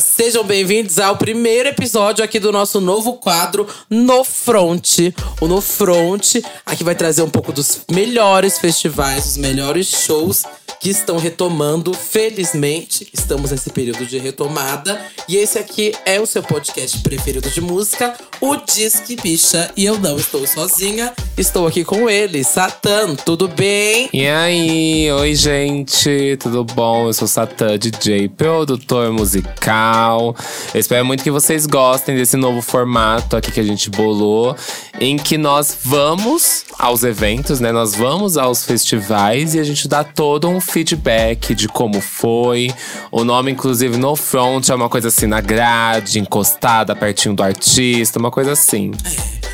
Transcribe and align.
Sejam 0.00 0.44
bem-vindos 0.44 0.98
ao 0.98 1.16
primeiro 1.16 1.68
episódio 1.68 2.24
aqui 2.24 2.38
do 2.38 2.52
nosso 2.52 2.80
novo 2.80 3.14
quadro 3.14 3.66
No 3.88 4.24
Front. 4.24 5.12
O 5.40 5.46
No 5.46 5.60
Front 5.60 6.36
aqui 6.64 6.84
vai 6.84 6.94
trazer 6.94 7.22
um 7.22 7.30
pouco 7.30 7.52
dos 7.52 7.80
melhores 7.90 8.58
festivais, 8.58 9.26
os 9.26 9.36
melhores 9.36 9.86
shows 9.86 10.44
que 10.80 10.90
estão 10.90 11.18
retomando. 11.18 11.92
Felizmente, 11.94 13.08
estamos 13.12 13.50
nesse 13.50 13.70
período 13.70 14.06
de 14.06 14.18
retomada. 14.18 15.00
E 15.28 15.36
esse 15.36 15.58
aqui 15.58 15.92
é 16.04 16.20
o 16.20 16.26
seu 16.26 16.42
podcast 16.42 16.98
preferido 16.98 17.50
de 17.50 17.60
música, 17.60 18.14
o 18.40 18.56
Disque 18.56 19.16
Bicha. 19.16 19.70
E 19.76 19.84
eu 19.84 19.98
não 19.98 20.16
estou 20.16 20.46
sozinha, 20.46 21.12
estou 21.36 21.66
aqui 21.66 21.84
com 21.84 22.08
ele, 22.08 22.44
Satã. 22.44 23.14
Tudo 23.16 23.48
bem? 23.48 24.08
E 24.12 24.26
aí? 24.26 25.10
Oi, 25.12 25.34
gente, 25.34 26.36
tudo 26.40 26.64
bom? 26.64 27.08
Eu 27.08 27.12
sou 27.12 27.26
Satã, 27.26 27.78
DJ, 27.78 28.28
produtor 28.28 29.12
musical. 29.12 30.36
Eu 30.72 30.80
espero 30.80 31.04
muito 31.04 31.22
que 31.22 31.30
vocês 31.30 31.66
gostem 31.66 32.16
desse 32.16 32.36
novo 32.36 32.62
formato 32.62 33.36
aqui 33.36 33.50
que 33.50 33.60
a 33.60 33.64
gente 33.64 33.90
bolou, 33.90 34.56
em 35.00 35.16
que 35.16 35.36
nós 35.38 35.76
vamos 35.82 36.64
aos 36.78 37.02
eventos, 37.02 37.60
né? 37.60 37.72
Nós 37.72 37.94
vamos 37.94 38.36
aos 38.36 38.64
festivais 38.64 39.54
e 39.54 39.58
a 39.58 39.64
gente 39.64 39.88
dá 39.88 40.04
todo 40.04 40.48
um 40.48 40.60
feedback 40.76 41.54
de 41.54 41.68
como 41.68 42.02
foi. 42.02 42.70
O 43.10 43.24
nome, 43.24 43.50
inclusive, 43.50 43.96
no 43.96 44.14
front 44.14 44.68
é 44.68 44.74
uma 44.74 44.90
coisa 44.90 45.08
assim 45.08 45.26
na 45.26 45.40
grade, 45.40 46.18
encostada, 46.18 46.94
pertinho 46.94 47.34
do 47.34 47.42
artista, 47.42 48.18
uma 48.18 48.30
coisa 48.30 48.52
assim. 48.52 48.90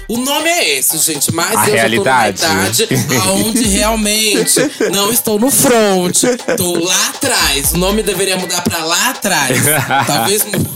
O 0.09 0.19
nome 0.19 0.49
é 0.49 0.79
esse, 0.79 0.99
gente, 0.99 1.33
mas 1.33 1.57
A 1.57 1.69
eu 1.69 1.75
realidade. 1.75 2.41
já 2.43 2.49
tô 2.49 2.55
numa 2.55 2.67
idade 2.69 2.89
onde 3.31 3.63
realmente 3.69 4.61
não 4.93 5.11
estou 5.13 5.39
no 5.39 5.51
front, 5.51 6.23
estou 6.25 6.85
lá 6.85 7.07
atrás. 7.09 7.73
O 7.73 7.79
nome 7.79 8.03
deveria 8.03 8.37
mudar 8.37 8.61
pra 8.63 8.85
lá 8.85 9.11
atrás. 9.11 9.59
Talvez 10.07 10.45
mu- 10.45 10.67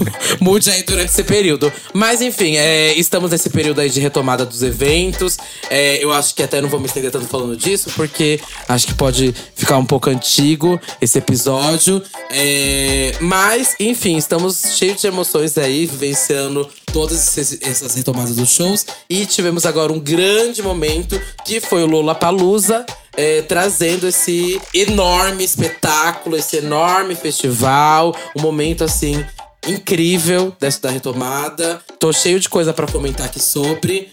mude 0.41 0.71
aí 0.71 0.83
durante 0.85 1.11
esse 1.11 1.23
período. 1.25 1.71
Mas 1.93 2.21
enfim, 2.23 2.57
é, 2.57 2.95
estamos 2.95 3.31
nesse 3.31 3.51
período 3.51 3.81
aí 3.81 3.91
de 3.91 4.01
retomada 4.01 4.47
dos 4.47 4.63
eventos. 4.63 5.37
É, 5.69 6.03
eu 6.03 6.13
acho 6.13 6.35
que 6.35 6.43
até 6.43 6.61
não 6.61 6.69
vou 6.69 6.81
me 6.81 6.87
estender 6.87 7.11
tanto 7.11 7.27
falando 7.27 7.57
disso, 7.57 7.91
porque 7.95 8.41
acho 8.69 8.87
que 8.87 8.95
pode 8.95 9.35
ficar 9.55 9.77
um 9.77 9.85
pouco 9.85 10.09
antigo 10.09 10.81
esse 11.01 11.19
episódio. 11.19 12.03
É, 12.31 13.13
mas, 13.21 13.75
enfim, 13.79 14.17
estamos 14.17 14.63
cheios 14.77 15.01
de 15.01 15.07
emoções 15.07 15.59
aí, 15.59 15.85
vivenciando 15.87 16.69
todas 16.93 17.37
essas 17.63 17.95
retomadas 17.95 18.37
dos 18.37 18.49
shows. 18.49 18.87
E 19.11 19.16
tivemos 19.25 19.65
agora 19.65 19.93
um 19.93 20.01
grande 20.01 20.63
momento, 20.63 21.21
que 21.45 21.61
foi 21.61 21.83
o 21.83 21.87
Lollapalooza. 21.87 22.85
É, 23.17 23.41
trazendo 23.41 24.07
esse 24.07 24.61
enorme 24.75 25.43
espetáculo, 25.43 26.37
esse 26.37 26.59
enorme 26.59 27.15
festival. 27.15 28.15
Um 28.37 28.43
momento, 28.43 28.85
assim, 28.85 29.25
incrível 29.67 30.55
dessa 30.61 30.83
da 30.83 30.91
retomada. 30.91 31.81
Tô 31.99 32.13
cheio 32.13 32.39
de 32.39 32.49
coisa 32.49 32.75
pra 32.75 32.87
comentar 32.87 33.27
aqui 33.27 33.41
sobre. 33.41 34.11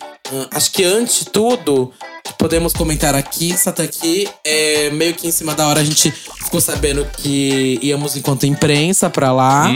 Acho 0.52 0.72
que 0.72 0.84
antes 0.84 1.20
de 1.20 1.26
tudo, 1.26 1.92
podemos 2.38 2.74
comentar 2.74 3.14
aqui, 3.14 3.56
Sata 3.58 3.84
aqui, 3.84 4.28
é 4.44 4.90
meio 4.92 5.14
que 5.14 5.28
em 5.28 5.32
cima 5.32 5.54
da 5.54 5.68
hora 5.68 5.82
a 5.82 5.84
gente 5.84 6.12
ficou 6.12 6.62
sabendo 6.62 7.06
que 7.18 7.78
íamos 7.82 8.16
enquanto 8.16 8.46
imprensa 8.46 9.10
pra 9.10 9.32
lá. 9.32 9.70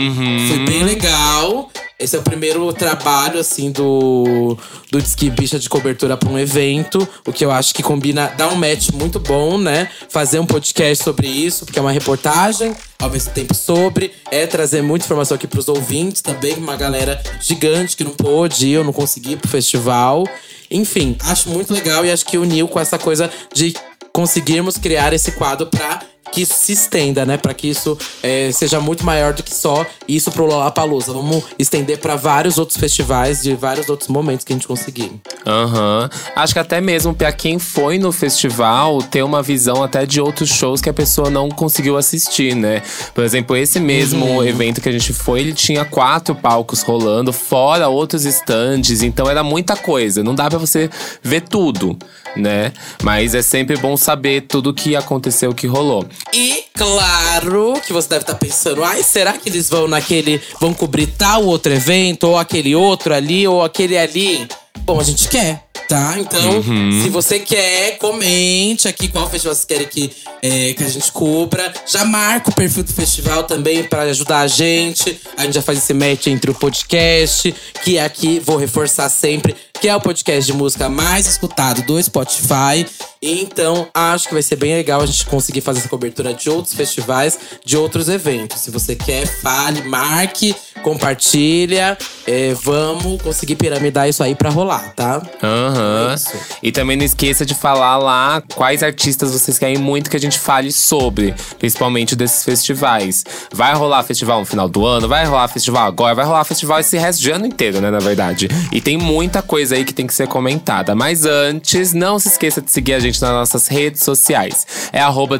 Foi 0.48 0.58
bem 0.64 0.82
legal. 0.84 1.70
Esse 1.98 2.14
é 2.14 2.18
o 2.20 2.22
primeiro 2.22 2.72
trabalho, 2.72 3.40
assim, 3.40 3.72
do, 3.72 4.56
do 4.88 5.02
Disque 5.02 5.28
Bicha 5.30 5.58
de 5.58 5.68
cobertura 5.68 6.16
pra 6.16 6.28
um 6.28 6.38
evento. 6.38 7.06
O 7.26 7.32
que 7.32 7.44
eu 7.44 7.50
acho 7.50 7.74
que 7.74 7.82
combina, 7.82 8.32
dá 8.36 8.48
um 8.48 8.54
match 8.54 8.90
muito 8.92 9.18
bom, 9.18 9.58
né? 9.58 9.88
Fazer 10.08 10.38
um 10.38 10.46
podcast 10.46 11.02
sobre 11.02 11.26
isso, 11.26 11.64
porque 11.66 11.76
é 11.76 11.82
uma 11.82 11.90
reportagem, 11.90 12.72
ao 13.00 13.10
mesmo 13.10 13.32
tempo 13.32 13.52
sobre. 13.52 14.12
É 14.30 14.46
trazer 14.46 14.80
muita 14.80 15.06
informação 15.06 15.34
aqui 15.34 15.48
pros 15.48 15.66
ouvintes 15.66 16.22
também, 16.22 16.54
uma 16.54 16.76
galera 16.76 17.20
gigante 17.40 17.96
que 17.96 18.04
não 18.04 18.12
pôde 18.12 18.68
ir, 18.68 18.74
eu 18.74 18.84
não 18.84 18.92
consegui 18.92 19.32
ir 19.32 19.36
pro 19.36 19.50
festival. 19.50 20.24
Enfim, 20.70 21.16
acho 21.20 21.48
muito 21.48 21.72
legal 21.72 22.04
e 22.04 22.10
acho 22.10 22.26
que 22.26 22.38
uniu 22.38 22.68
com 22.68 22.78
essa 22.78 22.98
coisa 22.98 23.30
de 23.54 23.74
conseguirmos 24.12 24.76
criar 24.76 25.12
esse 25.12 25.32
quadro 25.32 25.66
pra 25.66 26.02
que 26.32 26.42
isso 26.42 26.54
se 26.54 26.72
estenda, 26.72 27.24
né? 27.24 27.36
Pra 27.36 27.54
que 27.54 27.68
isso 27.68 27.96
é, 28.22 28.50
seja 28.52 28.80
muito 28.80 29.04
maior 29.04 29.32
do 29.32 29.42
que 29.42 29.54
só 29.54 29.84
isso 30.06 30.30
pro 30.30 30.46
Lollapalooza. 30.46 31.12
Vamos 31.12 31.44
estender 31.58 31.98
pra 31.98 32.16
vários 32.16 32.58
outros 32.58 32.78
festivais 32.78 33.42
de 33.42 33.54
vários 33.54 33.88
outros 33.88 34.08
momentos 34.08 34.44
que 34.44 34.52
a 34.52 34.56
gente 34.56 34.66
conseguir. 34.66 35.12
Aham. 35.46 36.08
Acho 36.36 36.52
que 36.52 36.58
até 36.58 36.80
mesmo 36.80 37.14
pra 37.14 37.32
quem 37.32 37.58
foi 37.58 37.98
no 37.98 38.12
festival 38.12 39.02
ter 39.02 39.22
uma 39.22 39.42
visão 39.42 39.82
até 39.82 40.06
de 40.06 40.20
outros 40.20 40.50
shows 40.50 40.80
que 40.80 40.88
a 40.88 40.94
pessoa 40.94 41.30
não 41.30 41.48
conseguiu 41.48 41.96
assistir, 41.96 42.54
né? 42.54 42.82
Por 43.14 43.24
exemplo, 43.24 43.56
esse 43.56 43.80
mesmo 43.80 44.42
evento 44.44 44.80
que 44.80 44.88
a 44.88 44.92
gente 44.92 45.12
foi, 45.12 45.40
ele 45.40 45.52
tinha 45.52 45.84
quatro 45.84 46.34
palcos 46.34 46.82
rolando, 46.82 47.32
fora 47.32 47.88
outros 47.88 48.24
estandes, 48.24 49.02
então 49.02 49.28
era 49.28 49.42
muita 49.42 49.76
coisa. 49.76 50.22
Não 50.22 50.34
dá 50.34 50.48
pra 50.48 50.58
você 50.58 50.90
ver 51.22 51.42
tudo, 51.42 51.98
né? 52.36 52.72
Mas 53.02 53.34
é 53.34 53.42
sempre 53.42 53.76
bom 53.76 53.96
saber 53.96 54.42
tudo 54.42 54.74
que 54.74 54.96
aconteceu, 54.96 55.54
que 55.54 55.66
rolou. 55.66 56.06
E 56.32 56.64
claro 56.74 57.80
que 57.86 57.92
você 57.92 58.08
deve 58.08 58.22
estar 58.22 58.34
pensando, 58.34 58.84
ai, 58.84 59.02
será 59.02 59.32
que 59.32 59.48
eles 59.48 59.68
vão 59.68 59.88
naquele. 59.88 60.40
vão 60.60 60.72
cobrir 60.74 61.06
tal 61.06 61.44
outro 61.44 61.72
evento, 61.72 62.24
ou 62.24 62.38
aquele 62.38 62.74
outro 62.74 63.14
ali, 63.14 63.46
ou 63.46 63.62
aquele 63.62 63.96
ali? 63.96 64.48
Bom, 64.80 65.00
a 65.00 65.04
gente 65.04 65.28
quer, 65.28 65.64
tá? 65.88 66.16
Então, 66.18 66.62
se 67.02 67.08
você 67.08 67.38
quer, 67.38 67.96
comente 67.96 68.86
aqui 68.86 69.08
qual 69.08 69.28
festival 69.28 69.54
você 69.54 69.66
quer 69.66 69.84
que, 69.86 70.12
é, 70.42 70.74
que 70.74 70.84
a 70.84 70.88
gente 70.88 71.10
cubra. 71.10 71.72
Já 71.86 72.04
marca 72.04 72.50
o 72.50 72.54
perfil 72.54 72.82
do 72.84 72.92
festival 72.92 73.44
também 73.44 73.82
pra 73.82 74.02
ajudar 74.02 74.40
a 74.40 74.46
gente. 74.46 75.18
A 75.36 75.44
gente 75.44 75.54
já 75.54 75.62
faz 75.62 75.78
esse 75.78 75.94
match 75.94 76.26
entre 76.26 76.50
o 76.50 76.54
podcast, 76.54 77.54
que 77.82 77.98
aqui 77.98 78.38
vou 78.38 78.58
reforçar 78.58 79.08
sempre, 79.08 79.56
que 79.80 79.88
é 79.88 79.96
o 79.96 80.00
podcast 80.00 80.44
de 80.44 80.52
música 80.52 80.88
mais 80.90 81.26
escutado 81.26 81.82
do 81.82 82.00
Spotify. 82.02 82.84
Então, 83.22 83.88
acho 83.94 84.28
que 84.28 84.34
vai 84.34 84.42
ser 84.42 84.56
bem 84.56 84.74
legal 84.74 85.00
a 85.00 85.06
gente 85.06 85.24
conseguir 85.26 85.60
fazer 85.60 85.80
essa 85.80 85.88
cobertura 85.88 86.34
de 86.34 86.50
outros 86.50 86.74
festivais, 86.74 87.38
de 87.64 87.76
outros 87.76 88.08
eventos. 88.08 88.60
Se 88.60 88.70
você 88.70 88.94
quer, 88.94 89.26
fale, 89.26 89.82
marque, 89.82 90.54
compartilha. 90.78 91.96
É, 92.26 92.54
vamos 92.62 93.20
conseguir 93.22 93.56
piramidar 93.56 94.08
isso 94.08 94.22
aí 94.22 94.34
pra 94.34 94.50
rolar, 94.50 94.92
tá? 94.94 95.22
Aham. 95.42 96.10
É 96.10 96.14
isso. 96.14 96.32
E 96.62 96.70
também 96.70 96.96
não 96.96 97.04
esqueça 97.04 97.46
de 97.46 97.54
falar 97.54 97.96
lá 97.96 98.42
quais 98.54 98.82
artistas 98.82 99.32
vocês 99.32 99.58
querem 99.58 99.78
muito 99.78 100.10
que 100.10 100.16
a 100.16 100.20
gente 100.20 100.38
fale 100.38 100.70
sobre, 100.70 101.34
principalmente 101.58 102.14
desses 102.14 102.44
festivais. 102.44 103.24
Vai 103.52 103.74
rolar 103.74 104.02
festival 104.02 104.40
no 104.40 104.46
final 104.46 104.68
do 104.68 104.84
ano, 104.84 105.08
vai 105.08 105.24
rolar 105.24 105.48
festival 105.48 105.86
agora, 105.86 106.14
vai 106.14 106.24
rolar 106.24 106.44
festival 106.44 106.80
esse 106.80 106.98
resto 106.98 107.22
de 107.22 107.30
ano 107.30 107.46
inteiro, 107.46 107.80
né, 107.80 107.90
na 107.90 107.98
verdade. 107.98 108.48
E 108.70 108.80
tem 108.80 108.98
muita 108.98 109.40
coisa 109.40 109.74
aí 109.74 109.84
que 109.84 109.94
tem 109.94 110.06
que 110.06 110.14
ser 110.14 110.28
comentada. 110.28 110.94
Mas 110.94 111.24
antes, 111.24 111.92
não 111.94 112.18
se 112.18 112.28
esqueça 112.28 112.60
de 112.60 112.70
seguir 112.70 112.94
a 112.94 113.00
gente 113.00 113.20
nas 113.22 113.30
nossas 113.30 113.68
redes 113.68 114.02
sociais. 114.02 114.66
É 114.92 115.00
arroba 115.00 115.38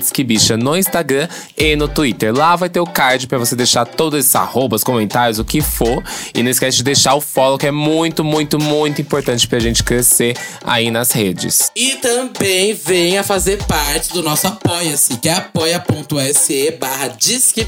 no 0.58 0.76
Instagram 0.76 1.28
e 1.56 1.76
no 1.76 1.86
Twitter. 1.86 2.34
Lá 2.34 2.56
vai 2.56 2.68
ter 2.68 2.80
o 2.80 2.86
card 2.86 3.26
pra 3.26 3.36
você 3.36 3.54
deixar 3.54 3.84
todos 3.84 4.18
esses 4.18 4.34
arrobas, 4.34 4.82
comentários, 4.82 5.27
o 5.36 5.44
que 5.44 5.60
for. 5.60 6.02
E 6.32 6.42
não 6.42 6.50
esquece 6.50 6.76
de 6.76 6.84
deixar 6.84 7.14
o 7.16 7.20
follow, 7.20 7.58
que 7.58 7.66
é 7.66 7.72
muito, 7.72 8.22
muito, 8.22 8.58
muito 8.58 9.02
importante 9.02 9.48
pra 9.48 9.58
gente 9.58 9.82
crescer 9.82 10.36
aí 10.64 10.90
nas 10.90 11.10
redes. 11.10 11.70
E 11.74 11.96
também 11.96 12.72
venha 12.72 13.24
fazer 13.24 13.58
parte 13.64 14.12
do 14.12 14.22
nosso 14.22 14.46
Apoia-se, 14.46 15.16
que 15.18 15.28
é 15.28 15.34
apoia.se 15.34 16.70
barra 16.80 17.08
Disque. 17.08 17.66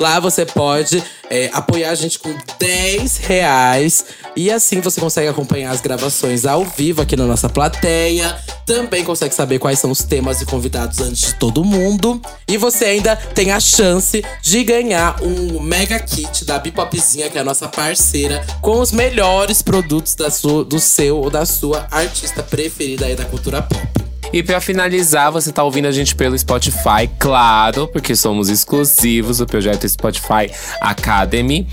Lá 0.00 0.18
você 0.18 0.46
pode 0.46 1.02
é, 1.28 1.50
apoiar 1.52 1.90
a 1.90 1.94
gente 1.94 2.18
com 2.18 2.34
10 2.58 3.18
reais. 3.18 4.04
E 4.34 4.50
assim 4.50 4.80
você 4.80 5.00
consegue 5.00 5.28
acompanhar 5.28 5.70
as 5.70 5.80
gravações 5.80 6.46
ao 6.46 6.64
vivo 6.64 7.02
aqui 7.02 7.16
na 7.16 7.26
nossa 7.26 7.48
plateia. 7.48 8.36
Também 8.66 9.04
consegue 9.04 9.32
saber 9.32 9.60
quais 9.60 9.78
são 9.78 9.92
os 9.92 10.02
temas 10.02 10.42
e 10.42 10.44
convidados 10.44 10.98
antes 11.00 11.28
de 11.28 11.34
todo 11.36 11.64
mundo. 11.64 12.20
E 12.48 12.56
você 12.56 12.84
ainda 12.84 13.14
tem 13.14 13.52
a 13.52 13.60
chance 13.60 14.24
de 14.42 14.64
ganhar 14.64 15.22
um 15.22 15.60
mega 15.60 16.00
kit 16.00 16.44
da 16.44 16.58
Bipopzinha, 16.58 17.30
que 17.30 17.38
é 17.38 17.40
a 17.40 17.44
nossa 17.44 17.68
parceira, 17.68 18.44
com 18.60 18.80
os 18.80 18.90
melhores 18.90 19.62
produtos 19.62 20.16
da 20.16 20.30
sua, 20.30 20.64
do 20.64 20.80
seu 20.80 21.18
ou 21.18 21.30
da 21.30 21.46
sua 21.46 21.86
artista 21.92 22.42
preferida 22.42 23.06
aí 23.06 23.14
da 23.14 23.24
cultura 23.24 23.62
pop. 23.62 23.86
E 24.32 24.42
pra 24.42 24.60
finalizar, 24.60 25.30
você 25.30 25.52
tá 25.52 25.62
ouvindo 25.62 25.86
a 25.86 25.92
gente 25.92 26.16
pelo 26.16 26.36
Spotify, 26.36 27.08
claro, 27.20 27.86
porque 27.86 28.16
somos 28.16 28.48
exclusivos 28.48 29.38
do 29.38 29.46
projeto 29.46 29.88
Spotify 29.88 30.50
Academy. 30.80 31.68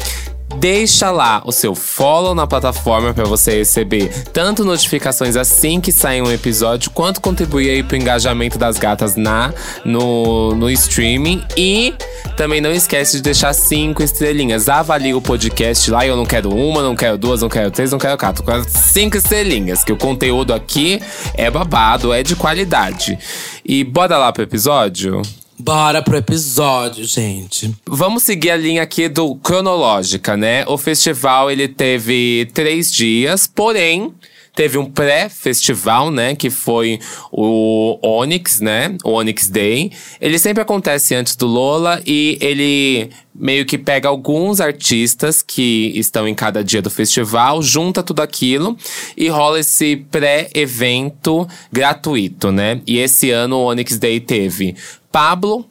Deixa 0.58 1.12
lá 1.12 1.42
o 1.46 1.52
seu 1.52 1.76
follow 1.76 2.34
na 2.34 2.48
plataforma 2.48 3.14
para 3.14 3.26
você 3.26 3.58
receber 3.58 4.10
tanto 4.32 4.64
notificações 4.64 5.36
assim 5.36 5.82
que 5.82 5.92
sair 5.92 6.22
um 6.22 6.32
episódio, 6.32 6.92
quanto 6.92 7.20
contribuir 7.20 7.70
aí 7.70 7.84
pro 7.84 7.98
engajamento 7.98 8.58
das 8.58 8.78
gatas 8.78 9.16
na 9.16 9.54
no, 9.84 10.56
no 10.56 10.70
streaming. 10.70 11.44
E 11.58 11.94
também 12.38 12.62
não 12.62 12.72
esquece 12.72 13.18
de 13.18 13.24
deixar 13.24 13.54
cinco 13.54 14.02
estrelinhas. 14.02 14.70
Avalie 14.70 15.14
o 15.14 15.22
podcast 15.22 15.90
lá. 15.92 16.06
Eu 16.06 16.16
não 16.16 16.26
quero 16.26 16.50
uma, 16.54 16.82
não 16.82 16.96
quero 16.96 17.18
duas, 17.18 17.42
não 17.42 17.50
quero 17.50 17.72
três, 17.72 17.92
não 17.92 18.00
quero 18.00 18.18
quatro. 18.18 18.44
Quero 18.44 18.66
cinco 18.68 19.18
estrelinhas, 19.18 19.84
que 19.84 19.92
o 19.92 19.98
conteúdo 19.98 20.54
aqui 20.54 21.02
é 21.36 21.50
babado, 21.50 22.14
é 22.14 22.24
de 22.24 22.36
qualidade. 22.36 23.18
E 23.66 23.84
bora 23.84 24.18
lá 24.18 24.32
pro 24.32 24.44
episódio? 24.44 25.22
Bora 25.64 26.02
pro 26.02 26.18
episódio, 26.18 27.06
gente. 27.06 27.74
Vamos 27.88 28.24
seguir 28.24 28.52
a 28.52 28.58
linha 28.58 28.82
aqui 28.82 29.08
do 29.08 29.34
cronológica, 29.36 30.36
né? 30.36 30.66
O 30.68 30.78
festival 30.78 31.50
ele 31.50 31.70
teve 31.70 32.50
três 32.54 32.92
dias, 32.92 33.48
porém 33.48 34.14
teve 34.54 34.78
um 34.78 34.86
pré-festival, 34.86 36.12
né, 36.12 36.36
que 36.36 36.50
foi 36.50 37.00
o 37.32 37.98
Onyx, 38.04 38.60
né, 38.60 38.96
o 39.04 39.14
Onyx 39.14 39.50
Day. 39.50 39.92
Ele 40.22 40.38
sempre 40.38 40.62
acontece 40.62 41.16
antes 41.16 41.36
do 41.36 41.48
Lola 41.48 42.02
e 42.06 42.38
ele 42.40 43.10
meio 43.34 43.66
que 43.66 43.80
pega 43.80 44.08
alguns 44.08 44.62
artistas 44.62 45.42
que 45.42 45.92
estão 45.96 46.28
em 46.28 46.36
cada 46.36 46.64
dia 46.64 46.84
do 46.84 46.90
festival, 46.90 47.64
junta 47.64 48.04
tudo 48.04 48.22
aquilo 48.22 48.78
e 49.18 49.28
rola 49.28 49.60
esse 49.60 49.96
pré-evento 50.12 51.48
gratuito, 51.72 52.52
né? 52.52 52.80
E 52.86 53.00
esse 53.00 53.32
ano 53.32 53.58
o 53.58 53.66
Onyx 53.66 53.98
Day 53.98 54.20
teve 54.20 54.76
Pablo 55.14 55.70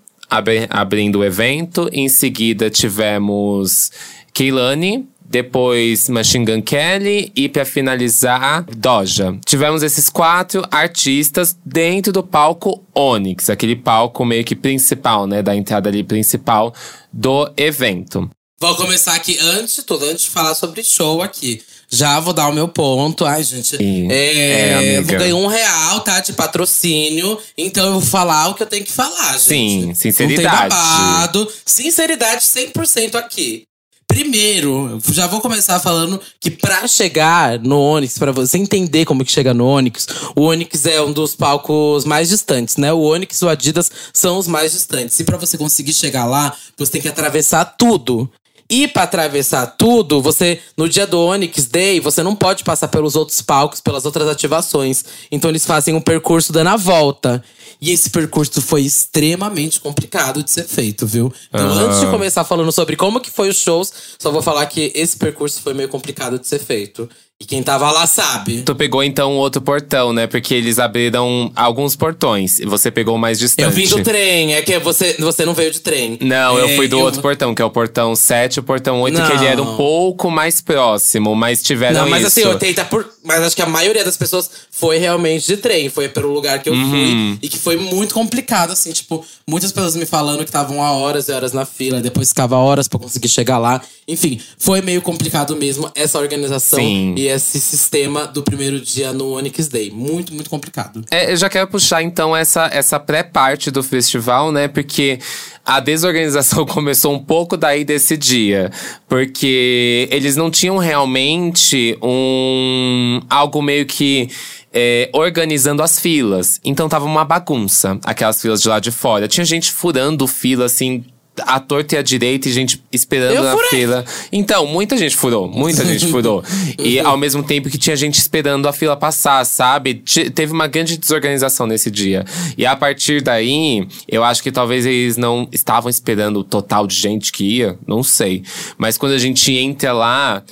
abrindo 0.70 1.18
o 1.18 1.24
evento, 1.24 1.90
em 1.92 2.08
seguida 2.08 2.70
tivemos 2.70 3.90
Keilani, 4.32 5.06
depois 5.20 6.08
Machine 6.08 6.44
Gun 6.44 6.62
Kelly 6.62 7.32
e 7.34 7.48
para 7.48 7.64
finalizar 7.64 8.64
Doja. 8.64 9.36
Tivemos 9.44 9.82
esses 9.82 10.08
quatro 10.08 10.62
artistas 10.70 11.58
dentro 11.66 12.12
do 12.12 12.22
palco 12.22 12.84
Onyx, 12.94 13.50
aquele 13.50 13.74
palco 13.74 14.24
meio 14.24 14.44
que 14.44 14.54
principal, 14.54 15.26
né, 15.26 15.42
da 15.42 15.56
entrada 15.56 15.88
ali 15.88 16.04
principal 16.04 16.72
do 17.12 17.52
evento. 17.56 18.30
Vou 18.60 18.76
começar 18.76 19.14
aqui 19.14 19.36
antes 19.40 19.74
de 19.74 19.82
tudo, 19.82 20.04
antes 20.04 20.22
de 20.22 20.30
falar 20.30 20.54
sobre 20.54 20.84
show 20.84 21.20
aqui. 21.20 21.60
Já 21.92 22.18
vou 22.20 22.32
dar 22.32 22.48
o 22.48 22.54
meu 22.54 22.66
ponto. 22.66 23.26
Ai, 23.26 23.42
gente. 23.42 23.76
Sim. 23.76 24.08
É, 24.10 24.94
é 24.94 25.02
vou 25.02 25.18
ganhar 25.18 25.36
um 25.36 25.46
real, 25.46 26.00
tá? 26.00 26.20
De 26.20 26.32
patrocínio. 26.32 27.38
Então 27.56 27.84
eu 27.84 27.92
vou 27.92 28.00
falar 28.00 28.48
o 28.48 28.54
que 28.54 28.62
eu 28.62 28.66
tenho 28.66 28.84
que 28.84 28.90
falar, 28.90 29.32
gente. 29.32 29.42
Sim, 29.42 29.94
sinceridade. 29.94 30.42
Não 30.42 30.58
tem 30.58 30.68
babado. 30.68 31.52
Sinceridade 31.66 32.40
100% 32.40 33.16
aqui. 33.16 33.64
Primeiro, 34.08 35.00
já 35.10 35.26
vou 35.26 35.40
começar 35.40 35.80
falando 35.80 36.20
que 36.38 36.50
para 36.50 36.86
chegar 36.86 37.58
no 37.58 37.78
Onix, 37.78 38.18
para 38.18 38.30
você 38.30 38.58
entender 38.58 39.06
como 39.06 39.24
que 39.24 39.32
chega 39.32 39.54
no 39.54 39.64
Onix, 39.64 40.06
o 40.36 40.42
Onix 40.42 40.84
é 40.84 41.00
um 41.00 41.12
dos 41.12 41.34
palcos 41.34 42.04
mais 42.04 42.28
distantes, 42.28 42.76
né? 42.76 42.92
O 42.92 43.00
Onix 43.00 43.40
e 43.40 43.44
o 43.46 43.48
Adidas 43.48 43.90
são 44.12 44.36
os 44.38 44.46
mais 44.46 44.72
distantes. 44.72 45.18
E 45.18 45.24
para 45.24 45.38
você 45.38 45.56
conseguir 45.56 45.94
chegar 45.94 46.26
lá, 46.26 46.54
você 46.76 46.92
tem 46.92 47.00
que 47.00 47.08
atravessar 47.08 47.64
tudo. 47.64 48.30
E 48.72 48.88
para 48.88 49.02
atravessar 49.02 49.66
tudo, 49.66 50.22
você 50.22 50.58
no 50.78 50.88
dia 50.88 51.06
do 51.06 51.20
Onyx 51.20 51.66
Day, 51.66 52.00
você 52.00 52.22
não 52.22 52.34
pode 52.34 52.64
passar 52.64 52.88
pelos 52.88 53.14
outros 53.14 53.42
palcos, 53.42 53.82
pelas 53.82 54.06
outras 54.06 54.26
ativações. 54.26 55.04
Então 55.30 55.50
eles 55.50 55.66
fazem 55.66 55.94
um 55.94 56.00
percurso 56.00 56.54
dando 56.54 56.68
a 56.68 56.76
volta. 56.76 57.44
E 57.78 57.90
esse 57.90 58.08
percurso 58.08 58.62
foi 58.62 58.80
extremamente 58.80 59.78
complicado 59.78 60.42
de 60.42 60.50
ser 60.50 60.64
feito, 60.64 61.06
viu? 61.06 61.30
Então, 61.48 61.70
antes 61.70 62.00
de 62.00 62.06
começar 62.06 62.44
falando 62.44 62.72
sobre 62.72 62.96
como 62.96 63.20
que 63.20 63.30
foi 63.30 63.50
os 63.50 63.58
shows, 63.58 63.92
só 64.18 64.30
vou 64.30 64.40
falar 64.40 64.64
que 64.64 64.90
esse 64.94 65.18
percurso 65.18 65.60
foi 65.60 65.74
meio 65.74 65.90
complicado 65.90 66.38
de 66.38 66.46
ser 66.46 66.60
feito. 66.60 67.10
E 67.42 67.44
quem 67.44 67.60
tava 67.60 67.90
lá 67.90 68.06
sabe. 68.06 68.62
Tu 68.62 68.72
pegou 68.72 69.02
então 69.02 69.32
outro 69.32 69.60
portão, 69.60 70.12
né? 70.12 70.28
Porque 70.28 70.54
eles 70.54 70.78
abriram 70.78 71.50
alguns 71.56 71.96
portões. 71.96 72.60
E 72.60 72.66
você 72.66 72.88
pegou 72.88 73.18
mais 73.18 73.36
distante. 73.36 73.64
Eu 73.64 73.72
vim 73.72 73.88
do 73.88 74.00
trem. 74.00 74.54
É 74.54 74.62
que 74.62 74.78
você, 74.78 75.16
você 75.18 75.44
não 75.44 75.52
veio 75.52 75.72
de 75.72 75.80
trem. 75.80 76.16
Não, 76.20 76.56
é, 76.56 76.62
eu 76.62 76.68
fui 76.76 76.86
do 76.86 77.00
eu... 77.00 77.00
outro 77.00 77.20
portão, 77.20 77.52
que 77.52 77.60
é 77.60 77.64
o 77.64 77.70
portão 77.70 78.14
7 78.14 78.54
e 78.54 78.60
o 78.60 78.62
portão 78.62 79.00
8, 79.00 79.18
não. 79.18 79.26
que 79.26 79.32
ele 79.32 79.46
era 79.46 79.60
um 79.60 79.76
pouco 79.76 80.30
mais 80.30 80.60
próximo, 80.60 81.34
mas 81.34 81.60
tiveram. 81.64 82.02
Não, 82.02 82.08
mas 82.08 82.24
isso. 82.24 82.38
assim, 82.38 82.48
80 82.48 82.84
por. 82.84 83.10
Mas 83.24 83.42
acho 83.42 83.56
que 83.56 83.62
a 83.62 83.66
maioria 83.66 84.04
das 84.04 84.16
pessoas 84.16 84.48
foi 84.70 84.98
realmente 84.98 85.44
de 85.44 85.56
trem. 85.56 85.88
Foi 85.88 86.08
pelo 86.08 86.32
lugar 86.32 86.62
que 86.62 86.68
eu 86.68 86.74
uhum. 86.74 86.90
fui. 86.90 87.38
E 87.42 87.48
que 87.48 87.58
foi 87.58 87.76
muito 87.76 88.14
complicado, 88.14 88.70
assim. 88.70 88.92
Tipo, 88.92 89.24
muitas 89.44 89.72
pessoas 89.72 89.96
me 89.96 90.06
falando 90.06 90.38
que 90.38 90.44
estavam 90.44 90.80
há 90.80 90.92
horas 90.92 91.26
e 91.26 91.32
horas 91.32 91.52
na 91.52 91.64
fila. 91.64 92.00
Depois 92.00 92.28
ficava 92.28 92.56
horas 92.56 92.86
para 92.86 93.00
conseguir 93.00 93.28
chegar 93.28 93.58
lá. 93.58 93.82
Enfim, 94.06 94.40
foi 94.58 94.80
meio 94.80 95.02
complicado 95.02 95.56
mesmo 95.56 95.90
essa 95.94 96.20
organização. 96.20 96.78
Sim. 96.78 97.14
E 97.16 97.31
esse 97.34 97.60
sistema 97.60 98.26
do 98.26 98.42
primeiro 98.42 98.80
dia 98.80 99.12
no 99.12 99.36
Onyx 99.36 99.68
Day. 99.68 99.90
Muito, 99.90 100.34
muito 100.34 100.50
complicado. 100.50 101.04
É, 101.10 101.32
eu 101.32 101.36
já 101.36 101.48
quero 101.48 101.66
puxar 101.66 102.02
então 102.02 102.36
essa, 102.36 102.66
essa 102.72 102.98
pré-parte 102.98 103.70
do 103.70 103.82
festival, 103.82 104.52
né? 104.52 104.68
Porque 104.68 105.18
a 105.64 105.80
desorganização 105.80 106.64
começou 106.66 107.14
um 107.14 107.18
pouco 107.18 107.56
daí 107.56 107.84
desse 107.84 108.16
dia. 108.16 108.70
Porque 109.08 110.08
eles 110.10 110.36
não 110.36 110.50
tinham 110.50 110.78
realmente 110.78 111.96
um. 112.02 113.20
algo 113.28 113.62
meio 113.62 113.86
que. 113.86 114.28
É, 114.74 115.10
organizando 115.12 115.82
as 115.82 116.00
filas. 116.00 116.58
Então 116.64 116.88
tava 116.88 117.04
uma 117.04 117.26
bagunça, 117.26 117.98
aquelas 118.04 118.40
filas 118.40 118.62
de 118.62 118.68
lá 118.68 118.80
de 118.80 118.90
fora. 118.90 119.28
Tinha 119.28 119.44
gente 119.44 119.70
furando 119.70 120.26
fila, 120.26 120.64
assim, 120.64 121.04
a 121.40 121.58
torta 121.58 121.94
e 121.94 121.98
a 121.98 122.02
direita 122.02 122.48
e 122.48 122.52
gente 122.52 122.82
esperando 122.92 123.42
na 123.42 123.56
fila. 123.68 124.04
Então, 124.30 124.66
muita 124.66 124.96
gente 124.96 125.16
furou, 125.16 125.48
muita 125.48 125.84
gente 125.84 126.06
furou. 126.08 126.44
e 126.78 127.00
ao 127.00 127.16
mesmo 127.16 127.42
tempo 127.42 127.70
que 127.70 127.78
tinha 127.78 127.96
gente 127.96 128.18
esperando 128.18 128.68
a 128.68 128.72
fila 128.72 128.96
passar, 128.96 129.44
sabe? 129.46 129.94
T 129.94 130.30
teve 130.30 130.52
uma 130.52 130.66
grande 130.66 130.96
desorganização 130.96 131.66
nesse 131.66 131.90
dia. 131.90 132.24
E 132.56 132.66
a 132.66 132.76
partir 132.76 133.22
daí, 133.22 133.86
eu 134.06 134.22
acho 134.22 134.42
que 134.42 134.52
talvez 134.52 134.84
eles 134.84 135.16
não 135.16 135.48
estavam 135.50 135.88
esperando 135.88 136.40
o 136.40 136.44
total 136.44 136.86
de 136.86 136.96
gente 136.96 137.32
que 137.32 137.44
ia, 137.44 137.78
não 137.86 138.02
sei. 138.02 138.42
Mas 138.76 138.98
quando 138.98 139.12
a 139.12 139.18
gente 139.18 139.52
entra 139.54 139.92
lá, 139.92 140.42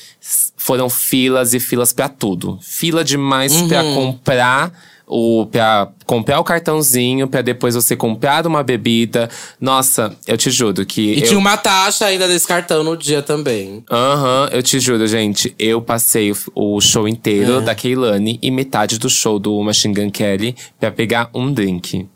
foram 0.56 0.88
filas 0.88 1.52
e 1.52 1.60
filas 1.60 1.92
para 1.92 2.08
tudo. 2.08 2.58
Fila 2.62 3.04
demais 3.04 3.52
uhum. 3.52 3.68
para 3.68 3.82
comprar 3.82 4.72
o 5.10 5.44
para 5.46 5.88
comprar 6.06 6.38
o 6.38 6.44
cartãozinho 6.44 7.26
para 7.26 7.42
depois 7.42 7.74
você 7.74 7.96
comprar 7.96 8.46
uma 8.46 8.62
bebida. 8.62 9.28
Nossa, 9.60 10.16
eu 10.26 10.38
te 10.38 10.50
juro 10.50 10.86
que 10.86 11.14
E 11.14 11.20
eu... 11.20 11.26
tinha 11.26 11.38
uma 11.38 11.56
taxa 11.56 12.06
ainda 12.06 12.28
desse 12.28 12.46
cartão 12.46 12.84
no 12.84 12.96
dia 12.96 13.20
também. 13.20 13.84
Aham, 13.90 14.44
uhum, 14.44 14.56
eu 14.56 14.62
te 14.62 14.78
juro, 14.78 15.06
gente, 15.06 15.54
eu 15.58 15.82
passei 15.82 16.32
o 16.54 16.80
show 16.80 17.08
inteiro 17.08 17.58
é. 17.58 17.60
da 17.60 17.74
Keilani 17.74 18.38
e 18.40 18.50
metade 18.50 18.98
do 18.98 19.10
show 19.10 19.38
do 19.38 19.60
Machine 19.62 19.94
Gun 19.94 20.10
Kelly 20.10 20.54
para 20.78 20.92
pegar 20.92 21.28
um 21.34 21.52
drink. 21.52 22.06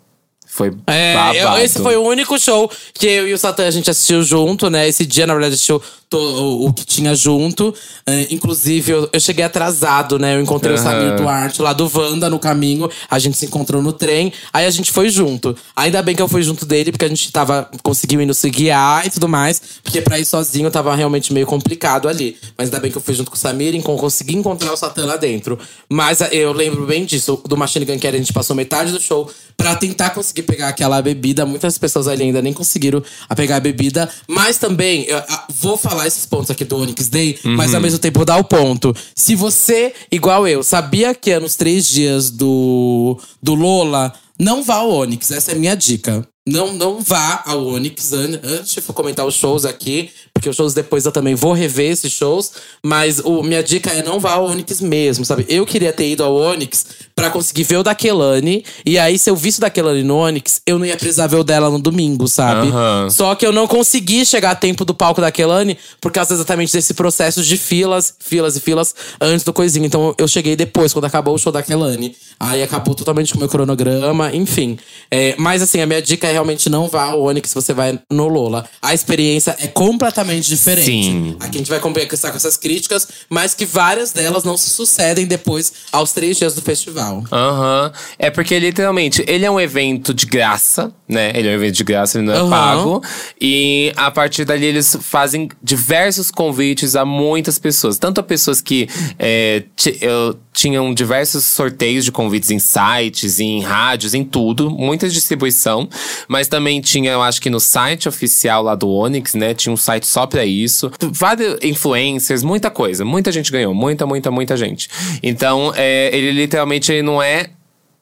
Foi 0.55 0.73
é, 0.87 1.15
babado. 1.15 1.61
esse 1.63 1.83
foi 1.83 1.97
o 1.97 2.03
único 2.03 2.39
show 2.39 2.71
que 2.93 3.09
eu 3.09 3.27
e 3.27 3.35
o 3.35 3.39
Satã 3.39 3.67
a 3.67 3.73
gente 3.73 3.91
assistiu 3.91 4.23
junto, 4.23 4.71
né? 4.71 4.87
Esse 4.87 5.05
dia, 5.05 5.27
na 5.27 5.35
verdade, 5.35 5.55
assistiu 5.55 5.83
o, 6.17 6.67
o 6.67 6.73
que 6.73 6.85
tinha 6.85 7.15
junto. 7.15 7.75
É, 8.07 8.27
inclusive, 8.31 8.93
eu, 8.93 9.09
eu, 9.13 9.21
cheguei 9.21 9.45
atrasado, 9.45 10.19
né? 10.19 10.37
Eu 10.37 10.43
encontrei 10.43 10.75
uhum. 10.75 10.81
o 10.81 10.83
Samir 10.83 11.17
Duarte 11.17 11.63
lá 11.63 11.73
do 11.73 11.91
Wanda 11.93 12.29
no 12.29 12.39
caminho. 12.39 12.91
A 13.11 13.19
gente 13.19 13.37
se 13.37 13.47
encontrou 13.47 13.83
no 13.83 13.93
trem. 13.93 14.33
Aí 14.53 14.67
a 14.67 14.71
gente 14.71 14.93
foi 14.93 15.09
junto. 15.09 15.57
Ainda 15.75 16.03
bem 16.03 16.15
que 16.15 16.23
eu 16.23 16.29
fui 16.29 16.43
junto 16.43 16.67
dele, 16.67 16.93
porque 16.93 17.05
a 17.05 17.09
gente 17.09 17.31
tava 17.33 17.69
conseguindo 17.83 18.33
se 18.35 18.51
guiar 18.51 19.07
e 19.07 19.11
tudo 19.11 19.29
mais. 19.29 19.61
Porque 19.83 20.01
pra 20.01 20.19
ir 20.19 20.25
sozinho 20.25 20.71
tava 20.71 20.95
realmente 20.95 21.33
meio 21.33 21.47
complicado 21.47 22.09
ali. 22.09 22.37
Mas 22.57 22.69
ainda 22.69 22.81
bem 22.81 22.91
que 22.91 22.99
eu 22.99 23.03
fui 23.03 23.15
junto 23.15 23.31
com 23.31 23.37
o 23.37 23.41
Samir 23.41 23.75
e 23.75 23.83
consegui 23.83 24.37
encontrar 24.37 24.73
o 24.73 24.77
Satã 24.77 25.07
lá 25.07 25.17
dentro. 25.17 25.59
Mas 25.89 26.21
eu 26.33 26.53
lembro 26.53 26.87
bem 26.87 27.05
disso. 27.05 27.41
Do 27.47 27.57
Machine 27.57 27.85
Gun 27.85 27.99
Kelly, 27.99 28.17
a 28.17 28.21
gente 28.21 28.33
passou 28.33 28.55
metade 28.55 28.93
do 28.93 29.01
show 29.01 29.31
pra 29.57 29.75
tentar 29.75 30.11
conseguir 30.11 30.43
pegar 30.43 30.69
aquela 30.69 31.01
bebida. 31.01 31.47
Muitas 31.47 31.79
pessoas 31.79 32.09
ali 32.09 32.25
ainda 32.25 32.43
nem 32.43 32.53
conseguiram 32.53 33.03
a 33.29 33.35
pegar 33.35 33.57
a 33.57 33.61
bebida. 33.61 34.09
Mas 34.27 34.59
também, 34.59 35.05
eu, 35.05 35.19
eu 35.19 35.25
vou 35.49 35.77
falar 35.77 36.04
falar 36.05 36.09
esses 36.09 36.27
pontos 36.27 36.51
aqui 36.51 36.65
do 36.65 36.77
Onyx 36.77 37.09
Day, 37.09 37.39
uhum. 37.45 37.57
mas 37.57 37.75
ao 37.75 37.81
mesmo 37.81 37.99
tempo 37.99 38.25
dar 38.25 38.37
o 38.37 38.45
ponto. 38.45 38.95
Se 39.15 39.35
você, 39.35 39.93
igual 40.11 40.47
eu, 40.47 40.63
sabia 40.63 41.15
que 41.15 41.31
é 41.31 41.41
nos 41.41 41.57
três 41.57 41.89
dias 41.89 42.31
do, 42.31 43.19
do 43.43 43.55
Lola, 43.55 44.13
não 44.39 44.63
vá 44.63 44.77
ao 44.77 44.91
Onyx. 44.91 45.31
Essa 45.31 45.53
é 45.53 45.55
a 45.55 45.59
minha 45.59 45.75
dica. 45.75 46.27
Não, 46.47 46.75
não 46.75 47.01
vá 47.01 47.43
ao 47.47 47.67
Onyx 47.67 48.13
antes 48.13 48.75
de 48.75 48.83
comentar 48.93 49.27
os 49.27 49.35
shows 49.35 49.65
aqui, 49.65 50.11
porque 50.45 50.51
os 50.51 50.57
shows 50.57 50.75
depois 50.75 51.07
eu 51.07 51.13
também 51.13 51.35
vou 51.35 51.55
rever 51.55 51.91
esses 51.91 52.13
shows. 52.13 52.53
Mas 52.83 53.19
o, 53.21 53.43
minha 53.43 53.63
dica 53.63 53.91
é 53.91 54.03
não 54.03 54.21
vá 54.21 54.33
ao 54.33 54.45
Onyx 54.45 54.81
mesmo, 54.83 55.25
sabe? 55.25 55.47
Eu 55.49 55.65
queria 55.65 55.93
ter 55.93 56.11
ido 56.11 56.23
ao 56.23 56.35
Onyx 56.35 56.87
para 57.15 57.31
conseguir 57.31 57.65
ver 57.65 57.79
o 57.79 57.83
da 57.83 57.95
Kelani. 57.95 58.65
E 58.85 58.99
aí, 58.99 59.19
se 59.19 59.31
eu 59.31 59.37
visse 59.37 59.59
o 59.59 59.61
da 59.63 59.71
Kelani 59.71 60.03
no 60.03 60.17
Onyx, 60.17 60.61
eu 60.67 60.79
não 60.79 60.85
ia 60.85 60.97
precisar 60.97 61.27
ver 61.27 61.37
o 61.37 61.45
dela 61.45 61.71
no 61.71 61.79
domingo, 61.79 62.29
sabe? 62.29 62.69
Uhum. 62.69 63.09
Só 63.09 63.35
que 63.35 63.47
eu 63.47 63.53
não 63.53 63.67
consegui 63.67 64.27
chegar 64.27 64.51
a 64.51 64.55
tempo 64.55 64.85
do 64.85 64.95
palco 64.95 65.21
da 65.21 65.33
Kelani 65.33 65.79
por 66.01 66.13
causa 66.13 66.35
exatamente 66.35 66.73
desse 66.73 66.93
processo 66.93 67.43
de 67.43 67.57
filas, 67.57 68.15
filas 68.19 68.57
e 68.57 68.61
filas 68.61 68.95
antes 69.21 69.45
do 69.45 69.53
coisinho. 69.53 69.87
Então 69.87 70.15
eu 70.19 70.29
cheguei 70.29 70.57
depois, 70.57 70.93
quando 70.93 71.07
acabou 71.07 71.35
o 71.35 71.39
show 71.39 71.53
da 71.53 71.63
Kelani. 71.63 72.15
Aí 72.39 72.63
acabou 72.63 72.95
totalmente 72.95 73.33
com 73.33 73.39
o 73.39 73.41
meu 73.41 73.49
cronograma, 73.49 74.35
enfim. 74.35 74.79
É, 75.11 75.35
mas 75.39 75.63
assim, 75.63 75.81
a 75.81 75.87
minha 75.87 76.03
dica 76.03 76.27
é 76.27 76.33
realmente 76.33 76.69
não 76.69 76.89
vá 76.89 77.05
ao 77.05 77.23
Onyx 77.23 77.49
se 77.49 77.55
você 77.55 77.73
vai 77.73 77.99
no 78.11 78.29
Lola. 78.29 78.69
A 78.83 78.93
experiência 78.93 79.57
é 79.61 79.69
completamente 79.69 80.34
completamente 80.43 80.49
diferente. 80.49 80.85
Sim. 80.87 81.37
Aqui 81.41 81.57
a 81.57 81.59
gente 81.59 81.71
vai 81.71 81.81
conversar 81.81 82.31
com 82.31 82.37
essas 82.37 82.57
críticas, 82.57 83.07
mas 83.29 83.55
que 83.55 83.65
várias 83.65 84.13
delas 84.13 84.45
não 84.45 84.57
se 84.57 84.71
sucedem 84.71 85.27
depois 85.27 85.73
aos 85.93 86.13
três 86.13 86.37
dias 86.37 86.55
do 86.55 86.63
festival. 86.63 87.25
Aham. 87.31 87.93
É 88.19 88.31
porque 88.31 88.59
literalmente 88.59 89.25
ele 89.27 89.45
é 89.45 89.51
um 89.51 89.61
evento 89.61 90.13
de 90.13 90.27
graça, 90.27 90.93
né? 91.09 91.33
Ele 91.35 91.49
é 91.49 91.53
um 91.53 91.55
evento 91.55 91.75
de 91.77 91.85
graça, 91.85 92.19
ele 92.19 92.27
não 92.27 92.35
é 92.35 92.39
Aham. 92.39 92.51
pago. 92.51 93.03
E 93.41 93.93
a 93.97 94.11
partir 94.11 94.45
dali 94.45 94.67
eles 94.67 94.97
fazem 95.01 95.49
diversos 95.63 96.31
convites 96.31 96.97
a 96.97 97.05
muitas 97.05 97.59
pessoas. 97.59 97.99
Tanto 97.99 98.21
a 98.21 98.23
pessoas 98.23 98.61
que 98.61 98.89
é, 99.19 99.65
eu- 100.01 100.39
tinham 100.57 100.95
diversos 100.95 101.45
sorteios 101.47 102.05
de 102.05 102.13
convites 102.13 102.49
em 102.49 102.61
sites, 102.61 103.41
em 103.41 103.61
rádios, 103.61 104.15
em 104.15 104.23
tudo, 104.25 104.71
muita 104.71 105.09
distribuição. 105.09 105.89
Mas 106.29 106.47
também 106.47 106.81
tinha, 106.81 107.11
eu 107.11 107.21
acho 107.23 107.41
que 107.41 107.51
no 107.51 107.59
site 107.59 108.09
oficial 108.09 108.63
lá 108.63 108.77
do 108.77 108.89
Onyx, 108.89 109.35
né? 109.35 109.53
Tinha 109.53 109.73
um 109.73 109.77
site 109.77 110.07
só 110.15 110.27
pra 110.27 110.45
isso. 110.47 110.93
Vários 111.01 111.59
influencers, 111.61 112.45
muita 112.45 112.71
coisa. 112.71 113.05
Muita 113.05 113.33
gente 113.33 113.51
ganhou, 113.51 113.75
muita, 113.75 114.07
muita, 114.07 114.31
muita 114.31 114.57
gente. 114.57 114.89
Então, 115.21 115.73
é, 115.77 116.17
ele 116.17 116.31
literalmente 116.31 116.93
ele 116.93 117.03
não 117.03 117.21
é 117.21 117.51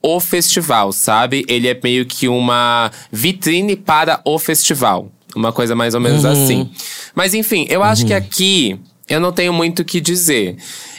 o 0.03 0.21
festival, 0.21 0.93
sabe? 0.93 1.45
Ele 1.49 1.69
é 1.69 1.81
meio 1.83 2.05
que 2.05 2.29
uma 2.29 2.91
vitrine 3.11 3.77
para 3.77 4.21
o 4.27 4.39
festival. 4.39 5.11
Uma 5.35 5.53
coisa 5.53 5.75
mais 5.75 5.95
ou 5.95 6.01
menos 6.01 6.27
assim. 6.27 6.71
Mas 7.15 7.33
enfim, 7.33 7.67
eu 7.71 7.83
acho 7.83 8.05
que 8.05 8.13
aqui 8.13 8.79
eu 9.09 9.19
não 9.19 9.33
tenho 9.33 9.53
muito 9.53 9.81
o 9.81 9.85
que 9.85 9.99
dizer. 10.01 10.57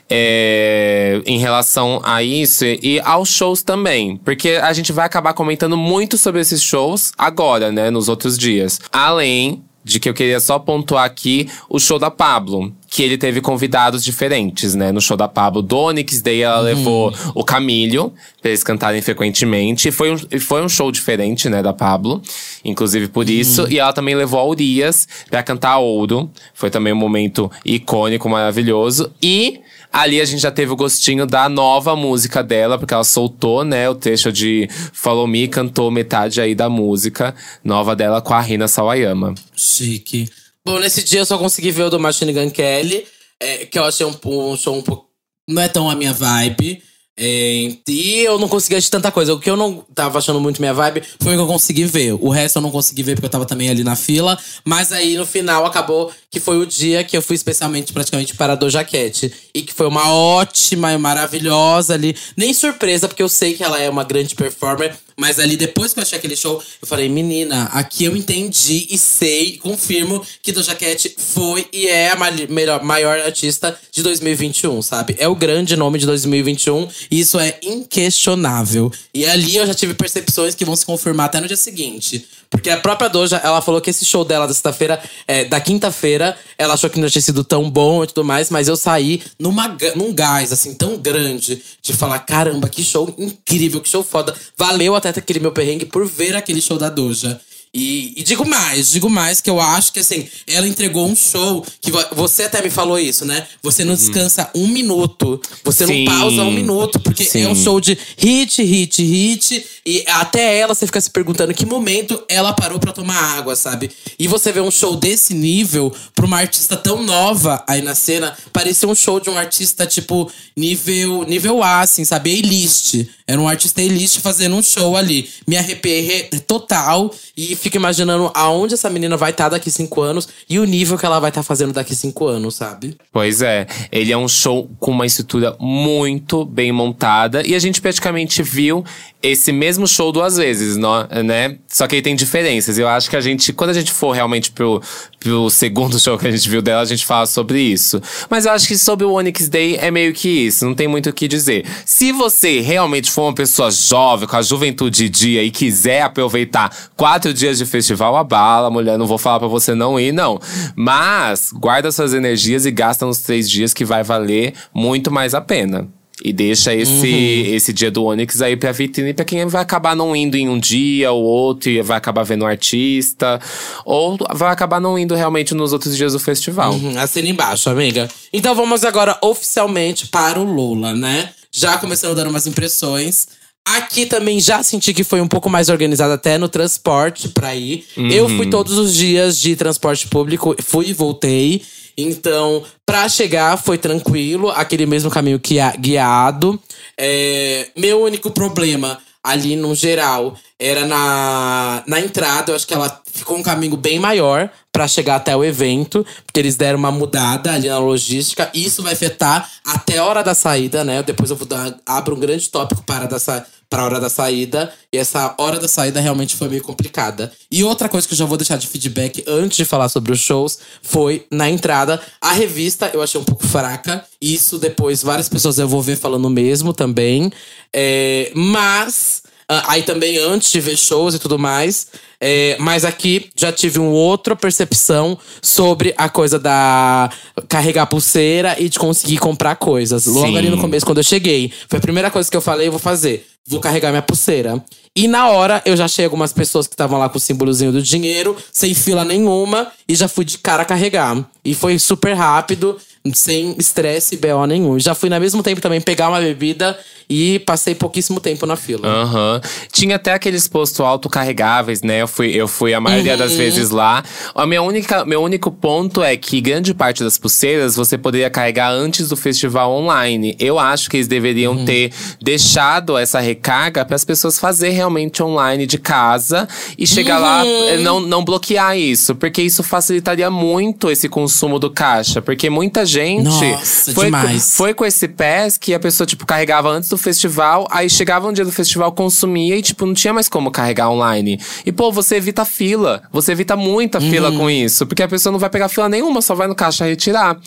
é, 0.09 1.21
em 1.25 1.37
relação 1.39 2.01
a 2.03 2.21
isso 2.21 2.65
e 2.65 2.99
aos 3.03 3.29
shows 3.29 3.63
também. 3.63 4.17
Porque 4.17 4.59
a 4.61 4.73
gente 4.73 4.91
vai 4.91 5.05
acabar 5.05 5.33
comentando 5.33 5.77
muito 5.77 6.17
sobre 6.17 6.41
esses 6.41 6.61
shows 6.61 7.11
agora, 7.17 7.71
né? 7.71 7.89
Nos 7.89 8.09
outros 8.09 8.37
dias. 8.37 8.79
Além 8.91 9.63
de 9.83 9.99
que 9.99 10.07
eu 10.07 10.13
queria 10.13 10.39
só 10.39 10.57
pontuar 10.57 11.05
aqui 11.05 11.49
o 11.69 11.79
show 11.79 11.99
da 11.99 12.09
Pablo. 12.09 12.73
Que 12.89 13.01
ele 13.01 13.17
teve 13.17 13.41
convidados 13.41 14.03
diferentes, 14.03 14.75
né? 14.75 14.91
No 14.91 15.01
show 15.01 15.17
da 15.17 15.27
Pablo, 15.27 15.63
do 15.63 15.75
Onyx 15.75 16.21
Day, 16.21 16.43
ela 16.43 16.59
levou 16.59 17.11
o 17.33 17.43
Camilho, 17.43 18.13
pra 18.39 18.51
eles 18.51 18.63
cantarem 18.63 19.01
frequentemente. 19.01 19.87
E 19.87 19.91
foi 19.91 20.13
um, 20.13 20.39
foi 20.39 20.63
um 20.63 20.69
show 20.69 20.91
diferente, 20.91 21.49
né, 21.49 21.63
da 21.63 21.73
Pablo. 21.73 22.21
Inclusive 22.63 23.07
por 23.07 23.27
isso. 23.27 23.67
E 23.67 23.79
ela 23.79 23.93
também 23.93 24.13
levou 24.13 24.39
a 24.39 24.45
Urias 24.45 25.07
pra 25.29 25.41
cantar 25.41 25.79
Ouro. 25.79 26.29
Foi 26.53 26.69
também 26.69 26.93
um 26.93 26.97
momento 26.97 27.51
icônico, 27.65 28.29
maravilhoso. 28.29 29.11
E 29.21 29.59
ali 29.93 30.19
a 30.19 30.25
gente 30.25 30.41
já 30.41 30.49
teve 30.49 30.73
o 30.73 30.75
gostinho 30.75 31.27
da 31.27 31.47
nova 31.47 31.95
música 31.95 32.43
dela, 32.43 32.79
porque 32.79 32.93
ela 32.93 33.03
soltou, 33.03 33.63
né, 33.63 33.87
o 33.87 33.93
trecho 33.93 34.31
de 34.31 34.67
Follow 34.91 35.27
Me, 35.27 35.47
cantou 35.47 35.91
metade 35.91 36.41
aí 36.41 36.55
da 36.55 36.67
música 36.67 37.35
nova 37.63 37.95
dela 37.95 38.19
com 38.19 38.33
a 38.33 38.41
Rina 38.41 38.67
Sawayama. 38.67 39.35
Chique. 39.55 40.27
Bom, 40.65 40.79
nesse 40.79 41.03
dia 41.03 41.19
eu 41.19 41.25
só 41.25 41.37
consegui 41.37 41.69
ver 41.69 41.83
o 41.83 41.89
do 41.91 41.99
Machine 41.99 42.33
Gun 42.33 42.49
Kelly, 42.49 43.05
é, 43.39 43.65
que 43.65 43.77
eu 43.77 43.83
achei 43.83 44.05
um, 44.05 44.15
um 44.25 44.57
show 44.57 44.75
um 44.75 44.81
pouco. 44.81 45.07
Não 45.47 45.61
é 45.61 45.67
tão 45.67 45.89
a 45.89 45.95
minha 45.95 46.13
vibe. 46.13 46.81
É, 47.15 47.75
e 47.87 48.19
eu 48.21 48.39
não 48.39 48.47
consegui 48.47 48.75
assistir 48.75 48.91
tanta 48.91 49.11
coisa. 49.11 49.33
O 49.33 49.39
que 49.39 49.49
eu 49.49 49.55
não 49.55 49.85
tava 49.93 50.17
achando 50.17 50.39
muito 50.39 50.59
minha 50.59 50.73
vibe 50.73 51.03
foi 51.21 51.33
o 51.33 51.35
que 51.37 51.41
eu 51.41 51.47
consegui 51.47 51.85
ver. 51.85 52.13
O 52.13 52.29
resto 52.29 52.57
eu 52.57 52.61
não 52.61 52.71
consegui 52.71 53.03
ver 53.03 53.15
porque 53.15 53.27
eu 53.27 53.29
tava 53.29 53.45
também 53.45 53.69
ali 53.69 53.83
na 53.83 53.95
fila. 53.95 54.37
Mas 54.65 54.91
aí 54.91 55.15
no 55.15 55.25
final 55.25 55.65
acabou 55.65 56.11
que 56.29 56.39
foi 56.39 56.57
o 56.57 56.65
dia 56.65 57.03
que 57.03 57.15
eu 57.15 57.21
fui 57.21 57.35
especialmente 57.35 57.93
praticamente 57.93 58.35
para 58.35 58.53
a 58.53 58.55
Doja 58.55 58.83
Cat. 58.83 59.31
E 59.53 59.61
que 59.61 59.73
foi 59.73 59.87
uma 59.87 60.11
ótima 60.11 60.91
e 60.91 60.97
maravilhosa 60.97 61.93
ali. 61.93 62.15
Nem 62.35 62.53
surpresa, 62.53 63.07
porque 63.07 63.21
eu 63.21 63.29
sei 63.29 63.53
que 63.53 63.63
ela 63.63 63.79
é 63.79 63.89
uma 63.89 64.03
grande 64.03 64.33
performer. 64.33 64.95
Mas 65.17 65.39
ali, 65.39 65.55
depois 65.55 65.93
que 65.93 65.99
eu 65.99 66.03
achei 66.03 66.17
aquele 66.17 66.35
show, 66.35 66.61
eu 66.81 66.87
falei, 66.87 67.07
menina, 67.09 67.65
aqui 67.65 68.05
eu 68.05 68.15
entendi 68.15 68.87
e 68.89 68.97
sei, 68.97 69.57
confirmo 69.57 70.25
que 70.41 70.51
Doja 70.51 70.75
Cat 70.75 71.15
foi 71.17 71.67
e 71.71 71.87
é 71.87 72.11
a 72.11 72.17
melhor, 72.49 72.83
maior 72.83 73.19
artista 73.19 73.77
de 73.91 74.01
2021, 74.01 74.81
sabe? 74.81 75.15
É 75.19 75.27
o 75.27 75.35
grande 75.35 75.75
nome 75.75 75.99
de 75.99 76.05
2021 76.05 76.87
e 77.11 77.19
isso 77.19 77.39
é 77.39 77.57
inquestionável. 77.61 78.91
E 79.13 79.25
ali 79.25 79.55
eu 79.55 79.65
já 79.65 79.73
tive 79.73 79.93
percepções 79.93 80.55
que 80.55 80.65
vão 80.65 80.75
se 80.75 80.85
confirmar 80.85 81.27
até 81.27 81.39
no 81.39 81.47
dia 81.47 81.57
seguinte. 81.57 82.25
Porque 82.53 82.69
a 82.69 82.77
própria 82.77 83.09
Doja, 83.09 83.37
ela 83.43 83.61
falou 83.61 83.81
que 83.81 83.89
esse 83.89 84.05
show 84.05 84.23
dela 84.23 84.45
da 84.45 84.53
sexta-feira, 84.53 85.01
é, 85.27 85.43
da 85.43 85.59
quinta-feira, 85.59 86.37
ela 86.55 86.75
achou 86.75 86.87
que 86.87 86.99
não 86.99 87.09
tinha 87.09 87.21
sido 87.21 87.43
tão 87.43 87.67
bom 87.67 88.03
e 88.03 88.07
tudo 88.07 88.23
mais, 88.23 88.51
mas 88.51 88.67
eu 88.67 88.77
saí 88.77 89.23
numa, 89.39 89.75
num 89.95 90.13
gás, 90.13 90.53
assim, 90.53 90.75
tão 90.75 90.95
grande, 90.95 91.59
de 91.81 91.93
falar: 91.93 92.19
caramba, 92.19 92.69
que 92.69 92.83
show 92.83 93.11
incrível, 93.17 93.81
que 93.81 93.89
show 93.89 94.03
foda. 94.03 94.35
Valeu 94.55 94.93
até 94.93 95.09
aquele 95.09 95.39
meu 95.39 95.51
perrengue 95.51 95.85
por 95.85 96.05
ver 96.05 96.35
aquele 96.35 96.61
show 96.61 96.77
da 96.77 96.89
Doja. 96.89 97.41
E, 97.75 98.13
e 98.17 98.23
digo 98.23 98.45
mais, 98.47 98.89
digo 98.91 99.09
mais 99.09 99.41
que 99.41 99.49
eu 99.49 99.59
acho 99.59 99.91
que 99.93 99.99
assim, 99.99 100.27
ela 100.45 100.67
entregou 100.67 101.07
um 101.09 101.15
show 101.15 101.65
que 101.81 101.89
vo- 101.91 102.05
você 102.11 102.43
até 102.43 102.61
me 102.61 102.69
falou 102.69 102.99
isso, 102.99 103.25
né? 103.25 103.47
Você 103.63 103.83
não 103.83 103.95
descansa 103.95 104.47
um 104.53 104.67
minuto, 104.67 105.41
você 105.63 105.87
Sim. 105.87 106.03
não 106.05 106.13
pausa 106.19 106.43
um 106.43 106.51
minuto, 106.51 106.99
porque 106.99 107.23
Sim. 107.23 107.41
é 107.41 107.47
um 107.49 107.55
show 107.55 107.81
de 107.81 107.97
hit, 108.15 108.61
hit, 108.61 109.01
hit. 109.03 109.65
E 109.85 110.03
até 110.07 110.59
ela 110.59 110.75
você 110.75 110.85
fica 110.85 111.01
se 111.01 111.09
perguntando 111.09 111.51
que 111.53 111.65
momento 111.65 112.23
ela 112.29 112.53
parou 112.53 112.79
pra 112.79 112.93
tomar 112.93 113.17
água, 113.37 113.55
sabe? 113.55 113.89
E 114.19 114.27
você 114.27 114.51
vê 114.51 114.61
um 114.61 114.69
show 114.71 114.95
desse 114.95 115.33
nível 115.33 115.91
pra 116.15 116.25
uma 116.27 116.37
artista 116.37 116.77
tão 116.77 117.01
nova 117.03 117.63
aí 117.67 117.81
na 117.81 117.95
cena, 117.95 118.37
parecia 118.53 118.87
um 118.87 118.93
show 118.95 119.19
de 119.19 119.29
um 119.31 119.37
artista 119.37 119.87
tipo 119.87 120.31
nível 120.55 121.23
nível 121.27 121.63
A, 121.63 121.81
assim, 121.81 122.05
sabe? 122.05 122.31
A-list. 122.39 123.07
Era 123.25 123.41
um 123.41 123.47
artista 123.47 123.81
A-list 123.81 124.19
fazendo 124.19 124.55
um 124.55 124.61
show 124.61 124.95
ali. 124.95 125.27
Me 125.47 125.57
arrepiei 125.57 126.01
re- 126.01 126.39
total 126.41 127.13
e 127.35 127.55
fico 127.63 127.77
imaginando 127.77 128.29
aonde 128.33 128.73
essa 128.73 128.89
menina 128.89 129.15
vai 129.15 129.31
estar 129.31 129.47
daqui 129.47 129.71
cinco 129.71 130.01
anos 130.01 130.27
e 130.49 130.59
o 130.59 130.65
nível 130.65 130.97
que 130.97 131.05
ela 131.05 131.17
vai 131.17 131.29
estar 131.29 131.43
fazendo 131.43 131.71
daqui 131.71 131.95
cinco 131.95 132.27
anos, 132.27 132.55
sabe? 132.55 132.97
Pois 133.11 133.41
é, 133.41 133.65
ele 133.89 134.11
é 134.11 134.17
um 134.17 134.27
show 134.27 134.69
com 134.79 134.91
uma 134.91 135.05
estrutura 135.05 135.55
muito 135.59 136.43
bem 136.43 136.73
montada 136.73 137.45
e 137.47 137.55
a 137.55 137.59
gente 137.59 137.79
praticamente 137.79 138.43
viu 138.43 138.83
esse 139.23 139.53
mesmo 139.53 139.87
show 139.87 140.11
duas 140.11 140.35
vezes, 140.35 140.75
né? 140.75 141.57
Só 141.69 141.87
que 141.87 141.95
ele 141.95 142.01
tem 142.01 142.13
diferenças. 142.13 142.77
Eu 142.77 142.89
acho 142.89 143.09
que 143.09 143.15
a 143.15 143.21
gente, 143.21 143.53
quando 143.53 143.69
a 143.69 143.73
gente 143.73 143.89
for 143.89 144.11
realmente 144.11 144.51
pro, 144.51 144.81
pro 145.17 145.49
segundo 145.49 145.97
show 145.97 146.17
que 146.17 146.27
a 146.27 146.31
gente 146.31 146.49
viu 146.49 146.61
dela, 146.61 146.81
a 146.81 146.85
gente 146.85 147.05
fala 147.05 147.25
sobre 147.25 147.61
isso. 147.61 148.01
Mas 148.29 148.45
eu 148.45 148.51
acho 148.51 148.67
que 148.67 148.77
sobre 148.77 149.05
o 149.05 149.13
Onyx 149.13 149.47
Day 149.47 149.77
é 149.77 149.89
meio 149.89 150.11
que 150.11 150.27
isso, 150.27 150.65
não 150.65 150.75
tem 150.75 150.89
muito 150.89 151.09
o 151.09 151.13
que 151.13 151.29
dizer. 151.29 151.65
Se 151.85 152.11
você 152.11 152.59
realmente 152.59 153.09
for 153.09 153.23
uma 153.23 153.33
pessoa 153.33 153.71
jovem, 153.71 154.27
com 154.27 154.35
a 154.35 154.41
juventude 154.41 155.03
de 155.03 155.09
dia 155.09 155.41
e 155.41 155.49
quiser 155.49 156.01
aproveitar 156.01 156.75
quatro 156.97 157.33
dias 157.33 157.52
de 157.57 157.65
festival, 157.65 158.15
a 158.15 158.23
bala, 158.23 158.69
mulher, 158.69 158.97
não 158.97 159.07
vou 159.07 159.17
falar 159.17 159.39
pra 159.39 159.47
você 159.47 159.73
não 159.73 159.99
ir, 159.99 160.11
não. 160.11 160.39
Mas 160.75 161.51
guarda 161.53 161.91
suas 161.91 162.13
energias 162.13 162.65
e 162.65 162.71
gasta 162.71 163.05
nos 163.05 163.19
três 163.19 163.49
dias 163.49 163.73
que 163.73 163.85
vai 163.85 164.03
valer 164.03 164.53
muito 164.73 165.11
mais 165.11 165.33
a 165.33 165.41
pena. 165.41 165.87
E 166.23 166.31
deixa 166.31 166.73
esse, 166.73 167.07
esse 167.07 167.73
dia 167.73 167.89
do 167.89 168.05
Onyx 168.05 168.41
aí 168.41 168.55
pra 168.55 168.71
vitrine 168.71 169.13
pra 169.13 169.25
quem 169.25 169.45
vai 169.47 169.61
acabar 169.61 169.95
não 169.95 170.15
indo 170.15 170.37
em 170.37 170.47
um 170.47 170.59
dia 170.59 171.11
ou 171.11 171.23
outro 171.23 171.69
e 171.69 171.81
vai 171.81 171.97
acabar 171.97 172.23
vendo 172.23 172.43
o 172.43 172.45
artista. 172.45 173.41
Ou 173.83 174.17
vai 174.33 174.51
acabar 174.51 174.79
não 174.79 174.97
indo 174.97 175.15
realmente 175.15 175.53
nos 175.53 175.73
outros 175.73 175.97
dias 175.97 176.13
do 176.13 176.19
festival. 176.19 176.73
Uhum, 176.73 176.97
assina 176.99 177.27
embaixo, 177.27 177.69
amiga. 177.69 178.07
Então 178.31 178.53
vamos 178.53 178.85
agora 178.85 179.17
oficialmente 179.21 180.07
para 180.07 180.39
o 180.39 180.43
Lula, 180.43 180.93
né? 180.93 181.29
Já 181.51 181.77
começando 181.77 182.15
dando 182.15 182.29
umas 182.29 182.47
impressões. 182.47 183.27
Aqui 183.65 184.05
também 184.05 184.39
já 184.39 184.61
senti 184.61 184.93
que 184.93 185.03
foi 185.03 185.21
um 185.21 185.27
pouco 185.27 185.49
mais 185.49 185.69
organizado 185.69 186.13
até 186.13 186.37
no 186.37 186.49
transporte 186.49 187.29
pra 187.29 187.55
ir. 187.55 187.85
Eu 188.11 188.27
fui 188.27 188.49
todos 188.49 188.77
os 188.77 188.93
dias 188.93 189.39
de 189.39 189.55
transporte 189.55 190.07
público, 190.07 190.55
fui 190.61 190.87
e 190.89 190.93
voltei. 190.93 191.61
Então, 191.97 192.63
pra 192.85 193.07
chegar 193.07 193.55
foi 193.57 193.77
tranquilo, 193.77 194.49
aquele 194.49 194.85
mesmo 194.85 195.09
caminho 195.09 195.39
que 195.39 195.59
a- 195.59 195.75
guiado. 195.77 196.59
É, 196.97 197.67
meu 197.77 198.01
único 198.03 198.31
problema 198.31 198.99
ali 199.23 199.55
no 199.55 199.73
geral 199.73 200.35
era 200.59 200.85
na, 200.85 201.83
na 201.87 201.99
entrada. 201.99 202.51
Eu 202.51 202.55
acho 202.55 202.67
que 202.67 202.73
ela 202.73 203.01
ficou 203.05 203.37
um 203.37 203.43
caminho 203.43 203.77
bem 203.77 203.99
maior 203.99 204.49
pra 204.71 204.87
chegar 204.87 205.15
até 205.15 205.35
o 205.35 205.43
evento, 205.43 206.05
porque 206.25 206.39
eles 206.39 206.55
deram 206.55 206.79
uma 206.79 206.91
mudada 206.91 207.53
ali 207.53 207.69
na 207.69 207.79
logística. 207.79 208.49
Isso 208.53 208.83
vai 208.83 208.93
afetar 208.93 209.49
até 209.65 209.99
a 209.99 210.05
hora 210.05 210.23
da 210.23 210.33
saída, 210.33 210.83
né? 210.83 211.01
Depois 211.03 211.29
eu 211.29 211.35
vou 211.35 211.47
dar, 211.47 211.75
abro 211.85 212.15
um 212.15 212.19
grande 212.19 212.49
tópico 212.49 212.83
para 212.83 213.05
dessa 213.05 213.45
para 213.73 213.81
a 213.81 213.85
hora 213.85 213.99
da 213.99 214.07
saída. 214.07 214.71
E 214.91 214.97
essa 214.99 215.33
hora 215.39 215.59
da 215.59 215.67
saída 215.67 215.99
realmente 215.99 216.35
foi 216.35 216.47
meio 216.47 216.61
complicada. 216.61 217.31
E 217.49 217.63
outra 217.63 217.89
coisa 217.89 218.07
que 218.07 218.13
eu 218.13 218.17
já 218.17 218.25
vou 218.25 218.37
deixar 218.37 218.55
de 218.57 218.67
feedback 218.67 219.23
antes 219.27 219.57
de 219.57 219.65
falar 219.65 219.89
sobre 219.89 220.11
os 220.11 220.19
shows 220.19 220.59
foi 220.83 221.25
na 221.31 221.49
entrada. 221.49 221.99
A 222.21 222.33
revista 222.33 222.91
eu 222.93 223.01
achei 223.01 223.19
um 223.19 223.23
pouco 223.23 223.47
fraca. 223.47 224.05
Isso 224.21 224.59
depois 224.59 225.01
várias 225.01 225.27
pessoas 225.27 225.57
eu 225.57 225.67
vou 225.67 225.81
ver 225.81 225.97
falando 225.97 226.29
mesmo 226.29 226.71
também. 226.71 227.31
É, 227.73 228.31
mas. 228.35 229.23
ah, 229.49 229.63
Aí 229.69 229.81
também 229.81 230.19
antes 230.19 230.51
de 230.51 230.59
ver 230.59 230.77
shows 230.77 231.15
e 231.15 231.19
tudo 231.19 231.39
mais. 231.39 231.87
É, 232.21 232.55
mas 232.59 232.85
aqui 232.85 233.31
já 233.35 233.51
tive 233.51 233.79
uma 233.79 233.89
outra 233.89 234.35
percepção 234.35 235.17
sobre 235.41 235.95
a 235.97 236.07
coisa 236.07 236.37
da 236.37 237.09
carregar 237.49 237.87
pulseira 237.87 238.55
e 238.59 238.69
de 238.69 238.77
conseguir 238.77 239.17
comprar 239.17 239.55
coisas. 239.55 240.05
Logo 240.05 240.27
Sim. 240.27 240.37
ali 240.37 240.49
no 240.49 240.59
começo, 240.59 240.85
quando 240.85 240.99
eu 240.99 241.03
cheguei. 241.03 241.51
Foi 241.67 241.79
a 241.79 241.81
primeira 241.81 242.11
coisa 242.11 242.29
que 242.29 242.37
eu 242.37 242.41
falei, 242.41 242.67
eu 242.67 242.71
vou 242.71 242.79
fazer. 242.79 243.32
Vou 243.47 243.59
carregar 243.59 243.89
minha 243.89 244.01
pulseira. 244.01 244.63
E 244.95 245.07
na 245.07 245.27
hora 245.27 245.61
eu 245.65 245.75
já 245.75 245.85
achei 245.85 246.05
algumas 246.05 246.31
pessoas 246.31 246.67
que 246.67 246.73
estavam 246.73 246.99
lá 246.99 247.09
com 247.09 247.17
o 247.17 247.21
símbolozinho 247.21 247.71
do 247.71 247.81
dinheiro, 247.81 248.37
sem 248.51 248.73
fila 248.73 249.03
nenhuma, 249.03 249.71
e 249.87 249.95
já 249.95 250.07
fui 250.07 250.23
de 250.23 250.37
cara 250.37 250.63
carregar. 250.63 251.25
E 251.43 251.55
foi 251.55 251.79
super 251.79 252.13
rápido 252.13 252.77
sem 253.11 253.53
estresse 253.57 254.15
BO 254.15 254.45
nenhum. 254.47 254.79
Já 254.79 254.95
fui 254.95 255.09
no 255.09 255.19
mesmo 255.19 255.43
tempo 255.43 255.59
também 255.59 255.81
pegar 255.81 256.07
uma 256.07 256.21
bebida 256.21 256.77
e 257.09 257.39
passei 257.39 257.75
pouquíssimo 257.75 258.21
tempo 258.21 258.45
na 258.45 258.55
fila. 258.55 258.87
Aham. 258.87 259.41
Tinha 259.73 259.97
até 259.97 260.13
aqueles 260.13 260.47
postos 260.47 260.79
autocarregáveis, 260.79 261.81
né? 261.81 262.01
Eu 262.01 262.07
fui, 262.07 262.29
eu 262.29 262.47
fui 262.47 262.73
a 262.73 262.79
maioria 262.79 263.17
das 263.17 263.33
vezes 263.33 263.71
lá. 263.71 264.01
A 264.33 264.45
minha 264.45 264.61
única, 264.61 265.03
meu 265.03 265.21
único 265.21 265.51
ponto 265.51 266.01
é 266.01 266.15
que 266.15 266.39
grande 266.39 266.73
parte 266.73 267.03
das 267.03 267.17
pulseiras 267.17 267.75
você 267.75 267.97
poderia 267.97 268.29
carregar 268.29 268.71
antes 268.71 269.09
do 269.09 269.17
festival 269.17 269.73
online. 269.73 270.37
Eu 270.39 270.57
acho 270.57 270.89
que 270.89 270.95
eles 270.95 271.07
deveriam 271.07 271.65
ter 271.65 271.91
deixado 272.21 272.97
essa 272.97 273.19
recarga 273.19 273.83
para 273.83 273.97
as 273.97 274.05
pessoas 274.05 274.39
fazer 274.39 274.69
realmente 274.69 275.21
online 275.21 275.67
de 275.67 275.77
casa 275.77 276.47
e 276.77 276.87
chegar 276.87 277.19
lá 277.19 277.45
eh, 277.45 277.77
não, 277.79 277.99
não 277.99 278.23
bloquear 278.23 278.77
isso, 278.77 279.13
porque 279.13 279.41
isso 279.41 279.61
facilitaria 279.61 280.29
muito 280.31 280.89
esse 280.89 281.09
consumo 281.09 281.59
do 281.59 281.69
caixa, 281.69 282.21
porque 282.21 282.49
muita 282.49 282.85
gente 282.85 282.92
Nossa, 283.23 283.93
foi, 283.93 284.05
demais. 284.05 284.55
foi 284.55 284.73
com 284.73 284.85
esse 284.85 285.07
pés 285.07 285.57
que 285.57 285.73
a 285.73 285.79
pessoa, 285.79 286.05
tipo, 286.07 286.25
carregava 286.25 286.69
antes 286.69 286.89
do 286.89 286.97
festival, 286.97 287.67
aí 287.71 287.89
chegava 287.89 288.27
um 288.27 288.33
dia 288.33 288.45
do 288.45 288.51
festival, 288.51 288.91
consumia 288.91 289.55
e, 289.57 289.61
tipo, 289.61 289.85
não 289.85 289.93
tinha 289.93 290.13
mais 290.13 290.27
como 290.29 290.51
carregar 290.51 290.89
online. 290.89 291.39
E, 291.65 291.71
pô, 291.71 291.91
você 291.91 292.15
evita 292.15 292.45
fila. 292.45 293.03
Você 293.11 293.31
evita 293.31 293.55
muita 293.55 293.99
fila 294.01 294.31
com 294.31 294.49
isso. 294.49 294.85
Porque 294.85 295.03
a 295.03 295.07
pessoa 295.07 295.31
não 295.31 295.39
vai 295.39 295.49
pegar 295.49 295.69
fila 295.69 295.87
nenhuma, 295.89 296.21
só 296.21 296.35
vai 296.35 296.47
no 296.47 296.55
caixa 296.55 296.85
retirar. 296.85 297.37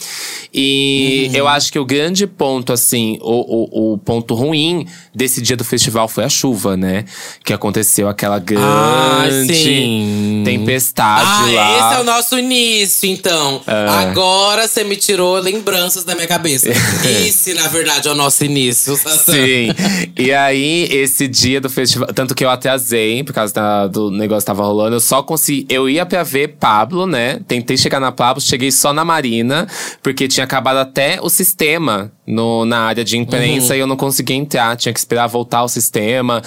E 0.52 1.30
eu 1.34 1.46
acho 1.48 1.70
que 1.72 1.78
o 1.78 1.84
grande 1.84 2.26
ponto, 2.26 2.72
assim, 2.72 3.18
o, 3.20 3.92
o, 3.92 3.92
o 3.94 3.98
ponto 3.98 4.34
ruim 4.34 4.86
desse 5.14 5.40
dia 5.40 5.56
do 5.56 5.64
festival 5.64 6.08
foi 6.08 6.24
a 6.24 6.28
chuva, 6.28 6.76
né? 6.76 7.04
Que 7.44 7.52
aconteceu 7.52 8.08
aquela 8.08 8.38
grande 8.38 9.54
sim. 9.54 10.42
tempestade 10.44 11.26
Ah, 11.26 11.50
lá. 11.52 11.78
esse 11.78 11.98
é 11.98 12.00
o 12.00 12.04
nosso 12.04 12.38
início, 12.38 13.08
então. 13.08 13.62
Agora 13.66 14.66
você 14.68 14.84
me 14.84 14.96
tirou 14.96 15.35
lembranças 15.40 16.04
da 16.04 16.14
minha 16.14 16.26
cabeça. 16.26 16.68
esse, 17.26 17.54
na 17.54 17.68
verdade, 17.68 18.08
é 18.08 18.10
o 18.10 18.14
nosso 18.14 18.44
início. 18.44 18.96
Sim. 18.96 19.68
E 20.18 20.32
aí, 20.32 20.84
esse 20.90 21.28
dia 21.28 21.60
do 21.60 21.68
festival. 21.68 22.08
Tanto 22.14 22.34
que 22.34 22.42
eu 22.42 22.48
atrasei, 22.48 23.22
por 23.22 23.34
causa 23.34 23.52
da- 23.52 23.86
do 23.86 24.10
negócio 24.10 24.40
que 24.40 24.46
tava 24.46 24.64
rolando. 24.64 24.96
Eu 24.96 25.00
só 25.00 25.22
consegui. 25.22 25.66
Eu 25.68 25.90
ia 25.90 26.06
pra 26.06 26.22
ver 26.22 26.56
Pablo, 26.58 27.06
né? 27.06 27.38
Tentei 27.46 27.76
chegar 27.76 28.00
na 28.00 28.10
Pablo, 28.10 28.40
cheguei 28.40 28.70
só 28.72 28.94
na 28.94 29.04
Marina, 29.04 29.66
porque 30.02 30.26
tinha 30.26 30.44
acabado 30.44 30.78
até 30.78 31.18
o 31.20 31.28
sistema 31.28 32.10
no, 32.26 32.64
na 32.64 32.78
área 32.80 33.04
de 33.04 33.18
imprensa 33.18 33.76
e 33.76 33.80
eu 33.80 33.86
não 33.86 33.96
conseguia 33.96 34.36
entrar. 34.36 34.74
Tinha 34.76 34.92
que 34.92 34.98
esperar 34.98 35.26
voltar 35.26 35.62
o 35.64 35.68
sistema. 35.68 36.42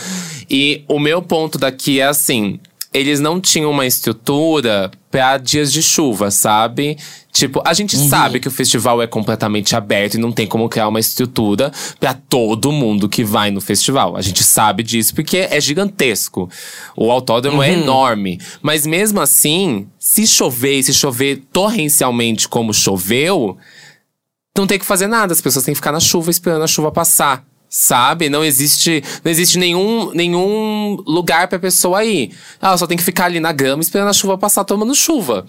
E 0.50 0.84
o 0.88 1.00
meu 1.00 1.22
ponto 1.22 1.60
daqui 1.60 2.00
é 2.00 2.06
assim. 2.08 2.60
Eles 2.92 3.20
não 3.20 3.40
tinham 3.40 3.70
uma 3.70 3.86
estrutura 3.86 4.90
pra 5.12 5.38
dias 5.38 5.72
de 5.72 5.82
chuva, 5.84 6.32
sabe? 6.32 6.98
Tipo, 7.32 7.62
a 7.64 7.74
gente 7.74 7.96
sabe 7.96 8.40
que 8.40 8.48
o 8.48 8.52
festival 8.52 9.02
é 9.02 9.08
completamente 9.08 9.76
aberto 9.76 10.16
e 10.16 10.18
não 10.18 10.32
tem 10.32 10.48
como 10.48 10.68
criar 10.68 10.88
uma 10.88 11.00
estrutura 11.00 11.72
pra 12.00 12.14
todo 12.14 12.72
mundo 12.72 13.08
que 13.08 13.24
vai 13.24 13.52
no 13.52 13.62
festival. 13.62 14.18
A 14.18 14.22
gente 14.22 14.44
sabe 14.44 14.82
disso 14.82 15.14
porque 15.14 15.38
é 15.38 15.62
gigantesco. 15.62 16.50
O 16.98 17.12
autódromo 17.12 17.62
é 17.62 17.74
enorme. 17.74 18.40
Mas 18.62 18.86
mesmo 18.88 19.22
assim, 19.22 19.88
se 20.00 20.26
chover, 20.26 20.80
e 20.80 20.84
se 20.84 20.94
chover 20.94 21.44
torrencialmente 21.54 22.50
como 22.50 22.74
choveu, 22.74 23.56
não 24.58 24.68
tem 24.68 24.80
que 24.80 24.86
fazer 24.86 25.08
nada. 25.08 25.32
As 25.32 25.42
pessoas 25.42 25.64
têm 25.64 25.74
que 25.74 25.80
ficar 25.80 25.92
na 25.92 26.00
chuva 26.00 26.32
esperando 26.32 26.64
a 26.64 26.68
chuva 26.68 26.92
passar. 26.92 27.46
Sabe? 27.70 28.30
Não 28.30 28.44
existe, 28.44 29.04
não 29.24 29.32
existe 29.32 29.60
nenhum, 29.60 30.12
nenhum 30.12 30.98
lugar 31.06 31.48
pra 31.48 31.60
pessoa 31.60 32.04
ir. 32.04 32.36
Ela 32.60 32.78
só 32.78 32.88
tem 32.88 32.98
que 32.98 33.04
ficar 33.04 33.26
ali 33.26 33.40
na 33.40 33.52
grama 33.52 33.82
esperando 33.82 34.10
a 34.10 34.14
chuva 34.14 34.38
passar 34.38 34.64
tomando 34.64 34.96
chuva. 34.96 35.46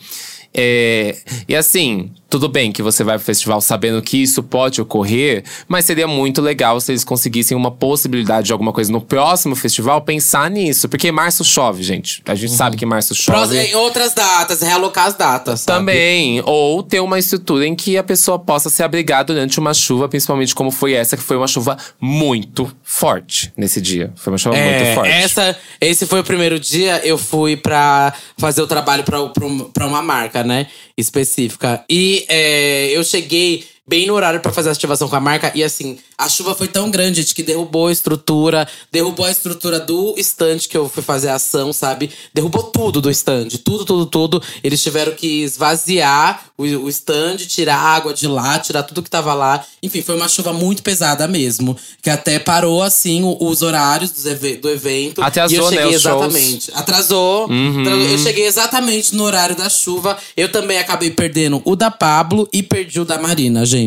É, 0.52 1.16
e 1.48 1.54
assim, 1.54 2.10
tudo 2.28 2.48
bem 2.48 2.72
que 2.72 2.82
você 2.82 3.04
vai 3.04 3.16
pro 3.16 3.24
festival 3.24 3.60
sabendo 3.60 4.02
que 4.02 4.20
isso 4.20 4.42
pode 4.42 4.80
ocorrer, 4.80 5.44
mas 5.68 5.84
seria 5.84 6.08
muito 6.08 6.40
legal 6.40 6.80
se 6.80 6.90
eles 6.92 7.04
conseguissem 7.04 7.56
uma 7.56 7.70
possibilidade 7.70 8.46
de 8.48 8.52
alguma 8.52 8.72
coisa 8.72 8.90
no 8.90 9.00
próximo 9.00 9.54
festival 9.54 10.00
pensar 10.02 10.50
nisso. 10.50 10.88
Porque 10.88 11.12
março 11.12 11.44
chove, 11.44 11.82
gente. 11.82 12.20
A 12.26 12.34
gente 12.34 12.52
sabe 12.52 12.76
que 12.76 12.84
março 12.84 13.14
chove. 13.14 13.58
Em 13.58 13.74
outras 13.76 14.12
datas, 14.12 14.60
realocar 14.60 15.06
as 15.06 15.14
datas. 15.14 15.60
sabe? 15.60 15.78
Também. 15.78 16.42
Ou 16.44 16.82
ter 16.82 17.00
uma 17.00 17.18
estrutura 17.18 17.66
em 17.66 17.74
que 17.76 17.96
a 17.96 18.02
pessoa 18.02 18.38
possa 18.38 18.68
se 18.70 18.82
abrigar 18.82 19.24
durante 19.24 19.58
uma 19.58 19.72
chuva, 19.74 20.08
principalmente 20.08 20.54
como 20.54 20.70
foi 20.70 20.92
essa, 20.94 21.16
que 21.16 21.22
foi 21.22 21.36
uma 21.36 21.46
chuva 21.48 21.76
muito 22.00 22.70
forte 22.82 23.52
nesse 23.56 23.80
dia. 23.80 24.12
Foi 24.16 24.32
uma 24.32 24.38
chuva 24.38 24.56
muito 24.56 24.68
É, 24.82 24.94
forte. 24.94 25.10
essa, 25.10 25.56
esse 25.80 26.06
foi 26.06 26.20
o 26.20 26.24
primeiro 26.24 26.58
dia, 26.58 27.00
eu 27.04 27.16
fui 27.18 27.56
pra 27.56 28.12
fazer 28.38 28.62
o 28.62 28.66
trabalho 28.66 29.04
pra 29.04 29.86
uma 29.86 30.02
marca, 30.02 30.39
né? 30.44 30.66
Específica. 30.96 31.84
E 31.88 32.24
é, 32.28 32.90
eu 32.96 33.02
cheguei 33.04 33.64
bem 33.90 34.06
no 34.06 34.14
horário 34.14 34.40
pra 34.40 34.52
fazer 34.52 34.68
a 34.68 34.72
ativação 34.72 35.08
com 35.08 35.16
a 35.16 35.20
marca. 35.20 35.50
E 35.52 35.64
assim, 35.64 35.98
a 36.16 36.28
chuva 36.28 36.54
foi 36.54 36.68
tão 36.68 36.90
grande 36.90 37.20
gente, 37.20 37.34
que 37.34 37.42
derrubou 37.42 37.88
a 37.88 37.92
estrutura, 37.92 38.68
derrubou 38.92 39.26
a 39.26 39.30
estrutura 39.30 39.80
do 39.80 40.14
stand 40.18 40.58
que 40.68 40.76
eu 40.76 40.88
fui 40.88 41.02
fazer 41.02 41.28
a 41.28 41.34
ação, 41.34 41.72
sabe? 41.72 42.10
Derrubou 42.32 42.62
tudo 42.64 43.00
do 43.00 43.10
stand, 43.10 43.48
tudo, 43.64 43.84
tudo, 43.84 44.06
tudo. 44.06 44.42
Eles 44.62 44.80
tiveram 44.82 45.12
que 45.12 45.42
esvaziar 45.42 46.44
o, 46.56 46.88
stand, 46.88 47.38
tirar 47.38 47.76
a 47.76 47.94
água 47.94 48.12
de 48.12 48.26
lá, 48.26 48.58
tirar 48.58 48.82
tudo 48.82 49.02
que 49.02 49.10
tava 49.10 49.32
lá. 49.34 49.64
Enfim, 49.82 50.02
foi 50.02 50.16
uma 50.16 50.28
chuva 50.28 50.52
muito 50.52 50.82
pesada 50.82 51.26
mesmo. 51.26 51.76
Que 52.02 52.10
até 52.10 52.38
parou, 52.38 52.82
assim, 52.82 53.22
os 53.40 53.62
horários 53.62 54.12
do 54.60 54.68
evento. 54.68 55.22
Atrasou, 55.22 55.70
né, 55.70 55.86
os 55.86 56.02
shows. 56.02 56.04
Uhum. 56.04 56.26
exatamente. 56.26 56.70
Atrasou. 56.74 57.44
Então, 57.50 57.94
eu 57.94 58.18
cheguei 58.18 58.46
exatamente 58.46 59.14
no 59.14 59.24
horário 59.24 59.56
da 59.56 59.68
chuva. 59.68 60.18
Eu 60.36 60.50
também 60.50 60.78
acabei 60.78 61.10
perdendo 61.10 61.62
o 61.64 61.74
da 61.74 61.90
Pablo 61.90 62.48
e 62.52 62.62
perdi 62.62 63.00
o 63.00 63.04
da 63.04 63.18
Marina, 63.18 63.64
gente. 63.64 63.79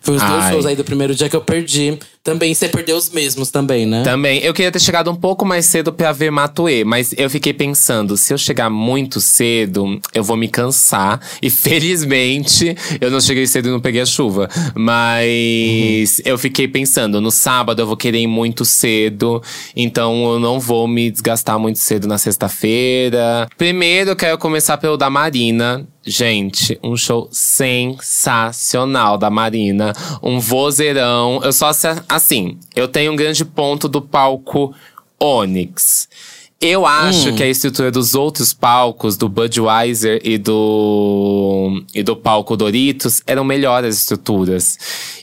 Foi 0.00 0.16
os 0.16 0.22
dois 0.22 0.44
shows 0.50 0.66
aí 0.66 0.76
do 0.76 0.84
primeiro 0.84 1.14
dia 1.14 1.28
que 1.28 1.36
eu 1.36 1.40
perdi. 1.40 1.98
Também 2.22 2.54
você 2.54 2.68
perdeu 2.68 2.96
os 2.96 3.10
mesmos 3.10 3.50
também, 3.50 3.86
né? 3.86 4.02
Também. 4.02 4.40
Eu 4.40 4.52
queria 4.52 4.70
ter 4.70 4.80
chegado 4.80 5.10
um 5.10 5.16
pouco 5.16 5.44
mais 5.44 5.66
cedo 5.66 5.92
pra 5.92 6.12
ver 6.12 6.30
Matuê, 6.30 6.84
mas 6.84 7.14
eu 7.16 7.30
fiquei 7.30 7.52
pensando, 7.52 8.16
se 8.16 8.32
eu 8.32 8.38
chegar 8.38 8.68
muito 8.68 9.20
cedo, 9.20 10.00
eu 10.12 10.22
vou 10.22 10.36
me 10.36 10.48
cansar. 10.48 11.20
E 11.40 11.48
felizmente, 11.48 12.76
eu 13.00 13.10
não 13.10 13.20
cheguei 13.20 13.46
cedo 13.46 13.68
e 13.68 13.72
não 13.72 13.80
peguei 13.80 14.02
a 14.02 14.06
chuva. 14.06 14.48
Mas 14.74 16.20
eu 16.24 16.36
fiquei 16.36 16.68
pensando, 16.68 17.20
no 17.20 17.30
sábado 17.30 17.80
eu 17.80 17.86
vou 17.86 17.96
querer 17.96 18.18
ir 18.18 18.26
muito 18.26 18.64
cedo, 18.64 19.42
então 19.74 20.32
eu 20.32 20.38
não 20.38 20.60
vou 20.60 20.86
me 20.86 21.10
desgastar 21.10 21.58
muito 21.58 21.78
cedo 21.78 22.06
na 22.06 22.18
sexta-feira. 22.18 23.48
Primeiro, 23.56 24.10
eu 24.10 24.16
quero 24.16 24.36
começar 24.38 24.76
pelo 24.76 24.96
da 24.96 25.08
Marina. 25.08 25.86
Gente, 26.04 26.78
um 26.82 26.96
show 26.96 27.28
sensacional 27.30 29.18
da 29.18 29.28
Marina. 29.28 29.92
Um 30.22 30.40
vozeirão. 30.40 31.40
Eu 31.44 31.52
só, 31.52 31.70
assim, 32.08 32.58
eu 32.74 32.88
tenho 32.88 33.12
um 33.12 33.16
grande 33.16 33.44
ponto 33.44 33.88
do 33.88 34.00
palco 34.00 34.74
Onyx. 35.20 36.08
Eu 36.60 36.84
acho 36.84 37.34
que 37.34 37.42
a 37.42 37.46
estrutura 37.46 37.88
dos 37.88 38.16
outros 38.16 38.52
palcos, 38.52 39.16
do 39.16 39.28
Budweiser 39.28 40.20
e 40.24 40.36
do, 40.36 41.84
e 41.94 42.02
do 42.02 42.16
palco 42.16 42.56
Doritos, 42.56 43.22
eram 43.28 43.44
melhores 43.44 43.94
as 43.94 44.00
estruturas. 44.00 44.76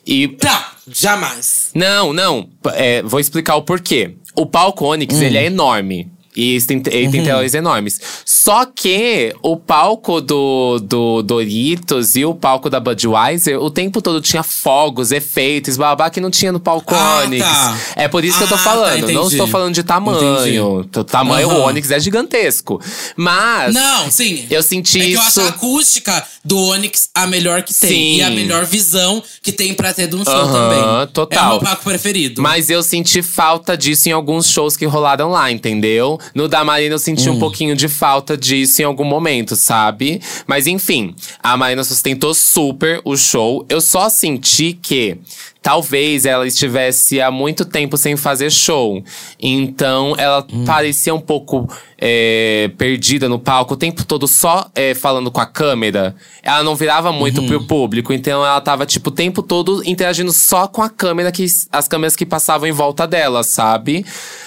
E 0.07 0.37
Não, 0.41 0.63
jamais. 0.87 1.71
não, 1.75 2.13
não. 2.13 2.49
É, 2.73 3.01
vou 3.03 3.19
explicar 3.19 3.57
o 3.57 3.63
porquê. 3.63 4.15
O 4.33 4.45
palco 4.45 4.85
Onyx, 4.85 5.19
ele 5.19 5.37
é 5.37 5.45
enorme. 5.47 6.09
E 6.35 6.59
tem, 6.61 6.81
ele 6.91 7.09
tem 7.09 7.23
telões 7.23 7.53
enormes. 7.53 7.99
Só 8.25 8.65
que 8.65 9.33
o 9.41 9.55
palco 9.55 10.19
do, 10.19 10.79
do 10.79 11.21
Doritos 11.23 12.15
e 12.15 12.25
o 12.25 12.33
palco 12.35 12.69
da 12.69 12.79
Budweiser, 12.79 13.59
o 13.61 13.69
tempo 13.69 14.01
todo 14.01 14.19
tinha 14.21 14.43
fogos, 14.43 15.11
efeitos, 15.11 15.77
babá, 15.77 16.09
que 16.09 16.19
não 16.19 16.29
tinha 16.29 16.51
no 16.51 16.59
palco 16.59 16.93
Ah, 16.93 17.21
Onyx. 17.25 17.45
tá. 17.45 17.77
É 17.95 18.07
por 18.07 18.23
isso 18.25 18.37
que 18.37 18.43
eu 18.43 18.47
tô 18.49 18.55
Ah, 18.55 18.57
tá, 18.57 18.63
falando. 18.63 19.01
não 19.01 19.09
entendi. 19.11 19.27
estou 19.33 19.47
falando 19.47 19.73
de 19.73 19.83
tamanho. 19.83 20.79
O 20.95 21.03
tamanho, 21.03 21.47
o 21.47 21.51
Aham. 21.51 21.65
Onyx 21.67 21.91
é 21.91 21.99
gigantesco. 21.99 22.81
Mas. 23.15 23.73
Não, 23.73 24.11
sim. 24.11 24.45
Eu 24.49 24.61
senti 24.61 24.99
é 24.99 25.05
que 25.05 25.13
eu 25.13 25.19
isso. 25.19 25.39
acho 25.39 25.41
a 25.41 25.49
acústica 25.49 26.27
do 26.43 26.57
Onix 26.67 27.09
a 27.15 27.25
melhor 27.27 27.63
que 27.63 27.73
tem. 27.73 27.89
Sim. 27.89 28.15
E 28.17 28.21
a 28.23 28.29
melhor 28.29 28.65
visão 28.65 29.23
que 29.41 29.51
tem 29.51 29.73
pra 29.73 29.93
ter 29.93 30.07
de 30.07 30.15
um 30.15 30.23
show 30.23 30.33
Aham, 30.33 30.51
também. 30.53 31.07
total. 31.13 31.43
É 31.43 31.47
o 31.47 31.51
meu 31.51 31.59
palco 31.61 31.83
preferido. 31.83 32.41
Mas 32.41 32.69
eu 32.69 32.83
senti 32.83 33.21
falta 33.21 33.77
disso 33.77 34.09
em 34.09 34.11
alguns 34.11 34.49
shows 34.49 34.75
que 34.77 34.85
rolaram 34.85 35.29
lá, 35.29 35.51
entendeu? 35.51 36.19
No 36.33 36.47
da 36.47 36.63
Marina 36.63 36.95
eu 36.95 36.99
senti 36.99 37.29
um 37.29 37.39
pouquinho 37.39 37.75
de 37.75 37.87
falta 37.87 38.37
disso 38.37 38.81
em 38.81 38.85
algum 38.85 39.03
momento, 39.03 39.55
sabe? 39.55 40.21
Mas 40.47 40.67
enfim, 40.67 41.15
a 41.41 41.55
Marina 41.55 41.83
sustentou 41.83 42.33
super 42.33 43.01
o 43.03 43.15
show. 43.15 43.65
Eu 43.69 43.81
só 43.81 44.09
senti 44.09 44.73
que 44.73 45.17
talvez 45.65 46.27
ela 46.27 46.45
estivesse 46.45 47.19
há 47.19 47.31
muito 47.31 47.65
tempo 47.65 47.97
sem 47.97 48.15
fazer 48.15 48.51
show. 48.51 49.03
Então 49.39 50.13
ela 50.15 50.45
hum. 50.53 50.63
parecia 50.63 51.13
um 51.13 51.19
pouco 51.19 51.67
é, 51.97 52.69
perdida 52.77 53.27
no 53.27 53.39
palco, 53.39 53.73
o 53.73 53.77
tempo 53.77 54.05
todo 54.05 54.27
só 54.27 54.69
é, 54.75 54.93
falando 54.93 55.31
com 55.31 55.41
a 55.41 55.45
câmera. 55.47 56.15
Ela 56.43 56.63
não 56.63 56.75
virava 56.75 57.11
muito 57.11 57.41
uhum. 57.41 57.47
pro 57.47 57.63
público, 57.63 58.13
então 58.13 58.45
ela 58.45 58.61
tava, 58.61 58.85
tipo, 58.85 59.09
o 59.09 59.11
tempo 59.11 59.41
todo 59.41 59.81
interagindo 59.85 60.31
só 60.31 60.67
com 60.67 60.83
a 60.83 60.89
câmera, 60.89 61.31
que, 61.31 61.45
as 61.71 61.87
câmeras 61.87 62.15
que 62.15 62.25
passavam 62.25 62.67
em 62.67 62.71
volta 62.71 63.07
dela, 63.07 63.43
sabe? 63.43 64.05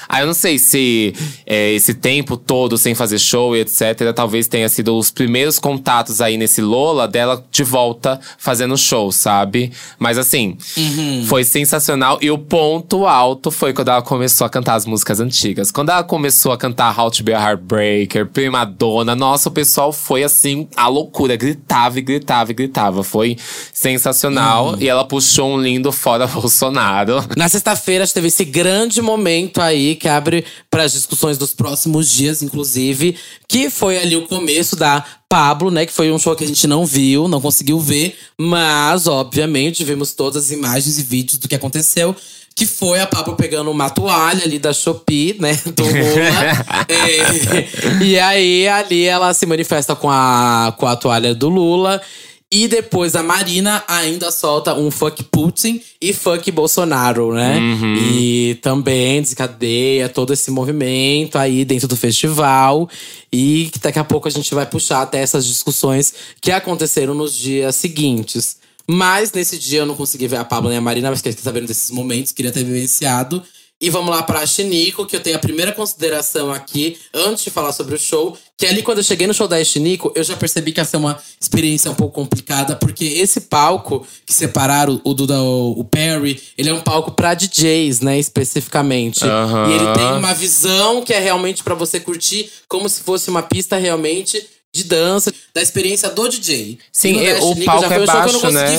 Aí 0.09 0.23
eu 0.23 0.27
não 0.27 0.35
sei 0.35 0.59
se 0.59 1.14
é, 1.47 1.73
esse 1.73 1.94
tempo 1.94 2.37
todo 2.37 2.79
sem 2.79 2.94
fazer 2.94 3.18
show 3.18 3.57
e 3.57 3.61
etc., 3.61 4.12
talvez 4.14 4.49
tenha 4.49 4.68
sido 4.68 4.97
os 4.97 5.11
primeiros 5.11 5.59
contatos 5.59 6.21
aí 6.21 6.37
nesse 6.37 6.62
Lola 6.62 7.07
dela 7.07 7.44
de 7.51 7.62
volta 7.62 8.18
fazendo 8.38 8.77
show, 8.77 9.12
sabe? 9.12 9.71
Mas 9.99 10.16
assim, 10.16 10.57
uhum. 10.77 11.25
foi 11.27 11.44
sensacional. 11.44 12.18
E 12.23 12.31
o 12.31 12.38
ponto 12.38 13.07
alto 13.07 13.51
foi 13.51 13.73
quando 13.73 13.88
ela 13.88 14.03
começou 14.03 14.47
a 14.47 14.51
cantar 14.51 14.75
as 14.75 14.87
músicas 14.87 15.21
antigas. 15.21 15.71
Quando 15.71 15.90
ela 15.90 16.03
começou 16.03 16.53
a 16.53 16.57
cantar 16.57 16.99
How 16.99 17.11
to 17.11 17.23
Be 17.23 17.35
a 17.35 17.40
Heartbreaker, 17.40 18.27
Prima 18.27 18.64
Donna, 18.64 19.14
nossa, 19.14 19.49
o 19.49 19.53
pessoal 19.53 19.92
foi 19.92 20.23
assim, 20.23 20.68
a 20.77 20.88
loucura. 20.88 21.37
Gritava 21.37 21.99
e 21.99 22.03
gritava 22.03 22.51
e 22.51 22.55
gritava. 22.55 23.03
Foi 23.03 23.37
sensacional. 23.73 24.71
Uhum. 24.71 24.77
E 24.81 24.88
ela 24.88 25.05
puxou 25.05 25.55
um 25.55 25.61
lindo 25.61 25.92
fora 25.92 26.27
Bolsonaro. 26.29 27.25
Na 27.37 27.49
sexta-feira 27.49 28.07
teve 28.07 28.29
esse 28.29 28.44
grande 28.44 29.03
momento 29.03 29.61
aí 29.61 29.97
que 29.98 30.08
abre 30.08 30.44
para 30.70 30.84
as 30.84 30.92
discussões 30.92 31.37
dos 31.37 31.52
próximos 31.52 32.11
dias, 32.11 32.42
inclusive, 32.42 33.16
que 33.46 33.68
foi 33.68 33.98
ali 33.98 34.16
o 34.16 34.26
começo 34.26 34.76
da 34.76 35.04
Pablo, 35.28 35.70
né? 35.70 35.84
Que 35.84 35.92
foi 35.92 36.11
um 36.11 36.18
show 36.18 36.34
que 36.34 36.44
a 36.44 36.46
gente 36.46 36.66
não 36.66 36.87
viu, 36.87 37.28
não 37.28 37.40
conseguiu 37.40 37.78
ver, 37.78 38.16
mas, 38.38 39.06
obviamente, 39.06 39.84
vimos 39.84 40.14
todas 40.14 40.44
as 40.44 40.50
imagens 40.50 40.98
e 40.98 41.02
vídeos 41.02 41.38
do 41.38 41.48
que 41.48 41.54
aconteceu. 41.54 42.16
Que 42.56 42.66
foi 42.66 43.00
a 43.00 43.06
Pablo 43.06 43.37
pegando 43.37 43.70
uma 43.70 43.88
toalha 43.88 44.42
ali 44.44 44.58
da 44.58 44.72
Shopee, 44.72 45.37
né? 45.38 45.56
Do 45.76 45.84
Lula. 45.84 46.87
é, 46.88 48.02
e 48.02 48.18
aí, 48.18 48.66
ali 48.66 49.04
ela 49.04 49.32
se 49.32 49.46
manifesta 49.46 49.94
com 49.94 50.11
a, 50.11 50.74
com 50.76 50.87
a 50.87 50.96
toalha 50.96 51.34
do 51.34 51.48
Lula. 51.48 52.02
E 52.50 52.66
depois 52.66 53.14
a 53.14 53.22
Marina 53.22 53.84
ainda 53.87 54.30
solta 54.30 54.72
um 54.72 54.90
fuck 54.90 55.22
Putin 55.24 55.82
e 56.00 56.14
fuck 56.14 56.50
Bolsonaro, 56.50 57.34
né? 57.34 57.58
Uhum. 57.58 57.94
E 57.96 58.58
também 58.62 59.20
desencadeia 59.20 60.08
todo 60.08 60.32
esse 60.32 60.50
movimento 60.50 61.37
aí 61.37 61.62
dentro 61.62 61.87
do 61.87 61.94
festival. 61.94 62.88
E 63.30 63.70
daqui 63.82 63.98
a 63.98 64.04
pouco 64.04 64.28
a 64.28 64.30
gente 64.30 64.54
vai 64.54 64.64
puxar 64.64 65.02
até 65.02 65.18
essas 65.18 65.44
discussões 65.44 66.14
que 66.40 66.50
aconteceram 66.50 67.12
nos 67.12 67.34
dias 67.34 67.76
seguintes. 67.76 68.56
Mas 68.87 69.30
nesse 69.30 69.58
dia 69.58 69.80
eu 69.80 69.87
não 69.87 69.94
consegui 69.94 70.26
ver 70.26 70.37
a 70.37 70.44
Pablo 70.44 70.70
nem 70.70 70.78
a 70.78 70.80
Marina, 70.80 71.11
mas 71.11 71.18
fiquei 71.18 71.32
sabendo 71.32 71.66
desses 71.66 71.90
momentos, 71.90 72.32
queria 72.32 72.50
ter 72.50 72.64
vivenciado. 72.64 73.42
E 73.81 73.91
vamos 73.91 74.11
lá 74.11 74.25
para 74.25 74.41
a 74.41 74.47
Xenico, 74.47 75.07
que 75.07 75.14
eu 75.14 75.21
tenho 75.21 75.37
a 75.37 75.38
primeira 75.38 75.71
consideração 75.71 76.51
aqui, 76.51 76.99
antes 77.14 77.45
de 77.45 77.51
falar 77.51 77.73
sobre 77.73 77.95
o 77.95 77.99
show. 77.99 78.37
Que 78.57 78.67
ali, 78.67 78.83
quando 78.83 78.99
eu 78.99 79.05
cheguei 79.05 79.25
no 79.25 79.33
show 79.33 79.47
da 79.47 79.62
Xenico, 79.62 80.11
eu 80.17 80.25
já 80.25 80.37
percebi 80.37 80.73
que 80.73 80.81
ia 80.81 80.85
ser 80.85 80.97
uma 80.97 81.17
experiência 81.41 81.88
um 81.88 81.95
pouco 81.95 82.14
complicada, 82.14 82.75
porque 82.75 83.05
esse 83.05 83.43
palco 83.43 84.05
que 84.27 84.35
separaram 84.35 85.01
o 85.05 85.14
Duda, 85.14 85.41
o, 85.41 85.85
Perry, 85.85 86.43
ele 86.59 86.71
é 86.71 86.75
um 86.75 86.81
palco 86.81 87.12
para 87.12 87.35
DJs, 87.35 88.01
né, 88.01 88.19
especificamente. 88.19 89.25
Uhum. 89.25 89.71
E 89.71 89.75
ele 89.75 89.93
tem 89.95 90.12
uma 90.12 90.35
visão 90.35 91.01
que 91.01 91.14
é 91.14 91.21
realmente 91.21 91.62
para 91.62 91.75
você 91.75 92.01
curtir, 92.01 92.51
como 92.67 92.88
se 92.88 93.03
fosse 93.03 93.31
uma 93.31 93.43
pista 93.43 93.77
realmente 93.77 94.45
de 94.75 94.83
dança, 94.83 95.33
da 95.55 95.62
experiência 95.62 96.11
do 96.11 96.29
DJ. 96.29 96.81
Sim, 96.93 97.17
o 97.41 97.64
palco 97.64 97.93
é 97.93 98.05
baixo, 98.05 98.51
né? 98.51 98.75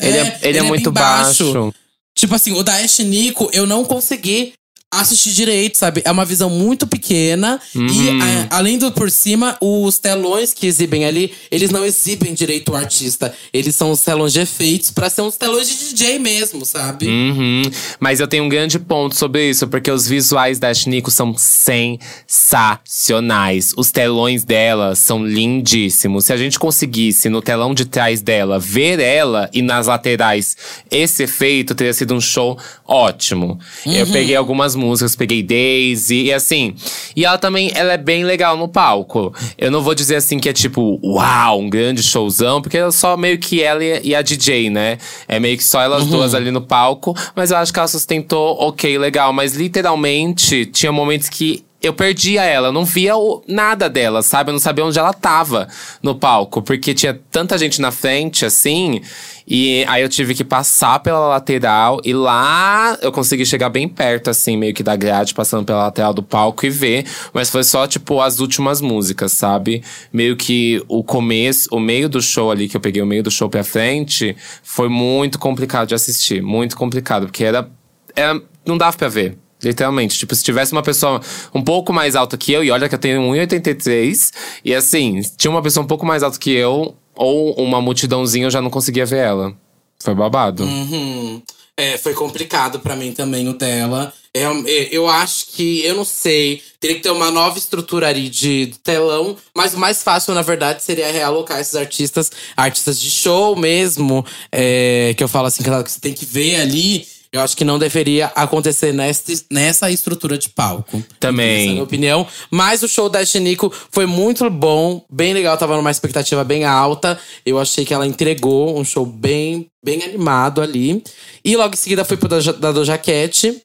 Ele 0.00 0.18
é, 0.18 0.20
é 0.20 0.24
ele, 0.26 0.36
ele 0.42 0.58
é, 0.58 0.60
é 0.60 0.62
muito 0.62 0.90
baixo. 0.90 1.52
baixo. 1.52 1.74
Tipo 2.24 2.36
assim, 2.36 2.52
o 2.52 2.62
da 2.62 2.72
Nico, 3.00 3.50
eu 3.52 3.66
não 3.66 3.84
consegui 3.84 4.54
assistir 5.00 5.32
direito, 5.32 5.76
sabe? 5.76 6.02
É 6.04 6.10
uma 6.10 6.24
visão 6.24 6.50
muito 6.50 6.84
pequena. 6.86 7.60
Uhum. 7.74 7.86
E 7.86 8.10
a, 8.50 8.58
além 8.58 8.78
do 8.78 8.92
por 8.92 9.10
cima, 9.10 9.56
os 9.60 9.98
telões 9.98 10.54
que 10.54 10.66
exibem 10.66 11.04
ali, 11.04 11.32
eles 11.50 11.70
não 11.70 11.84
exibem 11.84 12.32
direito 12.34 12.72
o 12.72 12.76
artista. 12.76 13.34
Eles 13.52 13.74
são 13.74 13.90
os 13.90 14.02
telões 14.02 14.32
de 14.32 14.38
efeitos 14.40 14.90
para 14.90 15.10
ser 15.10 15.22
uns 15.22 15.36
telões 15.36 15.68
de 15.68 15.94
DJ 15.94 16.18
mesmo, 16.18 16.64
sabe? 16.64 17.06
Uhum. 17.06 17.62
Mas 17.98 18.20
eu 18.20 18.28
tenho 18.28 18.44
um 18.44 18.48
grande 18.48 18.78
ponto 18.78 19.16
sobre 19.16 19.50
isso, 19.50 19.66
porque 19.68 19.90
os 19.90 20.06
visuais 20.06 20.58
da 20.58 20.72
Nico 20.86 21.10
são 21.10 21.34
sensacionais. 21.36 23.72
Os 23.76 23.90
telões 23.90 24.44
dela 24.44 24.94
são 24.94 25.26
lindíssimos. 25.26 26.26
Se 26.26 26.32
a 26.32 26.36
gente 26.36 26.56
conseguisse, 26.58 27.28
no 27.28 27.42
telão 27.42 27.74
de 27.74 27.84
trás 27.84 28.20
dela, 28.20 28.58
ver 28.58 29.00
ela 29.00 29.48
e 29.52 29.62
nas 29.62 29.86
laterais 29.86 30.56
esse 30.90 31.22
efeito, 31.22 31.72
teria 31.74 31.94
sido 31.94 32.14
um 32.14 32.20
show 32.20 32.58
ótimo. 32.86 33.58
Uhum. 33.86 33.92
Eu 33.92 34.06
peguei 34.08 34.36
algumas 34.36 34.74
músicas, 34.74 34.83
peguei 35.16 35.42
Daisy 35.42 36.24
e 36.24 36.32
assim. 36.32 36.74
E 37.14 37.24
ela 37.24 37.38
também, 37.38 37.70
ela 37.74 37.92
é 37.92 37.98
bem 37.98 38.24
legal 38.24 38.56
no 38.56 38.68
palco. 38.68 39.32
Eu 39.56 39.70
não 39.70 39.82
vou 39.82 39.94
dizer 39.94 40.16
assim 40.16 40.38
que 40.38 40.48
é 40.48 40.52
tipo, 40.52 40.98
uau, 41.02 41.60
um 41.60 41.70
grande 41.70 42.02
showzão, 42.02 42.60
porque 42.60 42.78
é 42.78 42.90
só 42.90 43.16
meio 43.16 43.38
que 43.38 43.62
ela 43.62 43.82
e 43.82 44.14
a 44.14 44.22
DJ, 44.22 44.70
né? 44.70 44.98
É 45.28 45.38
meio 45.38 45.56
que 45.56 45.64
só 45.64 45.80
elas 45.80 46.04
uhum. 46.04 46.10
duas 46.10 46.34
ali 46.34 46.50
no 46.50 46.60
palco, 46.60 47.14
mas 47.34 47.50
eu 47.50 47.56
acho 47.56 47.72
que 47.72 47.78
ela 47.78 47.88
sustentou 47.88 48.56
ok, 48.60 48.98
legal. 48.98 49.32
Mas 49.32 49.54
literalmente, 49.54 50.66
tinha 50.66 50.92
momentos 50.92 51.28
que 51.28 51.64
eu 51.86 51.92
perdia 51.92 52.42
ela, 52.42 52.68
eu 52.68 52.72
não 52.72 52.84
via 52.84 53.14
o, 53.14 53.42
nada 53.46 53.88
dela, 53.90 54.22
sabe? 54.22 54.50
Eu 54.50 54.52
não 54.52 54.58
sabia 54.58 54.84
onde 54.84 54.98
ela 54.98 55.12
tava 55.12 55.68
no 56.02 56.14
palco, 56.14 56.62
porque 56.62 56.94
tinha 56.94 57.20
tanta 57.30 57.58
gente 57.58 57.80
na 57.80 57.90
frente, 57.90 58.46
assim. 58.46 59.02
E 59.46 59.84
aí 59.86 60.00
eu 60.02 60.08
tive 60.08 60.34
que 60.34 60.42
passar 60.42 61.00
pela 61.00 61.28
lateral 61.28 62.00
e 62.02 62.14
lá 62.14 62.96
eu 63.02 63.12
consegui 63.12 63.44
chegar 63.44 63.68
bem 63.68 63.86
perto, 63.86 64.30
assim, 64.30 64.56
meio 64.56 64.72
que 64.72 64.82
da 64.82 64.96
grade, 64.96 65.34
passando 65.34 65.66
pela 65.66 65.84
lateral 65.84 66.14
do 66.14 66.22
palco 66.22 66.64
e 66.64 66.70
ver. 66.70 67.04
Mas 67.34 67.50
foi 67.50 67.62
só, 67.62 67.86
tipo, 67.86 68.20
as 68.22 68.40
últimas 68.40 68.80
músicas, 68.80 69.32
sabe? 69.32 69.82
Meio 70.10 70.36
que 70.36 70.82
o 70.88 71.04
começo, 71.04 71.68
o 71.70 71.78
meio 71.78 72.08
do 72.08 72.22
show 72.22 72.50
ali, 72.50 72.66
que 72.66 72.76
eu 72.76 72.80
peguei 72.80 73.02
o 73.02 73.06
meio 73.06 73.22
do 73.22 73.30
show 73.30 73.50
pra 73.50 73.62
frente, 73.62 74.34
foi 74.62 74.88
muito 74.88 75.38
complicado 75.38 75.88
de 75.88 75.94
assistir. 75.94 76.42
Muito 76.42 76.76
complicado, 76.76 77.26
porque 77.26 77.44
era. 77.44 77.68
era 78.16 78.40
não 78.64 78.78
dava 78.78 78.96
pra 78.96 79.08
ver. 79.08 79.36
Literalmente. 79.64 80.18
Tipo, 80.18 80.34
se 80.34 80.42
tivesse 80.42 80.72
uma 80.72 80.82
pessoa 80.82 81.20
um 81.54 81.62
pouco 81.62 81.92
mais 81.92 82.14
alta 82.14 82.36
que 82.36 82.52
eu, 82.52 82.62
e 82.62 82.70
olha 82.70 82.88
que 82.88 82.94
eu 82.94 82.98
tenho 82.98 83.20
1,83, 83.22 84.30
e 84.64 84.74
assim, 84.74 85.20
tinha 85.36 85.50
uma 85.50 85.62
pessoa 85.62 85.82
um 85.82 85.86
pouco 85.86 86.04
mais 86.04 86.22
alta 86.22 86.38
que 86.38 86.50
eu, 86.50 86.94
ou 87.14 87.54
uma 87.54 87.80
multidãozinha, 87.80 88.46
eu 88.46 88.50
já 88.50 88.60
não 88.60 88.70
conseguia 88.70 89.06
ver 89.06 89.18
ela. 89.18 89.54
Foi 89.98 90.14
babado. 90.14 90.64
Uhum. 90.64 91.42
É, 91.76 91.98
foi 91.98 92.14
complicado 92.14 92.78
para 92.78 92.94
mim 92.94 93.12
também 93.12 93.48
o 93.48 93.54
dela. 93.54 94.12
É, 94.32 94.42
é, 94.42 94.88
eu 94.90 95.08
acho 95.08 95.46
que, 95.48 95.84
eu 95.84 95.94
não 95.94 96.04
sei, 96.04 96.62
teria 96.80 96.96
que 96.96 97.02
ter 97.02 97.10
uma 97.10 97.30
nova 97.30 97.56
estrutura 97.56 98.08
ali 98.08 98.28
de 98.28 98.72
telão, 98.82 99.36
mas 99.54 99.74
o 99.74 99.78
mais 99.78 100.02
fácil, 100.02 100.34
na 100.34 100.42
verdade, 100.42 100.82
seria 100.82 101.10
realocar 101.10 101.60
esses 101.60 101.74
artistas, 101.74 102.30
artistas 102.56 103.00
de 103.00 103.10
show 103.10 103.56
mesmo, 103.56 104.24
é, 104.52 105.14
que 105.16 105.22
eu 105.22 105.28
falo 105.28 105.46
assim, 105.46 105.62
que 105.62 105.70
você 105.70 106.00
tem 106.00 106.12
que 106.12 106.26
ver 106.26 106.60
ali 106.60 107.06
eu 107.34 107.40
acho 107.40 107.56
que 107.56 107.64
não 107.64 107.80
deveria 107.80 108.26
acontecer 108.26 108.94
nessa, 108.94 109.32
nessa 109.50 109.90
estrutura 109.90 110.38
de 110.38 110.48
palco. 110.50 111.02
Também. 111.18 111.50
Essa 111.50 111.64
é 111.64 111.68
a 111.68 111.72
minha 111.72 111.82
opinião. 111.82 112.26
Mas 112.48 112.84
o 112.84 112.88
show 112.88 113.08
da 113.08 113.24
Chinico 113.24 113.72
foi 113.90 114.06
muito 114.06 114.48
bom, 114.48 115.04
bem 115.10 115.34
legal. 115.34 115.58
Tava 115.58 115.76
numa 115.76 115.90
expectativa 115.90 116.44
bem 116.44 116.64
alta. 116.64 117.18
Eu 117.44 117.58
achei 117.58 117.84
que 117.84 117.92
ela 117.92 118.06
entregou 118.06 118.78
um 118.78 118.84
show 118.84 119.04
bem, 119.04 119.66
bem 119.84 120.04
animado 120.04 120.62
ali. 120.62 121.02
E 121.44 121.56
logo 121.56 121.74
em 121.74 121.76
seguida 121.76 122.04
foi 122.04 122.16
pro 122.16 122.28
da, 122.28 122.38
da 122.38 122.70
Doja 122.70 122.96
Cat. 122.96 123.60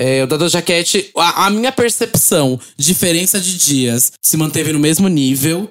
É, 0.00 0.24
o 0.24 0.26
da 0.26 0.38
Doja 0.38 0.62
Cat, 0.62 1.10
a, 1.14 1.46
a 1.46 1.50
minha 1.50 1.70
percepção, 1.70 2.58
diferença 2.78 3.38
de 3.38 3.58
dias, 3.58 4.12
se 4.24 4.38
manteve 4.38 4.72
no 4.72 4.78
mesmo 4.78 5.06
nível. 5.06 5.70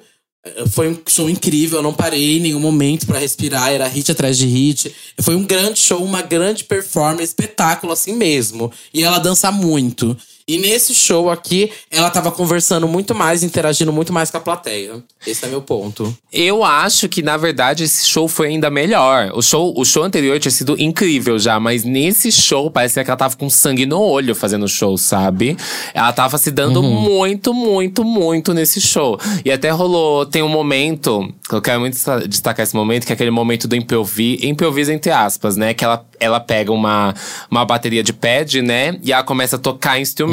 Foi 0.72 0.88
um 0.88 0.98
show 1.06 1.30
incrível, 1.30 1.78
eu 1.78 1.82
não 1.82 1.94
parei 1.94 2.38
em 2.38 2.40
nenhum 2.40 2.58
momento 2.58 3.06
para 3.06 3.18
respirar, 3.18 3.70
era 3.70 3.86
hit 3.86 4.10
atrás 4.10 4.36
de 4.36 4.46
hit. 4.46 4.92
Foi 5.20 5.36
um 5.36 5.44
grande 5.44 5.78
show, 5.78 6.02
uma 6.02 6.20
grande 6.20 6.64
performance, 6.64 7.22
espetáculo 7.22 7.92
assim 7.92 8.16
mesmo. 8.16 8.72
E 8.92 9.04
ela 9.04 9.18
dança 9.18 9.52
muito. 9.52 10.16
E 10.46 10.58
nesse 10.58 10.94
show 10.94 11.30
aqui, 11.30 11.70
ela 11.90 12.10
tava 12.10 12.32
conversando 12.32 12.88
muito 12.88 13.14
mais, 13.14 13.42
interagindo 13.42 13.92
muito 13.92 14.12
mais 14.12 14.30
com 14.30 14.38
a 14.38 14.40
plateia. 14.40 15.02
Esse 15.24 15.44
é 15.44 15.48
meu 15.48 15.62
ponto. 15.62 16.16
Eu 16.32 16.64
acho 16.64 17.08
que, 17.08 17.22
na 17.22 17.36
verdade, 17.36 17.84
esse 17.84 18.08
show 18.08 18.26
foi 18.26 18.48
ainda 18.48 18.68
melhor. 18.68 19.30
O 19.34 19.42
show, 19.42 19.72
o 19.76 19.84
show 19.84 20.02
anterior 20.02 20.40
tinha 20.40 20.50
sido 20.50 20.74
incrível 20.80 21.38
já, 21.38 21.60
mas 21.60 21.84
nesse 21.84 22.32
show 22.32 22.70
parece 22.70 23.02
que 23.02 23.08
ela 23.08 23.16
tava 23.16 23.36
com 23.36 23.48
sangue 23.48 23.86
no 23.86 24.00
olho 24.00 24.34
fazendo 24.34 24.64
o 24.64 24.68
show, 24.68 24.98
sabe? 24.98 25.56
Ela 25.94 26.12
tava 26.12 26.36
se 26.38 26.50
dando 26.50 26.80
uhum. 26.80 27.00
muito, 27.00 27.54
muito, 27.54 28.04
muito 28.04 28.52
nesse 28.52 28.80
show. 28.80 29.18
E 29.44 29.52
até 29.52 29.70
rolou, 29.70 30.26
tem 30.26 30.42
um 30.42 30.48
momento, 30.48 31.32
Eu 31.52 31.62
quero 31.62 31.78
muito 31.78 31.96
destacar 32.26 32.64
esse 32.64 32.74
momento, 32.74 33.06
que 33.06 33.12
é 33.12 33.14
aquele 33.14 33.30
momento 33.30 33.68
do 33.68 33.76
improviso, 33.76 34.44
improviso 34.44 34.90
entre 34.90 35.12
aspas, 35.12 35.56
né? 35.56 35.72
Que 35.72 35.84
ela, 35.84 36.04
ela 36.18 36.40
pega 36.40 36.72
uma, 36.72 37.14
uma 37.48 37.64
bateria 37.64 38.02
de 38.02 38.12
pad, 38.12 38.60
né? 38.60 38.98
E 39.04 39.12
ela 39.12 39.22
começa 39.22 39.54
a 39.54 39.58
tocar 39.58 40.00
instrumentos. 40.00 40.31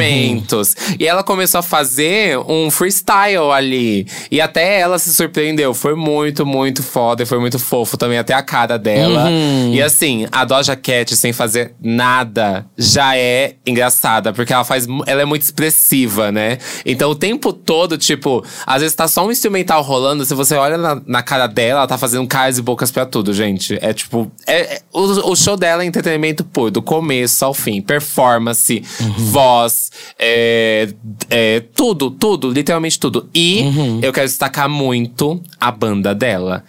E 0.99 1.07
ela 1.07 1.23
começou 1.23 1.59
a 1.59 1.63
fazer 1.63 2.37
um 2.39 2.69
freestyle 2.71 3.51
ali. 3.51 4.07
E 4.31 4.39
até 4.41 4.79
ela 4.79 4.97
se 4.99 5.13
surpreendeu. 5.13 5.73
Foi 5.73 5.95
muito, 5.95 6.45
muito 6.45 6.83
foda. 6.83 7.23
E 7.23 7.25
foi 7.25 7.39
muito 7.39 7.59
fofo 7.59 7.97
também, 7.97 8.17
até 8.17 8.33
a 8.33 8.41
cara 8.41 8.77
dela. 8.77 9.25
Uhum. 9.25 9.73
E 9.73 9.81
assim, 9.81 10.27
a 10.31 10.45
Doja 10.45 10.75
Cat, 10.75 11.15
sem 11.15 11.33
fazer 11.33 11.73
nada, 11.81 12.65
já 12.77 13.17
é 13.17 13.55
engraçada. 13.65 14.33
Porque 14.33 14.53
ela 14.53 14.63
faz. 14.63 14.87
Ela 15.05 15.21
é 15.21 15.25
muito 15.25 15.43
expressiva, 15.43 16.31
né? 16.31 16.57
Então 16.85 17.11
o 17.11 17.15
tempo 17.15 17.51
todo, 17.51 17.97
tipo, 17.97 18.43
às 18.65 18.81
vezes 18.81 18.95
tá 18.95 19.07
só 19.07 19.25
um 19.25 19.31
instrumental 19.31 19.81
rolando. 19.81 20.25
Se 20.25 20.33
você 20.33 20.55
olha 20.55 20.77
na, 20.77 21.01
na 21.05 21.23
cara 21.23 21.47
dela, 21.47 21.79
ela 21.79 21.87
tá 21.87 21.97
fazendo 21.97 22.27
caras 22.27 22.57
e 22.57 22.61
bocas 22.61 22.91
pra 22.91 23.05
tudo, 23.05 23.33
gente. 23.33 23.77
É 23.81 23.93
tipo. 23.93 24.31
É, 24.45 24.75
é 24.75 24.81
o, 24.93 25.31
o, 25.31 25.35
show 25.35 25.57
dela 25.57 25.83
é 25.83 25.85
entretenimento 25.85 26.43
puro, 26.43 26.71
do 26.71 26.81
começo 26.81 27.43
ao 27.43 27.53
fim. 27.53 27.81
Performance, 27.81 28.83
uhum. 28.99 29.13
voz, 29.17 29.88
é, 30.17 30.89
é, 31.29 31.63
tudo, 31.75 32.11
tudo, 32.11 32.51
literalmente 32.51 32.99
tudo. 32.99 33.29
E 33.33 33.61
uhum. 33.61 33.99
eu 34.01 34.11
quero 34.13 34.27
destacar 34.27 34.69
muito 34.69 35.41
a 35.59 35.71
banda 35.71 36.13
dela. 36.13 36.63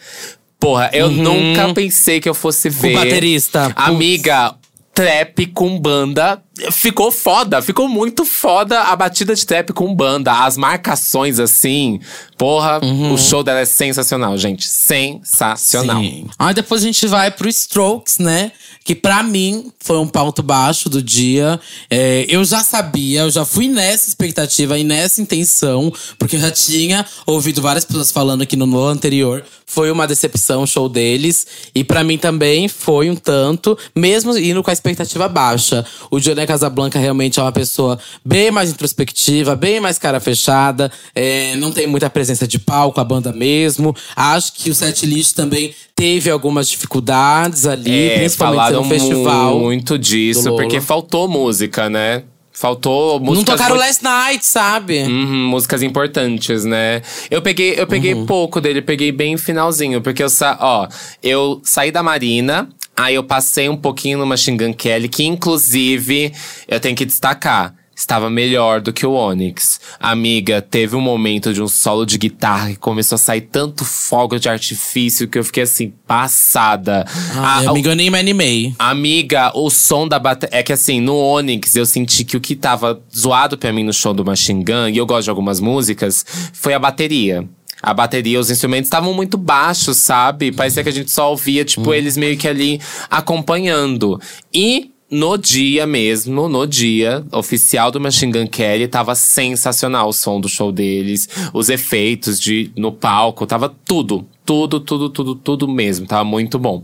Porra, 0.58 0.90
eu 0.92 1.06
uhum. 1.06 1.22
nunca 1.22 1.72
pensei 1.72 2.20
que 2.20 2.28
eu 2.28 2.34
fosse 2.34 2.68
ver. 2.68 2.96
O 2.96 2.98
baterista. 2.98 3.72
Amiga, 3.74 4.54
trap 4.94 5.46
com 5.46 5.78
banda 5.78 6.42
ficou 6.70 7.10
foda, 7.10 7.62
ficou 7.62 7.88
muito 7.88 8.24
foda 8.24 8.82
a 8.82 8.96
batida 8.96 9.34
de 9.34 9.46
trap 9.46 9.72
com 9.72 9.94
banda. 9.94 10.32
As 10.32 10.56
marcações, 10.56 11.38
assim, 11.38 12.00
porra, 12.36 12.80
uhum. 12.82 13.14
o 13.14 13.18
show 13.18 13.42
dela 13.42 13.60
é 13.60 13.64
sensacional, 13.64 14.36
gente. 14.36 14.66
Sensacional. 14.68 16.00
Sim. 16.00 16.26
Aí 16.38 16.54
depois 16.54 16.82
a 16.82 16.86
gente 16.86 17.06
vai 17.06 17.30
pro 17.30 17.48
Strokes, 17.48 18.18
né? 18.18 18.52
Que 18.84 18.94
para 18.94 19.22
mim 19.22 19.70
foi 19.78 19.98
um 19.98 20.06
ponto 20.06 20.42
baixo 20.42 20.88
do 20.88 21.02
dia. 21.02 21.60
É, 21.88 22.26
eu 22.28 22.44
já 22.44 22.64
sabia, 22.64 23.20
eu 23.22 23.30
já 23.30 23.44
fui 23.44 23.68
nessa 23.68 24.08
expectativa 24.08 24.78
e 24.78 24.84
nessa 24.84 25.20
intenção, 25.20 25.92
porque 26.18 26.36
eu 26.36 26.40
já 26.40 26.50
tinha 26.50 27.06
ouvido 27.26 27.62
várias 27.62 27.84
pessoas 27.84 28.10
falando 28.10 28.42
aqui 28.42 28.56
no, 28.56 28.66
no 28.66 28.84
anterior. 28.84 29.44
Foi 29.66 29.90
uma 29.90 30.06
decepção 30.06 30.62
o 30.62 30.66
show 30.66 30.88
deles. 30.88 31.46
E 31.72 31.84
para 31.84 32.02
mim 32.02 32.18
também 32.18 32.66
foi 32.66 33.08
um 33.08 33.14
tanto, 33.14 33.78
mesmo 33.94 34.36
indo 34.36 34.62
com 34.62 34.70
a 34.70 34.72
expectativa 34.72 35.28
baixa. 35.28 35.86
O 36.10 36.18
Johnny 36.18 36.40
Casablanca 36.50 36.98
realmente 36.98 37.38
é 37.38 37.42
uma 37.42 37.52
pessoa 37.52 37.96
bem 38.24 38.50
mais 38.50 38.70
introspectiva, 38.70 39.54
bem 39.54 39.78
mais 39.78 39.98
cara 39.98 40.18
fechada, 40.18 40.90
é, 41.14 41.54
não 41.56 41.70
tem 41.70 41.86
muita 41.86 42.10
presença 42.10 42.46
de 42.46 42.58
palco, 42.58 43.00
a 43.00 43.04
banda 43.04 43.32
mesmo. 43.32 43.94
Acho 44.16 44.52
que 44.54 44.68
o 44.68 44.74
setlist 44.74 45.34
também 45.34 45.72
teve 45.94 46.28
algumas 46.28 46.68
dificuldades 46.68 47.66
ali, 47.66 48.08
é, 48.08 48.18
principalmente 48.18 48.72
no 48.72 48.84
festival. 48.84 49.60
muito 49.60 49.96
disso, 49.96 50.56
porque 50.56 50.80
faltou 50.80 51.28
música, 51.28 51.88
né? 51.88 52.24
Faltou 52.52 53.20
músicas. 53.20 53.36
Não 53.36 53.44
tocaram 53.44 53.76
muito... 53.76 53.86
Last 53.86 54.04
Night, 54.04 54.44
sabe? 54.44 55.02
Uhum, 55.04 55.48
músicas 55.48 55.82
importantes, 55.82 56.64
né? 56.64 57.00
Eu 57.30 57.40
peguei, 57.40 57.74
eu 57.78 57.86
peguei 57.86 58.12
uhum. 58.12 58.26
pouco 58.26 58.60
dele, 58.60 58.82
peguei 58.82 59.12
bem 59.12 59.38
finalzinho, 59.38 60.02
porque 60.02 60.22
eu 60.22 60.28
sa... 60.28 60.58
ó, 60.60 60.88
eu 61.22 61.62
saí 61.64 61.90
da 61.90 62.02
Marina, 62.02 62.68
Aí 62.96 63.14
eu 63.14 63.24
passei 63.24 63.68
um 63.68 63.76
pouquinho 63.76 64.18
no 64.18 64.26
Machine 64.26 64.56
Gun 64.56 64.74
Kelly, 64.74 65.08
que 65.08 65.24
inclusive 65.24 66.32
eu 66.68 66.78
tenho 66.78 66.96
que 66.96 67.04
destacar 67.04 67.74
estava 68.00 68.30
melhor 68.30 68.80
do 68.80 68.92
que 68.92 69.06
o 69.06 69.12
Onyx. 69.12 69.78
Amiga, 70.00 70.62
teve 70.62 70.96
um 70.96 71.00
momento 71.00 71.52
de 71.52 71.62
um 71.62 71.68
solo 71.68 72.06
de 72.06 72.16
guitarra 72.18 72.70
que 72.70 72.76
começou 72.76 73.16
a 73.16 73.18
sair 73.18 73.42
tanto 73.42 73.84
fogo 73.84 74.38
de 74.38 74.48
artifício 74.48 75.28
que 75.28 75.38
eu 75.38 75.44
fiquei 75.44 75.64
assim, 75.64 75.92
passada. 76.06 77.04
Ai, 77.34 77.66
a, 77.66 77.70
amiga, 77.70 77.90
eu 77.90 77.96
nem 77.96 78.10
me 78.10 78.18
animei. 78.18 78.74
Amiga, 78.78 79.52
o 79.54 79.70
som 79.70 80.08
da 80.08 80.18
bateria. 80.18 80.58
É 80.58 80.62
que 80.62 80.72
assim, 80.72 81.00
no 81.00 81.16
Onyx 81.16 81.76
eu 81.76 81.86
senti 81.86 82.24
que 82.24 82.36
o 82.36 82.40
que 82.40 82.56
tava 82.56 83.00
zoado 83.14 83.58
pra 83.58 83.72
mim 83.72 83.84
no 83.84 83.92
show 83.92 84.14
do 84.14 84.24
Machine 84.24 84.64
Gun, 84.64 84.88
e 84.88 84.96
eu 84.96 85.06
gosto 85.06 85.24
de 85.24 85.30
algumas 85.30 85.60
músicas, 85.60 86.24
foi 86.52 86.72
a 86.72 86.78
bateria 86.78 87.46
a 87.82 87.94
bateria, 87.94 88.38
os 88.38 88.50
instrumentos 88.50 88.86
estavam 88.86 89.14
muito 89.14 89.38
baixos, 89.38 89.96
sabe? 89.98 90.52
Parecia 90.52 90.82
que 90.82 90.88
a 90.88 90.92
gente 90.92 91.10
só 91.10 91.30
ouvia, 91.30 91.64
tipo, 91.64 91.90
hum. 91.90 91.94
eles 91.94 92.16
meio 92.16 92.36
que 92.36 92.48
ali 92.48 92.80
acompanhando. 93.10 94.20
E 94.52 94.90
no 95.10 95.36
dia 95.36 95.86
mesmo, 95.86 96.48
no 96.48 96.66
dia 96.66 97.24
oficial 97.32 97.90
do 97.90 98.00
Machine 98.00 98.32
Gun 98.32 98.46
Kelly, 98.46 98.86
tava 98.86 99.14
sensacional 99.14 100.08
o 100.08 100.12
som 100.12 100.40
do 100.40 100.48
show 100.48 100.70
deles, 100.70 101.28
os 101.52 101.68
efeitos 101.68 102.38
de 102.38 102.70
no 102.76 102.92
palco, 102.92 103.46
tava 103.46 103.74
tudo, 103.84 104.24
tudo, 104.50 104.80
tudo, 104.80 105.08
tudo, 105.08 105.34
tudo 105.36 105.68
mesmo, 105.68 106.08
tava 106.08 106.24
muito 106.24 106.58
bom. 106.58 106.82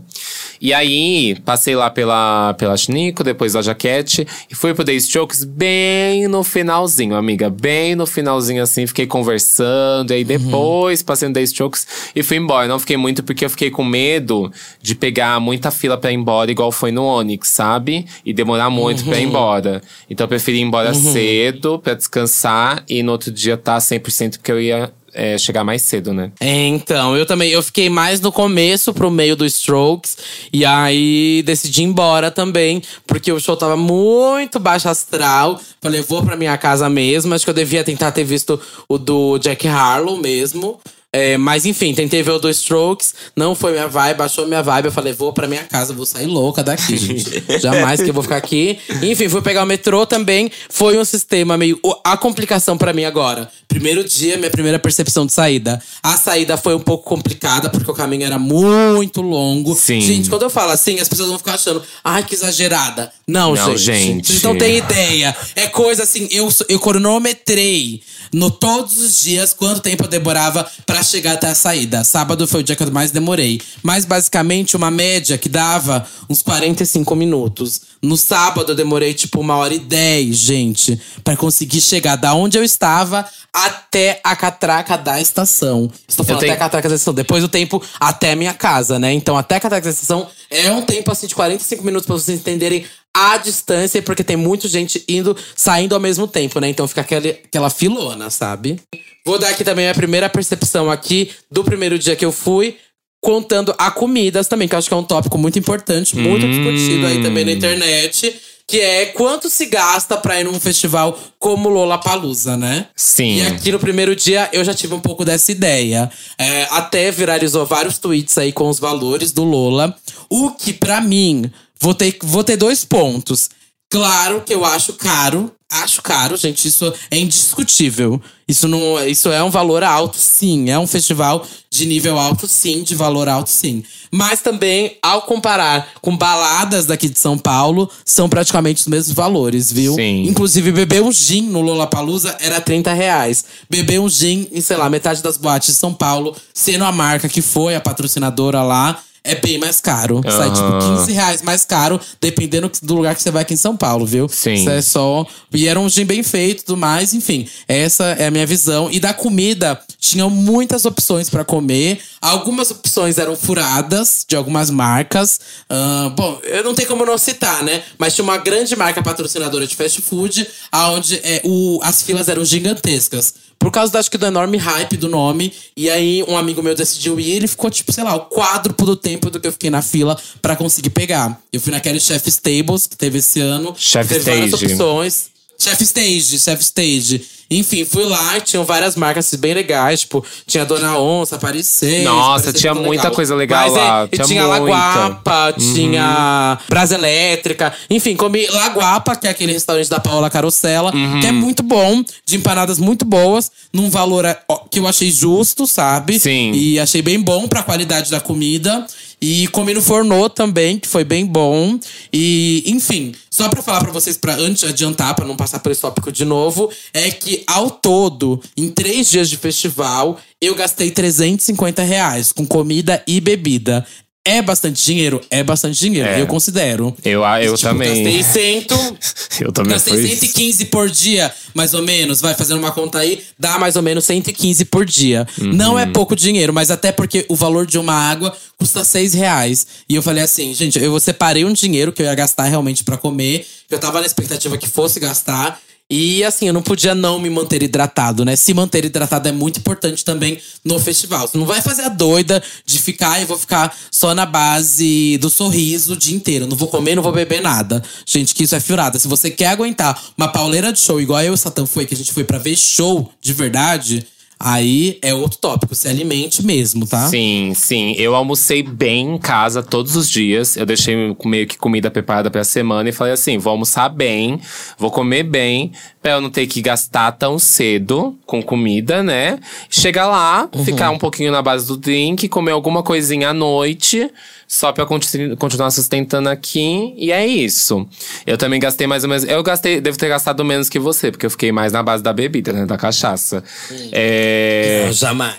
E 0.61 0.73
aí, 0.73 1.35
passei 1.43 1.75
lá 1.75 1.89
pela, 1.89 2.53
pela 2.53 2.77
Chinico, 2.77 3.25
depois 3.25 3.51
da 3.51 3.61
Jaquete, 3.61 4.25
e 4.49 4.55
fui 4.55 4.73
pro 4.73 4.85
The 4.85 4.93
Strokes 4.93 5.43
bem 5.43 6.29
no 6.29 6.45
finalzinho, 6.45 7.13
amiga. 7.13 7.49
Bem 7.49 7.93
no 7.93 8.07
finalzinho, 8.07 8.63
assim, 8.63 8.87
fiquei 8.87 9.05
conversando. 9.05 10.11
E 10.11 10.13
aí, 10.13 10.21
uhum. 10.21 10.27
depois, 10.27 11.01
uhum. 11.01 11.05
passei 11.05 11.27
no 11.27 11.33
The 11.33 11.41
Strokes 11.41 11.85
e 12.15 12.23
fui 12.23 12.37
embora. 12.37 12.69
Não 12.69 12.79
fiquei 12.79 12.95
muito 12.95 13.21
porque 13.21 13.43
eu 13.43 13.49
fiquei 13.49 13.69
com 13.69 13.83
medo 13.83 14.49
de 14.81 14.95
pegar 14.95 15.37
muita 15.41 15.69
fila 15.69 15.97
pra 15.97 16.09
ir 16.09 16.15
embora, 16.15 16.49
igual 16.49 16.71
foi 16.71 16.93
no 16.93 17.03
Onyx, 17.03 17.49
sabe? 17.49 18.05
E 18.25 18.31
demorar 18.31 18.69
muito 18.69 19.01
uhum. 19.01 19.09
pra 19.09 19.19
ir 19.19 19.23
uhum. 19.23 19.29
embora. 19.29 19.81
Então, 20.09 20.23
eu 20.23 20.29
preferi 20.29 20.59
ir 20.59 20.61
embora 20.61 20.93
uhum. 20.93 21.11
cedo 21.11 21.79
pra 21.79 21.93
descansar 21.93 22.81
e 22.87 23.03
no 23.03 23.11
outro 23.11 23.29
dia 23.29 23.57
tá 23.57 23.77
100% 23.77 24.37
porque 24.37 24.53
eu 24.53 24.61
ia 24.61 24.89
é, 25.17 25.35
chegar 25.35 25.63
mais 25.63 25.81
cedo, 25.81 26.13
né? 26.13 26.31
É, 26.39 26.67
então, 26.67 27.17
eu 27.17 27.25
também. 27.25 27.49
Eu 27.49 27.63
fiquei 27.63 27.89
mais 27.89 28.21
no 28.21 28.31
começo 28.31 28.93
pro 28.93 29.09
meio 29.09 29.35
do 29.35 29.45
Strokes. 29.47 30.15
E 30.53 30.63
aí 30.63 31.41
decidi 31.43 31.81
ir 31.81 31.85
embora 31.85 32.29
também, 32.29 32.83
porque 33.07 33.31
o 33.31 33.39
show 33.39 33.57
tava 33.57 33.75
muito 33.75 34.59
baixo 34.59 34.87
astral. 34.87 35.59
Falei, 35.81 36.01
vou 36.01 36.23
pra 36.23 36.37
minha 36.37 36.55
casa 36.55 36.87
mesmo. 36.87 37.33
Acho 37.33 37.43
que 37.43 37.49
eu 37.49 37.55
devia 37.55 37.83
tentar 37.83 38.11
ter 38.11 38.23
visto 38.23 38.61
o 38.87 38.99
do 38.99 39.39
Jack 39.39 39.67
Harlow 39.67 40.17
mesmo. 40.17 40.79
É, 41.13 41.37
mas 41.37 41.65
enfim, 41.65 41.93
tentei 41.93 42.21
ver 42.21 42.31
o 42.31 42.39
do 42.39 42.49
Strokes, 42.49 43.13
não 43.33 43.55
foi 43.55 43.71
minha 43.71 43.87
vibe, 43.87 44.17
baixou 44.17 44.45
minha 44.45 44.61
vibe. 44.61 44.87
Eu 44.87 44.91
falei, 44.91 45.13
vou 45.13 45.31
pra 45.31 45.47
minha 45.47 45.63
casa, 45.63 45.93
vou 45.93 46.05
sair 46.05 46.25
louca 46.25 46.61
daqui, 46.61 46.95
gente. 46.97 47.43
Jamais 47.61 48.01
que 48.01 48.09
eu 48.09 48.13
vou 48.13 48.21
ficar 48.21 48.35
aqui. 48.35 48.77
Enfim, 49.01 49.29
fui 49.29 49.41
pegar 49.41 49.63
o 49.63 49.65
metrô 49.65 50.05
também. 50.05 50.51
Foi 50.69 50.97
um 50.97 51.05
sistema 51.05 51.57
meio. 51.57 51.79
A 52.03 52.17
complicação 52.17 52.77
para 52.77 52.91
mim 52.91 53.05
agora. 53.05 53.49
Primeiro 53.69 54.03
dia, 54.03 54.37
minha 54.37 54.49
primeira 54.49 54.77
percepção 54.79 55.25
de 55.25 55.31
saída. 55.31 55.81
A 56.03 56.17
saída 56.17 56.57
foi 56.57 56.75
um 56.75 56.79
pouco 56.79 57.05
complicada, 57.05 57.69
porque 57.69 57.89
o 57.89 57.93
caminho 57.93 58.25
era 58.25 58.37
muito 58.37 59.21
longo. 59.21 59.75
Sim. 59.75 60.01
Gente, 60.01 60.29
quando 60.29 60.43
eu 60.43 60.49
falo 60.49 60.71
assim, 60.71 60.99
as 60.99 61.07
pessoas 61.07 61.29
vão 61.29 61.37
ficar 61.37 61.53
achando, 61.53 61.81
ai, 62.03 62.23
que 62.23 62.35
exagerada. 62.35 63.11
Não, 63.25 63.55
não 63.55 63.77
gente. 63.77 64.01
gente. 64.01 64.27
Vocês 64.27 64.43
não 64.43 64.57
têm 64.57 64.77
ideia. 64.77 65.35
É 65.55 65.67
coisa 65.67 66.03
assim, 66.03 66.27
eu, 66.31 66.49
eu 66.67 66.79
cronometrei 66.79 68.01
no 68.33 68.51
todos 68.51 68.99
os 68.99 69.21
dias 69.21 69.53
quanto 69.53 69.81
tempo 69.81 70.03
eu 70.03 70.07
demorava 70.07 70.69
para 70.85 71.03
chegar 71.03 71.33
até 71.33 71.47
a 71.47 71.55
saída. 71.55 72.03
Sábado 72.03 72.47
foi 72.47 72.61
o 72.61 72.63
dia 72.63 72.75
que 72.75 72.83
eu 72.83 72.91
mais 72.91 73.11
demorei. 73.11 73.61
Mas 73.83 74.05
basicamente 74.05 74.75
uma 74.75 74.91
média 74.91 75.37
que 75.37 75.49
dava 75.49 76.05
uns 76.29 76.41
45 76.41 77.15
minutos. 77.15 77.81
No 78.01 78.15
sábado 78.17 78.71
eu 78.71 78.75
demorei 78.75 79.13
tipo 79.13 79.39
uma 79.39 79.55
hora 79.55 79.73
e 79.73 79.79
dez, 79.79 80.37
gente, 80.37 80.99
para 81.23 81.35
conseguir 81.35 81.81
chegar 81.81 82.15
da 82.15 82.33
onde 82.33 82.57
eu 82.57 82.63
estava 82.63 83.25
até 83.51 84.19
a 84.23 84.35
catraca 84.35 84.97
da 84.97 85.19
estação. 85.19 85.91
Estou 86.07 86.25
falando 86.25 86.41
tenho... 86.41 86.51
até 86.53 86.61
a 86.61 86.65
catraca 86.65 86.89
da 86.89 86.95
estação. 86.95 87.13
Depois 87.13 87.43
o 87.43 87.49
tempo 87.49 87.81
até 87.99 88.35
minha 88.35 88.53
casa, 88.53 88.99
né? 88.99 89.11
Então 89.13 89.37
até 89.37 89.55
a 89.55 89.59
catraca 89.59 89.85
da 89.85 89.89
estação 89.89 90.27
é 90.49 90.71
um 90.71 90.81
tempo 90.81 91.11
assim 91.11 91.27
de 91.27 91.35
45 91.35 91.83
minutos 91.83 92.05
para 92.05 92.15
vocês 92.15 92.39
entenderem 92.39 92.85
a 93.17 93.37
distância, 93.37 94.01
porque 94.01 94.23
tem 94.23 94.35
muita 94.35 94.67
gente 94.67 95.03
indo, 95.07 95.35
saindo 95.55 95.95
ao 95.95 96.01
mesmo 96.01 96.27
tempo, 96.27 96.59
né? 96.59 96.69
Então 96.69 96.87
fica 96.87 97.01
aquele, 97.01 97.29
aquela 97.29 97.69
filona, 97.69 98.29
sabe? 98.29 98.79
Vou 99.25 99.39
dar 99.39 99.49
aqui 99.49 99.63
também 99.63 99.89
a 99.89 99.93
primeira 99.93 100.29
percepção 100.29 100.91
aqui 100.91 101.31
do 101.51 101.63
primeiro 101.63 101.97
dia 101.97 102.15
que 102.15 102.23
eu 102.23 102.31
fui 102.31 102.77
contando 103.21 103.73
a 103.77 103.89
comidas 103.89 104.47
também, 104.47 104.67
que 104.67 104.75
eu 104.75 104.79
acho 104.79 104.87
que 104.87 104.93
é 104.93 104.97
um 104.97 105.03
tópico 105.03 105.37
muito 105.37 105.57
importante, 105.57 106.15
muito 106.15 106.45
hum. 106.45 106.49
discutido 106.49 107.07
aí 107.07 107.21
também 107.21 107.43
na 107.43 107.51
internet. 107.51 108.33
Que 108.69 108.81
é 108.81 109.05
quanto 109.05 109.49
se 109.49 109.65
gasta 109.67 110.17
pra 110.17 110.41
ir 110.41 110.43
num 110.43 110.59
festival 110.59 111.17
como 111.39 111.69
Lollapalooza, 111.69 112.57
né? 112.57 112.87
Sim. 112.97 113.37
E 113.37 113.41
aqui 113.43 113.71
no 113.71 113.79
primeiro 113.79 114.13
dia 114.13 114.49
eu 114.51 114.61
já 114.61 114.73
tive 114.73 114.93
um 114.93 114.99
pouco 114.99 115.23
dessa 115.23 115.53
ideia. 115.53 116.11
É, 116.37 116.67
até 116.71 117.09
viralizou 117.09 117.65
vários 117.65 117.97
tweets 117.97 118.37
aí 118.37 118.51
com 118.51 118.67
os 118.67 118.77
valores 118.77 119.31
do 119.31 119.45
Lola. 119.45 119.95
O 120.29 120.51
que, 120.51 120.73
para 120.73 120.99
mim, 120.99 121.49
vou 121.79 121.93
ter, 121.93 122.17
vou 122.21 122.43
ter 122.43 122.57
dois 122.57 122.83
pontos. 122.83 123.49
Claro 123.89 124.41
que 124.41 124.53
eu 124.53 124.65
acho 124.65 124.93
caro. 124.93 125.51
Acho 125.69 126.01
caro, 126.01 126.37
gente. 126.37 126.65
Isso 126.65 126.93
é 127.11 127.17
indiscutível. 127.17 128.21
Isso 128.47 128.69
não, 128.69 129.05
isso 129.05 129.29
é 129.29 129.43
um 129.43 129.49
valor 129.49 129.83
alto, 129.83 130.17
sim. 130.17 130.69
É 130.69 130.79
um 130.79 130.87
festival 130.87 131.45
de 131.69 131.85
nível 131.85 132.17
alto, 132.17 132.47
sim, 132.47 132.83
de 132.83 132.95
valor 132.95 133.27
alto, 133.27 133.49
sim. 133.49 133.83
Mas 134.09 134.39
também, 134.39 134.97
ao 135.01 135.23
comparar 135.23 135.89
com 136.01 136.15
baladas 136.15 136.85
daqui 136.85 137.09
de 137.09 137.19
São 137.19 137.37
Paulo, 137.37 137.89
são 138.05 138.29
praticamente 138.29 138.81
os 138.81 138.87
mesmos 138.87 139.13
valores, 139.13 139.69
viu? 139.69 139.95
Sim. 139.95 140.23
Inclusive, 140.23 140.71
beber 140.71 141.01
um 141.01 141.11
gin 141.11 141.41
no 141.41 141.59
Lollapalooza 141.59 142.37
era 142.39 142.61
30 142.61 142.93
reais. 142.93 143.43
Beber 143.69 143.99
um 143.99 144.07
gin 144.07 144.47
em, 144.53 144.61
sei 144.61 144.77
lá, 144.77 144.89
metade 144.89 145.21
das 145.21 145.37
boates 145.37 145.73
de 145.73 145.75
São 145.75 145.93
Paulo, 145.93 146.33
sendo 146.53 146.85
a 146.85 146.91
marca 146.93 147.27
que 147.27 147.41
foi 147.41 147.75
a 147.75 147.81
patrocinadora 147.81 148.63
lá, 148.63 149.01
é 149.27 149.35
bem 149.35 149.57
mais 149.57 149.79
caro. 149.81 150.21
Sai 150.23 150.49
tipo 150.51 150.65
Aham. 150.65 150.97
15 150.97 151.11
reais 151.11 151.41
mais 151.41 151.65
caro, 151.65 151.99
dependendo 152.19 152.71
do 152.81 152.95
lugar 152.95 153.15
que 153.15 153.21
você 153.21 153.29
vai 153.29 153.41
aqui 153.43 153.53
em 153.53 153.57
São 153.57 153.75
Paulo, 153.75 154.05
viu? 154.05 154.27
Sim. 154.29 154.53
Isso 154.53 154.69
é 154.69 154.81
só. 154.81 155.25
E 155.53 155.67
era 155.67 155.79
um 155.79 155.89
gin 155.89 156.05
bem 156.05 156.23
feito 156.23 156.61
e 156.61 156.63
tudo 156.65 156.77
mais, 156.77 157.13
enfim. 157.13 157.47
Essa 157.67 158.05
é 158.17 158.27
a 158.27 158.31
minha 158.31 158.45
visão. 158.45 158.89
E 158.91 158.99
da 158.99 159.13
comida, 159.13 159.79
tinham 159.99 160.29
muitas 160.29 160.85
opções 160.85 161.29
pra 161.29 161.43
comer. 161.43 161.99
Algumas 162.21 162.71
opções 162.71 163.17
eram 163.17 163.35
furadas 163.35 164.25
de 164.27 164.35
algumas 164.35 164.69
marcas. 164.69 165.39
Ah, 165.69 166.11
bom, 166.15 166.39
eu 166.43 166.63
não 166.63 166.73
tenho 166.73 166.87
como 166.87 167.05
não 167.05 167.17
citar, 167.17 167.63
né? 167.63 167.83
Mas 167.97 168.15
tinha 168.15 168.23
uma 168.23 168.37
grande 168.37 168.75
marca 168.75 169.03
patrocinadora 169.03 169.67
de 169.67 169.75
fast 169.75 170.01
food, 170.01 170.47
onde 170.73 171.17
é, 171.23 171.41
o, 171.43 171.79
as 171.83 172.01
filas 172.01 172.29
eram 172.29 172.45
gigantescas. 172.45 173.33
Por 173.59 173.71
causa, 173.71 173.91
do, 173.91 173.97
acho 173.97 174.09
que, 174.09 174.17
do 174.17 174.25
enorme 174.25 174.57
hype 174.57 174.97
do 174.97 175.09
nome. 175.09 175.51
E 175.75 175.89
aí, 175.89 176.23
um 176.27 176.37
amigo 176.37 176.61
meu 176.61 176.75
decidiu 176.75 177.19
ir. 177.19 177.31
Ele 177.31 177.47
ficou, 177.47 177.69
tipo, 177.69 177.91
sei 177.91 178.03
lá, 178.03 178.15
o 178.15 178.25
quádruplo 178.25 178.85
do 178.85 178.95
tempo 178.95 179.29
do 179.29 179.39
que 179.39 179.47
eu 179.47 179.51
fiquei 179.51 179.69
na 179.69 179.81
fila 179.81 180.17
pra 180.41 180.55
conseguir 180.55 180.89
pegar. 180.91 181.39
Eu 181.51 181.59
fui 181.59 181.71
naquele 181.71 181.99
Chef 181.99 182.25
Stables 182.27 182.87
que 182.87 182.95
teve 182.95 183.17
esse 183.19 183.39
ano. 183.41 183.73
Chef 183.77 184.07
teve 184.07 184.23
várias 184.23 184.53
opções. 184.53 185.36
Chef 185.57 185.81
Stage, 185.81 186.39
Chef 186.39 186.61
Stage. 186.61 187.37
Enfim, 187.49 187.85
fui 187.85 188.03
lá 188.03 188.37
e 188.37 188.41
tinham 188.41 188.65
várias 188.65 188.95
marcas 188.95 189.33
bem 189.35 189.53
legais. 189.53 190.01
Tipo, 190.01 190.23
tinha 190.45 190.65
Dona 190.65 190.99
Onça, 190.99 191.39
6. 191.39 192.03
Nossa, 192.03 192.51
tinha 192.51 192.73
muita 192.73 193.09
coisa 193.09 193.33
legal 193.35 193.63
Mas, 193.63 193.73
lá, 193.73 194.03
É, 194.03 194.07
tinha 194.07 194.25
tinha 194.25 194.43
muita. 194.43 194.61
Uhum. 194.61 194.69
Laguapa, 194.69 195.53
tinha 195.53 196.59
Brasa 196.67 196.95
Elétrica. 196.95 197.73
Enfim, 197.89 198.15
comi 198.15 198.47
Laguapa, 198.47 199.15
que 199.15 199.27
é 199.27 199.29
aquele 199.29 199.53
restaurante 199.53 199.89
da 199.89 199.99
Paola 199.99 200.29
Carosella. 200.29 200.93
Uhum. 200.93 201.21
Que 201.21 201.27
é 201.27 201.31
muito 201.31 201.63
bom, 201.63 202.03
de 202.25 202.35
empanadas 202.35 202.79
muito 202.79 203.05
boas. 203.05 203.49
Num 203.71 203.89
valor 203.89 204.25
é, 204.25 204.37
que 204.69 204.79
eu 204.79 204.87
achei 204.87 205.09
justo, 205.09 205.65
sabe? 205.65 206.19
Sim. 206.19 206.51
E 206.51 206.79
achei 206.79 207.01
bem 207.01 207.19
bom 207.19 207.47
pra 207.47 207.63
qualidade 207.63 208.11
da 208.11 208.19
comida. 208.19 208.85
E 209.21 209.47
comi 209.47 209.73
no 209.73 209.81
fornô 209.81 210.29
também, 210.29 210.77
que 210.77 210.87
foi 210.87 211.03
bem 211.03 211.25
bom. 211.25 211.79
E, 212.13 212.63
enfim, 212.67 213.13
só 213.31 213.49
pra 213.49 213.63
falar 213.63 213.79
pra 213.81 213.91
vocês, 213.91 214.15
pra 214.17 214.35
antes 214.35 214.61
de 214.61 214.67
adiantar, 214.67 215.15
pra 215.15 215.25
não 215.25 215.35
passar 215.35 215.59
por 215.59 215.71
esse 215.71 215.81
tópico 215.81 216.11
de 216.11 216.23
novo, 216.23 216.69
é 216.93 217.09
que 217.09 217.43
ao 217.47 217.69
todo, 217.69 218.41
em 218.55 218.69
três 218.69 219.09
dias 219.09 219.29
de 219.29 219.37
festival, 219.37 220.19
eu 220.39 220.53
gastei 220.53 220.91
350 220.91 221.81
reais 221.81 222.31
com 222.31 222.45
comida 222.45 223.03
e 223.07 223.19
bebida. 223.19 223.85
É 224.27 224.41
bastante 224.41 224.83
dinheiro? 224.83 225.21
É 225.29 225.41
bastante 225.41 225.79
dinheiro, 225.79 226.07
É. 226.09 226.21
eu 226.21 226.27
considero. 226.27 226.93
Eu, 227.03 227.23
eu 227.23 227.55
Tipo, 227.55 227.69
também. 227.69 228.03
Gastei 228.03 228.23
100, 228.23 228.67
Eu 229.39 229.51
também 229.53 229.73
Gastei 229.73 229.93
fui. 229.93 230.07
115 230.17 230.65
por 230.65 230.89
dia, 230.89 231.33
mais 231.53 231.73
ou 231.73 231.81
menos. 231.81 232.19
Vai 232.19 232.33
fazendo 232.33 232.57
uma 232.57 232.71
conta 232.71 232.99
aí, 232.99 233.23
dá 233.39 233.57
mais 233.57 233.75
ou 233.77 233.81
menos 233.81 234.03
115 234.03 234.65
por 234.65 234.85
dia. 234.85 235.25
Uhum. 235.39 235.53
Não 235.53 235.79
é 235.79 235.85
pouco 235.85 236.15
dinheiro, 236.15 236.53
mas 236.53 236.69
até 236.69 236.91
porque 236.91 237.25
o 237.29 237.35
valor 237.35 237.65
de 237.65 237.77
uma 237.79 237.93
água 237.93 238.35
custa 238.57 238.83
6 238.83 239.13
reais. 239.13 239.65
E 239.87 239.95
eu 239.95 240.01
falei 240.01 240.23
assim, 240.23 240.53
gente, 240.53 240.77
eu 240.77 240.99
separei 240.99 241.45
um 241.45 241.53
dinheiro 241.53 241.93
que 241.93 242.01
eu 242.01 242.05
ia 242.05 242.15
gastar 242.15 242.43
realmente 242.45 242.83
pra 242.83 242.97
comer. 242.97 243.47
Eu 243.69 243.79
tava 243.79 243.99
na 244.01 244.05
expectativa 244.05 244.57
que 244.57 244.67
fosse 244.67 244.99
gastar. 244.99 245.59
E 245.89 246.21
assim, 246.25 246.47
eu 246.47 246.53
não 246.53 246.61
podia 246.61 246.93
não 246.93 247.17
me 247.17 247.29
manter 247.29 247.63
hidratado, 247.63 248.25
né? 248.25 248.35
Se 248.35 248.53
manter 248.53 248.83
hidratado 248.83 249.29
é 249.29 249.31
muito 249.31 249.59
importante 249.59 250.03
também 250.03 250.37
no 250.63 250.77
festival. 250.79 251.25
Você 251.25 251.37
não 251.37 251.45
vai 251.45 251.61
fazer 251.61 251.83
a 251.83 251.89
doida 251.89 252.43
de 252.65 252.77
ficar, 252.77 253.21
eu 253.21 253.27
vou 253.27 253.37
ficar 253.37 253.73
só 253.89 254.13
na 254.13 254.25
base 254.25 255.17
do 255.19 255.29
sorriso 255.29 255.93
o 255.93 255.97
dia 255.97 256.13
inteiro. 256.13 256.45
Não 256.45 256.57
vou 256.57 256.67
comer, 256.67 256.95
não 256.95 257.03
vou 257.03 257.13
beber 257.13 257.41
nada. 257.41 257.81
Gente, 258.05 258.35
que 258.35 258.43
isso 258.43 258.55
é 258.55 258.59
furada. 258.59 258.99
Se 258.99 259.07
você 259.07 259.31
quer 259.31 259.47
aguentar 259.47 259.97
uma 260.17 260.27
pauleira 260.27 260.73
de 260.73 260.79
show, 260.79 260.99
igual 260.99 261.21
eu 261.21 261.27
e 261.27 261.33
o 261.33 261.37
Satã 261.37 261.65
foi, 261.65 261.85
que 261.85 261.93
a 261.93 261.97
gente 261.97 262.11
foi 262.11 262.25
pra 262.25 262.37
ver 262.37 262.57
show 262.57 263.09
de 263.21 263.31
verdade, 263.31 264.05
aí 264.39 264.99
é 265.01 265.13
outro 265.13 265.37
tópico. 265.39 265.73
Se 265.75 265.87
alimente 265.87 266.45
mesmo, 266.45 266.85
tá? 266.85 267.07
Sim, 267.07 267.53
sim. 267.55 267.93
Eu 267.97 268.15
almocei 268.15 268.61
bem 268.63 269.15
em 269.15 269.17
casa 269.17 269.63
todos 269.63 269.95
os 269.95 270.09
dias. 270.09 270.55
Eu 270.57 270.65
deixei 270.65 271.15
meio 271.25 271.47
que 271.47 271.57
comida 271.57 271.89
preparada 271.89 272.29
pra 272.29 272.43
semana 272.43 272.89
e 272.89 272.91
falei 272.91 273.13
assim: 273.13 273.37
vou 273.37 273.51
almoçar 273.51 273.89
bem, 273.89 274.39
vou 274.77 274.91
comer 274.91 275.23
bem, 275.23 275.71
pra 276.01 276.13
eu 276.13 276.21
não 276.21 276.29
ter 276.29 276.47
que 276.47 276.61
gastar 276.61 277.11
tão 277.13 277.37
cedo 277.39 278.17
com 278.25 278.41
comida, 278.41 279.01
né? 279.03 279.39
Chegar 279.69 280.07
lá, 280.07 280.47
Uhum. 280.53 280.63
ficar 280.65 280.89
um 280.91 280.97
pouquinho 280.97 281.31
na 281.31 281.41
base 281.41 281.67
do 281.67 281.77
drink, 281.77 282.27
comer 282.29 282.51
alguma 282.51 282.83
coisinha 282.83 283.29
à 283.29 283.33
noite, 283.33 284.09
só 284.47 284.71
pra 284.71 284.85
continu- 284.85 285.35
continuar 285.35 285.69
sustentando 285.71 286.29
aqui. 286.29 286.93
E 286.97 287.11
é 287.11 287.25
isso. 287.27 287.85
Eu 288.25 288.37
também 288.37 288.59
gastei 288.59 288.87
mais 288.87 289.03
ou 289.03 289.09
menos. 289.09 289.25
Eu 289.25 289.43
gastei, 289.43 289.81
devo 289.81 289.97
ter 289.97 290.07
gastado 290.07 290.43
menos 290.45 290.69
que 290.69 290.79
você, 290.79 291.11
porque 291.11 291.25
eu 291.25 291.29
fiquei 291.29 291.51
mais 291.51 291.73
na 291.73 291.83
base 291.83 292.01
da 292.01 292.13
bebida, 292.13 292.53
né? 292.53 292.65
Da 292.65 292.77
cachaça. 292.77 293.43
É. 293.91 294.83
Não, 294.85 294.93
jamais. 294.93 295.35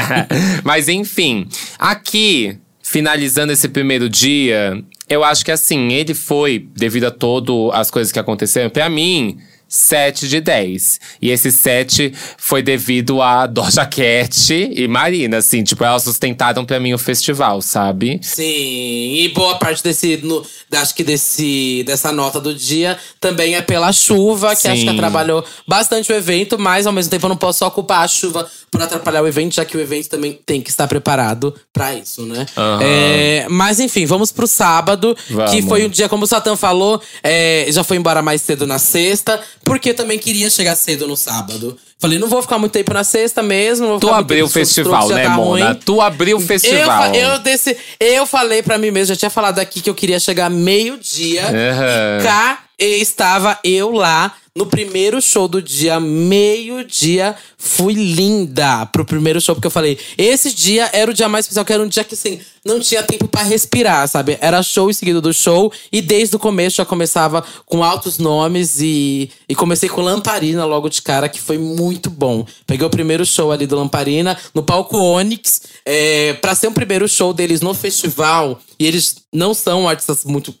Mas 0.64 0.88
enfim, 0.88 1.46
aqui, 1.78 2.56
finalizando 2.82 3.52
esse 3.52 3.68
primeiro 3.68 4.08
dia, 4.08 4.82
eu 5.08 5.22
acho 5.22 5.44
que 5.44 5.50
assim, 5.50 5.92
ele 5.92 6.14
foi, 6.14 6.66
devido 6.74 7.04
a 7.04 7.10
todas 7.10 7.54
as 7.74 7.90
coisas 7.90 8.10
que 8.12 8.18
aconteceram, 8.18 8.70
pra 8.70 8.88
mim. 8.88 9.38
7 9.68 10.28
de 10.28 10.40
10. 10.40 11.00
E 11.20 11.30
esse 11.30 11.52
7 11.52 12.12
foi 12.36 12.62
devido 12.62 13.20
a 13.20 13.46
Doja 13.46 13.84
Cat 13.84 14.52
e 14.52 14.88
Marina, 14.88 15.38
assim, 15.38 15.62
tipo, 15.62 15.84
elas 15.84 16.02
sustentaram 16.02 16.64
pra 16.64 16.80
mim 16.80 16.94
o 16.94 16.98
festival, 16.98 17.60
sabe? 17.60 18.18
Sim, 18.22 18.42
e 18.44 19.28
boa 19.34 19.56
parte 19.56 19.82
desse, 19.82 20.16
no, 20.18 20.44
acho 20.72 20.94
que 20.94 21.04
desse, 21.04 21.82
dessa 21.86 22.10
nota 22.10 22.40
do 22.40 22.54
dia 22.54 22.98
também 23.20 23.54
é 23.54 23.62
pela 23.62 23.92
chuva, 23.92 24.56
que 24.56 24.66
acho 24.66 24.82
que 24.82 24.90
Sim. 24.90 24.94
atrapalhou 24.96 25.44
bastante 25.66 26.10
o 26.10 26.14
evento, 26.14 26.58
mas 26.58 26.86
ao 26.86 26.92
mesmo 26.92 27.10
tempo 27.10 27.26
eu 27.26 27.30
não 27.30 27.36
posso 27.36 27.58
só 27.58 27.70
culpar 27.70 28.02
a 28.02 28.08
chuva 28.08 28.48
por 28.70 28.82
atrapalhar 28.82 29.22
o 29.22 29.26
evento, 29.26 29.54
já 29.54 29.64
que 29.64 29.76
o 29.76 29.80
evento 29.80 30.08
também 30.08 30.38
tem 30.44 30.60
que 30.60 30.70
estar 30.70 30.86
preparado 30.86 31.54
pra 31.72 31.94
isso, 31.94 32.22
né? 32.26 32.46
Aham. 32.56 32.80
É, 32.82 33.46
mas 33.48 33.80
enfim, 33.80 34.06
vamos 34.06 34.30
pro 34.30 34.46
sábado, 34.46 35.16
que 35.26 35.32
Vamos. 35.32 35.64
foi 35.64 35.86
um 35.86 35.88
dia, 35.88 36.08
como 36.08 36.24
o 36.24 36.26
Satã 36.26 36.54
falou, 36.56 37.00
é, 37.22 37.66
já 37.70 37.82
foi 37.82 37.96
embora 37.96 38.22
mais 38.22 38.42
cedo 38.42 38.66
na 38.66 38.78
sexta, 38.78 39.40
porque 39.68 39.90
eu 39.90 39.94
também 39.94 40.18
queria 40.18 40.48
chegar 40.50 40.74
cedo 40.74 41.06
no 41.06 41.16
sábado. 41.16 41.76
Falei, 42.00 42.18
não 42.18 42.28
vou 42.28 42.40
ficar 42.40 42.58
muito 42.58 42.72
tempo 42.72 42.92
na 42.94 43.02
sexta 43.04 43.42
mesmo. 43.42 43.98
Tu 44.00 44.08
abriu 44.08 44.46
o 44.46 44.48
festival, 44.48 45.08
né, 45.08 45.24
tá 45.24 45.30
Mona? 45.30 45.66
ruim. 45.70 45.74
Tu 45.84 46.00
abriu 46.00 46.36
o 46.38 46.40
Eu, 46.40 46.46
festival. 46.46 47.02
fa- 47.02 47.16
eu, 47.16 47.38
desse, 47.40 47.76
eu 47.98 48.24
falei 48.26 48.62
pra 48.62 48.78
mim 48.78 48.90
mesmo, 48.90 49.14
já 49.14 49.18
tinha 49.18 49.30
falado 49.30 49.58
aqui 49.58 49.80
que 49.80 49.90
eu 49.90 49.94
queria 49.94 50.18
chegar 50.20 50.48
meio-dia. 50.48 51.42
E 51.42 52.22
cá 52.22 52.60
estava 52.78 53.58
eu 53.64 53.92
lá 53.92 54.34
no 54.58 54.66
primeiro 54.66 55.22
show 55.22 55.46
do 55.46 55.62
dia, 55.62 56.00
meio-dia. 56.00 57.36
Fui 57.56 57.92
linda 57.92 58.86
pro 58.86 59.04
primeiro 59.04 59.40
show, 59.40 59.54
porque 59.54 59.68
eu 59.68 59.70
falei, 59.70 59.96
esse 60.16 60.52
dia 60.52 60.90
era 60.92 61.08
o 61.08 61.14
dia 61.14 61.28
mais 61.28 61.44
especial, 61.44 61.64
que 61.64 61.72
era 61.72 61.82
um 61.82 61.86
dia 61.86 62.02
que 62.02 62.14
assim, 62.14 62.40
não 62.64 62.80
tinha 62.80 63.02
tempo 63.04 63.28
pra 63.28 63.42
respirar, 63.42 64.08
sabe? 64.08 64.36
Era 64.40 64.60
show 64.62 64.90
em 64.90 64.92
seguida 64.92 65.20
do 65.20 65.32
show, 65.32 65.72
e 65.92 66.02
desde 66.02 66.34
o 66.34 66.38
começo 66.40 66.76
já 66.76 66.84
começava 66.84 67.44
com 67.64 67.84
altos 67.84 68.18
nomes 68.18 68.80
e, 68.80 69.30
e 69.48 69.54
comecei 69.54 69.88
com 69.88 70.00
Lamparina 70.00 70.64
logo 70.64 70.88
de 70.88 71.02
cara, 71.02 71.28
que 71.28 71.40
foi 71.40 71.56
muito 71.56 72.10
bom. 72.10 72.44
Peguei 72.66 72.84
o 72.84 72.90
primeiro 72.90 73.24
show 73.24 73.52
ali 73.52 73.64
do 73.64 73.76
Lamparina 73.76 74.36
no 74.52 74.62
palco 74.62 74.98
Onyx. 74.98 75.62
É, 75.86 76.32
pra 76.34 76.56
ser 76.56 76.66
um 76.66 76.72
primeiro 76.72 77.08
show 77.08 77.32
deles 77.32 77.60
no 77.60 77.74
festival, 77.74 78.60
e 78.78 78.86
eles 78.86 79.16
não 79.32 79.54
são 79.54 79.88
artistas 79.88 80.24
muito 80.24 80.52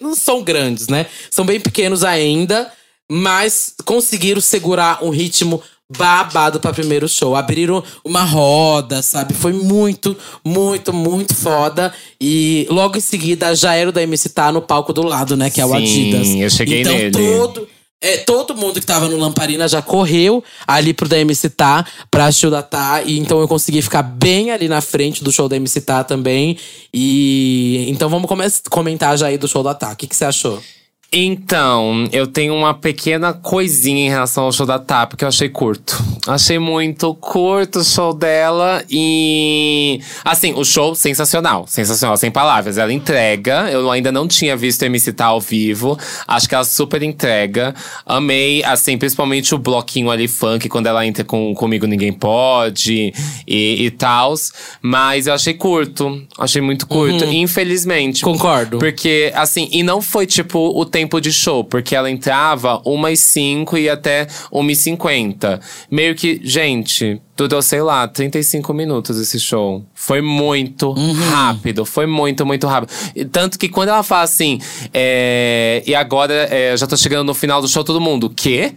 não 0.00 0.14
são 0.14 0.42
grandes, 0.42 0.88
né? 0.88 1.06
São 1.30 1.44
bem 1.44 1.60
pequenos 1.60 2.04
ainda, 2.04 2.70
mas 3.10 3.74
conseguiram 3.84 4.40
segurar 4.40 5.02
um 5.04 5.10
ritmo 5.10 5.62
babado 5.96 6.60
pra 6.60 6.72
primeiro 6.72 7.08
show. 7.08 7.34
Abriram 7.34 7.82
uma 8.04 8.22
roda, 8.22 9.00
sabe? 9.02 9.32
Foi 9.34 9.52
muito, 9.52 10.16
muito, 10.44 10.92
muito 10.92 11.34
foda. 11.34 11.92
E 12.20 12.66
logo 12.70 12.98
em 12.98 13.00
seguida 13.00 13.54
já 13.54 13.74
era 13.74 13.88
o 13.88 13.92
da 13.92 14.02
MC 14.02 14.28
Tá 14.28 14.52
no 14.52 14.60
palco 14.60 14.92
do 14.92 15.02
lado, 15.02 15.36
né? 15.36 15.48
Que 15.50 15.60
é 15.60 15.64
o 15.64 15.68
Sim, 15.70 15.76
Adidas. 15.76 16.28
eu 16.28 16.50
cheguei 16.50 16.80
então, 16.82 16.92
nele. 16.92 17.10
todo. 17.12 17.68
É, 18.00 18.18
todo 18.18 18.54
mundo 18.54 18.78
que 18.78 18.86
tava 18.86 19.08
no 19.08 19.16
Lamparina 19.16 19.66
já 19.66 19.82
correu 19.82 20.42
ali 20.66 20.94
pro 20.94 21.08
da 21.08 21.18
MC 21.18 21.50
Tá 21.50 21.84
pra 22.10 22.28
o 22.28 22.50
da 22.50 22.62
Tá. 22.62 23.02
E 23.02 23.18
então 23.18 23.40
eu 23.40 23.48
consegui 23.48 23.82
ficar 23.82 24.02
bem 24.02 24.52
ali 24.52 24.68
na 24.68 24.80
frente 24.80 25.24
do 25.24 25.32
show 25.32 25.48
da 25.48 25.56
MC 25.56 25.80
Tá 25.80 26.04
também. 26.04 26.56
E 26.94 27.86
então 27.88 28.08
vamos 28.08 28.28
come- 28.28 28.44
comentar 28.70 29.18
já 29.18 29.26
aí 29.26 29.36
do 29.36 29.48
show 29.48 29.62
da 29.64 29.74
Tá. 29.74 29.92
O 29.92 29.96
que 29.96 30.14
você 30.14 30.24
achou? 30.24 30.62
Então, 31.10 32.06
eu 32.12 32.26
tenho 32.26 32.54
uma 32.54 32.74
pequena 32.74 33.32
coisinha 33.32 34.06
em 34.06 34.10
relação 34.10 34.44
ao 34.44 34.52
show 34.52 34.66
da 34.66 34.78
TAP 34.78 35.14
que 35.14 35.24
eu 35.24 35.28
achei 35.28 35.48
curto. 35.48 35.96
Achei 36.26 36.58
muito 36.58 37.14
curto 37.14 37.78
o 37.78 37.84
show 37.84 38.12
dela 38.12 38.84
e. 38.90 40.00
Assim, 40.22 40.52
o 40.52 40.66
show 40.66 40.94
sensacional. 40.94 41.66
Sensacional, 41.66 42.18
sem 42.18 42.30
palavras. 42.30 42.76
Ela 42.76 42.92
entrega. 42.92 43.70
Eu 43.70 43.90
ainda 43.90 44.12
não 44.12 44.28
tinha 44.28 44.54
visto 44.54 44.82
a 44.82 44.86
MC 44.86 45.14
tá 45.14 45.26
ao 45.26 45.40
vivo. 45.40 45.98
Acho 46.26 46.46
que 46.46 46.54
ela 46.54 46.64
super 46.64 47.02
entrega. 47.02 47.74
Amei, 48.04 48.62
assim, 48.64 48.98
principalmente 48.98 49.54
o 49.54 49.58
bloquinho 49.58 50.10
ali 50.10 50.28
funk, 50.28 50.68
quando 50.68 50.88
ela 50.88 51.06
entra 51.06 51.24
com 51.24 51.54
Comigo 51.54 51.86
Ninguém 51.86 52.12
Pode 52.12 53.14
e, 53.46 53.86
e 53.86 53.90
tal. 53.92 54.34
Mas 54.82 55.26
eu 55.26 55.32
achei 55.32 55.54
curto. 55.54 56.22
Achei 56.38 56.60
muito 56.60 56.86
curto. 56.86 57.24
Uhum. 57.24 57.32
Infelizmente. 57.32 58.20
Concordo. 58.22 58.78
Porque, 58.78 59.32
assim, 59.34 59.70
e 59.72 59.82
não 59.82 60.02
foi 60.02 60.26
tipo 60.26 60.58
o 60.78 60.84
tempo 60.84 60.97
de 61.20 61.32
show, 61.32 61.64
porque 61.64 61.94
ela 61.94 62.10
entrava 62.10 62.80
umas 62.84 63.20
5 63.20 63.76
e 63.78 63.88
até 63.88 64.26
1h50. 64.52 65.60
Meio 65.90 66.14
que, 66.14 66.40
gente, 66.42 67.20
durou, 67.36 67.62
sei 67.62 67.82
lá, 67.82 68.08
35 68.08 68.72
minutos 68.74 69.18
esse 69.18 69.38
show. 69.38 69.84
Foi 69.94 70.20
muito 70.20 70.92
rápido, 71.30 71.84
foi 71.84 72.06
muito, 72.06 72.44
muito 72.44 72.66
rápido. 72.66 72.92
E 73.14 73.24
tanto 73.24 73.58
que 73.58 73.68
quando 73.68 73.90
ela 73.90 74.02
fala 74.02 74.22
assim, 74.22 74.58
é, 74.92 75.82
e 75.86 75.94
agora 75.94 76.34
é, 76.50 76.76
já 76.76 76.86
tô 76.86 76.96
chegando 76.96 77.26
no 77.26 77.34
final 77.34 77.60
do 77.60 77.68
show, 77.68 77.84
todo 77.84 78.00
mundo, 78.00 78.28
quê? 78.30 78.74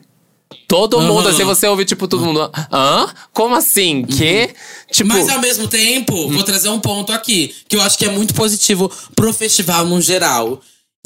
Todo 0.68 1.02
mundo, 1.02 1.28
assim, 1.28 1.44
você 1.44 1.68
ouve, 1.68 1.84
tipo, 1.84 2.08
todo 2.08 2.26
mundo. 2.26 2.50
Hã? 2.72 3.10
Como 3.34 3.56
assim? 3.56 4.04
Quê? 4.04 4.52
Tipo. 4.90 5.10
Mas 5.10 5.30
ao 5.30 5.40
mesmo 5.40 5.68
tempo, 5.68 6.30
vou 6.30 6.44
trazer 6.44 6.70
um 6.70 6.80
ponto 6.80 7.12
aqui, 7.12 7.54
que 7.68 7.76
eu 7.76 7.82
acho 7.82 7.98
que 7.98 8.06
é 8.06 8.10
muito 8.10 8.34
positivo 8.34 8.90
pro 9.16 9.34
festival 9.34 9.86
no 9.86 10.02
geral. 10.02 10.62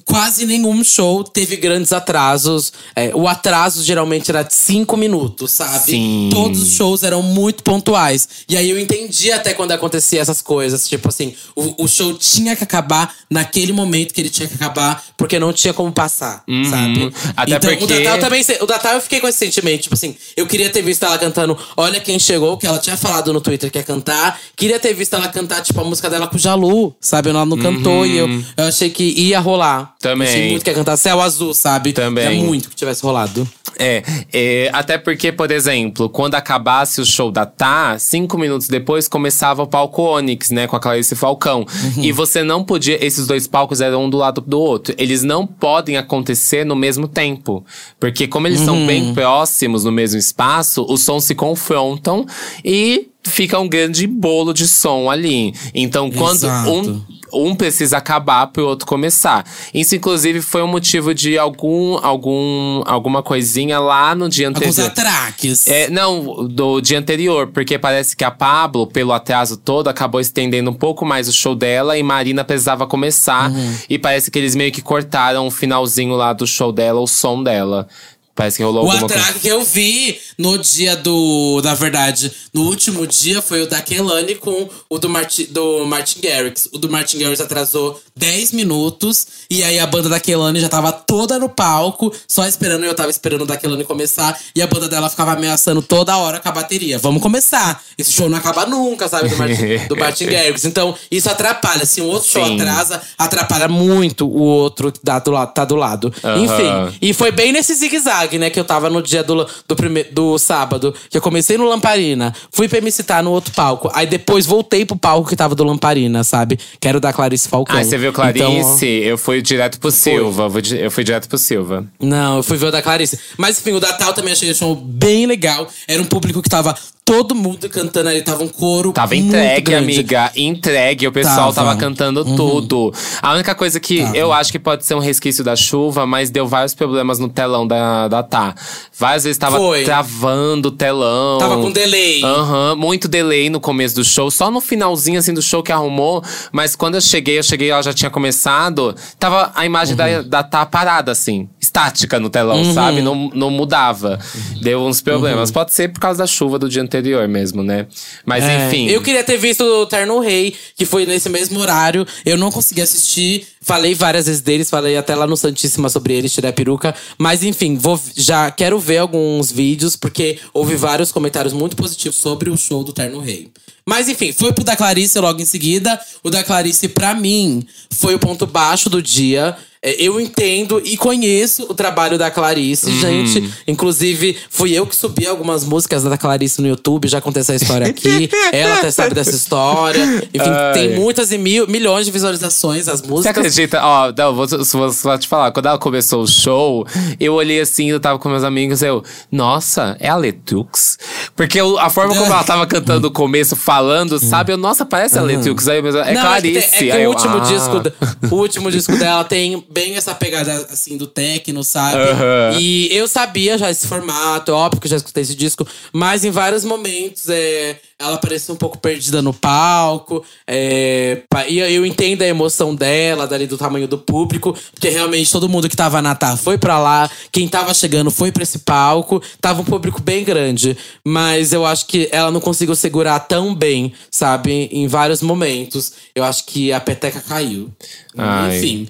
Quase 0.05 0.45
nenhum 0.45 0.83
show 0.83 1.23
teve 1.23 1.55
grandes 1.57 1.91
atrasos. 1.91 2.71
É, 2.95 3.11
o 3.15 3.27
atraso 3.27 3.83
geralmente 3.83 4.29
era 4.29 4.43
de 4.43 4.53
cinco 4.53 4.95
minutos, 4.95 5.51
sabe? 5.51 5.79
Sim. 5.91 6.29
Todos 6.31 6.61
os 6.61 6.73
shows 6.75 7.01
eram 7.01 7.23
muito 7.23 7.63
pontuais. 7.63 8.29
E 8.47 8.55
aí 8.55 8.69
eu 8.69 8.79
entendi 8.79 9.31
até 9.31 9.53
quando 9.55 9.71
acontecia 9.71 10.21
essas 10.21 10.43
coisas. 10.43 10.87
Tipo 10.87 11.09
assim, 11.09 11.33
o, 11.55 11.83
o 11.85 11.87
show 11.87 12.13
tinha 12.13 12.55
que 12.55 12.63
acabar 12.63 13.13
naquele 13.29 13.73
momento 13.73 14.13
que 14.13 14.21
ele 14.21 14.29
tinha 14.29 14.47
que 14.47 14.53
acabar, 14.53 15.03
porque 15.17 15.39
não 15.39 15.51
tinha 15.51 15.73
como 15.73 15.91
passar, 15.91 16.43
sabe? 16.69 17.05
Uhum. 17.05 17.11
Até 17.35 17.55
então, 17.55 17.77
porque- 17.77 17.93
o 17.95 17.97
Natal 18.03 18.19
também. 18.19 18.45
O 18.61 18.65
Natal 18.67 18.93
eu 18.93 19.01
fiquei 19.01 19.19
com 19.19 19.27
esse 19.27 19.39
sentimento. 19.39 19.81
Tipo 19.81 19.95
assim, 19.95 20.15
eu 20.37 20.45
queria 20.45 20.69
ter 20.69 20.83
visto 20.83 21.03
ela 21.03 21.17
cantando 21.17 21.57
Olha 21.75 21.99
Quem 21.99 22.19
Chegou, 22.19 22.57
que 22.57 22.67
ela 22.67 22.77
tinha 22.77 22.95
falado 22.95 23.33
no 23.33 23.41
Twitter 23.41 23.71
que 23.71 23.79
ia 23.79 23.83
cantar. 23.83 24.39
Queria 24.55 24.79
ter 24.79 24.93
visto 24.93 25.15
ela 25.15 25.27
cantar, 25.29 25.61
tipo, 25.63 25.81
a 25.81 25.83
música 25.83 26.09
dela 26.11 26.27
com 26.27 26.35
o 26.35 26.39
Jalu, 26.39 26.95
sabe? 27.01 27.29
Ela 27.31 27.43
não 27.43 27.57
cantou 27.57 28.05
e 28.05 28.17
eu, 28.17 28.27
eu 28.55 28.65
achei 28.65 28.91
que 28.91 29.03
ia 29.03 29.39
rolar. 29.39 29.94
Também. 29.99 30.27
Achei 30.27 30.49
muito 30.51 30.63
que 30.63 30.73
cantar 30.73 30.97
Céu 30.97 31.21
Azul, 31.21 31.53
sabe? 31.53 31.93
Também. 31.93 32.27
Queria 32.27 32.43
muito 32.43 32.69
que 32.69 32.75
tivesse 32.75 33.03
rolado. 33.03 33.47
É, 33.77 34.03
é, 34.31 34.69
até 34.71 34.97
porque, 34.97 35.31
por 35.31 35.51
exemplo, 35.51 36.09
quando 36.09 36.35
acabasse 36.35 37.01
o 37.01 37.05
show 37.05 37.31
da 37.31 37.45
Tá, 37.45 37.97
cinco 37.99 38.37
minutos 38.37 38.67
depois 38.67 39.07
começava 39.07 39.63
o 39.63 39.67
palco 39.67 40.01
Onyx, 40.01 40.51
né, 40.51 40.67
com 40.67 40.75
a 40.75 40.79
Clarice 40.79 41.15
Falcão. 41.15 41.65
E 41.97 42.11
você 42.11 42.43
não 42.43 42.63
podia, 42.63 43.03
esses 43.05 43.27
dois 43.27 43.47
palcos 43.47 43.81
eram 43.81 44.05
um 44.05 44.09
do 44.09 44.17
lado 44.17 44.41
do 44.41 44.59
outro. 44.59 44.95
Eles 44.97 45.23
não 45.23 45.45
podem 45.45 45.97
acontecer 45.97 46.65
no 46.65 46.75
mesmo 46.75 47.07
tempo. 47.07 47.65
Porque 47.99 48.27
como 48.27 48.47
eles 48.47 48.61
são 48.61 48.85
bem 48.85 49.13
próximos 49.13 49.83
no 49.83 49.91
mesmo 49.91 50.19
espaço, 50.19 50.85
os 50.87 51.03
sons 51.03 51.23
se 51.25 51.35
confrontam 51.35 52.25
e 52.63 53.09
fica 53.25 53.59
um 53.59 53.67
grande 53.67 54.07
bolo 54.07 54.53
de 54.53 54.67
som 54.67 55.09
ali. 55.09 55.53
Então, 55.73 56.09
quando 56.11 56.45
Exato. 56.45 56.71
um 56.71 57.05
um 57.35 57.53
precisa 57.53 57.97
acabar 57.97 58.47
pro 58.47 58.65
outro 58.65 58.87
começar. 58.87 59.45
Isso, 59.73 59.95
inclusive, 59.95 60.41
foi 60.41 60.63
um 60.63 60.67
motivo 60.67 61.13
de 61.13 61.37
algum, 61.37 61.97
algum, 62.01 62.81
alguma 62.85 63.21
coisinha 63.21 63.79
lá 63.79 64.15
no 64.15 64.29
dia 64.29 64.47
Alguns 64.47 64.79
anterior. 64.79 64.91
atraques. 64.91 65.67
É, 65.67 65.89
não, 65.89 66.47
do 66.47 66.79
dia 66.79 66.97
anterior, 66.97 67.47
porque 67.47 67.77
parece 67.77 68.15
que 68.15 68.23
a 68.23 68.31
Pablo, 68.31 68.87
pelo 68.87 69.11
atraso 69.11 69.57
todo, 69.57 69.89
acabou 69.89 70.21
estendendo 70.21 70.69
um 70.69 70.73
pouco 70.73 71.05
mais 71.05 71.27
o 71.27 71.33
show 71.33 71.53
dela 71.55 71.97
e 71.97 72.03
Marina 72.03 72.43
precisava 72.43 72.87
começar. 72.87 73.51
Uhum. 73.51 73.75
E 73.89 73.99
parece 73.99 74.31
que 74.31 74.39
eles 74.39 74.55
meio 74.55 74.71
que 74.71 74.81
cortaram 74.81 75.47
o 75.47 75.51
finalzinho 75.51 76.15
lá 76.15 76.31
do 76.31 76.47
show 76.47 76.71
dela, 76.71 77.01
o 77.01 77.07
som 77.07 77.43
dela. 77.43 77.87
Parece 78.35 78.57
que 78.57 78.63
rolou 78.63 78.85
O 78.85 78.91
alguma 78.91 79.07
coisa. 79.07 79.39
que 79.39 79.47
eu 79.47 79.63
vi 79.63 80.19
no 80.37 80.57
dia 80.57 80.95
do. 80.97 81.61
Na 81.63 81.73
verdade, 81.73 82.31
no 82.53 82.63
último 82.63 83.07
dia 83.07 83.41
foi 83.41 83.61
o 83.63 83.67
da 83.67 83.81
Kelani 83.81 84.35
com 84.35 84.67
o 84.89 84.99
do, 84.99 85.07
Marti, 85.07 85.45
do 85.45 85.85
Martin 85.85 86.19
Garrix. 86.21 86.67
O 86.73 86.77
do 86.77 86.89
Martin 86.89 87.19
Garrix 87.19 87.39
atrasou 87.39 88.01
10 88.15 88.51
minutos. 88.51 89.25
E 89.49 89.63
aí 89.63 89.79
a 89.79 89.87
banda 89.87 90.09
da 90.09 90.19
Kelani 90.19 90.59
já 90.59 90.67
tava 90.67 90.91
toda 90.91 91.39
no 91.39 91.47
palco, 91.47 92.13
só 92.27 92.45
esperando. 92.45 92.83
Eu 92.83 92.93
tava 92.93 93.09
esperando 93.09 93.43
o 93.43 93.45
da 93.45 93.55
Kelani 93.55 93.85
começar. 93.85 94.37
E 94.53 94.61
a 94.61 94.67
banda 94.67 94.89
dela 94.89 95.09
ficava 95.09 95.31
ameaçando 95.31 95.81
toda 95.81 96.17
hora 96.17 96.39
com 96.41 96.49
a 96.49 96.51
bateria. 96.51 96.97
Vamos 96.99 97.21
começar. 97.21 97.81
Esse 97.97 98.11
show 98.11 98.27
não 98.27 98.37
acaba 98.37 98.65
nunca, 98.65 99.07
sabe? 99.07 99.29
Do 99.29 99.37
Martin, 99.37 99.87
do 99.87 99.95
Martin 99.95 100.25
Garrix. 100.27 100.65
Então, 100.65 100.93
isso 101.09 101.29
atrapalha. 101.29 101.85
Se 101.85 102.01
um 102.01 102.07
outro 102.07 102.27
show 102.29 102.45
Sim. 102.45 102.55
atrasa, 102.59 103.01
atrapalha 103.17 103.69
muito 103.69 104.27
o 104.27 104.39
outro 104.41 104.91
que 104.91 104.99
dá 105.01 105.19
do 105.19 105.31
lado, 105.31 105.53
tá 105.53 105.63
do 105.63 105.75
lado. 105.75 106.13
Enfim. 106.37 106.97
E 107.01 107.13
foi 107.13 107.31
bem 107.31 107.51
nesse 107.53 107.73
zigue-zague, 107.75 108.24
né? 108.37 108.49
Que 108.49 108.59
eu 108.59 108.65
tava 108.65 108.89
no 108.89 109.01
dia 109.01 109.23
do, 109.23 109.47
do, 109.67 109.75
prime- 109.75 110.03
do 110.05 110.37
sábado. 110.37 110.93
Que 111.09 111.17
eu 111.17 111.21
comecei 111.21 111.57
no 111.57 111.65
Lamparina. 111.67 112.33
Fui 112.51 112.67
pra 112.67 112.81
me 112.81 112.91
citar 112.91 113.23
no 113.23 113.31
outro 113.31 113.53
palco. 113.53 113.89
Aí 113.93 114.05
depois 114.07 114.45
voltei 114.45 114.85
pro 114.85 114.95
palco 114.97 115.29
que 115.29 115.35
tava 115.35 115.55
do 115.55 115.63
Lamparina, 115.63 116.23
sabe? 116.23 116.57
Que 116.79 116.87
era 116.87 116.97
o 116.97 117.01
da 117.01 117.13
Clarice 117.13 117.47
Falcão. 117.47 117.77
Ah, 117.77 117.83
você 117.83 117.97
viu 117.97 118.11
Clarice? 118.11 118.43
Então, 118.45 118.87
eu 119.03 119.17
fui 119.17 119.41
direto 119.41 119.79
pro 119.79 119.91
Silva. 119.91 120.49
vou 120.49 120.61
di- 120.61 120.77
Eu 120.79 120.91
fui 120.91 121.03
direto 121.03 121.27
pro 121.29 121.37
Silva. 121.37 121.85
não, 121.99 122.37
eu 122.37 122.43
fui 122.43 122.57
ver 122.57 122.67
o 122.67 122.71
da 122.71 122.81
Clarice. 122.81 123.19
Mas 123.37 123.59
enfim, 123.59 123.71
o 123.73 123.79
da 123.79 123.93
Tal 123.93 124.13
também 124.13 124.33
achei 124.33 124.49
o 124.51 124.55
show 124.55 124.75
bem 124.75 125.25
legal. 125.25 125.67
Era 125.87 126.01
um 126.01 126.05
público 126.05 126.41
que 126.41 126.49
tava 126.49 126.75
todo 127.05 127.35
mundo 127.35 127.69
cantando 127.69 128.09
ali. 128.09 128.23
Tava 128.23 128.43
um 128.43 128.47
coro 128.47 128.91
Tava 128.91 129.15
entregue, 129.15 129.61
grande. 129.71 129.93
amiga. 129.93 130.31
Entregue. 130.35 131.07
O 131.07 131.11
pessoal 131.11 131.53
Tava. 131.53 131.69
tava, 131.69 131.75
cantando 131.79 132.25
tudo. 132.35 132.91
A 133.21 133.33
única 133.33 133.53
coisa 133.53 133.79
que 133.79 133.99
eu 134.15 134.33
acho 134.33 134.51
que 134.51 134.57
pode 134.57 134.83
ser 134.85 134.95
um 134.95 134.99
resquício 134.99 135.43
da 135.43 135.55
chuva, 135.55 136.07
mas 136.07 136.31
deu 136.31 136.47
vários 136.47 136.73
problemas 136.73 137.19
no 137.19 137.29
telão 137.29 137.67
da, 137.67 138.07
da 138.07 138.23
Tá. 138.23 138.55
Várias 138.97 139.23
vezes 139.23 139.37
tava 139.37 139.57
Foi. 139.57 139.83
travando 139.83 140.69
o 140.69 140.71
telão. 140.71 141.37
Tava 141.37 141.57
com 141.57 141.71
delay. 141.71 142.23
Aham, 142.23 142.75
muito 142.75 143.07
delay 143.07 143.51
no 143.51 143.59
começo 143.59 143.93
do 143.95 144.03
show. 144.03 144.31
Só 144.31 144.49
no 144.49 144.59
finalzinho, 144.59 145.19
assim, 145.19 145.33
do 145.33 145.43
show 145.43 145.61
que 145.61 145.71
arrumou. 145.71 146.23
Mas 146.51 146.75
quando 146.75 146.95
eu 146.95 147.01
cheguei, 147.01 147.37
eu 147.37 147.43
cheguei, 147.43 147.69
ela 147.69 147.83
já 147.83 147.93
tinha 147.93 148.09
começado. 148.09 148.95
Tava 149.19 149.51
a 149.53 149.63
imagem 149.63 149.95
da, 149.95 150.05
Uhum. 150.07 150.27
da 150.27 150.41
Tá 150.43 150.65
parada, 150.65 151.11
assim. 151.11 151.47
Estática 151.61 152.19
no 152.19 152.29
telão, 152.29 152.73
sabe? 152.73 153.01
Não, 153.01 153.29
não 153.33 153.51
mudava. 153.51 154.19
Deu 154.61 154.81
uns 154.81 155.01
problemas. 155.01 155.49
Uhum. 155.49 155.53
Pode 155.53 155.71
ser 155.73 155.89
por 155.89 155.99
causa 155.99 156.19
da 156.19 156.27
chuva 156.27 156.57
do 156.57 156.67
dia 156.67 156.81
anterior 156.81 156.94
mesmo, 157.27 157.63
né? 157.63 157.87
Mas 158.25 158.43
É, 158.43 158.67
enfim. 158.67 158.87
Eu 158.87 159.01
queria 159.01 159.23
ter 159.23 159.37
visto 159.37 159.63
o 159.63 159.85
Terno 159.85 160.19
Rei, 160.19 160.55
que 160.75 160.85
foi 160.85 161.05
nesse 161.05 161.29
mesmo 161.29 161.59
horário. 161.59 162.05
Eu 162.25 162.37
não 162.37 162.51
consegui 162.51 162.81
assistir. 162.81 163.47
Falei 163.61 163.95
várias 163.95 164.27
vezes 164.27 164.41
deles, 164.41 164.69
falei 164.69 164.95
até 164.95 165.15
lá 165.15 165.25
no 165.25 165.35
Santíssima 165.35 165.89
sobre 165.89 166.13
eles, 166.13 166.31
tirar 166.31 166.49
a 166.49 166.53
peruca. 166.53 166.93
Mas 167.17 167.43
enfim, 167.43 167.75
vou, 167.75 167.99
já 168.15 168.51
quero 168.51 168.79
ver 168.79 168.99
alguns 168.99 169.51
vídeos, 169.51 169.95
porque 169.95 170.37
houve 170.53 170.75
vários 170.75 171.11
comentários 171.11 171.53
muito 171.53 171.75
positivos 171.75 172.17
sobre 172.17 172.49
o 172.49 172.57
show 172.57 172.83
do 172.83 172.93
Terno 172.93 173.19
Rei. 173.19 173.51
Mas 173.87 174.09
enfim, 174.09 174.33
foi 174.33 174.51
pro 174.51 174.63
da 174.63 174.75
Clarice 174.75 175.19
logo 175.19 175.39
em 175.41 175.45
seguida. 175.45 175.99
O 176.23 176.29
da 176.31 176.43
Clarice, 176.43 176.87
pra 176.87 177.13
mim, 177.13 177.65
foi 177.91 178.15
o 178.15 178.19
ponto 178.19 178.47
baixo 178.47 178.89
do 178.89 179.01
dia. 179.01 179.55
É, 179.87 180.03
Eu 180.03 180.19
entendo 180.19 180.81
e 180.83 180.97
conheço 180.97 181.67
o 181.69 181.73
trabalho 181.75 182.17
da 182.17 182.31
Clarice, 182.31 182.91
gente. 182.99 183.47
Inclusive, 183.67 184.35
fui 184.49 184.71
eu 184.73 184.87
que 184.87 184.95
subi 184.95 185.27
algumas 185.27 185.63
músicas 185.63 186.01
da 186.03 186.17
Clarice 186.17 186.59
no 186.59 186.67
YouTube, 186.67 187.07
já 187.07 187.21
contei 187.21 187.41
essa 187.41 187.53
história 187.53 187.85
aqui. 187.85 188.27
Ela 188.51 188.79
até 188.79 188.89
sabe 188.89 189.13
dessa 189.13 189.29
história. 189.35 190.01
Enfim, 190.33 190.49
Ai. 190.49 190.73
tem 190.73 190.95
muitas 190.95 191.31
e 191.31 191.37
mil, 191.37 191.67
milhões 191.67 192.07
de 192.07 192.11
visualizações 192.11 192.87
as 192.87 193.01
Você 193.01 193.07
músicas. 193.07 193.37
acredita? 193.37 193.79
Ó, 193.83 194.11
não, 194.17 194.33
vou, 194.33 194.47
vou 194.47 194.91
só 194.91 195.15
te 195.19 195.27
falar. 195.27 195.51
Quando 195.51 195.67
ela 195.67 195.77
começou 195.77 196.23
o 196.23 196.27
show, 196.27 196.87
eu 197.19 197.35
olhei 197.35 197.59
assim, 197.61 197.91
eu 197.91 197.99
tava 197.99 198.17
com 198.17 198.27
meus 198.27 198.43
amigos, 198.43 198.81
eu… 198.81 199.03
Nossa, 199.31 199.95
é 199.99 200.09
a 200.09 200.15
Letux? 200.15 200.97
Porque 201.35 201.61
eu- 201.61 201.77
a 201.77 201.91
forma 201.91 202.15
como 202.15 202.25
ela 202.25 202.43
tava 202.43 202.65
cantando 202.65 203.09
o 203.09 203.11
começo, 203.11 203.55
falando, 203.75 204.17
sabe? 204.19 204.53
Eu, 204.53 204.57
nossa, 204.57 204.85
parece 204.85 205.17
a 205.17 205.21
Letux. 205.21 205.67
Aí, 205.67 205.77
eu 205.79 205.83
pensei, 205.83 206.01
é 206.01 206.13
Não, 206.13 206.21
Clarice. 206.21 206.57
É 206.57 206.61
que, 206.61 206.67
tem- 206.69 206.77
é 206.77 206.91
que 206.91 206.97
Aí 206.97 207.01
o 207.01 207.03
eu, 207.03 207.09
último, 207.09 207.37
ah. 207.37 207.39
disco, 207.41 207.79
da- 207.81 207.91
o 208.31 208.35
último 208.35 208.71
disco 208.71 208.95
dela 208.97 209.23
tem 209.23 209.63
bem 209.69 209.95
essa 209.95 210.15
pegada 210.15 210.53
assim 210.71 210.97
do 210.97 211.07
techno, 211.07 211.63
sabe? 211.63 211.97
Aham. 211.97 212.57
E 212.59 212.87
eu 212.95 213.07
sabia 213.07 213.57
já 213.57 213.69
esse 213.69 213.87
formato, 213.87 214.51
é 214.51 214.53
óbvio 214.53 214.79
que 214.81 214.87
eu 214.87 214.91
já 214.91 214.97
escutei 214.97 215.23
esse 215.23 215.35
disco, 215.35 215.67
mas 215.91 216.23
em 216.23 216.31
vários 216.31 216.63
momentos 216.63 217.27
é, 217.29 217.77
ela 217.97 218.17
parecia 218.17 218.53
um 218.53 218.57
pouco 218.57 218.77
perdida 218.77 219.21
no 219.21 219.33
palco. 219.33 220.23
é, 220.47 221.21
e 221.47 221.59
eu- 221.59 221.85
entendo 221.85 222.21
a 222.21 222.27
emoção 222.27 222.75
dela, 222.75 223.25
dali 223.27 223.47
do 223.47 223.57
tamanho 223.57 223.87
do 223.87 223.97
público, 223.97 224.53
porque 224.73 224.89
realmente 224.89 225.31
todo 225.31 225.47
mundo 225.49 225.69
que 225.69 225.75
tava 225.75 226.01
na 226.01 226.13
Tá 226.15 226.35
foi 226.37 226.57
pra 226.57 226.77
lá, 226.79 227.09
quem 227.31 227.47
tava 227.47 227.73
chegando 227.73 228.09
foi 228.11 228.31
pra 228.31 228.43
esse 228.43 228.59
palco, 228.59 229.21
tava 229.41 229.61
um 229.61 229.65
público 229.65 230.01
bem 230.01 230.23
grande. 230.23 230.77
Mas 231.05 231.53
eu 231.53 231.65
acho 231.65 231.85
que 231.87 232.09
ela 232.11 232.31
não 232.31 232.39
conseguiu 232.41 232.75
segurar 232.75 233.19
tão 233.19 233.53
bem, 233.55 233.93
sabe? 234.11 234.69
Em 234.71 234.87
vários 234.87 235.21
momentos. 235.21 235.93
Eu 236.13 236.23
acho 236.23 236.45
que 236.45 236.71
a 236.73 236.79
peteca 236.79 237.21
caiu. 237.21 237.71
Ai. 238.17 238.57
Enfim. 238.57 238.87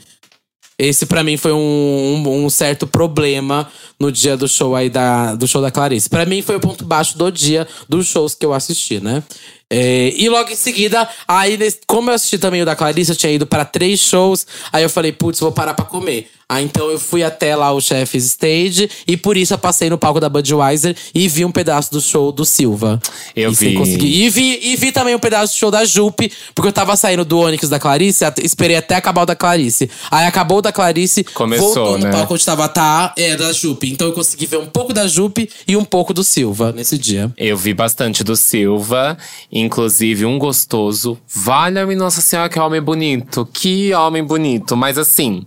Esse 0.78 1.06
para 1.06 1.24
mim 1.24 1.38
foi 1.38 1.54
um, 1.54 1.58
um, 1.58 2.46
um, 2.46 2.50
certo 2.50 2.86
problema 2.86 3.66
no 3.98 4.12
dia 4.12 4.36
do 4.36 4.46
show 4.46 4.76
aí 4.76 4.90
da, 4.90 5.34
do 5.34 5.48
show 5.48 5.62
da 5.62 5.72
Clarice. 5.72 6.10
Para 6.10 6.26
mim 6.26 6.42
foi 6.42 6.58
o 6.58 6.60
ponto 6.60 6.84
baixo 6.84 7.18
do 7.18 7.32
dia 7.32 7.66
dos 7.88 8.08
shows 8.08 8.36
que 8.36 8.46
eu 8.46 8.54
assisti, 8.54 9.00
né? 9.00 9.24
É, 9.70 10.14
e 10.16 10.30
logo 10.30 10.52
em 10.52 10.56
seguida, 10.56 11.08
aí 11.28 11.58
como 11.88 12.12
eu 12.12 12.16
assisti 12.16 12.38
também 12.38 12.62
o 12.62 12.66
da 12.66 12.76
Clarice, 12.76 13.12
eu 13.12 13.16
tinha 13.16 13.32
ido 13.32 13.48
para 13.48 13.66
três 13.66 14.00
shows, 14.00 14.46
aí 14.72 14.84
eu 14.84 14.90
falei, 14.90 15.12
putz, 15.12 15.40
vou 15.40 15.52
parar 15.52 15.74
para 15.74 15.86
comer. 15.86 16.30
Ah, 16.48 16.62
então 16.62 16.92
eu 16.92 17.00
fui 17.00 17.24
até 17.24 17.56
lá 17.56 17.72
o 17.72 17.82
Chef's 17.82 18.24
Stage 18.26 18.88
e 19.08 19.18
por 19.18 19.36
isso 19.36 19.56
eu 19.56 19.58
passei 19.58 19.90
no 19.90 19.98
palco 19.98 20.20
da 20.20 20.30
Budweiser 20.30 20.96
e 21.14 21.28
vi 21.28 21.44
um 21.44 21.52
pedaço 21.52 21.92
do 21.92 22.00
show 22.00 22.32
do 22.32 22.46
Silva. 22.46 23.02
Eu 23.36 23.52
e 23.52 23.56
vi. 23.56 23.76
E 23.76 24.30
vi. 24.30 24.60
E 24.62 24.76
vi 24.76 24.92
também 24.92 25.16
um 25.16 25.20
pedaço 25.20 25.54
do 25.54 25.58
show 25.58 25.72
da 25.72 25.84
Jupe, 25.84 26.32
porque 26.54 26.68
eu 26.68 26.74
tava 26.74 26.96
saindo 26.96 27.26
do 27.26 27.40
Onyx 27.40 27.68
da 27.68 27.80
Clarice, 27.80 28.24
esperei 28.44 28.76
até 28.76 28.94
acabar 28.94 29.24
o 29.24 29.26
da 29.26 29.36
Clarice. 29.36 29.90
Aí 30.12 30.28
acabou 30.28 30.60
o 30.60 30.62
da 30.62 30.72
Clarice, 30.72 31.24
Começou, 31.24 31.74
voltou 31.74 31.98
né? 31.98 32.06
no 32.06 32.12
palco 32.12 32.36
onde 32.36 32.46
tava 32.46 32.70
tá, 32.70 33.16
é, 33.18 33.36
da 33.36 33.52
Jupe. 33.52 33.92
Então 33.92 34.08
eu 34.08 34.14
consegui 34.14 34.46
ver 34.46 34.58
um 34.58 34.68
pouco 34.68 34.94
da 34.94 35.08
Jupe 35.08 35.50
e 35.68 35.76
um 35.76 35.84
pouco 35.84 36.14
do 36.14 36.24
Silva 36.24 36.72
nesse 36.72 36.96
dia. 36.96 37.32
Eu 37.36 37.58
vi 37.58 37.74
bastante 37.74 38.24
do 38.24 38.36
Silva, 38.36 39.18
inclusive 39.56 40.26
um 40.26 40.38
gostoso. 40.38 41.18
Valha-me 41.28 41.96
Nossa 41.96 42.20
Senhora, 42.20 42.50
que 42.50 42.60
homem 42.60 42.82
bonito. 42.82 43.48
Que 43.54 43.94
homem 43.94 44.22
bonito. 44.24 44.76
Mas 44.76 44.98
assim. 44.98 45.46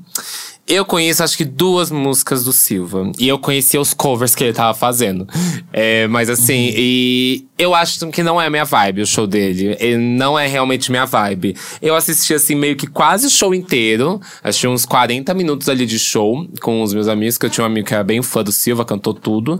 Eu 0.68 0.84
conheço 0.84 1.24
acho 1.24 1.36
que 1.36 1.44
duas 1.44 1.90
músicas 1.90 2.44
do 2.44 2.52
Silva. 2.52 3.10
E 3.18 3.26
eu 3.26 3.38
conhecia 3.38 3.80
os 3.80 3.94
covers 3.94 4.34
que 4.34 4.44
ele 4.44 4.52
tava 4.52 4.76
fazendo. 4.76 5.26
É, 5.72 6.06
mas 6.08 6.28
assim, 6.28 6.68
uhum. 6.68 6.74
e 6.76 7.46
eu 7.58 7.74
acho 7.74 8.06
que 8.10 8.22
não 8.22 8.40
é 8.40 8.48
minha 8.50 8.64
vibe 8.64 9.02
o 9.02 9.06
show 9.06 9.26
dele. 9.26 9.76
Ele 9.80 9.96
não 9.96 10.38
é 10.38 10.46
realmente 10.46 10.90
minha 10.90 11.06
vibe. 11.06 11.56
Eu 11.80 11.96
assisti 11.96 12.34
assim 12.34 12.54
meio 12.54 12.76
que 12.76 12.86
quase 12.86 13.26
o 13.26 13.30
show 13.30 13.54
inteiro. 13.54 14.20
Assisti 14.44 14.68
uns 14.68 14.84
40 14.84 15.32
minutos 15.34 15.68
ali 15.68 15.86
de 15.86 15.98
show 15.98 16.46
com 16.60 16.82
os 16.82 16.92
meus 16.92 17.08
amigos, 17.08 17.38
que 17.38 17.46
eu 17.46 17.50
tinha 17.50 17.64
um 17.64 17.66
amigo 17.66 17.86
que 17.86 17.94
era 17.94 18.04
bem 18.04 18.20
fã 18.22 18.44
do 18.44 18.52
Silva, 18.52 18.84
cantou 18.84 19.14
tudo. 19.14 19.58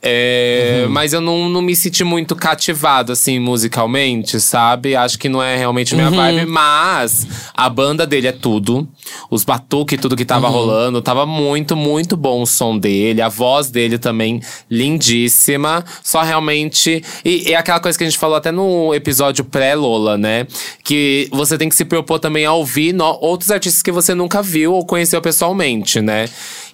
É, 0.00 0.84
uhum. 0.84 0.92
Mas 0.92 1.12
eu 1.12 1.20
não, 1.20 1.48
não 1.48 1.60
me 1.60 1.74
senti 1.74 2.04
muito 2.04 2.36
cativado, 2.36 3.12
assim, 3.12 3.38
musicalmente, 3.38 4.40
sabe? 4.40 4.94
Acho 4.94 5.18
que 5.18 5.28
não 5.28 5.42
é 5.42 5.56
realmente 5.56 5.94
minha 5.94 6.08
uhum. 6.08 6.16
vibe. 6.16 6.46
Mas 6.46 7.26
a 7.54 7.68
banda 7.68 8.06
dele 8.06 8.28
é 8.28 8.32
tudo. 8.32 8.88
Os 9.30 9.44
batuques, 9.44 10.00
tudo 10.00 10.16
que 10.16 10.24
tava 10.40 10.48
uhum. 10.48 10.58
rolando. 10.60 11.02
Tava 11.02 11.26
muito, 11.26 11.76
muito 11.76 12.16
bom 12.16 12.42
o 12.42 12.46
som 12.46 12.78
dele. 12.78 13.20
A 13.20 13.28
voz 13.28 13.70
dele 13.70 13.98
também 13.98 14.40
lindíssima. 14.70 15.84
Só 16.02 16.22
realmente. 16.22 17.02
E, 17.24 17.52
é 17.52 17.56
aquela 17.56 17.80
coisa 17.80 17.96
que 17.96 18.04
a 18.04 18.06
gente 18.06 18.18
falou 18.18 18.36
até 18.36 18.50
no 18.50 18.94
episódio 18.94 19.44
pré-Lola, 19.44 20.16
né? 20.16 20.46
Que 20.84 21.28
você 21.30 21.58
tem 21.58 21.68
que 21.68 21.74
se 21.74 21.84
propor 21.84 22.18
também 22.18 22.44
a 22.44 22.52
ouvir 22.52 22.92
no, 22.92 23.04
outros 23.20 23.50
artistas 23.50 23.82
que 23.82 23.92
você 23.92 24.14
nunca 24.14 24.42
viu 24.42 24.72
ou 24.72 24.84
conheceu 24.84 25.20
pessoalmente, 25.20 26.00
né? 26.00 26.28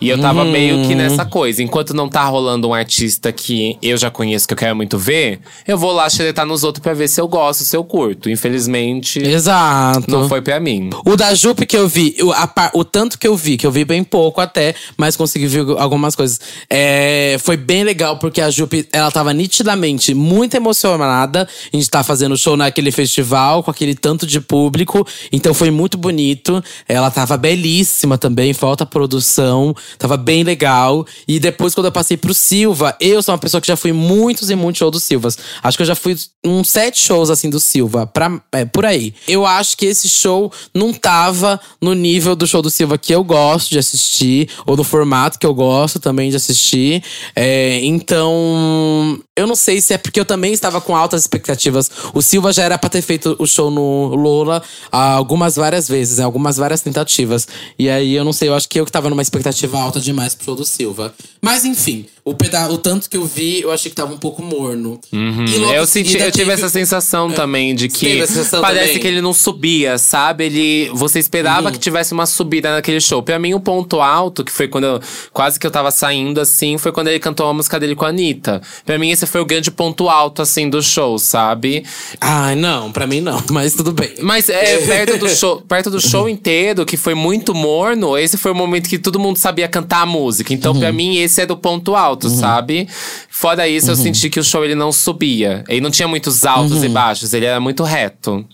E 0.05 0.11
eu 0.11 0.21
tava 0.21 0.45
meio 0.45 0.83
que 0.83 0.93
uhum. 0.93 0.97
nessa 0.97 1.25
coisa. 1.25 1.63
Enquanto 1.63 1.95
não 1.95 2.11
tá 2.11 2.23
rolando 2.25 2.69
um 2.69 2.75
artista 2.75 3.33
que 3.33 3.79
eu 3.81 3.97
já 3.97 4.11
conheço, 4.11 4.47
que 4.47 4.53
eu 4.53 4.59
quero 4.59 4.77
muito 4.77 4.99
ver, 4.99 5.41
eu 5.67 5.79
vou 5.79 5.93
lá 5.93 6.11
xeretar 6.11 6.45
nos 6.45 6.63
outros 6.63 6.83
pra 6.83 6.93
ver 6.93 7.09
se 7.09 7.19
eu 7.19 7.27
gosto, 7.27 7.65
se 7.65 7.75
eu 7.75 7.83
curto. 7.83 8.29
Infelizmente. 8.29 9.19
Exato. 9.19 10.11
Não 10.11 10.29
foi 10.29 10.43
pra 10.43 10.61
mim. 10.61 10.91
O 11.07 11.17
da 11.17 11.35
Jupe 11.35 11.65
que 11.65 11.75
eu 11.75 11.89
vi, 11.89 12.17
o, 12.21 12.33
a, 12.33 12.71
o 12.75 12.85
tanto 12.85 13.19
que 13.19 13.27
eu 13.27 13.35
vi, 13.35 13.57
que 13.57 13.67
eu 13.67 13.71
vi 13.71 13.83
bem 13.83 14.05
pouco 14.05 14.43
até, 14.43 14.75
mas 14.99 15.17
consegui 15.17 15.47
ver 15.47 15.65
algumas 15.79 16.15
coisas. 16.15 16.39
É, 16.69 17.39
foi 17.41 17.57
bem 17.57 17.83
legal, 17.83 18.19
porque 18.19 18.43
a 18.43 18.51
Jupe, 18.51 18.87
ela 18.93 19.11
tava 19.11 19.33
nitidamente 19.33 20.13
muito 20.13 20.55
emocionada. 20.55 21.49
A 21.73 21.77
gente 21.77 21.89
tá 21.89 22.05
fazendo 22.05 22.37
show 22.37 22.59
naquele 22.59 22.91
festival, 22.91 23.63
com 23.63 23.71
aquele 23.71 23.95
tanto 23.95 24.27
de 24.27 24.39
público. 24.39 25.07
Então 25.33 25.55
foi 25.55 25.71
muito 25.71 25.97
bonito. 25.97 26.63
Ela 26.87 27.11
tava 27.11 27.39
belíssima 27.39 28.19
também, 28.19 28.53
falta 28.53 28.85
produção. 28.85 29.75
Tava 29.99 30.17
bem 30.17 30.43
legal. 30.43 31.07
E 31.27 31.39
depois, 31.39 31.75
quando 31.75 31.87
eu 31.87 31.93
passei 31.93 32.17
pro 32.17 32.35
Silva, 32.35 32.97
eu 33.01 33.23
sou 33.23 33.33
uma 33.33 33.39
pessoa 33.39 33.61
que 33.61 33.67
já 33.67 33.77
fui 33.77 33.93
muitos 33.93 34.51
e 34.51 34.55
muitos 34.55 34.79
shows 34.79 34.93
do 34.93 35.01
Silvas. 35.01 35.39
Acho 35.63 35.77
que 35.77 35.83
eu 35.83 35.87
já 35.87 35.95
fui 35.95 36.17
uns 36.45 36.69
sete 36.69 36.99
shows 36.99 37.31
assim 37.31 37.49
do 37.49 37.59
Silva, 37.59 38.07
pra, 38.07 38.41
é, 38.53 38.65
por 38.65 38.85
aí. 38.85 39.15
Eu 39.27 39.47
acho 39.47 39.77
que 39.77 39.87
esse 39.87 40.09
show 40.09 40.53
não 40.75 40.93
tava 40.93 41.61
no 41.81 41.95
nível 41.95 42.37
do 42.37 42.47
show 42.47 42.61
do 42.61 42.71
Silva 42.71 42.99
que 42.99 43.15
eu 43.15 43.25
gosto 43.25 43.71
de 43.71 43.79
assistir, 43.79 44.49
ou 44.67 44.77
no 44.77 44.85
formato 44.85 45.39
que 45.39 45.47
eu 45.47 45.55
gosto 45.55 45.99
também 45.99 46.31
de 46.31 46.37
assistir. 46.37 47.03
É, 47.35 47.81
então, 47.83 49.19
eu 49.37 49.47
não 49.47 49.55
sei 49.55 49.81
se 49.81 49.95
é 49.95 49.99
porque 49.99 50.21
eu 50.21 50.25
também 50.25 50.53
estava 50.53 50.81
com 50.81 50.95
altas 50.95 51.23
expectativas. 51.23 51.91
O 52.13 52.21
Silva 52.21 52.53
já 52.53 52.65
era 52.65 52.79
pra 52.79 52.91
ter 52.91 53.03
feito 53.03 53.35
o 53.39 53.47
show 53.47 53.71
no 53.71 54.15
Lola 54.15 54.63
algumas 54.91 55.57
várias 55.57 55.89
vezes, 55.89 56.19
né? 56.19 56.25
algumas 56.25 56.57
várias 56.57 56.83
tentativas. 56.83 57.47
E 57.79 57.89
aí 57.89 58.15
eu 58.15 58.25
não 58.25 58.33
sei, 58.33 58.49
eu 58.49 58.55
acho 58.55 58.69
que 58.69 58.79
eu 58.79 58.85
que 58.85 58.93
tava 58.93 59.09
numa 59.09 59.23
expectativa 59.23 59.74
alta 59.81 60.01
demais 60.01 60.35
pro 60.35 60.45
show 60.45 60.55
do 60.55 60.65
Silva. 60.65 61.15
Mas 61.41 61.65
enfim, 61.65 62.07
o, 62.25 62.35
peda 62.35 62.71
o 62.71 62.79
tanto 62.79 63.11
que 63.11 63.19
eu 63.19 63.27
vi, 63.27 63.61
eu 63.61 63.71
achei 63.71 63.91
que 63.91 63.97
tava 63.97 64.15
um 64.15 64.17
pouco 64.17 64.43
morno. 64.43 64.99
Uhum. 65.13 65.45
eu, 65.75 65.87
senti, 65.87 66.17
eu 66.17 66.33
tive 66.33 66.51
essa 66.53 66.71
sensação 66.71 67.31
é, 67.31 67.35
também 67.35 67.75
de 67.75 67.87
que 67.87 68.19
parece 68.19 68.51
também? 68.51 68.99
que 68.99 69.07
ele 69.07 69.21
não 69.21 69.35
subia, 69.35 69.99
sabe? 69.99 70.47
Ele, 70.47 70.91
você 70.95 71.19
esperava 71.19 71.67
uhum. 71.67 71.73
que 71.73 71.79
tivesse 71.79 72.15
uma 72.15 72.25
subida 72.25 72.73
naquele 72.73 72.99
show. 72.99 73.23
Pra 73.23 73.39
mim, 73.39 73.53
o 73.53 73.59
um 73.59 73.61
ponto 73.61 74.01
alto, 74.01 74.43
que 74.43 74.51
foi 74.51 74.69
quando 74.69 74.85
eu, 74.85 75.01
quase 75.35 75.61
que 75.61 75.67
eu 75.67 75.71
tava 75.71 75.91
saindo 75.91 76.41
assim, 76.41 76.79
foi 76.79 76.93
quando 76.93 77.09
ele 77.09 77.19
cantou 77.19 77.47
a 77.47 77.53
música 77.53 77.79
dele 77.79 77.95
com 77.95 78.07
a 78.07 78.09
Anitta. 78.09 78.63
Pra 78.87 78.99
mim, 78.99 79.11
esse 79.11 79.27
foi 79.27 79.43
o 79.43 79.45
grande 79.45 79.71
ponto 79.71 80.09
alto, 80.09 80.41
assim, 80.41 80.71
do 80.71 80.83
show, 80.83 81.19
sabe? 81.19 81.85
Ai, 82.19 82.55
não, 82.55 82.91
pra 82.91 83.07
mim 83.07 83.21
não, 83.21 83.43
mas 83.51 83.75
tudo 83.75 83.93
bem. 83.93 84.15
Mas 84.23 84.49
é, 84.49 84.79
perto 84.79 85.19
do 85.19 85.29
show, 85.29 85.61
perto 85.61 85.91
do 85.91 86.01
show 86.01 86.27
inteiro, 86.31 86.87
que 86.87 86.97
foi 86.97 87.15
muito 87.15 87.55
morno, 87.55 88.17
esse 88.17 88.39
foi 88.39 88.51
o 88.51 88.55
momento 88.55 88.89
que 88.89 88.99
todo 88.99 89.19
mundo 89.19 89.37
sabia 89.37 89.64
cantar 89.69 90.03
a 90.03 90.07
música. 90.07 90.55
Então, 90.55 90.73
uhum. 90.73 90.81
pra 90.81 90.93
mim, 90.93 91.17
esse 91.17 91.41
é 91.41 91.47
do 91.47 91.57
ponto 91.57 91.95
alto 91.95 92.15
alto, 92.15 92.29
uhum. 92.29 92.39
sabe? 92.39 92.89
Fora 93.29 93.69
isso, 93.69 93.87
uhum. 93.87 93.93
eu 93.93 93.97
senti 93.97 94.31
que 94.31 94.41
o 94.41 94.45
show 94.45 94.65
ele 94.65 94.75
não 94.75 94.93
subia. 94.93 95.65
Ele 95.69 95.81
não 95.81 95.91
tinha 95.91 96.09
muitos 96.09 96.45
altos 96.45 96.79
uhum. 96.79 96.85
e 96.85 96.89
baixos, 96.89 97.33
ele 97.33 97.47
era 97.47 97.61
muito 97.61 97.83
reto. 97.83 98.45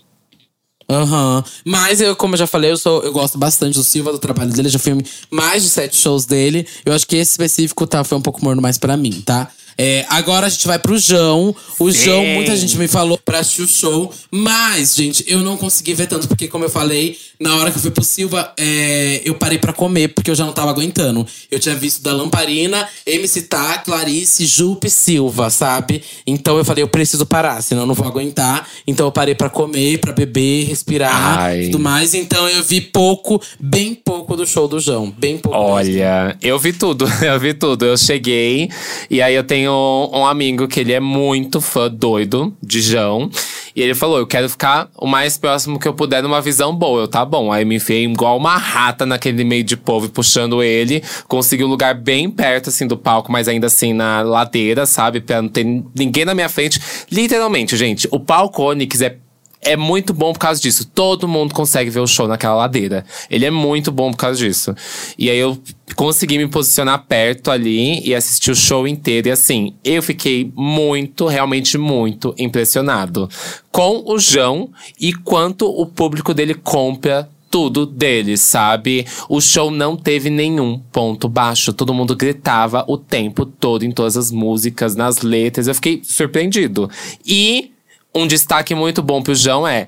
Aham. 0.89 1.37
Uhum. 1.37 1.43
Mas 1.65 2.01
eu, 2.01 2.15
como 2.15 2.33
eu 2.33 2.39
já 2.39 2.47
falei, 2.47 2.71
eu, 2.71 2.77
sou, 2.77 3.01
eu 3.03 3.13
gosto 3.13 3.37
bastante 3.37 3.75
do 3.75 3.83
Silva, 3.83 4.11
do 4.11 4.19
trabalho 4.19 4.51
dele. 4.51 4.67
Eu 4.67 4.71
já 4.71 4.79
fui 4.79 5.01
mais 5.29 5.63
de 5.63 5.69
sete 5.69 5.95
shows 5.95 6.25
dele. 6.25 6.67
Eu 6.85 6.93
acho 6.93 7.07
que 7.07 7.15
esse 7.15 7.31
específico 7.31 7.87
tá, 7.87 8.03
foi 8.03 8.17
um 8.17 8.21
pouco 8.21 8.43
morno 8.43 8.61
mais 8.61 8.77
para 8.77 8.97
mim, 8.97 9.21
tá? 9.21 9.49
É, 9.77 10.05
agora 10.09 10.47
a 10.47 10.49
gente 10.49 10.67
vai 10.67 10.79
pro 10.79 10.97
João. 10.97 11.55
O 11.79 11.91
Sim. 11.91 12.05
João, 12.05 12.25
muita 12.25 12.55
gente 12.55 12.77
me 12.77 12.87
falou 12.87 13.17
pra 13.17 13.39
assistir 13.39 13.61
o 13.63 13.67
show. 13.67 14.13
Mas, 14.29 14.95
gente, 14.95 15.23
eu 15.27 15.39
não 15.39 15.57
consegui 15.57 15.93
ver 15.93 16.07
tanto. 16.07 16.27
Porque, 16.27 16.47
como 16.47 16.65
eu 16.65 16.69
falei, 16.69 17.17
na 17.39 17.55
hora 17.55 17.71
que 17.71 17.77
eu 17.77 17.81
fui 17.81 17.91
pro 17.91 18.03
Silva, 18.03 18.53
é, 18.57 19.21
eu 19.25 19.35
parei 19.35 19.57
pra 19.57 19.73
comer. 19.73 20.09
Porque 20.09 20.31
eu 20.31 20.35
já 20.35 20.45
não 20.45 20.53
tava 20.53 20.69
aguentando. 20.71 21.25
Eu 21.49 21.59
tinha 21.59 21.75
visto 21.75 22.01
da 22.01 22.13
Lamparina, 22.13 22.87
MC 23.05 23.43
Tá, 23.43 23.77
Clarice, 23.79 24.45
Jupe 24.45 24.89
Silva, 24.89 25.49
sabe? 25.49 26.03
Então 26.25 26.57
eu 26.57 26.65
falei, 26.65 26.83
eu 26.83 26.87
preciso 26.87 27.25
parar, 27.25 27.61
senão 27.61 27.83
eu 27.83 27.87
não 27.87 27.95
vou 27.95 28.07
aguentar. 28.07 28.67
Então 28.85 29.05
eu 29.07 29.11
parei 29.11 29.35
pra 29.35 29.49
comer, 29.49 29.99
pra 29.99 30.13
beber, 30.13 30.65
respirar 30.65 31.55
e 31.57 31.65
tudo 31.65 31.79
mais. 31.79 32.13
Então 32.13 32.47
eu 32.49 32.63
vi 32.63 32.81
pouco, 32.81 33.41
bem 33.59 33.93
pouco 33.95 34.35
do 34.35 34.45
show 34.45 34.67
do 34.67 34.79
João. 34.79 35.11
Bem 35.17 35.37
pouco. 35.37 35.57
Olha, 35.57 36.25
mesmo. 36.25 36.39
eu 36.41 36.59
vi 36.59 36.73
tudo. 36.73 37.05
Eu 37.21 37.39
vi 37.39 37.53
tudo. 37.53 37.85
Eu 37.85 37.97
cheguei 37.97 38.69
e 39.09 39.21
aí 39.21 39.35
eu 39.35 39.43
tenho 39.43 39.60
tenho 39.61 40.09
um 40.11 40.25
amigo 40.25 40.67
que 40.67 40.79
ele 40.79 40.91
é 40.91 40.99
muito 40.99 41.61
fã 41.61 41.89
doido 41.89 42.55
de 42.61 42.81
João. 42.81 43.29
E 43.75 43.81
ele 43.81 43.93
falou: 43.93 44.17
Eu 44.17 44.25
quero 44.25 44.49
ficar 44.49 44.89
o 44.97 45.05
mais 45.05 45.37
próximo 45.37 45.79
que 45.79 45.87
eu 45.87 45.93
puder 45.93 46.23
numa 46.23 46.41
visão 46.41 46.75
boa. 46.75 47.03
Eu, 47.03 47.07
tá 47.07 47.23
bom. 47.23 47.51
Aí 47.51 47.63
me 47.63 47.75
enfiei 47.75 48.03
igual 48.05 48.37
uma 48.37 48.57
rata 48.57 49.05
naquele 49.05 49.43
meio 49.43 49.63
de 49.63 49.77
povo, 49.77 50.09
puxando 50.09 50.63
ele. 50.63 51.03
Consegui 51.27 51.63
um 51.63 51.67
lugar 51.67 51.93
bem 51.93 52.29
perto, 52.29 52.69
assim, 52.69 52.87
do 52.87 52.97
palco, 52.97 53.31
mas 53.31 53.47
ainda 53.47 53.67
assim 53.67 53.93
na 53.93 54.21
ladeira, 54.21 54.85
sabe? 54.85 55.21
Pra 55.21 55.41
não 55.41 55.49
ter 55.49 55.63
ninguém 55.63 56.25
na 56.25 56.33
minha 56.33 56.49
frente. 56.49 56.79
Literalmente, 57.11 57.77
gente, 57.77 58.07
o 58.11 58.19
palco 58.19 58.63
Onyx 58.63 59.01
é 59.01 59.17
é 59.61 59.77
muito 59.77 60.13
bom 60.13 60.33
por 60.33 60.39
causa 60.39 60.59
disso. 60.59 60.85
Todo 60.85 61.27
mundo 61.27 61.53
consegue 61.53 61.89
ver 61.89 61.99
o 61.99 62.07
show 62.07 62.27
naquela 62.27 62.55
ladeira. 62.55 63.05
Ele 63.29 63.45
é 63.45 63.51
muito 63.51 63.91
bom 63.91 64.11
por 64.11 64.17
causa 64.17 64.39
disso. 64.39 64.75
E 65.17 65.29
aí 65.29 65.37
eu 65.37 65.57
consegui 65.95 66.37
me 66.37 66.47
posicionar 66.47 67.05
perto 67.07 67.51
ali 67.51 68.01
e 68.05 68.15
assistir 68.15 68.51
o 68.51 68.55
show 68.55 68.87
inteiro. 68.87 69.27
E 69.27 69.31
assim, 69.31 69.75
eu 69.83 70.01
fiquei 70.01 70.51
muito, 70.55 71.27
realmente 71.27 71.77
muito 71.77 72.33
impressionado 72.37 73.29
com 73.71 74.03
o 74.05 74.17
João 74.17 74.69
e 74.99 75.13
quanto 75.13 75.67
o 75.67 75.85
público 75.85 76.33
dele 76.33 76.55
compra 76.55 77.29
tudo 77.51 77.85
dele, 77.85 78.37
sabe? 78.37 79.05
O 79.27 79.41
show 79.41 79.69
não 79.69 79.97
teve 79.97 80.29
nenhum 80.29 80.79
ponto 80.79 81.27
baixo. 81.27 81.73
Todo 81.73 81.93
mundo 81.93 82.15
gritava 82.15 82.85
o 82.87 82.97
tempo 82.97 83.45
todo 83.45 83.83
em 83.83 83.91
todas 83.91 84.15
as 84.15 84.31
músicas, 84.31 84.95
nas 84.95 85.21
letras. 85.21 85.67
Eu 85.67 85.75
fiquei 85.75 85.99
surpreendido. 86.01 86.89
E 87.25 87.71
um 88.13 88.27
destaque 88.27 88.75
muito 88.75 89.01
bom 89.01 89.21
pro 89.21 89.35
João 89.35 89.67
é 89.67 89.87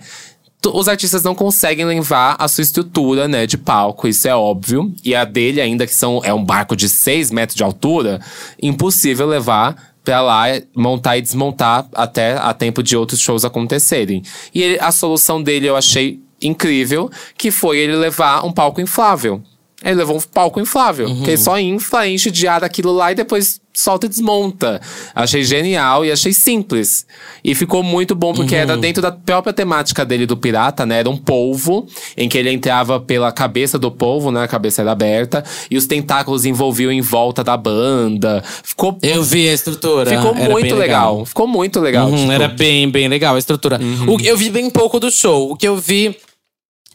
os 0.72 0.88
artistas 0.88 1.24
não 1.24 1.36
conseguem 1.36 1.86
levar 1.86 2.36
a 2.40 2.48
sua 2.48 2.62
estrutura, 2.62 3.28
né, 3.28 3.46
de 3.46 3.58
palco, 3.58 4.08
isso 4.08 4.28
é 4.28 4.36
óbvio. 4.36 4.94
E 5.04 5.14
a 5.14 5.26
dele, 5.26 5.60
ainda 5.60 5.86
que 5.86 5.94
são, 5.94 6.22
é 6.24 6.34
um 6.34 6.44
barco 6.44 6.76
de 6.76 6.88
6 6.88 7.32
metros 7.32 7.56
de 7.56 7.64
altura, 7.64 8.22
impossível 8.62 9.28
levar 9.28 9.94
pra 10.04 10.22
lá 10.22 10.46
montar 10.76 11.18
e 11.18 11.22
desmontar 11.22 11.88
até 11.94 12.38
a 12.38 12.54
tempo 12.54 12.84
de 12.84 12.96
outros 12.96 13.20
shows 13.20 13.46
acontecerem. 13.46 14.22
E 14.54 14.62
ele, 14.62 14.80
a 14.80 14.92
solução 14.92 15.42
dele 15.42 15.68
eu 15.68 15.76
achei 15.76 16.22
incrível, 16.42 17.10
que 17.38 17.52
foi 17.52 17.78
ele 17.80 17.96
levar 17.96 18.46
um 18.46 18.52
palco 18.52 18.82
inflável. 18.82 19.42
Ele 19.84 19.96
levou 19.96 20.18
um 20.18 20.22
palco 20.22 20.60
inflável, 20.60 21.08
Uhum. 21.08 21.24
que 21.24 21.32
ele 21.32 21.38
só 21.38 21.60
infla, 21.60 22.08
enche 22.08 22.32
de 22.32 22.48
ar 22.48 22.64
aquilo 22.64 22.94
lá 22.94 23.12
e 23.12 23.16
depois 23.16 23.62
solta 23.76 24.06
e 24.06 24.10
desmonta. 24.10 24.80
Achei 25.16 25.44
genial 25.44 26.06
e 26.06 26.12
achei 26.12 26.32
simples. 26.32 27.06
E 27.44 27.56
ficou 27.56 27.82
muito 27.84 28.14
bom, 28.16 28.32
porque 28.34 28.54
Uhum. 28.56 28.62
era 28.62 28.78
dentro 28.78 29.02
da 29.02 29.12
própria 29.12 29.52
temática 29.52 30.06
dele 30.06 30.26
do 30.28 30.38
pirata, 30.38 30.86
né? 30.86 31.00
Era 31.00 31.10
um 31.10 31.18
polvo, 31.18 31.88
em 32.16 32.30
que 32.30 32.38
ele 32.38 32.52
entrava 32.52 33.00
pela 33.00 33.32
cabeça 33.32 33.78
do 33.80 33.90
polvo, 33.92 34.32
né? 34.32 34.44
A 34.44 34.48
cabeça 34.48 34.82
era 34.84 34.92
aberta, 34.92 35.44
e 35.72 35.76
os 35.76 35.88
tentáculos 35.88 36.46
envolviam 36.46 36.92
em 36.92 37.02
volta 37.02 37.44
da 37.44 37.58
banda. 37.58 38.44
Ficou, 38.64 38.98
Eu 39.02 39.24
vi 39.24 39.50
a 39.50 39.54
estrutura. 39.54 40.10
ficou 40.18 40.36
era 40.36 40.50
muito 40.52 40.64
bem 40.70 40.74
legal. 40.76 41.26
Ficou 41.26 41.48
muito 41.48 41.80
legal. 41.80 42.08
Uhum, 42.10 42.18
tipo, 42.18 42.32
Era 42.32 42.48
bem, 42.48 42.90
bem 42.90 43.08
legal 43.08 43.36
a 43.36 43.40
estrutura. 43.40 43.80
O- 44.08 44.22
eu 44.22 44.38
vi 44.38 44.50
bem 44.52 44.70
pouco 44.70 45.00
do 45.00 45.10
show. 45.12 45.52
O 45.52 45.56
que 45.58 45.68
eu 45.68 45.76
vi. 45.78 46.16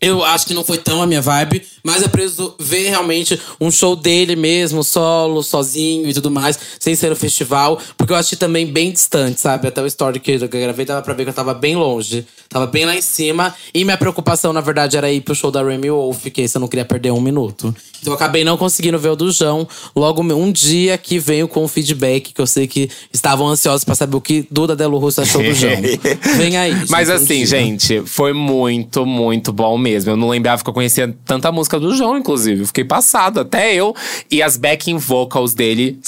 Eu 0.01 0.25
acho 0.25 0.47
que 0.47 0.55
não 0.55 0.65
foi 0.65 0.79
tão 0.79 1.03
a 1.03 1.07
minha 1.07 1.21
vibe, 1.21 1.63
mas 1.83 2.03
eu 2.03 2.09
preciso 2.09 2.55
ver 2.59 2.89
realmente 2.89 3.41
um 3.61 3.71
show 3.71 3.97
dele 3.97 4.37
mesmo, 4.37 4.85
solo, 4.85 5.43
sozinho 5.43 6.09
e 6.09 6.15
tudo 6.15 6.31
mais, 6.31 6.59
sem 6.79 6.95
ser 6.95 7.11
no 7.11 7.17
festival, 7.17 7.81
porque 7.97 8.13
eu 8.13 8.17
achei 8.17 8.39
também 8.39 8.67
bem 8.67 8.93
distante, 8.93 9.41
sabe? 9.41 9.67
Até 9.69 9.83
o 9.83 9.87
story 9.87 10.21
que 10.21 10.33
eu 10.33 10.49
gravei 10.49 10.85
dava 10.85 11.03
pra 11.03 11.15
ver 11.15 11.25
que 11.25 11.31
eu 11.31 11.35
tava 11.35 11.55
bem 11.55 11.77
longe, 11.77 12.27
tava 12.49 12.67
bem 12.67 12.85
lá 12.85 12.97
em 12.97 13.03
cima, 13.03 13.55
e 13.75 13.85
minha 13.85 13.97
preocupação, 13.97 14.53
na 14.53 14.61
verdade, 14.61 14.97
era 14.97 15.11
ir 15.11 15.21
pro 15.21 15.35
show 15.35 15.51
da 15.51 15.63
Remy 15.63 15.91
Wolf, 15.91 16.27
que 16.27 16.43
esse 16.43 16.57
eu 16.57 16.61
não 16.61 16.69
queria 16.69 16.85
perder 16.85 17.13
um 17.13 17.21
minuto. 17.21 17.75
Então 18.01 18.13
eu 18.13 18.15
acabei 18.17 18.45
não 18.45 18.57
conseguindo 18.57 18.99
ver 18.99 19.09
o 19.09 19.17
do 19.17 19.31
João. 19.33 19.67
Logo 19.95 20.23
um 20.23 20.53
dia 20.53 20.97
que 20.97 21.19
venho 21.19 21.49
com 21.49 21.65
o 21.65 21.69
feedback, 21.69 22.33
que 22.33 22.41
eu 22.41 22.47
sei 22.47 22.69
que 22.69 22.89
estavam 23.13 23.49
ansiosos 23.49 23.83
pra 23.83 23.95
saber 23.95 24.17
o 24.17 24.21
que 24.21 24.47
Duda 24.51 24.77
Delo 24.77 24.99
Russo 24.99 25.21
achou 25.21 25.43
do 25.43 25.53
João. 25.53 25.73
Vem 26.39 26.57
aí. 26.57 26.79
gente, 26.79 26.91
Mas 26.91 27.09
um 27.09 27.15
assim, 27.15 27.39
dia. 27.39 27.47
gente, 27.47 28.03
foi 28.07 28.33
muito, 28.33 29.05
muito 29.05 29.53
bom 29.53 29.77
mesmo. 29.77 29.88
Eu 29.89 30.17
não 30.17 30.29
lembrava 30.29 30.63
que 30.63 30.69
eu 30.69 30.75
conhecia 30.75 31.15
tanta 31.25 31.51
música 31.53 31.79
do 31.79 31.95
João, 31.95 32.19
inclusive. 32.19 32.63
Eu 32.63 32.67
Fiquei 32.67 32.85
passado, 32.85 33.41
até 33.41 33.75
eu. 33.75 33.95
E 34.31 34.43
as 34.43 34.57
backing 34.57 34.99
vocals 34.99 35.55
dele, 35.55 35.99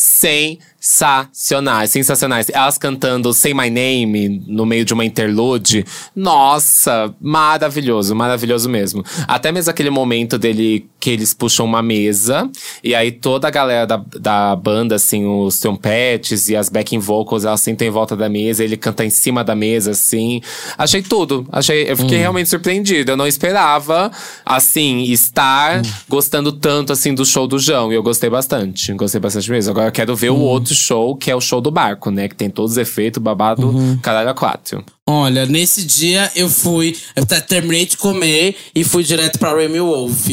sensacionais, 0.81 1.91
sensacionais. 1.91 2.49
Elas 2.49 2.78
cantando 2.78 3.35
Say 3.35 3.53
My 3.53 3.68
Name 3.68 4.43
no 4.47 4.64
meio 4.64 4.85
de 4.85 4.95
uma 4.95 5.05
interlude. 5.05 5.85
Nossa, 6.16 7.14
maravilhoso, 7.20 8.14
maravilhoso 8.16 8.68
mesmo. 8.68 9.05
Até 9.28 9.53
mesmo 9.53 9.70
aquele 9.70 9.91
momento 9.91 10.39
dele 10.39 10.89
que 10.99 11.11
eles 11.11 11.35
puxam 11.35 11.66
uma 11.66 11.83
mesa. 11.83 12.49
E 12.83 12.95
aí 12.95 13.12
toda 13.12 13.47
a 13.47 13.51
galera 13.51 13.87
da, 13.87 14.03
da 14.18 14.57
banda, 14.57 14.95
assim, 14.95 15.26
os 15.26 15.59
trompetes 15.59 16.49
e 16.49 16.57
as 16.57 16.70
backing 16.70 16.99
vocals, 16.99 17.45
elas 17.45 17.61
sentam 17.61 17.87
em 17.87 17.91
volta 17.91 18.16
da 18.16 18.28
mesa. 18.28 18.64
Ele 18.64 18.76
canta 18.76 19.05
em 19.05 19.11
cima 19.11 19.45
da 19.45 19.55
mesa, 19.55 19.91
assim. 19.91 20.41
Achei 20.78 21.03
tudo. 21.03 21.47
Achei, 21.53 21.91
eu 21.91 21.97
fiquei 21.97 22.18
realmente 22.18 22.49
surpreendido. 22.49 23.12
Eu 23.12 23.16
não 23.16 23.26
esperava, 23.26 24.11
assim, 24.47 25.03
estar 25.05 25.83
gostando 26.09 26.53
tanto, 26.53 26.93
assim, 26.93 27.14
do 27.14 27.24
show 27.26 27.47
do 27.47 27.59
João. 27.59 27.93
E 27.93 27.97
eu 27.97 28.03
gostei 28.03 28.31
bastante. 28.31 28.93
Gostei 28.95 29.20
bastante 29.20 29.51
mesmo. 29.51 29.72
Agora 29.72 29.89
eu 29.89 29.93
quero 29.93 30.16
ver 30.16 30.31
o 30.31 30.39
outro 30.39 30.70
show, 30.75 31.14
que 31.16 31.31
é 31.31 31.35
o 31.37 31.41
show 31.41 31.61
do 31.61 31.71
barco, 31.71 32.11
né? 32.11 32.29
Que 32.29 32.35
tem 32.35 32.49
todos 32.51 32.73
os 32.73 32.77
efeitos, 32.79 33.23
babado, 33.23 33.73
caralho 34.03 34.31
a 34.31 34.35
quatro. 34.35 34.85
Olha, 35.07 35.45
nesse 35.47 35.85
dia 35.85 36.31
eu 36.37 36.49
fui. 36.49 36.97
Eu 37.16 37.27
te- 37.27 37.41
terminei 37.41 37.87
de 37.87 37.97
comer 37.97 38.57
e 38.75 38.85
fui 38.85 39.03
direto 39.03 39.39
pra 39.39 39.55
Remy 39.57 39.81
Wolf. 39.81 40.29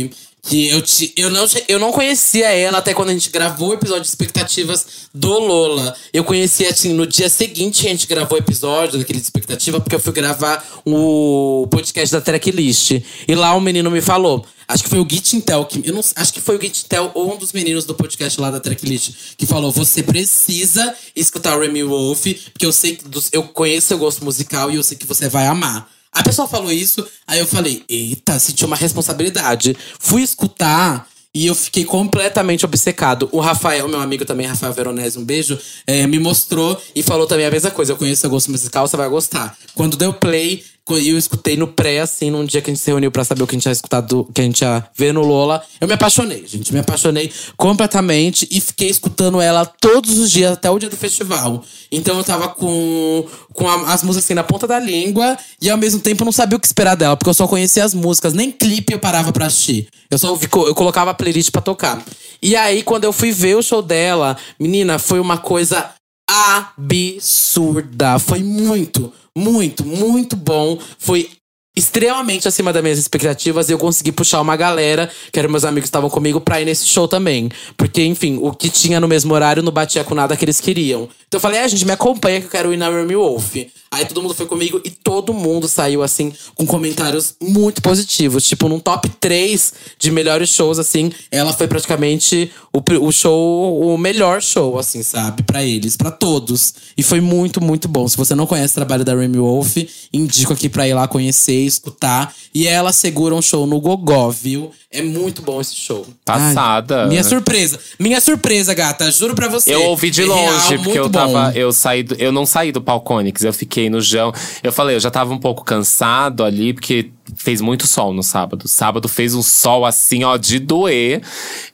Que 0.48 0.70
eu, 0.70 0.82
te, 0.82 1.14
eu, 1.18 1.30
não, 1.30 1.46
eu 1.68 1.78
não 1.78 1.92
conhecia 1.92 2.50
ela 2.52 2.78
até 2.78 2.94
quando 2.94 3.10
a 3.10 3.14
gente 3.14 3.30
gravou 3.30 3.72
o 3.72 3.74
episódio 3.74 4.04
de 4.04 4.08
expectativas 4.08 5.10
do 5.14 5.28
Lola. 5.28 5.94
Eu 6.14 6.24
conhecia, 6.24 6.70
assim, 6.70 6.94
no 6.94 7.06
dia 7.06 7.28
seguinte 7.28 7.86
a 7.86 7.90
gente 7.90 8.08
gravou 8.08 8.38
o 8.38 8.42
episódio 8.42 8.98
daquele 8.98 9.20
de 9.20 9.26
expectativa, 9.26 9.82
porque 9.82 9.96
eu 9.96 10.00
fui 10.00 10.14
gravar 10.14 10.66
o 10.86 11.68
podcast 11.70 12.16
da 12.16 12.22
Tracklist. 12.22 12.92
E 13.28 13.36
lá 13.36 13.54
um 13.58 13.60
menino 13.60 13.92
me 13.92 14.00
falou. 14.00 14.46
Acho 14.66 14.84
que 14.84 14.90
foi 14.90 15.00
o 15.00 15.08
Gitintel 15.10 15.66
que. 15.66 15.82
Eu 15.86 15.94
não, 15.94 16.02
acho 16.16 16.34
que 16.34 16.40
foi 16.40 16.56
o 16.58 16.62
Gitintel 16.62 17.12
ou 17.14 17.34
um 17.34 17.38
dos 17.38 17.52
meninos 17.52 17.84
do 17.84 17.94
podcast 17.94 18.40
lá 18.40 18.50
da 18.50 18.62
Tracklist 18.62 19.36
que 19.38 19.46
falou: 19.46 19.70
você 19.70 20.02
precisa 20.02 20.96
escutar 21.14 21.58
o 21.58 21.62
Remy 21.62 21.84
Wolf, 21.84 22.26
porque 22.54 22.66
eu 22.66 22.72
sei 22.72 22.96
que 22.96 23.06
eu 23.34 23.44
conheço 23.44 23.88
seu 23.88 23.98
gosto 23.98 24.24
musical 24.24 24.72
e 24.72 24.76
eu 24.76 24.84
sei 24.84 24.98
que 24.98 25.06
você 25.06 25.28
vai 25.28 25.46
amar. 25.46 25.97
A 26.12 26.24
pessoa 26.24 26.48
falou 26.48 26.72
isso, 26.72 27.06
aí 27.26 27.40
eu 27.40 27.46
falei, 27.46 27.84
eita, 27.88 28.40
senti 28.40 28.66
uma 28.66 28.76
responsabilidade. 28.76 29.78
Fui 30.00 30.22
escutar 30.22 31.08
e 31.34 31.46
eu 31.46 31.54
fiquei 31.54 31.86
completamente 31.86 32.66
obcecado. 32.66 33.30
O 33.32 33.40
Rafael, 33.40 33.88
meu 33.88 34.00
amigo 34.00 34.26
também, 34.26 34.48
Rafael 34.48 34.74
Veronese, 34.74 35.20
um 35.20 35.24
beijo, 35.24 35.60
eh, 35.86 36.08
me 36.08 36.18
mostrou 36.18 36.82
e 36.96 37.04
falou 37.04 37.28
também 37.28 37.46
a 37.46 37.52
mesma 37.52 37.70
coisa. 37.70 37.92
Eu 37.92 37.98
conheço 37.98 38.22
seu 38.22 38.30
gosto 38.30 38.50
musical, 38.50 38.88
você 38.88 38.98
vai 38.98 39.08
gostar. 39.08 39.56
Quando 39.76 39.96
deu 39.96 40.12
play, 40.14 40.64
eu 40.96 41.18
escutei 41.18 41.58
no 41.58 41.68
pré, 41.68 42.00
assim, 42.00 42.30
num 42.30 42.46
dia 42.46 42.62
que 42.62 42.70
a 42.70 42.74
gente 42.74 42.82
se 42.84 42.90
reuniu 42.90 43.12
pra 43.12 43.24
saber 43.24 43.44
o 43.44 43.48
que 43.48 43.56
a 43.56 43.58
gente 43.58 43.66
ia 43.66 43.72
escutar, 43.72 44.02
do, 44.02 44.26
que 44.34 44.42
a 44.42 44.44
gente 44.44 44.62
ia 44.62 44.86
ver 44.96 45.14
no 45.14 45.22
Lola. 45.22 45.62
Eu 45.82 45.88
me 45.88 45.94
apaixonei, 45.94 46.46
gente. 46.48 46.72
Me 46.74 46.80
apaixonei 46.80 47.32
completamente 47.56 48.48
e 48.52 48.62
fiquei 48.62 48.90
escutando 48.90 49.42
ela 49.42 49.66
todos 49.66 50.18
os 50.18 50.32
dias, 50.32 50.52
até 50.54 50.70
o 50.70 50.80
dia 50.80 50.90
do 50.90 50.96
festival. 50.98 51.64
Então 51.92 52.18
eu 52.18 52.24
tava 52.24 52.50
com, 52.50 53.26
com 53.54 53.68
a- 53.70 53.94
as 53.94 54.04
músicas 54.04 54.26
assim 54.26 54.34
na 54.34 54.44
ponta 54.44 54.68
da 54.68 54.80
língua 54.80 55.38
e 55.62 55.70
ao 55.70 55.78
mesmo 55.78 56.00
tempo 56.00 56.22
eu 56.24 56.26
não 56.26 56.32
sabia 56.32 56.58
o 56.58 56.60
que 56.60 56.68
esperar 56.68 56.96
dela, 56.96 57.16
porque 57.16 57.30
eu 57.30 57.34
só 57.34 57.48
conhecia 57.48 57.84
as 57.84 57.94
músicas, 57.94 58.34
nem 58.34 58.52
clipe 58.52 58.94
eu 58.94 59.00
parava 59.00 59.32
pra 59.32 59.46
assistir. 59.48 59.88
Eu 60.10 60.18
só 60.18 60.38
eu 60.68 60.76
colocava 60.76 61.12
a 61.12 61.14
playlist 61.14 61.52
pra 61.52 61.62
tocar. 61.62 62.04
E 62.42 62.56
aí, 62.56 62.84
quando 62.84 63.04
eu 63.04 63.12
fui 63.12 63.32
ver 63.32 63.56
o 63.58 63.64
show 63.64 63.82
dela, 63.82 64.38
menina, 64.60 65.00
foi 65.00 65.20
uma 65.20 65.38
coisa 65.38 65.90
absurda. 66.30 68.20
Foi 68.20 68.44
muito, 68.44 69.12
muito, 69.38 69.86
muito 69.86 70.36
bom. 70.36 70.78
Foi 70.98 71.30
extremamente 71.78 72.48
acima 72.48 72.74
das 72.74 72.82
minhas 72.82 72.98
expectativas 72.98 73.70
e 73.70 73.72
eu 73.72 73.78
consegui 73.78 74.12
puxar 74.12 74.42
uma 74.42 74.56
galera, 74.56 75.12
que 75.32 75.38
eram 75.38 75.50
meus 75.50 75.64
amigos 75.64 75.84
que 75.84 75.90
estavam 75.90 76.10
comigo, 76.10 76.42
pra 76.42 76.60
ir 76.60 76.66
nesse 76.66 76.88
show 76.88 77.08
também. 77.08 77.50
Porque, 77.78 78.04
enfim, 78.04 78.40
o 78.42 78.52
que 78.52 78.68
tinha 78.68 79.00
no 79.00 79.08
mesmo 79.08 79.32
horário 79.34 79.62
não 79.62 79.72
batia 79.72 80.04
com 80.04 80.16
nada 80.16 80.36
que 80.36 80.44
eles 80.44 80.60
queriam. 80.60 81.08
Então 81.28 81.38
eu 81.38 81.40
falei, 81.40 81.60
ah, 81.60 81.68
gente, 81.68 81.86
me 81.86 81.92
acompanha 81.92 82.40
que 82.40 82.48
eu 82.48 82.52
quero 82.52 82.74
ir 82.74 82.78
na 82.78 82.90
Remy 82.90 83.16
Wolf. 83.16 83.56
Aí 83.90 84.06
todo 84.06 84.22
mundo 84.22 84.34
foi 84.34 84.46
comigo 84.46 84.82
e 84.84 84.90
todo 84.90 85.34
mundo 85.34 85.68
saiu, 85.68 86.04
assim, 86.04 86.34
com 86.56 86.66
comentários 86.66 87.36
muito 87.42 87.82
positivos. 87.82 88.44
Tipo, 88.44 88.68
num 88.68 88.80
top 88.80 89.08
3 89.20 89.74
de 89.98 90.12
melhores 90.12 90.50
shows, 90.50 90.78
assim, 90.80 91.12
ela 91.32 91.54
foi 91.54 91.68
praticamente 91.68 92.52
o, 92.74 92.82
o 93.08 93.12
show, 93.12 93.80
o 93.94 93.98
melhor 93.98 94.42
show, 94.42 94.78
assim, 94.78 95.02
sabe? 95.04 95.44
Pra 95.44 95.64
eles, 95.64 95.96
pra 95.96 96.12
todos. 96.12 96.74
E 96.98 97.04
foi 97.04 97.22
muito, 97.22 97.62
muito 97.62 97.88
bom. 97.88 98.08
Se 98.08 98.18
você 98.18 98.36
não 98.36 98.46
conhece 98.46 98.74
o 98.74 98.76
trabalho 98.76 99.06
da 99.06 99.16
Remy 99.16 99.38
Wolf, 99.40 99.78
indico 100.12 100.54
aqui 100.54 100.68
pra 100.70 100.88
ir 100.88 100.94
lá 100.94 101.08
conhecer, 101.08 101.54
escutar. 101.66 102.34
E 102.54 102.68
ela 102.68 102.92
segura 102.92 103.34
um 103.36 103.42
show 103.42 103.66
no 103.66 103.80
Gogó, 103.80 104.30
viu? 104.30 104.72
É 104.92 105.02
muito 105.02 105.42
bom 105.42 105.60
esse 105.62 105.76
show. 105.76 106.06
Passada. 106.26 107.04
Ai, 107.04 107.10
minha 107.10 107.24
surpresa. 107.24 107.80
Minha 108.00 108.20
surpresa, 108.22 108.74
gata. 108.74 109.12
Juro 109.12 109.36
pra 109.36 109.48
você. 109.48 109.74
Eu 109.74 109.84
ouvi 109.84 110.10
de 110.10 110.22
É 110.24 110.26
longe, 110.26 110.70
real, 110.70 110.84
porque 110.84 111.00
eu 111.00 111.10
bom. 111.10 111.12
tava. 111.34 111.52
Eu 111.58 111.72
saí 111.72 112.04
do- 112.04 112.16
eu 112.16 112.32
não 112.32 112.46
saí 112.46 112.72
do 112.72 112.82
Palconix, 112.82 113.44
eu 113.44 113.54
fiquei 113.54 113.77
no 113.90 114.02
Jão. 114.02 114.34
Eu 114.64 114.72
falei, 114.72 114.96
eu 114.96 115.00
já 115.00 115.10
tava 115.12 115.34
um 115.34 115.38
pouco 115.38 115.64
cansado 115.64 116.44
ali, 116.44 116.74
porque 116.74 117.12
fez 117.36 117.60
muito 117.62 117.86
sol 117.86 118.14
no 118.14 118.24
sábado. 118.24 118.68
Sábado 118.68 119.08
fez 119.08 119.36
um 119.36 119.42
sol 119.42 119.86
assim, 119.86 120.24
ó, 120.24 120.38
de 120.38 120.60
doer. 120.60 121.22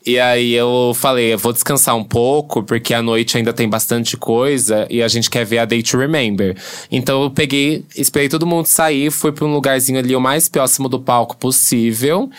E 0.05 0.19
aí 0.19 0.53
eu 0.53 0.93
falei, 0.95 1.33
eu 1.33 1.37
vou 1.37 1.53
descansar 1.53 1.95
um 1.95 2.03
pouco, 2.03 2.63
porque 2.63 2.93
à 2.93 3.01
noite 3.01 3.37
ainda 3.37 3.53
tem 3.53 3.69
bastante 3.69 4.17
coisa 4.17 4.85
e 4.89 5.01
a 5.01 5.07
gente 5.07 5.29
quer 5.29 5.45
ver 5.45 5.59
a 5.59 5.65
Day 5.65 5.81
to 5.83 5.97
Remember. 5.97 6.55
Então 6.91 7.23
eu 7.23 7.29
peguei, 7.31 7.85
esperei 7.95 8.27
todo 8.29 8.45
mundo 8.45 8.65
sair, 8.65 9.11
fui 9.11 9.31
pra 9.31 9.45
um 9.45 9.53
lugarzinho 9.53 9.99
ali 9.99 10.15
o 10.15 10.19
mais 10.21 10.49
próximo 10.49 10.89
do 10.89 10.99
palco 10.99 11.37
possível 11.37 12.29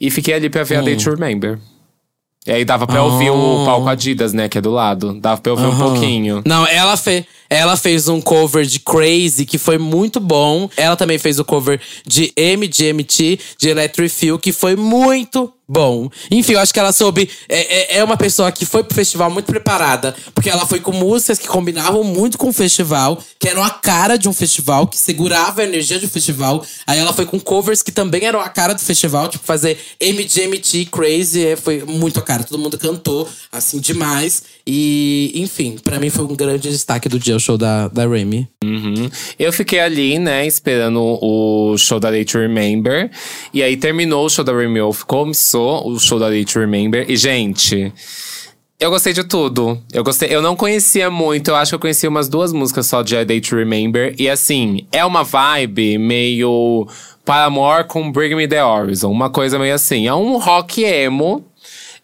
e 0.00 0.10
fiquei 0.10 0.34
ali 0.34 0.50
pra 0.50 0.64
ver 0.64 0.76
a 0.76 0.80
Day 0.82 0.96
to 0.96 1.10
Remember. 1.10 1.58
E 2.46 2.52
aí 2.52 2.62
dava 2.62 2.86
pra 2.86 3.02
ouvir 3.02 3.30
o 3.30 3.62
Ah. 3.62 3.64
palco 3.64 3.88
Adidas, 3.88 4.34
né, 4.34 4.50
que 4.50 4.58
é 4.58 4.60
do 4.60 4.70
lado. 4.70 5.18
Dava 5.18 5.40
pra 5.40 5.52
ouvir 5.52 5.64
um 5.64 5.68
Aham. 5.70 5.78
pouquinho. 5.92 6.42
Não, 6.44 6.66
ela, 6.66 6.94
fe 6.94 7.24
ela 7.48 7.76
fez 7.76 8.08
um 8.08 8.20
cover 8.20 8.64
de 8.64 8.78
Crazy, 8.80 9.44
que 9.44 9.58
foi 9.58 9.78
muito 9.78 10.20
bom. 10.20 10.68
Ela 10.76 10.96
também 10.96 11.18
fez 11.18 11.38
o 11.38 11.44
cover 11.44 11.80
de 12.06 12.32
MGMT, 12.36 13.38
de 13.58 13.68
Electric 13.68 14.08
Feel, 14.08 14.38
que 14.38 14.52
foi 14.52 14.76
muito 14.76 15.52
bom. 15.66 16.10
Enfim, 16.30 16.52
eu 16.52 16.60
acho 16.60 16.72
que 16.72 16.78
ela 16.78 16.92
soube. 16.92 17.28
É, 17.48 17.96
é, 17.96 17.98
é 17.98 18.04
uma 18.04 18.16
pessoa 18.16 18.52
que 18.52 18.66
foi 18.66 18.84
pro 18.84 18.94
festival 18.94 19.30
muito 19.30 19.46
preparada. 19.46 20.14
Porque 20.34 20.50
ela 20.50 20.66
foi 20.66 20.80
com 20.80 20.92
músicas 20.92 21.38
que 21.38 21.48
combinavam 21.48 22.04
muito 22.04 22.38
com 22.38 22.48
o 22.48 22.52
festival, 22.52 23.22
que 23.38 23.48
eram 23.48 23.62
a 23.62 23.70
cara 23.70 24.16
de 24.16 24.28
um 24.28 24.32
festival, 24.32 24.86
que 24.86 24.98
segurava 24.98 25.62
a 25.62 25.64
energia 25.64 25.98
um 25.98 26.08
festival. 26.08 26.64
Aí 26.86 26.98
ela 26.98 27.12
foi 27.12 27.26
com 27.26 27.40
covers 27.40 27.82
que 27.82 27.92
também 27.92 28.24
eram 28.24 28.40
a 28.40 28.48
cara 28.48 28.74
do 28.74 28.80
festival, 28.80 29.28
tipo 29.28 29.44
fazer 29.44 29.78
MGMT 30.00 30.86
Crazy, 30.86 31.46
é, 31.46 31.56
foi 31.56 31.82
muito 31.84 32.18
a 32.18 32.22
cara. 32.22 32.44
Todo 32.44 32.58
mundo 32.58 32.78
cantou, 32.78 33.28
assim, 33.50 33.78
demais. 33.78 34.42
E, 34.66 35.32
enfim, 35.34 35.76
pra 35.82 35.98
mim 35.98 36.10
foi 36.10 36.24
um 36.24 36.34
grande 36.34 36.70
destaque 36.70 37.08
do 37.08 37.18
dia, 37.18 37.33
o 37.36 37.40
show 37.40 37.56
da, 37.58 37.88
da 37.88 38.06
Remy. 38.06 38.48
Uhum. 38.64 39.10
Eu 39.38 39.52
fiquei 39.52 39.80
ali, 39.80 40.18
né, 40.18 40.46
esperando 40.46 41.00
o 41.00 41.76
show 41.76 42.00
da 42.00 42.10
Day 42.10 42.24
to 42.24 42.38
Remember. 42.38 43.10
E 43.52 43.62
aí 43.62 43.76
terminou 43.76 44.26
o 44.26 44.30
show 44.30 44.44
da 44.44 44.56
Remy 44.56 44.80
Wolf, 44.80 45.02
começou 45.04 45.86
o 45.88 45.98
show 45.98 46.18
da 46.18 46.28
Day 46.28 46.44
to 46.44 46.58
Remember. 46.58 47.04
E, 47.08 47.16
gente. 47.16 47.92
Eu 48.78 48.90
gostei 48.90 49.12
de 49.12 49.24
tudo. 49.24 49.80
Eu 49.92 50.02
gostei. 50.02 50.28
Eu 50.34 50.42
não 50.42 50.56
conhecia 50.56 51.08
muito. 51.10 51.48
Eu 51.48 51.56
acho 51.56 51.70
que 51.70 51.74
eu 51.76 51.78
conhecia 51.78 52.08
umas 52.08 52.28
duas 52.28 52.52
músicas 52.52 52.86
só 52.86 53.02
de 53.02 53.16
A 53.16 53.24
Day 53.24 53.40
to 53.40 53.56
Remember. 53.56 54.14
E 54.18 54.28
assim, 54.28 54.86
é 54.92 55.04
uma 55.04 55.22
vibe 55.22 55.96
meio 55.96 56.86
Paramore 57.24 57.84
com 57.84 58.10
Bring 58.10 58.34
Me 58.34 58.48
The 58.48 58.62
Horizon. 58.64 59.10
Uma 59.10 59.30
coisa 59.30 59.58
meio 59.58 59.74
assim. 59.74 60.06
É 60.06 60.14
um 60.14 60.38
rock 60.38 60.82
emo. 60.82 61.44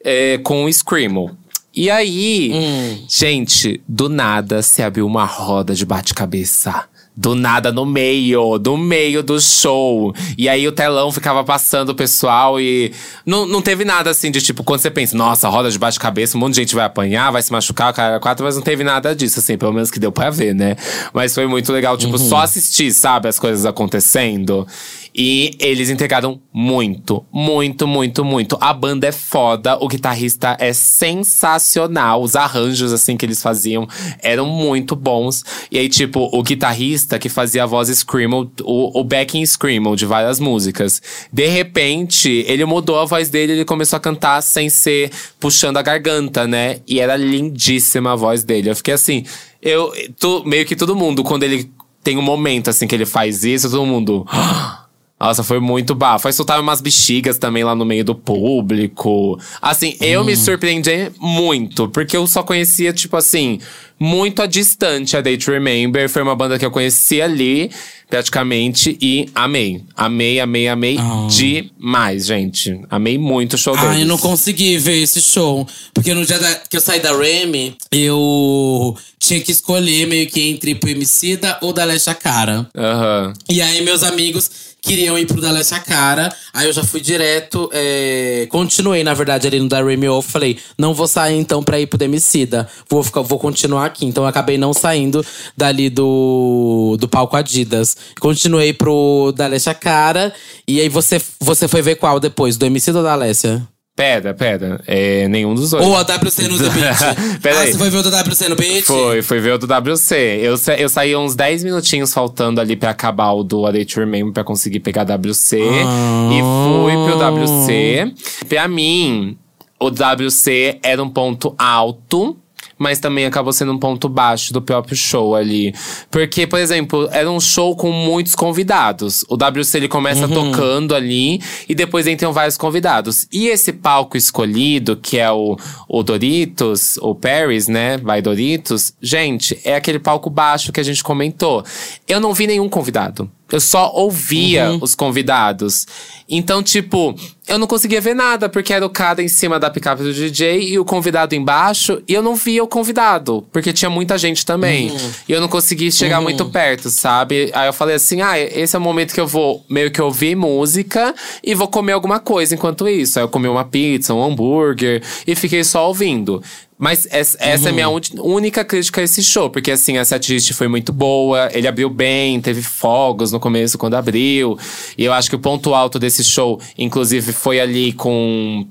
é, 0.03 0.39
com 0.39 0.71
Screamo. 0.73 1.37
E 1.75 1.89
aí, 1.91 2.51
Hum. 2.53 3.05
gente, 3.09 3.81
do 3.89 4.09
nada 4.09 4.61
se 4.63 4.83
abriu 4.83 5.07
uma 5.07 5.25
roda 5.25 5.75
de 5.75 5.87
bate-cabeça. 5.87 6.85
Do 7.17 7.35
nada, 7.35 7.71
no 7.71 7.85
meio, 7.85 8.57
no 8.65 8.79
meio 8.79 9.23
do 9.23 9.39
show. 9.41 10.15
E 10.39 10.49
aí 10.49 10.67
o 10.67 10.73
telão 10.73 11.13
ficava 11.13 11.45
passando 11.45 11.91
o 11.91 11.95
pessoal 11.95 12.59
e. 12.59 12.93
Não, 13.27 13.45
não 13.47 13.61
teve 13.61 13.85
nada 13.85 14.09
assim 14.11 14.31
de 14.31 14.41
tipo, 14.41 14.65
quando 14.65 14.81
você 14.81 14.91
pensa, 14.91 15.17
nossa, 15.17 15.49
roda 15.49 15.71
de 15.71 15.79
bate-cabeça, 15.79 16.37
um 16.37 16.41
monte 16.41 16.55
de 16.55 16.61
gente 16.63 16.75
vai 16.75 16.85
apanhar, 16.87 17.31
vai 17.31 17.43
se 17.43 17.53
machucar, 17.53 17.91
o 17.93 17.95
cara 17.95 18.17
é 18.17 18.19
quatro, 18.21 18.45
mas 18.45 18.55
não 18.55 18.63
teve 18.63 18.85
nada 18.85 19.15
disso, 19.15 19.39
assim, 19.41 19.59
pelo 19.59 19.73
menos 19.73 19.91
que 19.91 19.99
deu 19.99 20.11
pra 20.11 20.31
ver, 20.31 20.55
né? 20.55 20.77
Mas 21.13 21.35
foi 21.35 21.47
muito 21.47 21.71
legal, 21.73 21.99
tipo, 21.99 22.17
só 22.17 22.39
assistir, 22.39 22.91
sabe, 22.93 23.29
as 23.29 23.39
coisas 23.39 23.67
acontecendo. 23.67 24.67
E 25.15 25.57
eles 25.59 25.91
entregaram 25.91 26.41
muito, 26.53 27.25
muito, 27.33 27.87
muito, 27.87 28.25
muito. 28.25 28.57
A 28.61 28.73
banda 28.73 29.07
é 29.07 29.13
foda, 29.13 29.77
o 29.81 29.89
guitarrista 29.89 30.57
é 30.61 30.73
sensacional. 30.73 32.23
Os 32.23 32.37
arranjos, 32.37 32.93
assim, 32.93 33.17
que 33.17 33.27
eles 33.27 33.43
faziam 33.43 33.89
eram 34.23 34.47
muito 34.47 34.95
bons. 34.95 35.45
E 35.71 35.79
aí, 35.79 35.89
tipo, 35.89 36.29
o 36.33 36.43
guitarrista 36.43 37.19
que 37.19 37.29
fazia 37.29 37.65
a 37.65 37.67
voz 37.67 37.89
Screamo, 37.89 38.51
o, 38.63 39.01
o 39.01 39.05
backing 39.05 39.45
Screamo 39.45 39.97
de 39.97 40.07
várias 40.07 40.39
músicas. 40.39 41.03
De 41.33 41.49
repente, 41.49 42.45
ele 42.47 42.65
mudou 42.65 42.99
a 42.99 43.05
voz 43.05 43.29
dele, 43.29 43.53
ele 43.53 43.65
começou 43.65 43.97
a 43.97 44.01
cantar 44.01 44.41
sem 44.43 44.71
ser 44.71 45.11
puxando 45.39 45.77
a 45.77 45.83
garganta, 45.83 46.47
né? 46.47 46.81
E 46.87 47.01
era 47.01 47.17
lindíssima 47.17 48.13
a 48.13 48.17
voz 48.17 48.45
dele. 48.45 48.71
Eu 48.71 48.77
fiquei 48.77 48.95
assim, 48.95 49.25
eu, 49.61 49.93
tu, 50.19 50.43
meio 50.45 50.65
que 50.65 50.77
todo 50.77 50.97
mundo, 50.97 51.23
quando 51.23 51.43
ele 51.43 51.71
tem 52.03 52.17
um 52.17 52.23
momento 52.23 52.71
assim 52.71 52.87
que 52.87 52.95
ele 52.95 53.07
faz 53.07 53.45
isso, 53.45 53.71
todo 53.71 53.87
mundo. 53.87 54.27
Nossa, 55.21 55.45
foi 55.45 55.61
muito 55.61 55.95
bafo. 55.95 56.27
Aí 56.29 56.33
soltaram 56.33 56.63
umas 56.63 56.81
bexigas 56.81 57.37
também 57.37 57.63
lá 57.63 57.75
no 57.75 57.85
meio 57.85 58.03
do 58.05 58.15
público. 58.15 59.39
Assim, 59.61 59.95
eu 60.01 60.25
me 60.25 60.35
surpreendi 60.35 61.13
muito, 61.19 61.89
porque 61.89 62.17
eu 62.17 62.27
só 62.27 62.43
conhecia, 62.43 62.91
tipo 62.93 63.17
assim, 63.19 63.59
muito 63.99 64.41
a 64.41 64.47
distante 64.47 65.17
a 65.17 65.21
Day 65.21 65.37
to 65.37 65.51
Remember. 65.51 66.09
Foi 66.09 66.23
uma 66.23 66.35
banda 66.35 66.59
que 66.59 66.65
eu 66.65 66.71
conheci 66.71 67.21
ali, 67.21 67.71
praticamente, 68.09 68.97
e 69.01 69.29
amei. 69.35 69.83
Amei, 69.95 70.41
amei, 70.41 70.69
amei 70.69 70.97
demais, 71.29 72.25
gente. 72.27 72.81
Amei 72.89 73.19
muito 73.19 73.55
o 73.55 73.59
show 73.59 73.75
deles. 73.77 73.91
Ai, 73.91 74.03
eu 74.03 74.07
não 74.07 74.17
consegui 74.19 74.79
ver 74.79 75.03
esse 75.03 75.21
show. 75.21 75.67
Porque 75.93 76.15
no 76.15 76.25
dia 76.25 76.39
da- 76.39 76.55
que 76.69 76.77
eu 76.77 76.81
saí 76.81 76.99
da 77.01 77.15
Remy, 77.17 77.77
eu 77.93 78.97
tinha 79.19 79.41
que 79.41 79.53
escolher 79.53 80.07
meio 80.07 80.27
que 80.29 80.41
entre 80.49 80.75
pro 80.75 80.89
Emicida 80.89 81.59
ou 81.61 81.73
da 81.75 81.85
Lesha 81.85 82.15
Cara. 82.15 82.67
Aham. 82.75 83.35
E 83.51 83.61
aí, 83.61 83.83
meus 83.83 84.03
amigos 84.03 84.70
queriam 84.83 85.19
ir 85.19 85.27
pro 85.27 85.41
da 85.41 85.51
Lesha 85.51 85.79
Cara. 85.81 86.35
Aí 86.53 86.67
eu 86.67 86.73
já 86.73 86.83
fui 86.83 87.01
direto. 87.01 87.71
é, 87.73 88.47
Continuei, 88.51 89.05
na 89.05 89.15
verdade, 89.15 89.47
ali 89.47 89.61
no 89.61 89.69
da 89.69 89.83
Remy. 89.83 90.07
Falei, 90.23 90.59
não 90.79 90.95
vou 90.95 91.07
sair 91.07 91.37
então 91.37 91.63
pra 91.63 91.79
ir 91.79 91.87
pro 91.87 91.99
Demicida. 91.99 92.69
Vou, 92.89 93.03
ficar, 93.03 93.23
vou 93.23 93.39
continuar 93.39 93.87
aqui. 93.87 94.07
Então 94.07 94.25
eu 94.25 94.29
acabei 94.29 94.59
não 94.59 94.73
saindo 94.73 95.25
dali 95.57 95.89
do, 95.91 96.97
do 96.99 97.09
palco 97.09 97.37
Adidas. 97.37 97.97
Continuei 98.21 98.73
pro 98.73 99.33
da 99.37 99.47
Lesha 99.47 99.75
Cara. 99.75 100.33
E 100.67 100.81
aí 100.81 100.89
você, 100.89 101.21
você 101.41 101.69
foi 101.69 101.83
ver 101.83 101.97
qual 101.97 102.19
depois? 102.19 102.57
Do 102.57 102.67
Emicida 102.67 102.99
ou 102.99 103.05
da 103.05 103.13
Alessia? 103.13 103.67
Pera, 103.97 104.33
pera. 104.33 104.81
É, 104.87 105.29
nenhum 105.29 105.55
dos 105.55 105.71
dois. 105.71 105.85
Ou 105.85 105.97
a 105.97 106.03
WC 106.03 106.49
no 106.49 106.57
The 106.57 106.71
Beat? 106.71 107.41
Pera 107.43 107.59
ah, 107.59 107.61
aí. 107.61 107.73
você 107.73 107.79
foi 107.79 107.91
ver 107.91 107.99
o 107.99 108.03
da 108.03 108.23
WC 108.23 108.49
no 108.49 108.57
Beat? 108.57 108.85
Foi, 108.85 109.23
foi 109.23 109.41
ver 109.41 109.53
o 109.55 109.59
do 109.59 109.67
WC. 109.67 110.41
Eu, 110.43 110.55
eu 110.79 110.89
saí 110.89 111.15
uns 111.15 111.35
10 111.35 111.65
minutinhos 111.65 112.15
faltando 112.15 112.61
ali 112.61 112.77
pra 112.77 112.91
acabar 112.91 113.33
o 113.33 113.43
do 113.43 113.67
A 113.67 113.73
Day 113.73 113.85
to 113.85 114.01
Remember 114.01 114.33
pra 114.33 114.45
conseguir 114.45 114.81
pegar 114.81 115.05
WC. 115.05 115.59
E 115.61 116.41
fui 116.41 116.93
pro 116.93 117.19
WC. 117.19 118.15
Pra 118.49 118.67
mim, 118.69 119.37
o 119.79 119.89
WC 119.89 120.79
era 120.83 121.03
um 121.03 121.11
ponto 121.11 121.55
alto. 121.59 122.39
Mas 122.81 122.99
também 122.99 123.27
acabou 123.27 123.53
sendo 123.53 123.73
um 123.73 123.79
ponto 123.79 124.09
baixo 124.09 124.55
do 124.55 124.63
próprio 124.63 124.97
show 124.97 125.37
ali. 125.37 125.75
Porque, 126.11 126.47
por 126.47 126.59
exemplo, 126.59 127.09
era 127.13 127.31
um 127.31 127.39
show 127.39 127.77
com 127.77 127.93
muitos 127.93 128.35
convidados. 128.35 129.23
O 129.29 129.35
WC 129.35 129.77
ele 129.77 129.89
começa 129.89 130.27
tocando 130.27 130.95
ali 130.95 131.41
e 131.69 131.75
depois 131.75 132.07
entram 132.07 132.33
vários 132.33 132.57
convidados. 132.57 133.29
E 133.31 133.49
esse 133.49 133.73
palco 133.73 134.17
escolhido, 134.17 134.97
que 134.97 135.19
é 135.19 135.31
o, 135.31 135.59
o 135.87 136.03
Doritos, 136.03 136.97
o 137.03 137.15
Paris, 137.15 137.69
né? 137.69 137.99
Vai 137.99 138.23
Doritos. 138.23 138.95
Gente, 139.01 139.61
é 139.63 139.75
aquele 139.77 139.99
palco 139.99 140.31
baixo 140.31 140.73
que 140.73 140.81
a 140.81 140.85
gente 140.85 141.05
comentou. 141.05 141.63
Eu 142.09 142.19
não 142.19 142.33
vi 142.33 142.47
nenhum 142.47 142.69
convidado. 142.69 143.31
Eu 143.53 143.61
só 143.61 143.91
ouvia 143.95 144.71
os 144.81 144.95
convidados. 144.95 145.87
Então, 146.29 146.63
tipo, 146.63 147.15
eu 147.49 147.59
não 147.59 147.67
conseguia 147.67 148.01
ver 148.01 148.15
nada, 148.15 148.49
porque 148.49 148.73
era 148.73 148.87
o 148.87 148.91
cara 148.91 149.21
em 149.21 149.27
cima 149.27 149.59
da 149.59 149.69
picape 149.69 150.05
do 150.05 150.15
DJ 150.15 150.69
e 150.69 150.79
o 150.79 150.85
convidado 150.85 151.35
embaixo, 151.35 152.01
e 152.07 152.15
eu 152.15 152.23
não 152.23 152.37
via 152.37 152.63
o 152.63 152.69
convidado, 152.69 153.45
porque 153.53 153.73
tinha 153.73 153.91
muita 153.91 154.17
gente 154.17 154.47
também. 154.47 154.93
E 155.29 155.33
eu 155.33 155.41
não 155.41 155.49
conseguia 155.49 155.91
chegar 155.91 156.21
muito 156.21 156.45
perto, 156.47 156.89
sabe? 156.89 157.51
Aí 157.53 157.69
eu 157.69 157.73
falei 157.73 157.97
assim: 157.97 158.21
ah, 158.23 158.39
esse 158.39 158.77
é 158.77 158.79
o 158.79 158.83
momento 158.83 159.13
que 159.13 159.21
eu 159.21 159.27
vou 159.27 159.65
meio 159.69 159.91
que 159.91 160.01
ouvir 160.01 160.37
música 160.37 161.13
e 161.43 161.55
vou 161.55 161.67
comer 161.67 161.93
alguma 161.93 162.21
coisa 162.21 162.55
enquanto 162.55 162.89
isso. 162.89 163.19
Aí 163.19 163.25
eu 163.25 163.29
comi 163.29 163.49
uma 163.49 163.65
pizza, 163.65 164.15
um 164.15 164.23
hambúrguer 164.23 165.03
e 165.27 165.35
fiquei 165.35 165.65
só 165.65 165.89
ouvindo. 165.89 166.41
Mas 166.81 167.07
essa, 167.11 167.37
essa 167.39 167.69
é 167.69 167.71
a 167.71 167.75
minha 167.75 167.89
única 168.23 168.65
crítica 168.65 169.03
a 169.03 169.05
esse 169.05 169.23
show, 169.23 169.51
porque 169.51 169.71
assim, 169.71 169.99
a 169.99 170.05
setlist 170.05 170.55
foi 170.55 170.67
muito 170.67 170.95
boa, 170.95 171.51
ele 171.53 171.69
abriu 171.69 171.91
bem, 171.91 172.41
teve 172.41 172.63
fogos 172.63 173.31
no 173.31 173.39
começo 173.39 173.77
quando 173.77 173.95
abriu. 173.97 174.59
E 174.97 175.05
eu 175.05 175.13
acho 175.13 175.29
que 175.29 175.37
o 175.37 175.39
ponto 175.39 175.75
alto 175.75 175.99
desse 175.99 176.25
show, 176.25 176.59
inclusive, 176.79 177.33
foi 177.35 177.61
ali 177.61 177.93
com. 177.93 178.67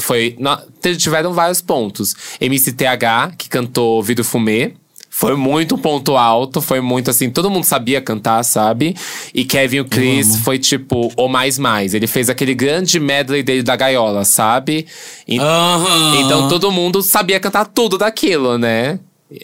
Foi. 0.00 0.34
na- 0.38 0.62
tiveram 0.96 1.34
vários 1.34 1.60
pontos. 1.60 2.14
MCTH, 2.40 3.34
que 3.36 3.48
cantou 3.50 4.02
Vidro 4.02 4.24
Fumê. 4.24 4.72
Foi 5.20 5.36
muito 5.36 5.76
ponto 5.76 6.16
alto, 6.16 6.62
foi 6.62 6.80
muito 6.80 7.10
assim, 7.10 7.28
todo 7.28 7.50
mundo 7.50 7.64
sabia 7.64 8.00
cantar, 8.00 8.42
sabe? 8.42 8.96
E 9.34 9.44
Kevin 9.44 9.80
o 9.80 9.84
Chris 9.84 10.36
foi 10.36 10.58
tipo 10.58 11.12
o 11.14 11.28
mais 11.28 11.58
mais. 11.58 11.92
Ele 11.92 12.06
fez 12.06 12.30
aquele 12.30 12.54
grande 12.54 12.98
medley 12.98 13.42
dele 13.42 13.62
da 13.62 13.76
gaiola, 13.76 14.24
sabe? 14.24 14.86
E- 15.28 15.38
Aham. 15.38 16.16
então 16.20 16.48
todo 16.48 16.72
mundo 16.72 17.02
sabia 17.02 17.38
cantar 17.38 17.66
tudo 17.66 17.98
daquilo, 17.98 18.56
né? 18.56 18.98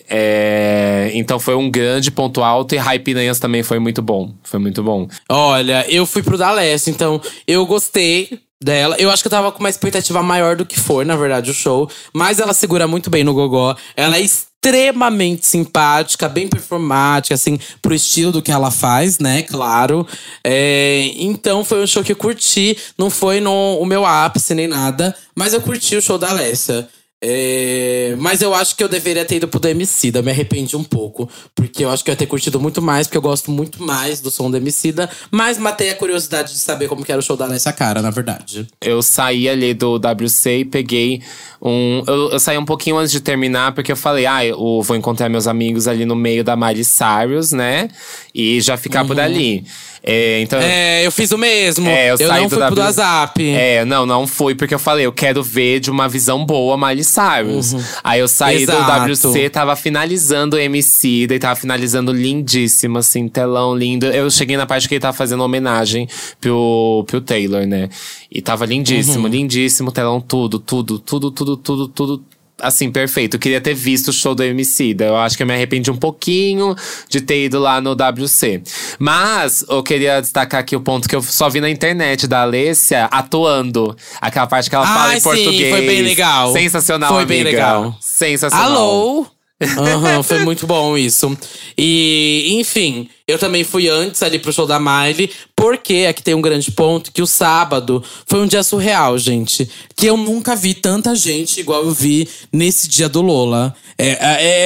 É, 0.08 1.10
então 1.12 1.38
foi 1.38 1.54
um 1.54 1.70
grande 1.70 2.10
ponto 2.10 2.42
alto 2.42 2.74
e 2.74 2.78
Hype 2.78 3.04
Piranhas 3.04 3.38
também 3.38 3.62
foi 3.62 3.78
muito 3.78 4.00
bom. 4.00 4.32
Foi 4.42 4.58
muito 4.58 4.82
bom. 4.82 5.06
Olha, 5.28 5.84
eu 5.90 6.06
fui 6.06 6.22
pro 6.22 6.38
da 6.38 6.50
Leste, 6.52 6.88
então 6.88 7.20
eu 7.46 7.66
gostei 7.66 8.40
dela. 8.64 8.96
Eu 8.98 9.10
acho 9.10 9.22
que 9.22 9.26
eu 9.26 9.30
tava 9.30 9.52
com 9.52 9.60
uma 9.60 9.68
expectativa 9.68 10.22
maior 10.22 10.56
do 10.56 10.64
que 10.64 10.80
foi, 10.80 11.04
na 11.04 11.16
verdade, 11.16 11.50
o 11.50 11.54
show. 11.54 11.86
Mas 12.14 12.40
ela 12.40 12.54
segura 12.54 12.88
muito 12.88 13.10
bem 13.10 13.22
no 13.22 13.34
gogó. 13.34 13.76
Ela 13.94 14.16
é 14.16 14.20
extremamente 14.66 15.46
simpática, 15.46 16.28
bem 16.28 16.48
performática, 16.48 17.34
assim, 17.34 17.58
pro 17.80 17.94
estilo 17.94 18.32
do 18.32 18.42
que 18.42 18.50
ela 18.50 18.70
faz, 18.70 19.18
né? 19.20 19.42
Claro. 19.42 20.06
É, 20.42 21.12
então 21.16 21.64
foi 21.64 21.82
um 21.82 21.86
show 21.86 22.02
que 22.02 22.12
eu 22.12 22.16
curti. 22.16 22.76
Não 22.98 23.08
foi 23.08 23.40
no, 23.40 23.78
o 23.78 23.86
meu 23.86 24.04
ápice 24.04 24.54
nem 24.54 24.66
nada, 24.66 25.14
mas 25.36 25.52
eu 25.52 25.60
curti 25.60 25.94
o 25.94 26.02
show 26.02 26.18
da 26.18 26.30
Alessia. 26.30 26.88
É, 27.22 28.14
mas 28.18 28.42
eu 28.42 28.54
acho 28.54 28.76
que 28.76 28.84
eu 28.84 28.88
deveria 28.88 29.24
ter 29.24 29.36
ido 29.36 29.48
pro 29.48 29.58
do 29.58 29.68
Emicida, 29.68 30.20
me 30.20 30.30
arrependi 30.30 30.76
um 30.76 30.84
pouco. 30.84 31.28
Porque 31.54 31.84
eu 31.84 31.90
acho 31.90 32.04
que 32.04 32.10
eu 32.10 32.12
ia 32.12 32.16
ter 32.16 32.26
curtido 32.26 32.60
muito 32.60 32.82
mais, 32.82 33.06
porque 33.06 33.16
eu 33.16 33.22
gosto 33.22 33.50
muito 33.50 33.82
mais 33.82 34.20
do 34.20 34.30
som 34.30 34.50
do 34.50 34.56
Emicida. 34.56 35.08
Mas 35.30 35.58
matei 35.58 35.90
a 35.90 35.94
curiosidade 35.94 36.52
de 36.52 36.58
saber 36.58 36.88
como 36.88 37.04
que 37.04 37.10
era 37.10 37.18
o 37.18 37.22
show 37.22 37.36
da 37.36 37.46
Alessia 37.46 37.72
Cara, 37.72 38.02
na 38.02 38.10
verdade. 38.10 38.66
Eu 38.80 39.02
saí 39.02 39.48
ali 39.48 39.72
do 39.72 39.96
WC 39.96 40.58
e 40.58 40.64
peguei 40.64 41.22
um. 41.60 42.02
Eu, 42.06 42.30
eu 42.32 42.40
saí 42.40 42.58
um 42.58 42.64
pouquinho 42.64 42.96
antes 42.98 43.12
de 43.12 43.20
terminar, 43.20 43.72
porque 43.72 43.90
eu 43.90 43.96
falei, 43.96 44.26
ah, 44.26 44.44
eu 44.44 44.82
vou 44.82 44.96
encontrar 44.96 45.28
meus 45.28 45.46
amigos 45.46 45.88
ali 45.88 46.04
no 46.04 46.14
meio 46.14 46.44
da 46.44 46.54
Miley 46.54 46.84
Cyrus, 46.84 47.52
né? 47.52 47.88
E 48.34 48.60
já 48.60 48.76
ficar 48.76 49.04
por 49.06 49.18
ali. 49.18 49.64
É, 50.08 50.40
então. 50.40 50.60
É, 50.60 51.04
eu 51.04 51.10
fiz 51.10 51.32
o 51.32 51.38
mesmo. 51.38 51.88
É, 51.88 52.12
eu, 52.12 52.16
saí 52.16 52.28
não 52.42 52.48
do 52.48 52.50
fui 52.50 52.58
pro 52.64 52.76
W- 52.76 52.80
WhatsApp. 52.86 53.48
É, 53.50 53.84
não, 53.84 54.06
não 54.06 54.24
fui, 54.24 54.54
porque 54.54 54.72
eu 54.72 54.78
falei, 54.78 55.04
eu 55.04 55.12
quero 55.12 55.42
ver 55.42 55.80
de 55.80 55.90
uma 55.90 56.08
visão 56.08 56.46
boa 56.46 56.76
Miley 56.76 57.02
Cyrus. 57.02 57.74
Aí 58.04 58.20
eu 58.20 58.28
saí 58.28 58.62
Exato. 58.62 59.04
do 59.04 59.12
WC, 59.12 59.50
tava 59.50 59.74
finalizando 59.74 60.54
o 60.56 60.58
MC, 60.60 61.26
daí 61.26 61.40
tava 61.40 61.56
finalizando 61.56 62.12
lindíssimo, 62.12 62.98
assim, 62.98 63.26
telão 63.26 63.76
lindo. 63.76 64.06
Eu 64.06 64.30
cheguei 64.30 64.56
na 64.56 64.64
parte 64.64 64.88
que 64.88 64.94
ele 64.94 65.00
tava 65.00 65.16
fazendo 65.16 65.42
homenagem 65.42 66.06
pro, 66.40 67.04
pro 67.08 67.20
Taylor, 67.20 67.66
né? 67.66 67.88
E 68.30 68.40
tava 68.40 68.64
lindíssimo, 68.64 69.26
lindíssimo, 69.26 69.90
telão, 69.90 70.20
tudo, 70.20 70.60
tudo, 70.60 71.00
tudo, 71.00 71.30
tudo, 71.32 71.56
tudo, 71.56 71.88
tudo. 71.88 72.24
Assim, 72.60 72.90
perfeito. 72.90 73.34
Eu 73.34 73.40
queria 73.40 73.60
ter 73.60 73.74
visto 73.74 74.08
o 74.08 74.12
show 74.12 74.34
do 74.34 74.42
MC. 74.42 74.96
Eu 74.98 75.16
acho 75.16 75.36
que 75.36 75.42
eu 75.42 75.46
me 75.46 75.52
arrependi 75.52 75.90
um 75.90 75.96
pouquinho 75.96 76.74
de 77.08 77.20
ter 77.20 77.44
ido 77.44 77.58
lá 77.58 77.80
no 77.80 77.92
WC. 77.92 78.62
Mas 78.98 79.62
eu 79.68 79.82
queria 79.82 80.20
destacar 80.20 80.60
aqui 80.60 80.74
o 80.74 80.80
ponto 80.80 81.06
que 81.08 81.14
eu 81.14 81.20
só 81.22 81.50
vi 81.50 81.60
na 81.60 81.68
internet 81.68 82.26
da 82.26 82.42
Alessia 82.42 83.04
atuando. 83.06 83.94
Aquela 84.20 84.46
parte 84.46 84.70
que 84.70 84.76
ela 84.76 84.86
fala 84.86 85.14
em 85.14 85.20
sim, 85.20 85.22
português. 85.22 85.70
foi 85.70 85.86
bem 85.86 86.02
legal. 86.02 86.52
Sensacional, 86.52 87.12
Foi 87.12 87.26
bem 87.26 87.42
amiga. 87.42 87.56
legal. 87.56 87.98
Sensacional. 88.00 88.70
Alô? 88.72 89.35
Aham, 89.62 90.22
foi 90.22 90.40
muito 90.44 90.66
bom 90.66 90.98
isso. 90.98 91.36
E, 91.78 92.56
enfim, 92.60 93.08
eu 93.26 93.38
também 93.38 93.64
fui 93.64 93.88
antes 93.88 94.22
ali 94.22 94.38
pro 94.38 94.52
show 94.52 94.66
da 94.66 94.78
Miley, 94.78 95.30
porque 95.56 96.06
aqui 96.08 96.22
tem 96.22 96.34
um 96.34 96.42
grande 96.42 96.70
ponto 96.70 97.10
que 97.10 97.22
o 97.22 97.26
sábado 97.26 98.04
foi 98.26 98.40
um 98.40 98.46
dia 98.46 98.62
surreal, 98.62 99.16
gente. 99.16 99.66
Que 99.96 100.06
eu 100.06 100.16
nunca 100.18 100.54
vi 100.54 100.74
tanta 100.74 101.14
gente 101.16 101.58
igual 101.60 101.84
eu 101.84 101.90
vi 101.90 102.28
nesse 102.52 102.86
dia 102.86 103.08
do 103.08 103.22
Lola. 103.22 103.74
É, 103.96 104.08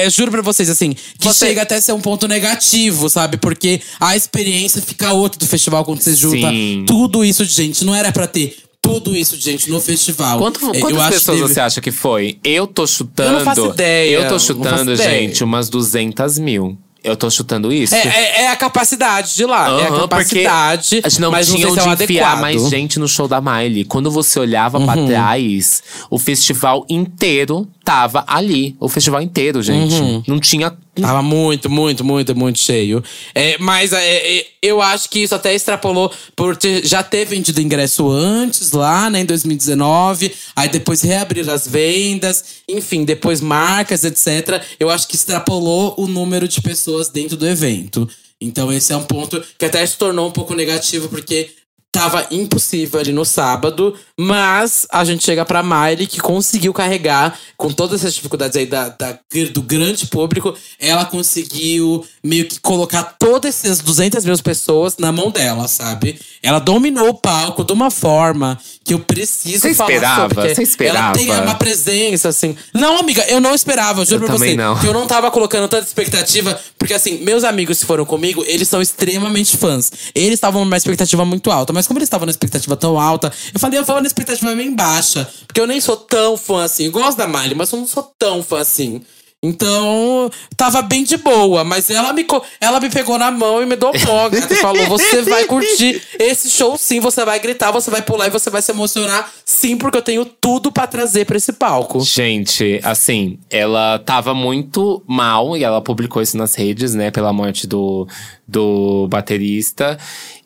é, 0.03 0.05
é 0.05 0.09
juro 0.09 0.29
pra 0.29 0.41
vocês, 0.41 0.69
assim, 0.69 0.91
que 0.91 1.23
Você- 1.25 1.47
chega 1.47 1.61
até 1.61 1.75
a 1.75 1.81
ser 1.81 1.93
um 1.93 2.01
ponto 2.01 2.27
negativo, 2.27 3.09
sabe? 3.09 3.37
Porque 3.37 3.79
a 3.97 4.17
experiência 4.17 4.81
fica 4.81 5.13
outra 5.13 5.39
do 5.39 5.47
festival 5.47 5.85
quando 5.85 6.01
você 6.01 6.13
junta 6.13 6.49
Sim. 6.49 6.83
tudo 6.85 7.23
isso 7.23 7.45
de 7.45 7.53
gente. 7.53 7.85
Não 7.85 7.95
era 7.95 8.11
pra 8.11 8.27
ter 8.27 8.57
tudo 8.81 9.15
isso 9.15 9.39
gente 9.39 9.69
no 9.69 9.79
festival. 9.79 10.37
Quanto- 10.39 10.59
É, 10.73 10.77
eu 10.77 10.81
quantas 10.81 11.05
que 11.05 11.11
pessoas 11.13 11.39
teve- 11.39 11.53
você 11.53 11.59
acha 11.59 11.81
que 11.81 11.91
foi? 11.91 12.37
Eu 12.43 12.65
tô 12.67 12.85
chutando. 12.87 13.29
Eu 13.29 13.37
não 13.39 13.45
faço 13.45 13.65
ideia, 13.67 14.15
Eu 14.17 14.27
tô 14.27 14.39
chutando, 14.39 14.69
faço 14.69 14.91
ideia. 14.91 15.21
gente, 15.27 15.43
umas 15.43 15.69
200 15.69 16.37
mil. 16.39 16.77
Eu 17.03 17.15
tô 17.17 17.31
chutando 17.31 17.73
isso. 17.73 17.95
É, 17.95 17.99
é, 18.07 18.41
é 18.43 18.47
a 18.49 18.55
capacidade 18.55 19.35
de 19.35 19.43
lá. 19.43 19.81
é 19.81 19.87
a 19.87 19.91
capacidade. 20.01 21.01
a 21.03 21.09
gente 21.09 21.19
não 21.19 21.31
mas 21.31 21.47
tinha 21.47 21.65
não 21.65 21.73
onde 21.73 22.03
enfiar 22.03 22.39
mais 22.39 22.69
gente 22.69 22.99
no 22.99 23.07
show 23.07 23.27
da 23.27 23.41
Miley. 23.41 23.85
Quando 23.85 24.11
você 24.11 24.39
olhava 24.39 24.77
Uhum. 24.77 24.85
pra 24.85 24.95
trás, 25.07 25.81
o 26.11 26.19
festival 26.19 26.85
inteiro 26.87 27.67
tava 27.83 28.23
ali. 28.27 28.75
O 28.79 28.87
festival 28.87 29.19
inteiro, 29.19 29.63
gente. 29.63 29.95
Uhum. 29.95 30.23
Não 30.27 30.39
tinha. 30.39 30.71
Tava 30.99 31.21
muito, 31.21 31.69
muito, 31.69 32.03
muito, 32.03 32.35
muito 32.35 32.59
cheio. 32.59 33.01
É, 33.33 33.57
mas 33.59 33.93
é, 33.93 34.39
é, 34.39 34.45
eu 34.61 34.81
acho 34.81 35.09
que 35.09 35.19
isso 35.19 35.33
até 35.33 35.55
extrapolou 35.55 36.11
por 36.35 36.57
ter- 36.57 36.85
já 36.85 37.01
ter 37.01 37.25
vendido 37.25 37.61
ingresso 37.61 38.09
antes, 38.09 38.71
lá, 38.71 39.09
né, 39.09 39.21
em 39.21 39.25
2019. 39.25 40.33
Aí 40.53 40.67
depois 40.67 41.01
reabrir 41.01 41.49
as 41.49 41.65
vendas. 41.65 42.43
Enfim, 42.67 43.05
depois 43.05 43.39
marcas, 43.39 44.03
etc. 44.03 44.61
Eu 44.79 44.89
acho 44.89 45.07
que 45.07 45.15
extrapolou 45.15 45.95
o 45.97 46.07
número 46.07 46.45
de 46.47 46.59
pessoas 46.61 47.07
dentro 47.07 47.37
do 47.37 47.47
evento. 47.47 48.09
Então 48.41 48.73
esse 48.73 48.91
é 48.91 48.97
um 48.97 49.03
ponto 49.03 49.41
que 49.57 49.65
até 49.65 49.85
se 49.85 49.95
tornou 49.97 50.27
um 50.27 50.31
pouco 50.31 50.53
negativo, 50.55 51.07
porque 51.07 51.51
Tava 51.93 52.25
impossível 52.31 53.01
ali 53.01 53.11
no 53.11 53.25
sábado, 53.25 53.93
mas 54.17 54.87
a 54.89 55.03
gente 55.03 55.25
chega 55.25 55.43
pra 55.43 55.61
Miley, 55.61 56.07
que 56.07 56.21
conseguiu 56.21 56.71
carregar, 56.73 57.37
com 57.57 57.69
todas 57.69 57.99
essas 57.99 58.13
dificuldades 58.13 58.55
aí 58.55 58.65
da, 58.65 58.87
da- 58.87 59.19
do 59.51 59.61
grande 59.61 60.07
público, 60.07 60.55
ela 60.79 61.03
conseguiu 61.03 62.05
meio 62.23 62.45
que 62.45 62.59
colocar 62.61 63.15
todas 63.19 63.65
essas 63.65 63.79
200 63.81 64.23
mil 64.23 64.37
pessoas 64.41 64.95
na 64.97 65.11
mão 65.11 65.29
dela, 65.29 65.67
sabe? 65.67 66.17
Ela 66.41 66.59
dominou 66.59 67.09
o 67.09 67.13
palco 67.13 67.63
de 67.63 67.73
uma 67.73 67.91
forma 67.91 68.57
que 68.85 68.93
eu 68.93 68.99
preciso 68.99 69.59
Você 69.59 69.73
falar 69.73 69.91
esperava? 69.91 70.29
sobre. 70.33 70.55
Você 70.55 70.63
esperava? 70.63 70.97
Ela 70.97 71.13
tem 71.13 71.29
uma 71.43 71.55
presença, 71.55 72.29
assim. 72.29 72.55
Não, 72.73 72.97
amiga, 72.99 73.23
eu 73.27 73.41
não 73.41 73.53
esperava, 73.53 74.01
eu 74.01 74.05
juro 74.05 74.23
Eu 74.23 74.27
pra 74.27 74.37
você. 74.37 74.55
não. 74.55 74.79
Que 74.79 74.87
eu 74.87 74.93
não 74.93 75.05
tava 75.07 75.29
colocando 75.29 75.67
tanta 75.67 75.85
expectativa, 75.85 76.57
porque 76.79 76.93
assim, 76.93 77.17
meus 77.23 77.43
amigos 77.43 77.79
que 77.79 77.85
foram 77.85 78.05
comigo, 78.05 78.43
eles 78.47 78.67
são 78.69 78.81
extremamente 78.81 79.57
fãs. 79.57 79.91
Eles 80.15 80.35
estavam 80.35 80.63
numa 80.63 80.77
expectativa 80.77 81.25
muito 81.25 81.51
alta, 81.51 81.71
mas 81.73 81.80
como 81.87 81.99
eles 81.99 82.07
estavam 82.07 82.25
numa 82.25 82.31
expectativa 82.31 82.75
tão 82.75 82.99
alta, 82.99 83.31
eu 83.53 83.59
falei, 83.59 83.79
eu 83.79 83.85
vou 83.85 83.99
na 83.99 84.07
expectativa 84.07 84.53
bem 84.55 84.73
baixa, 84.75 85.27
porque 85.47 85.59
eu 85.59 85.67
nem 85.67 85.79
sou 85.79 85.97
tão 85.97 86.37
fã 86.37 86.63
assim. 86.63 86.85
Eu 86.85 86.91
gosto 86.91 87.17
da 87.17 87.27
Miley, 87.27 87.55
mas 87.55 87.71
eu 87.71 87.79
não 87.79 87.87
sou 87.87 88.11
tão 88.17 88.43
fã 88.43 88.59
assim. 88.59 89.01
Então, 89.43 90.29
tava 90.55 90.83
bem 90.83 91.03
de 91.03 91.17
boa, 91.17 91.63
mas 91.63 91.89
ela 91.89 92.13
me, 92.13 92.23
ela 92.59 92.79
me 92.79 92.91
pegou 92.91 93.17
na 93.17 93.31
mão 93.31 93.63
e 93.63 93.65
me 93.65 93.75
dopou. 93.75 94.29
Ela 94.31 94.47
falou: 94.61 94.85
você 94.85 95.23
vai 95.23 95.45
curtir 95.45 95.99
esse 96.19 96.47
show 96.47 96.77
sim, 96.77 96.99
você 96.99 97.25
vai 97.25 97.39
gritar, 97.39 97.71
você 97.71 97.89
vai 97.89 98.03
pular 98.03 98.27
e 98.27 98.29
você 98.29 98.51
vai 98.51 98.61
se 98.61 98.71
emocionar 98.71 99.31
sim, 99.43 99.75
porque 99.77 99.97
eu 99.97 100.01
tenho 100.03 100.25
tudo 100.25 100.71
pra 100.71 100.85
trazer 100.85 101.25
pra 101.25 101.37
esse 101.37 101.53
palco. 101.53 102.01
Gente, 102.01 102.79
assim, 102.83 103.39
ela 103.49 103.97
tava 103.97 104.35
muito 104.35 105.01
mal 105.07 105.57
e 105.57 105.63
ela 105.63 105.81
publicou 105.81 106.21
isso 106.21 106.37
nas 106.37 106.53
redes, 106.53 106.93
né, 106.93 107.09
pela 107.09 107.33
morte 107.33 107.65
do, 107.65 108.07
do 108.47 109.07
baterista. 109.09 109.97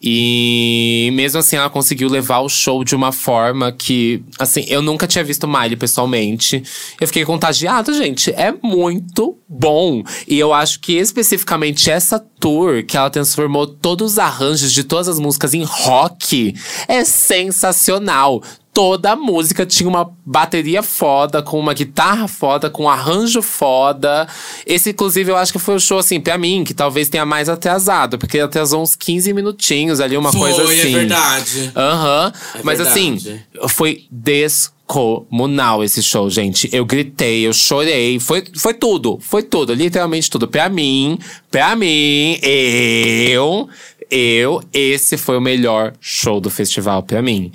E 0.07 1.09
mesmo 1.13 1.39
assim, 1.39 1.55
ela 1.55 1.69
conseguiu 1.69 2.07
levar 2.07 2.41
o 2.41 2.49
show 2.49 2.83
de 2.83 2.95
uma 2.95 3.11
forma 3.11 3.71
que, 3.71 4.23
assim, 4.37 4.63
eu 4.67 4.79
nunca 4.79 5.07
tinha 5.07 5.23
visto 5.23 5.47
Miley 5.47 5.75
pessoalmente. 5.75 6.61
Eu 7.01 7.07
fiquei 7.07 7.25
contagiado, 7.25 7.91
gente. 7.91 8.29
É 8.31 8.53
muito 8.61 9.35
bom. 9.49 10.03
E 10.27 10.37
eu 10.37 10.53
acho 10.53 10.79
que 10.79 10.93
especificamente 10.93 11.89
essa 11.89 12.19
tour, 12.19 12.83
que 12.85 12.95
ela 12.95 13.09
transformou 13.09 13.65
todos 13.65 14.13
os 14.13 14.19
arranjos 14.19 14.71
de 14.71 14.83
todas 14.83 15.07
as 15.07 15.19
músicas 15.19 15.55
em 15.55 15.63
rock, 15.63 16.53
é 16.87 17.03
sensacional 17.03 18.43
toda 18.75 19.15
música 19.15 19.65
tinha 19.65 19.87
uma 19.87 20.11
bateria 20.25 20.83
foda, 20.83 21.41
com 21.41 21.57
uma 21.57 21.73
guitarra 21.73 22.27
foda, 22.27 22.69
com 22.69 22.83
um 22.83 22.89
arranjo 22.89 23.41
foda. 23.41 24.27
Esse, 24.67 24.89
inclusive, 24.89 25.31
eu 25.31 25.37
acho 25.37 25.53
que 25.53 25.59
foi 25.59 25.75
o 25.75 25.79
show, 25.79 25.97
assim, 25.97 26.19
pra 26.19 26.37
mim, 26.37 26.65
que 26.65 26.73
talvez 26.73 27.07
tenha 27.07 27.25
mais 27.25 27.47
atrasado, 27.47 28.17
porque 28.19 28.37
atrasou 28.37 28.83
uns 28.83 28.93
15 28.93 29.31
minutinhos 29.31 30.01
ali, 30.01 30.17
uma 30.17 30.29
Foi, 30.29 30.51
coisa 30.51 30.73
é 30.73 30.77
assim. 30.81 30.91
verdade. 30.93 31.71
Aham. 31.73 32.33
É 32.53 32.59
Mas 32.63 32.81
assim, 32.81 33.15
verdade. 33.15 33.45
foi 33.69 34.03
descomunal 34.11 35.81
esse 35.81 36.03
show, 36.03 36.29
gente. 36.29 36.69
Eu 36.73 36.83
gritei, 36.85 37.47
eu 37.47 37.53
chorei. 37.53 38.19
Foi, 38.19 38.43
foi 38.57 38.73
tudo. 38.73 39.17
Foi 39.21 39.41
tudo. 39.41 39.73
Literalmente 39.73 40.29
tudo. 40.29 40.49
Pra 40.49 40.67
mim, 40.67 41.17
pra 41.49 41.77
mim, 41.77 42.37
eu. 42.43 43.69
Eu, 44.11 44.61
esse 44.73 45.17
foi 45.17 45.37
o 45.37 45.41
melhor 45.41 45.93
show 45.99 46.39
do 46.39 46.49
festival 46.49 47.01
pra 47.03 47.21
mim. 47.21 47.51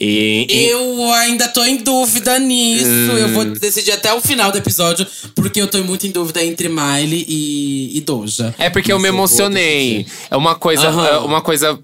E, 0.00 0.46
e- 0.50 0.66
Eu 0.70 1.12
ainda 1.12 1.46
tô 1.48 1.64
em 1.64 1.76
dúvida 1.76 2.38
nisso. 2.38 2.84
Eu 2.86 3.28
Hum. 3.28 3.32
vou 3.32 3.44
decidir 3.44 3.92
até 3.92 4.12
o 4.12 4.20
final 4.20 4.50
do 4.50 4.58
episódio, 4.58 5.06
porque 5.36 5.60
eu 5.60 5.68
tô 5.68 5.78
muito 5.84 6.06
em 6.06 6.10
dúvida 6.10 6.44
entre 6.44 6.68
Miley 6.68 7.24
e, 7.28 7.96
e 7.96 8.00
Doja. 8.00 8.54
É 8.58 8.68
porque 8.68 8.92
eu 8.92 8.96
Mas 8.96 9.02
me 9.04 9.10
vou 9.10 9.18
emocionei. 9.20 10.06
É 10.30 10.36
uma 10.36 10.54
coisa, 10.56 10.86
é 10.86 11.18
uma 11.18 11.40
coisa. 11.40 11.78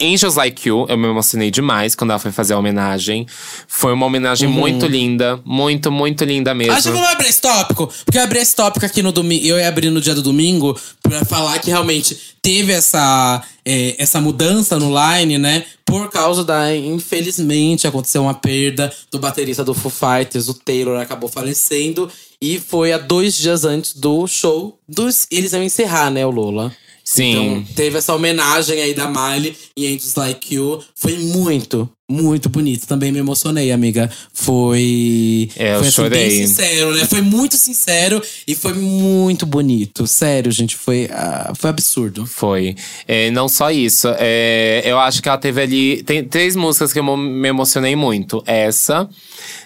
Angels 0.00 0.34
Like 0.34 0.68
You, 0.68 0.86
eu 0.88 0.96
me 0.98 1.06
emocionei 1.06 1.50
demais 1.50 1.94
quando 1.94 2.10
ela 2.10 2.18
foi 2.18 2.30
fazer 2.30 2.54
a 2.54 2.58
homenagem. 2.58 3.26
Foi 3.66 3.92
uma 3.92 4.06
homenagem 4.06 4.48
muito 4.48 4.86
linda. 4.86 5.40
Muito, 5.44 5.90
muito 5.90 6.24
linda 6.24 6.54
mesmo. 6.54 6.74
Acho 6.74 6.88
que 6.88 6.94
vamos 6.94 7.08
abrir 7.08 7.28
esse 7.28 7.40
tópico. 7.40 7.86
Porque 8.04 8.18
eu 8.18 8.22
abri 8.22 8.38
esse 8.38 8.54
tópico 8.54 8.84
aqui 8.84 9.02
no 9.02 9.12
domingo. 9.12 9.46
Eu 9.46 9.58
ia 9.58 9.68
abrir 9.68 9.90
no 9.90 10.00
dia 10.00 10.14
do 10.14 10.22
domingo 10.22 10.78
pra 11.02 11.24
falar 11.24 11.58
que 11.58 11.70
realmente 11.70 12.36
teve 12.42 12.72
essa, 12.72 13.42
é, 13.64 13.96
essa 13.98 14.20
mudança 14.20 14.78
no 14.78 14.92
line, 14.94 15.38
né? 15.38 15.64
Por 15.84 16.10
causa 16.10 16.44
da. 16.44 16.74
Infelizmente, 16.74 17.86
aconteceu 17.86 18.22
uma 18.22 18.34
perda 18.34 18.92
do 19.10 19.18
baterista 19.18 19.64
do 19.64 19.72
Foo 19.72 19.90
Fighters. 19.90 20.48
O 20.48 20.54
Taylor 20.54 21.00
acabou 21.00 21.28
falecendo. 21.28 22.10
E 22.40 22.58
foi 22.58 22.92
há 22.92 22.98
dois 22.98 23.36
dias 23.36 23.64
antes 23.64 23.94
do 23.94 24.26
show 24.26 24.78
dos. 24.86 25.26
Eles 25.30 25.52
iam 25.52 25.62
encerrar, 25.62 26.10
né, 26.10 26.26
o 26.26 26.30
Lola. 26.30 26.70
Sim. 27.06 27.30
Então, 27.30 27.74
teve 27.76 27.98
essa 27.98 28.12
homenagem 28.12 28.82
aí 28.82 28.92
da 28.92 29.06
Miley 29.06 29.56
e 29.76 29.86
Angels 29.86 30.16
Like 30.16 30.52
You. 30.52 30.82
Foi 30.92 31.16
muito, 31.16 31.88
muito 32.10 32.48
bonito. 32.48 32.84
Também 32.84 33.12
me 33.12 33.20
emocionei, 33.20 33.70
amiga. 33.70 34.10
Foi. 34.32 35.48
É, 35.54 35.74
eu 35.74 35.78
foi 35.78 35.86
assim, 35.86 35.94
chorei. 35.94 36.28
bem 36.28 36.46
sincero, 36.48 36.92
né? 36.96 37.06
Foi 37.06 37.20
muito 37.20 37.56
sincero 37.56 38.20
e 38.44 38.56
foi 38.56 38.74
muito 38.74 39.46
bonito. 39.46 40.04
Sério, 40.04 40.50
gente. 40.50 40.74
Foi, 40.74 41.08
ah, 41.12 41.52
foi 41.54 41.70
absurdo. 41.70 42.26
Foi. 42.26 42.74
É, 43.06 43.30
não 43.30 43.48
só 43.48 43.70
isso. 43.70 44.08
É, 44.18 44.82
eu 44.84 44.98
acho 44.98 45.22
que 45.22 45.28
ela 45.28 45.38
teve 45.38 45.62
ali. 45.62 46.02
Tem 46.02 46.24
três 46.24 46.56
músicas 46.56 46.92
que 46.92 46.98
eu 46.98 47.16
me 47.16 47.48
emocionei 47.48 47.94
muito. 47.94 48.42
Essa. 48.44 49.08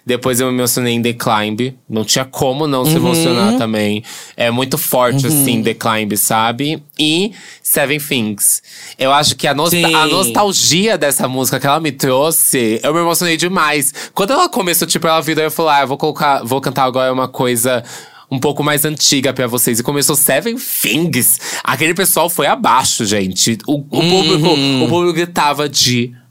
Depois 0.04 0.40
eu 0.40 0.50
me 0.50 0.58
emocionei 0.58 0.94
em 0.94 1.02
The 1.02 1.12
Climb. 1.14 1.74
Não 1.88 2.04
tinha 2.04 2.24
como 2.24 2.66
não 2.66 2.84
se 2.84 2.94
emocionar 2.96 3.56
também. 3.58 4.02
É 4.36 4.50
muito 4.50 4.76
forte, 4.78 5.26
assim, 5.26 5.62
The 5.62 5.74
Climb, 5.74 6.16
sabe? 6.16 6.82
E 6.98 7.32
Seven 7.62 7.98
Things. 8.00 8.62
Eu 8.98 9.12
acho 9.12 9.36
que 9.36 9.46
a, 9.46 9.54
nosta- 9.54 9.76
Sim. 9.76 9.94
a 9.94 10.06
nostalgia 10.06 10.98
dessa 10.98 11.28
música 11.28 11.60
que 11.60 11.66
ela 11.66 11.80
me 11.80 11.92
trouxe, 11.92 12.80
eu 12.82 12.92
me 12.92 13.00
emocionei 13.00 13.36
demais. 13.36 13.92
Quando 14.14 14.32
ela 14.32 14.48
começou, 14.48 14.86
tipo, 14.88 15.06
ela 15.06 15.20
virou 15.20 15.42
e 15.42 15.46
eu 15.46 15.50
falei, 15.50 15.72
ah, 15.74 15.80
eu 15.82 15.88
vou 15.88 15.96
colocar, 15.98 16.42
vou 16.44 16.60
cantar 16.60 16.84
agora 16.84 17.12
uma 17.12 17.28
coisa 17.28 17.82
um 18.30 18.38
pouco 18.38 18.62
mais 18.62 18.84
antiga 18.84 19.32
pra 19.32 19.46
vocês. 19.48 19.80
E 19.80 19.82
começou 19.82 20.14
Seven 20.14 20.56
Things. 20.56 21.40
Aquele 21.64 21.94
pessoal 21.94 22.30
foi 22.30 22.46
abaixo, 22.46 23.04
gente. 23.04 23.58
O, 23.66 23.78
o 23.78 24.00
público, 24.08 24.48
o 24.84 24.88
público 24.88 25.12
gritava 25.14 25.68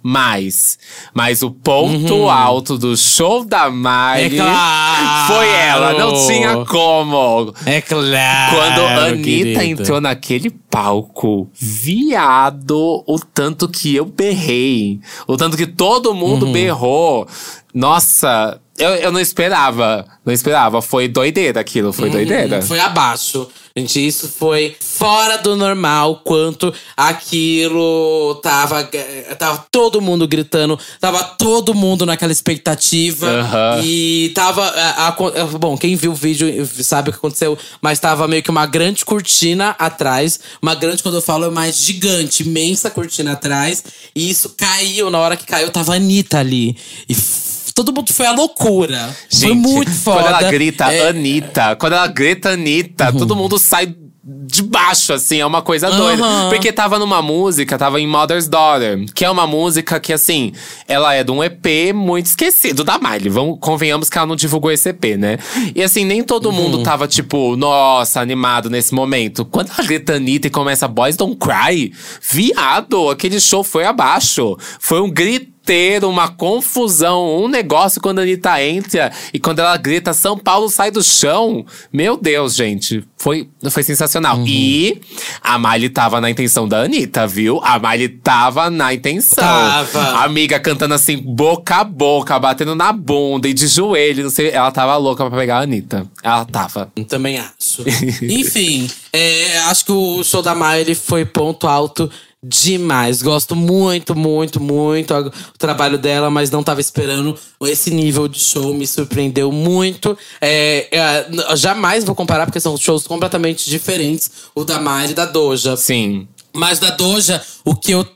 demais. 0.03 0.77
Mas 1.13 1.41
o 1.43 1.51
ponto 1.51 2.29
alto 2.29 2.77
do 2.77 2.95
show 2.95 3.45
da 3.45 3.69
Miley 3.69 4.25
É 4.25 4.29
claro! 4.41 5.33
foi 5.33 5.49
ela. 5.49 5.93
Não 5.93 6.27
tinha 6.27 6.65
como. 6.65 7.53
É 7.65 7.81
claro. 7.81 8.55
Quando 8.55 8.81
a 8.81 9.05
Anitta 9.05 9.23
querido. 9.23 9.61
entrou 9.81 10.01
naquele 10.01 10.49
palco, 10.49 11.49
viado, 11.53 13.03
o 13.07 13.19
tanto 13.19 13.67
que 13.67 13.95
eu 13.95 14.05
berrei, 14.05 14.99
o 15.27 15.35
tanto 15.37 15.57
que 15.57 15.67
todo 15.67 16.13
mundo 16.13 16.45
Uhum. 16.45 16.51
berrou. 16.53 17.27
Nossa, 17.73 18.59
eu, 18.79 18.89
eu 18.95 19.11
não 19.11 19.19
esperava. 19.19 20.05
Não 20.25 20.33
esperava. 20.33 20.81
Foi 20.81 21.07
doideira 21.07 21.59
aquilo, 21.59 21.91
foi 21.93 22.09
doideira. 22.09 22.61
Foi 22.61 22.79
abaixo. 22.79 23.47
Gente, 23.77 24.05
isso 24.05 24.27
foi 24.27 24.75
fora 24.79 25.37
do 25.37 25.55
normal. 25.55 26.21
Quanto 26.25 26.73
aquilo 26.97 28.35
tava. 28.43 28.81
eh, 28.91 29.35
Tava 29.37 29.65
todo 29.71 30.01
mundo 30.01 30.27
gritando. 30.27 30.77
Tava 30.99 31.23
todo 31.23 31.73
mundo 31.73 32.05
naquela 32.05 32.31
expectativa. 32.31 33.27
Aham. 33.27 33.81
E 33.83 34.31
tava. 34.35 34.65
a- 34.65 35.07
a- 35.07 35.45
bom, 35.57 35.77
quem 35.77 35.95
viu 35.95 36.11
o 36.11 36.15
vídeo 36.15 36.67
sabe 36.83 37.09
o 37.09 37.13
que 37.13 37.19
aconteceu. 37.19 37.57
Mas 37.81 37.99
tava 37.99 38.27
meio 38.27 38.43
que 38.43 38.49
uma 38.49 38.65
grande 38.65 39.05
cortina 39.05 39.75
atrás. 39.79 40.39
Uma 40.61 40.75
grande, 40.75 41.01
quando 41.03 41.15
eu 41.15 41.21
falo, 41.21 41.45
é 41.45 41.49
mais 41.49 41.77
gigante, 41.77 42.43
imensa 42.43 42.89
cortina 42.89 43.33
atrás. 43.33 43.83
E 44.15 44.29
isso 44.29 44.53
caiu. 44.57 45.09
Na 45.09 45.19
hora 45.19 45.37
que 45.37 45.45
caiu, 45.45 45.69
tava 45.69 45.93
a 45.93 45.95
Anitta 45.95 46.39
ali. 46.39 46.75
E 47.07 47.15
todo 47.79 47.93
mundo 47.93 48.11
foi 48.11 48.25
a 48.25 48.33
loucura. 48.33 49.15
foi 49.31 49.39
Gente, 49.49 49.55
muito 49.55 49.91
foda. 49.91 50.23
Quando 50.23 50.27
ela 50.35 50.51
grita 50.51 50.93
É, 50.93 51.03
Uhum. 51.03 51.07
Anitta, 51.09 51.75
quando 51.77 51.93
ela 51.93 52.07
grita 52.07 52.49
Anitta, 52.49 53.13
todo 53.13 53.35
mundo 53.37 53.57
sai 53.57 53.95
de 54.21 54.61
baixo, 54.61 55.13
assim, 55.13 55.39
é 55.39 55.45
uma 55.45 55.61
coisa 55.61 55.89
doida. 55.89 56.21
Aham. 56.23 56.49
Porque 56.49 56.71
tava 56.73 56.99
numa 56.99 57.21
música, 57.21 57.77
tava 57.77 57.99
em 58.01 58.05
Mother's 58.05 58.47
Daughter, 58.47 59.05
que 59.15 59.23
é 59.25 59.29
uma 59.29 59.47
música 59.47 59.99
que, 59.99 60.11
assim, 60.13 60.51
ela 60.87 61.13
é 61.15 61.23
de 61.23 61.31
um 61.31 61.43
EP 61.43 61.93
muito 61.95 62.25
esquecido 62.27 62.83
da 62.83 62.99
Miley. 62.99 63.29
Vamos, 63.29 63.57
convenhamos 63.61 64.09
que 64.09 64.17
ela 64.17 64.27
não 64.27 64.35
divulgou 64.35 64.71
esse 64.71 64.89
EP, 64.89 65.17
né? 65.17 65.37
E 65.73 65.81
assim, 65.81 66.03
nem 66.03 66.21
todo 66.21 66.47
Uhum. 66.49 66.55
mundo 66.55 66.83
tava, 66.83 67.07
tipo, 67.07 67.55
nossa, 67.55 68.19
animado 68.21 68.69
nesse 68.69 68.93
momento. 68.93 69.45
Quando 69.45 69.71
ela 69.75 69.87
grita 69.87 70.15
Anitta 70.15 70.47
e 70.47 70.51
começa 70.51 70.87
Boys 70.87 71.15
Don't 71.15 71.37
Cry, 71.37 71.91
viado, 72.29 73.09
aquele 73.09 73.39
show 73.39 73.63
foi 73.63 73.85
abaixo. 73.85 74.57
Foi 74.79 75.01
um 75.01 75.09
grito 75.09 75.58
inteiro, 75.69 76.09
uma 76.09 76.27
confusão, 76.27 77.43
um 77.43 77.47
negócio 77.47 78.01
quando 78.01 78.17
a 78.17 78.21
Anitta 78.23 78.59
entra 78.63 79.11
e 79.31 79.39
quando 79.39 79.59
ela 79.59 79.77
grita 79.77 80.13
São 80.13 80.35
Paulo 80.35 80.67
sai 80.67 80.89
do 80.89 81.03
chão. 81.03 81.63
Meu 81.93 82.17
Deus, 82.17 82.55
gente. 82.55 83.03
Foi, 83.15 83.47
foi 83.69 83.83
sensacional. 83.83 84.37
Uhum. 84.37 84.45
E 84.47 84.99
a 85.43 85.59
Miley 85.59 85.89
tava 85.89 86.19
na 86.19 86.29
intenção 86.29 86.67
da 86.67 86.79
Anitta, 86.79 87.27
viu? 87.27 87.61
A 87.63 87.77
Miley 87.77 88.09
tava 88.09 88.71
na 88.71 88.91
intenção. 88.95 89.43
Tava. 89.43 89.99
A 89.99 90.23
amiga 90.23 90.59
cantando 90.59 90.95
assim, 90.95 91.17
boca 91.17 91.75
a 91.75 91.83
boca, 91.83 92.39
batendo 92.39 92.73
na 92.73 92.91
bunda 92.91 93.47
e 93.47 93.53
de 93.53 93.67
joelho, 93.67 94.23
não 94.23 94.31
sei. 94.31 94.49
Ela 94.49 94.71
tava 94.71 94.97
louca 94.97 95.29
pra 95.29 95.37
pegar 95.37 95.59
a 95.59 95.61
Anitta. 95.61 96.07
Ela 96.23 96.45
tava. 96.45 96.91
Também 97.07 97.37
acho. 97.37 97.83
Enfim, 98.23 98.89
é, 99.13 99.59
acho 99.67 99.85
que 99.85 99.91
o 99.91 100.23
show 100.23 100.41
da 100.41 100.55
Miley 100.55 100.95
foi 100.95 101.25
ponto 101.25 101.67
alto 101.67 102.09
demais. 102.43 103.21
Gosto 103.21 103.55
muito, 103.55 104.15
muito, 104.15 104.61
muito 104.61 105.13
o 105.13 105.57
trabalho 105.57 105.97
dela, 105.97 106.29
mas 106.29 106.49
não 106.49 106.63
tava 106.63 106.79
esperando 106.81 107.37
esse 107.61 107.91
nível 107.91 108.27
de 108.27 108.39
show. 108.39 108.73
Me 108.73 108.87
surpreendeu 108.87 109.51
muito. 109.51 110.17
É, 110.39 110.87
é, 110.91 111.55
jamais 111.55 112.03
vou 112.03 112.15
comparar, 112.15 112.45
porque 112.45 112.59
são 112.59 112.77
shows 112.77 113.05
completamente 113.05 113.69
diferentes. 113.69 114.31
O 114.55 114.63
da 114.63 114.79
Miley 114.79 115.11
e 115.11 115.13
da 115.13 115.25
Doja. 115.25 115.75
Sim. 115.75 116.27
Mas 116.53 116.79
da 116.79 116.89
Doja, 116.91 117.41
o 117.63 117.75
que 117.75 117.91
eu. 117.91 118.07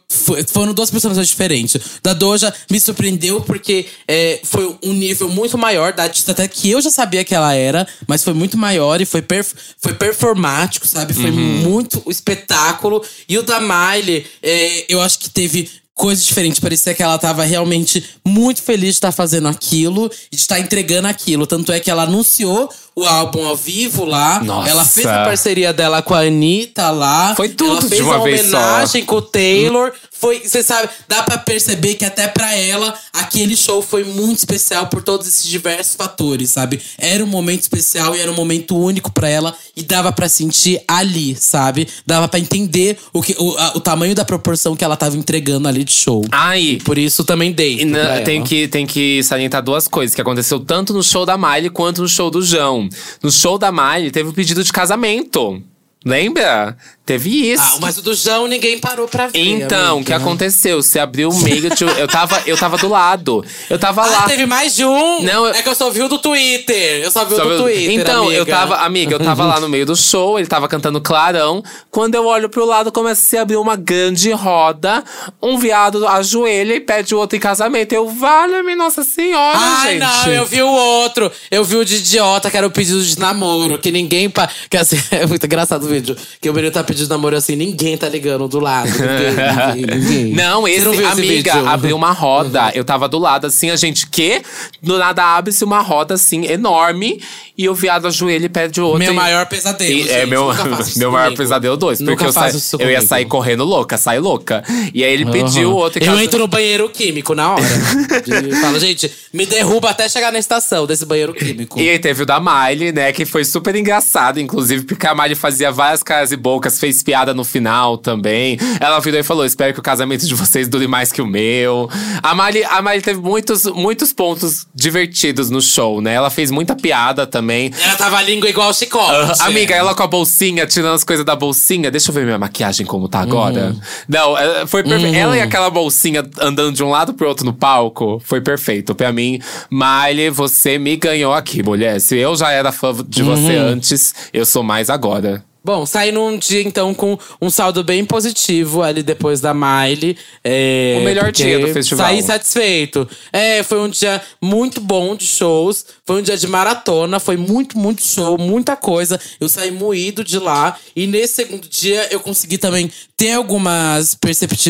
Foram 0.47 0.73
duas 0.73 0.89
personagens 0.91 1.27
diferentes. 1.27 1.79
Da 2.01 2.13
Doja 2.13 2.53
me 2.69 2.79
surpreendeu 2.79 3.41
porque 3.41 3.86
é, 4.07 4.39
foi 4.43 4.75
um 4.84 4.93
nível 4.93 5.27
muito 5.29 5.57
maior 5.57 5.93
da 5.93 6.03
artista, 6.03 6.31
até 6.31 6.47
que 6.47 6.69
eu 6.69 6.81
já 6.81 6.89
sabia 6.89 7.23
que 7.23 7.34
ela 7.34 7.53
era, 7.53 7.88
mas 8.07 8.23
foi 8.23 8.34
muito 8.34 8.57
maior 8.57 9.01
e 9.01 9.05
foi, 9.05 9.21
perf- 9.21 9.53
foi 9.79 9.93
performático, 9.93 10.88
sabe? 10.88 11.13
Foi 11.13 11.31
muito 11.31 12.01
espetáculo. 12.07 13.03
E 13.27 13.38
o 13.38 13.43
da 13.43 13.59
Miley, 13.59 14.25
é, 14.41 14.86
eu 14.88 15.01
acho 15.01 15.19
que 15.19 15.29
teve 15.29 15.69
coisas 15.95 16.25
diferentes. 16.25 16.59
Parecia 16.59 16.93
que 16.93 17.03
ela 17.03 17.17
tava 17.19 17.43
realmente 17.43 18.03
muito 18.25 18.61
feliz 18.63 18.89
de 18.89 18.95
estar 18.95 19.11
fazendo 19.11 19.47
aquilo 19.47 20.11
e 20.31 20.36
de 20.36 20.41
estar 20.41 20.59
entregando 20.59 21.07
aquilo. 21.07 21.45
Tanto 21.45 21.71
é 21.71 21.79
que 21.79 21.89
ela 21.91 22.03
anunciou 22.03 22.67
o 22.96 23.04
álbum 23.06 23.46
ao 23.46 23.56
vivo 23.56 24.06
lá. 24.06 24.39
Nossa. 24.44 24.70
Ela 24.70 24.86
fez 24.86 25.08
a 25.08 25.24
parceria 25.26 25.74
dela 25.74 26.02
com 26.02 26.14
a 26.14 26.20
Anitta 26.20 26.89
lá. 26.91 27.34
Foi 27.36 27.50
tudo 27.50 27.72
ela 27.72 27.82
de 27.82 27.89
fez 27.89 28.02
uma 28.02 28.16
uma 28.18 28.24
vez 28.24 28.41
só. 28.41 28.58
homenagem 28.58 29.06
com 29.06 29.16
o 29.16 29.22
Taylor. 29.22 29.91
Foi, 30.12 30.39
você 30.39 30.64
sabe, 30.64 30.88
dá 31.10 31.22
pra 31.22 31.38
perceber 31.38 31.96
que 31.96 32.06
até 32.06 32.30
pra 32.30 32.56
ela 32.56 32.94
aquele 33.12 33.58
show 33.58 33.82
foi 33.82 34.06
muito 34.06 34.38
especial 34.38 34.88
por 34.88 35.02
todos 35.02 35.28
esses 35.28 35.44
diversos 35.46 35.96
fatores, 35.96 36.50
sabe? 36.52 36.80
Era 36.98 37.22
um 37.22 37.28
momento 37.28 37.62
especial 37.64 38.16
e 38.16 38.22
era 38.22 38.32
um 38.32 38.36
momento 38.36 38.78
único 38.78 39.12
pra 39.12 39.28
ela 39.28 39.54
e 39.76 39.84
dava 39.84 40.14
pra 40.14 40.30
sentir 40.30 40.82
ali, 40.88 41.36
sabe? 41.36 41.89
Dava 42.08 42.30
pra 42.30 42.39
entender 42.39 42.98
o 43.12 43.22
que 43.22 43.36
o, 43.38 43.58
a- 43.58 43.74
o 43.76 43.82
tamanho 43.82 44.16
da 44.16 44.24
proporção 44.24 44.78
que 44.78 44.84
ela 44.86 44.96
tava 44.96 45.18
entregando 45.18 45.68
ali 45.68 45.84
de 45.84 45.91
show. 45.91 46.24
Ai, 46.32 46.78
Por 46.86 46.98
isso 46.98 47.26
também 47.26 47.52
dei. 47.52 47.82
Tem, 48.24 48.41
que, 48.46 48.68
tem 48.70 48.86
que 48.88 49.22
salientar 49.24 49.62
duas 49.62 49.89
coisas 49.89 50.16
que 50.16 50.22
aconteceu 50.22 50.58
tanto 50.62 50.94
no 50.94 51.04
show 51.04 51.26
da 51.26 51.38
Miley 51.38 51.70
quanto 51.70 52.02
no 52.02 52.08
show 52.08 52.30
do 52.30 52.41
João. 52.41 52.82
No 53.21 53.31
show 53.31 53.57
da 53.57 53.71
Miley 53.71 54.11
teve 54.11 54.29
o 54.29 54.34
pedido 54.34 54.63
de 54.63 54.71
casamento. 54.71 55.61
Lembra? 56.06 56.76
Teve 57.06 57.51
isso. 57.51 57.62
Ah, 57.62 57.78
mas 57.82 57.97
o 57.97 58.01
do 58.01 58.14
João 58.14 58.47
ninguém 58.47 58.80
parou 58.80 59.10
pra 59.10 59.28
ver. 59.28 59.38
Então, 59.38 59.99
o 59.99 60.06
que 60.06 60.14
aconteceu? 60.14 60.82
Você 60.82 60.99
abriu 60.99 61.30
o 61.30 61.43
meio. 61.43 61.68
eu, 61.97 62.08
tava, 62.08 62.41
eu 62.45 62.58
tava 62.58 62.78
do 62.78 62.88
lado. 62.88 63.43
Eu 63.70 63.78
tava 63.78 64.04
Ah, 64.04 64.08
lá. 64.08 64.22
teve 64.22 64.45
mais 64.45 64.74
de 64.74 64.86
um? 64.86 65.22
Não, 65.22 65.45
eu- 65.45 65.54
É 65.54 65.62
que 65.62 65.68
eu 65.68 65.76
só 65.76 65.89
vi 65.89 66.01
o 66.01 66.08
do 66.08 66.18
Twitter. 66.18 67.04
Eu 67.04 67.12
só 67.12 67.26
vi 67.26 67.34
o 67.34 67.38
Só 67.38 67.43
do 67.43 67.51
eu- 67.51 67.62
Twitter. 67.64 67.99
Então, 67.99 68.32
eu 68.32 68.43
amiga. 68.43 68.45
tava, 68.58 68.76
amiga, 68.78 69.16
eu 69.16 69.20
tava 69.20 69.45
lá 69.45 69.60
no 69.60 69.68
meio 69.68 69.86
do 69.86 69.97
show, 69.97 70.39
ele 70.39 70.47
tava 70.47 70.66
cantando 70.70 71.01
clarão. 71.01 71.62
Quando 71.91 72.16
eu 72.16 72.26
olho 72.26 72.47
pro 72.47 72.64
lado, 72.66 72.89
começa 72.89 73.22
a 73.22 73.26
se 73.26 73.38
abrir 73.38 73.58
uma 73.58 73.76
grande 73.76 74.32
roda. 74.32 75.04
Um 75.41 75.58
viado 75.58 76.08
ajoelha 76.08 76.74
e 76.76 76.80
pede 76.80 77.14
o 77.14 77.18
outro 77.20 77.36
em 77.36 77.39
casamento. 77.41 77.91
Eu, 77.91 78.08
vale-me, 78.08 78.76
Nossa 78.76 79.04
Senhora, 79.04 79.58
Ai, 79.58 79.99
gente. 79.99 79.99
não, 79.99 80.28
eu 80.34 80.45
vi 80.45 80.62
o 80.62 80.68
outro. 80.72 81.30
Eu 81.51 81.66
vi 81.66 81.76
o 81.76 81.84
de 81.84 81.97
idiota, 81.97 82.49
que 82.49 82.56
era 82.56 82.66
o 82.66 82.72
pedido 82.72 83.04
de 83.04 83.20
namoro. 83.20 83.78
Que 83.78 83.91
ninguém. 83.91 84.30
Pa... 84.30 84.49
Que 84.70 84.78
assim, 84.78 84.97
é 85.12 85.26
muito 85.26 85.45
engraçado 85.45 85.84
o 85.84 85.93
vídeo. 85.94 86.16
Que 86.41 86.50
o 86.50 86.54
menino 86.54 86.72
tá 86.74 86.84
pedindo 86.84 87.10
namoro 87.10 87.36
assim, 87.36 87.56
ninguém 87.56 87.98
tá 87.98 88.08
ligando 88.10 88.48
do 88.48 88.60
lado. 88.60 88.89
Ninguém, 88.89 89.76
ninguém, 89.86 89.98
ninguém. 90.00 90.34
Não, 90.34 90.68
esse, 90.68 90.86
não 90.86 90.94
esse 90.94 91.04
amiga, 91.06 91.54
vídeo? 91.54 91.68
abriu 91.70 91.96
uma 91.96 92.12
roda. 92.12 92.72
Eu 92.74 92.84
tava 92.84 93.08
do 93.08 93.18
lado, 93.20 93.48
assim, 93.48 93.70
a 93.70 93.76
gente, 93.76 94.08
que? 94.08 94.41
Do 94.82 94.98
nada 94.98 95.24
abre-se 95.24 95.64
uma 95.64 95.82
roda, 95.82 96.14
assim, 96.16 96.46
enorme. 96.46 97.22
E 97.56 97.70
o 97.70 97.76
viado 97.76 98.08
ajoelha 98.08 98.48
e 98.48 98.50
pede 98.50 98.82
outro. 98.82 98.98
Meu 98.98 99.14
e- 99.14 99.16
maior 99.16 99.46
pesadelo. 99.46 99.91
E 99.91 100.10
é 100.10 100.22
gente. 100.22 100.30
meu, 100.30 100.52
faça 100.54 100.82
isso 100.89 100.98
meu 101.00 101.12
maior 101.12 101.26
comigo. 101.26 101.41
pesadelo 101.44 101.78
dois. 101.78 102.00
Nunca 102.00 102.26
Porque 102.26 102.26
eu, 102.26 102.34
sa- 102.60 102.78
eu 102.80 102.89
ia 102.89 103.02
sair 103.02 103.26
correndo 103.26 103.64
louca, 103.64 103.96
sair 103.98 104.18
louca. 104.20 104.64
E 104.94 105.04
aí 105.04 105.14
ele 105.14 105.26
pediu 105.28 105.70
o 105.72 105.76
outro 105.76 106.02
Eu 106.04 106.08
casa- 106.08 106.24
entro 106.24 106.39
no 106.39 106.48
banheiro 106.48 106.89
químico 106.89 107.36
na 107.36 107.52
hora. 107.54 107.64
De- 108.26 108.60
Falo, 108.60 108.80
gente, 108.80 109.12
me 109.32 109.46
derruba 109.46 109.89
até 109.91 110.10
chegar 110.10 110.32
na 110.32 110.39
estação 110.39 110.88
desse 110.88 111.06
banheiro 111.06 111.32
químico. 111.34 111.80
E 111.80 111.88
aí 111.89 112.00
teve 112.00 112.24
o 112.24 112.26
da 112.26 112.39
Miley, 112.39 112.91
né? 112.91 113.12
Que 113.12 113.24
foi 113.26 113.46
super 113.46 113.76
engraçado, 113.76 114.39
inclusive, 114.39 114.84
porque 114.86 115.06
a 115.06 115.14
Miley 115.14 115.36
fazia 115.36 115.72
várias 115.72 115.82
caras 116.01 116.31
e 116.31 116.38
bocas, 116.38 116.79
fez 116.79 117.03
piada 117.03 117.34
no 117.34 117.43
final 117.43 117.97
também. 117.97 118.57
Ela 118.79 118.99
virou 118.99 119.19
e 119.19 119.23
falou: 119.23 119.45
espero 119.45 119.73
que 119.73 119.79
o 119.79 119.84
casamento 119.84 120.25
de 120.25 120.34
vocês 120.34 120.67
dure 120.67 120.88
mais 120.88 121.11
que 121.11 121.21
o 121.21 121.27
meu. 121.27 121.89
A 122.21 122.34
Miley, 122.34 122.63
a 122.63 122.81
Miley 122.81 123.01
teve 123.01 123.19
muitos, 123.19 123.65
muitos 123.65 124.13
pontos 124.13 124.65
divertidos 124.73 125.49
no 125.49 125.61
show, 125.61 125.99
né? 126.01 126.13
Ela 126.13 126.29
fez 126.29 126.49
muita 126.51 126.75
piada 126.75 127.27
também. 127.27 127.71
Ela 127.84 127.95
tava 127.95 128.17
a 128.17 128.21
língua 128.21 128.49
igual 128.49 128.73
chicote. 128.73 129.41
Ah, 129.41 129.47
Amiga, 129.47 129.75
ela 129.75 129.93
com 129.93 130.03
a 130.03 130.07
bolsinha, 130.07 130.65
tirando 130.65 130.93
as 130.93 131.03
coisas 131.03 131.25
da 131.25 131.36
bolsinha. 131.36 131.91
Deixa 131.91 132.09
eu 132.11 132.13
ver 132.15 132.23
minha 132.25 132.38
maquiagem 132.39 132.86
como 132.86 133.07
tá 133.09 133.19
agora. 133.19 133.71
Uhum. 133.71 133.79
Não, 134.07 134.38
é, 134.38 134.65
foi 134.67 134.84
perfeito. 134.84 135.15
Ela 135.15 135.38
e 135.38 135.41
aquela 135.41 135.69
bolsinha 135.69 136.23
andando 136.39 136.71
de 136.71 136.84
um 136.84 136.89
lado 136.89 137.13
pro 137.13 137.27
outro 137.27 137.45
no 137.45 137.53
palco. 137.53 138.21
Foi 138.23 138.39
perfeito. 138.41 138.95
Pra 138.95 139.11
mim, 139.11 139.39
Miley, 139.69 140.29
você 140.29 140.77
me 140.77 140.95
ganhou 140.95 141.34
aqui, 141.34 141.61
mulher. 141.63 141.99
Se 141.99 142.17
eu 142.17 142.36
já 142.36 142.51
era 142.51 142.71
fã 142.71 142.93
de 143.07 143.23
você 143.23 143.57
Uhum. 143.57 143.67
antes, 143.73 144.13
eu 144.34 144.45
sou 144.45 144.63
mais 144.63 144.89
agora. 144.89 145.43
Bom, 145.64 145.86
saí 145.86 146.11
num 146.11 146.38
dia, 146.38 146.61
então, 146.61 146.93
com 146.93 147.18
um 147.41 147.49
saldo 147.49 147.84
bem 147.86 148.03
positivo 148.03 148.82
ali 148.82 149.01
depois 149.01 149.39
da 149.39 149.53
Miley. 149.53 150.18
É, 150.43 150.97
O 150.99 151.05
melhor 151.05 151.32
dia 151.32 151.57
do 151.57 151.68
festival. 151.70 152.05
Saí 152.05 152.22
satisfeito. 152.22 153.07
É, 153.32 153.64
foi 153.64 153.80
um 153.80 153.88
dia 153.88 154.22
muito 154.41 154.82
bom 154.82 155.16
de 155.16 155.26
shows. 155.26 155.86
Foi 156.05 156.20
um 156.20 156.22
dia 156.22 156.36
de 156.36 156.47
maratona. 156.47 157.18
Foi 157.18 157.38
muito, 157.38 157.78
muito 157.78 158.05
show, 158.05 158.38
muita 158.38 158.76
coisa. 158.76 159.18
Eu 159.39 159.47
saí 159.47 159.72
moído 159.72 160.22
de 160.22 160.38
lá. 160.38 160.78
E 160.93 161.07
nesse 161.07 161.36
segundo 161.36 161.68
dia, 161.70 162.07
eu 162.11 162.20
consegui 162.20 162.57
também 162.57 162.91
ter 163.24 163.32
algumas 163.32 164.17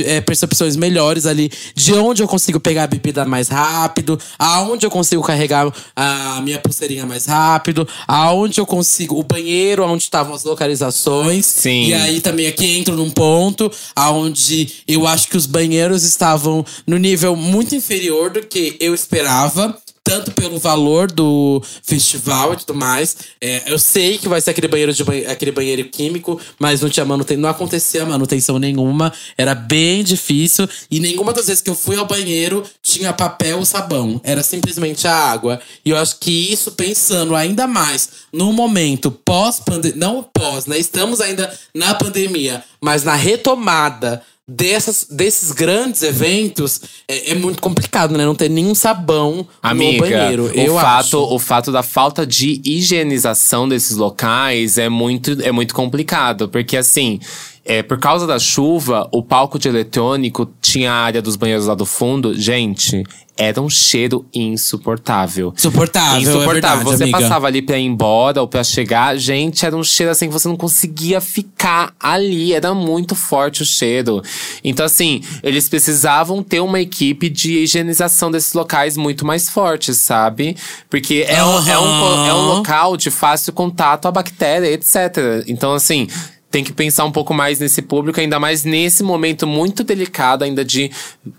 é, 0.06 0.22
percepções 0.22 0.76
melhores 0.76 1.26
ali. 1.26 1.52
De 1.74 1.92
onde 1.96 2.22
eu 2.22 2.28
consigo 2.28 2.60
pegar 2.60 2.84
a 2.84 2.88
bebida 2.88 3.26
mais 3.26 3.48
rápido. 3.48 4.20
Aonde 4.38 4.86
eu 4.86 4.92
consigo 4.92 5.24
carregar 5.24 5.74
a 5.96 6.40
minha 6.42 6.60
pulseirinha 6.60 7.04
mais 7.04 7.26
rápido. 7.26 7.88
Aonde 8.08 8.60
eu 8.60 8.66
consigo… 8.68 9.18
O 9.18 9.24
banheiro, 9.24 9.84
onde 9.84 10.04
estavam 10.04 10.36
as 10.36 10.44
localizações. 10.44 11.48
Sim. 11.48 11.88
E 11.88 11.94
aí 11.96 12.22
também 12.22 12.46
aqui 12.46 12.78
entro 12.78 12.96
num 12.96 13.10
ponto 13.10 13.72
aonde 13.96 14.84
eu 14.88 15.08
acho 15.08 15.30
que 15.30 15.38
os 15.38 15.48
banheiros 15.48 16.04
estavam 16.04 16.64
no 16.86 16.98
nível 16.98 17.36
muito 17.36 17.74
inferior 17.74 18.30
do 18.30 18.44
que 18.44 18.78
eu 18.80 18.94
esperava. 18.94 19.76
Tanto 20.04 20.32
pelo 20.32 20.60
valor 20.60 21.10
do 21.10 21.62
festival 21.82 22.54
e 22.54 22.58
tudo 22.58 22.76
mais. 22.76 23.16
É, 23.40 23.64
eu 23.66 23.80
sei 23.80 24.18
que 24.18 24.28
vai 24.28 24.42
ser 24.42 24.52
aquele 24.52 24.68
banheiro 24.68 24.94
de 24.94 25.04
aquele 25.28 25.52
banheiro 25.52 25.86
químico, 25.86 26.40
mas 26.60 26.82
não 26.82 26.90
tinha 26.90 27.06
manutenção, 27.06 27.42
não 27.42 27.50
acontecia 27.50 28.06
manutenção 28.06 28.60
nenhuma. 28.60 29.14
Era 29.38 29.56
bem 29.56 30.04
difícil 30.04 30.68
e 30.92 31.00
nenhuma 31.00 31.32
das 31.32 31.48
vezes 31.48 31.62
que 31.62 31.70
eu 31.70 31.76
fui 31.76 31.96
ao 31.96 32.06
banheiro 32.06 32.64
tinha 32.82 33.14
papel 33.14 33.60
ou 33.60 33.66
sabão. 33.66 34.20
Era 34.24 34.44
simplesmente 34.44 35.08
a 35.08 35.16
água. 35.16 35.62
E 35.86 35.92
eu 35.92 35.98
acho 35.98 36.18
que 36.20 36.52
isso 36.52 36.72
pensando 36.72 37.36
ainda 37.36 37.66
mais 37.66 38.10
no 38.32 38.52
momento 38.52 39.12
pós 39.12 39.60
pandemia, 39.60 39.98
não 39.98 40.24
pós, 40.24 40.66
né? 40.66 40.78
Estamos 40.78 41.22
ainda 41.22 41.52
na 41.74 41.96
pandemia, 41.96 42.64
mas 42.82 43.04
na 43.04 43.16
retomada 43.16 44.22
dessas, 44.48 45.08
desses 45.10 45.52
grandes 45.52 46.04
eventos 46.04 46.82
é, 47.08 47.32
é, 47.32 47.36
muito 47.36 47.62
complicado, 47.62 48.18
né? 48.18 48.26
Não 48.26 48.36
ter 48.36 48.50
nenhum 48.50 48.76
sabão 48.76 49.48
Amiga, 49.62 49.94
no 49.94 50.00
banheiro. 50.00 50.44
O 50.46 50.52
eu 50.52 50.76
fato, 50.76 51.18
acho. 51.18 51.34
o 51.34 51.40
fato 51.40 51.72
da 51.72 51.84
falta 51.84 52.26
de 52.26 52.62
higienização 52.66 53.68
desses 53.68 53.96
locais 53.96 54.78
é 54.78 54.90
muito, 54.90 55.42
é 55.42 55.52
muito 55.52 55.74
complicado. 55.74 56.50
Porque 56.50 56.78
assim. 56.78 57.20
É, 57.66 57.82
por 57.82 57.98
causa 57.98 58.28
da 58.28 58.38
chuva, 58.38 59.08
o 59.12 59.24
palco 59.24 59.58
de 59.58 59.70
eletrônico 59.70 60.52
tinha 60.62 60.92
a 60.92 60.96
área 60.96 61.22
dos 61.22 61.38
banheiros 61.38 61.66
lá 61.66 61.76
do 61.76 61.86
fundo. 61.86 62.34
Gente, 62.34 63.04
era 63.38 63.62
um 63.62 63.70
cheiro 63.70 64.26
insuportável. 64.34 65.54
Insuportável, 65.58 66.22
Insuportável. 66.22 66.50
é 66.50 66.54
verdade, 66.54 66.84
você 66.84 67.04
amiga. 67.04 67.20
passava 67.20 67.48
ali 67.48 67.62
pra 67.62 67.80
ir 67.80 67.86
embora 67.86 68.42
ou 68.42 68.48
pra 68.48 68.64
chegar, 68.64 69.18
gente, 69.18 69.66
era 69.66 69.76
um 69.76 69.84
cheiro 69.84 70.12
assim 70.12 70.28
que 70.28 70.34
você 70.34 70.48
não 70.48 70.58
conseguia 70.58 71.20
ficar 71.20 71.94
ali. 72.00 72.54
Era 72.54 72.74
muito 72.74 73.16
forte 73.16 73.64
o 73.64 73.66
cheiro. 73.66 74.22
Então, 74.64 74.86
assim, 74.86 75.22
eles 75.42 75.68
precisavam 75.68 76.44
ter 76.44 76.60
uma 76.60 76.80
equipe 76.80 77.30
de 77.30 77.60
higienização 77.60 78.30
desses 78.30 78.54
locais 78.54 78.98
muito 78.98 79.26
mais 79.26 79.50
forte, 79.50 79.94
sabe? 79.94 80.56
Porque 80.90 81.26
é, 81.28 81.44
um, 81.44 81.68
é, 81.68 81.80
um, 81.80 82.26
é 82.28 82.34
um 82.34 82.46
local 82.58 82.98
de 82.98 83.10
fácil 83.10 83.54
contato 83.54 84.06
à 84.06 84.12
bactéria, 84.12 84.68
etc. 84.68 85.44
Então, 85.48 85.74
assim 85.74 86.08
tem 86.54 86.64
que 86.64 86.72
pensar 86.72 87.04
um 87.04 87.12
pouco 87.12 87.34
mais 87.34 87.58
nesse 87.58 87.82
público, 87.82 88.20
ainda 88.20 88.40
mais 88.40 88.64
nesse 88.64 89.02
momento 89.02 89.48
muito 89.48 89.84
delicado 89.84 90.44
ainda 90.44 90.64
de 90.64 90.92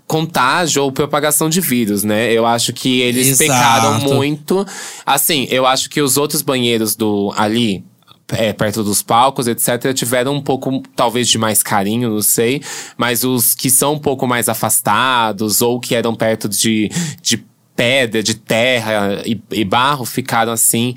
contágio 0.05 0.83
ou 0.83 0.91
propagação 0.91 1.47
de 1.47 1.61
vírus, 1.61 2.03
né? 2.03 2.33
Eu 2.33 2.45
acho 2.45 2.73
que 2.73 2.99
eles 2.99 3.27
Exato. 3.27 3.49
pecaram 3.49 3.99
muito. 4.01 4.67
Assim, 5.05 5.47
eu 5.49 5.65
acho 5.65 5.89
que 5.89 6.01
os 6.01 6.17
outros 6.17 6.41
banheiros 6.41 6.97
do 6.97 7.33
ali 7.37 7.81
é, 8.27 8.51
perto 8.51 8.83
dos 8.83 9.01
palcos, 9.01 9.47
etc., 9.47 9.93
tiveram 9.93 10.33
um 10.35 10.41
pouco, 10.41 10.83
talvez, 10.97 11.29
de 11.29 11.37
mais 11.37 11.63
carinho, 11.63 12.09
não 12.09 12.21
sei. 12.21 12.61
Mas 12.97 13.23
os 13.23 13.53
que 13.53 13.69
são 13.69 13.93
um 13.93 13.99
pouco 13.99 14.27
mais 14.27 14.49
afastados 14.49 15.61
ou 15.61 15.79
que 15.79 15.95
eram 15.95 16.13
perto 16.13 16.49
de, 16.49 16.91
de 17.21 17.41
pedra, 17.73 18.21
de 18.21 18.33
terra 18.33 19.21
e, 19.25 19.39
e 19.49 19.63
barro, 19.63 20.03
ficaram 20.03 20.51
assim. 20.51 20.93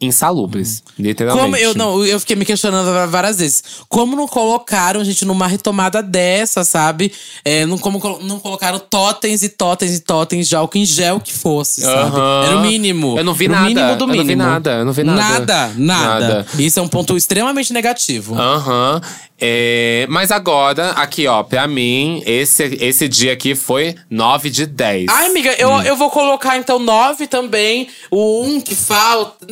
Insalubres, 0.00 0.82
literalmente. 0.98 1.44
Como 1.44 1.56
eu 1.56 1.74
não, 1.74 2.04
eu 2.04 2.18
fiquei 2.18 2.34
me 2.34 2.44
questionando 2.44 3.10
várias 3.10 3.38
vezes. 3.38 3.62
Como 3.88 4.16
não 4.16 4.26
colocaram, 4.26 5.04
gente, 5.04 5.24
numa 5.24 5.46
retomada 5.46 6.02
dessa, 6.02 6.64
sabe? 6.64 7.12
É, 7.44 7.66
não, 7.66 7.76
como 7.76 8.00
não 8.22 8.40
colocaram 8.40 8.78
totens 8.78 9.42
e 9.42 9.48
totens 9.50 9.94
e 9.96 10.00
totens 10.00 10.48
de 10.48 10.56
álcool 10.56 10.78
em 10.78 10.84
gel 10.84 11.20
que 11.20 11.32
fosse, 11.32 11.82
sabe? 11.82 12.16
Aham. 12.16 12.44
Era 12.46 12.56
o 12.56 12.60
mínimo. 12.62 13.18
Eu 13.18 13.24
não 13.24 13.34
vi 13.34 13.44
Era 13.44 13.52
o 13.52 13.56
nada. 13.56 13.68
mínimo 13.68 13.96
do 13.96 14.04
Eu 14.04 14.06
não 14.06 14.14
vi 14.14 14.18
mínimo. 14.20 14.42
nada, 14.42 14.70
eu 14.72 14.84
não 14.84 14.92
vi 14.92 15.04
nada. 15.04 15.20
Nada, 15.20 15.72
nada. 15.76 16.20
Nada. 16.20 16.46
Isso 16.58 16.78
é 16.78 16.82
um 16.82 16.88
ponto 16.88 17.16
extremamente 17.16 17.72
negativo. 17.72 18.34
Aham. 18.38 19.00
É, 19.40 20.06
mas 20.10 20.30
agora, 20.30 20.90
aqui, 20.90 21.26
ó, 21.26 21.42
pra 21.42 21.66
mim, 21.66 22.22
esse, 22.26 22.62
esse 22.80 23.08
dia 23.08 23.32
aqui 23.32 23.54
foi 23.54 23.94
9 24.10 24.50
de 24.50 24.66
10. 24.66 25.06
Ai, 25.08 25.26
amiga, 25.26 25.54
eu, 25.58 25.70
Hum. 25.70 25.82
eu 25.82 25.96
vou 25.96 26.10
colocar 26.10 26.56
então 26.58 26.78
nove 26.78 27.26
também. 27.26 27.88
O 28.10 28.42
um 28.44 28.60
que 28.60 28.74
falta. 28.74 29.46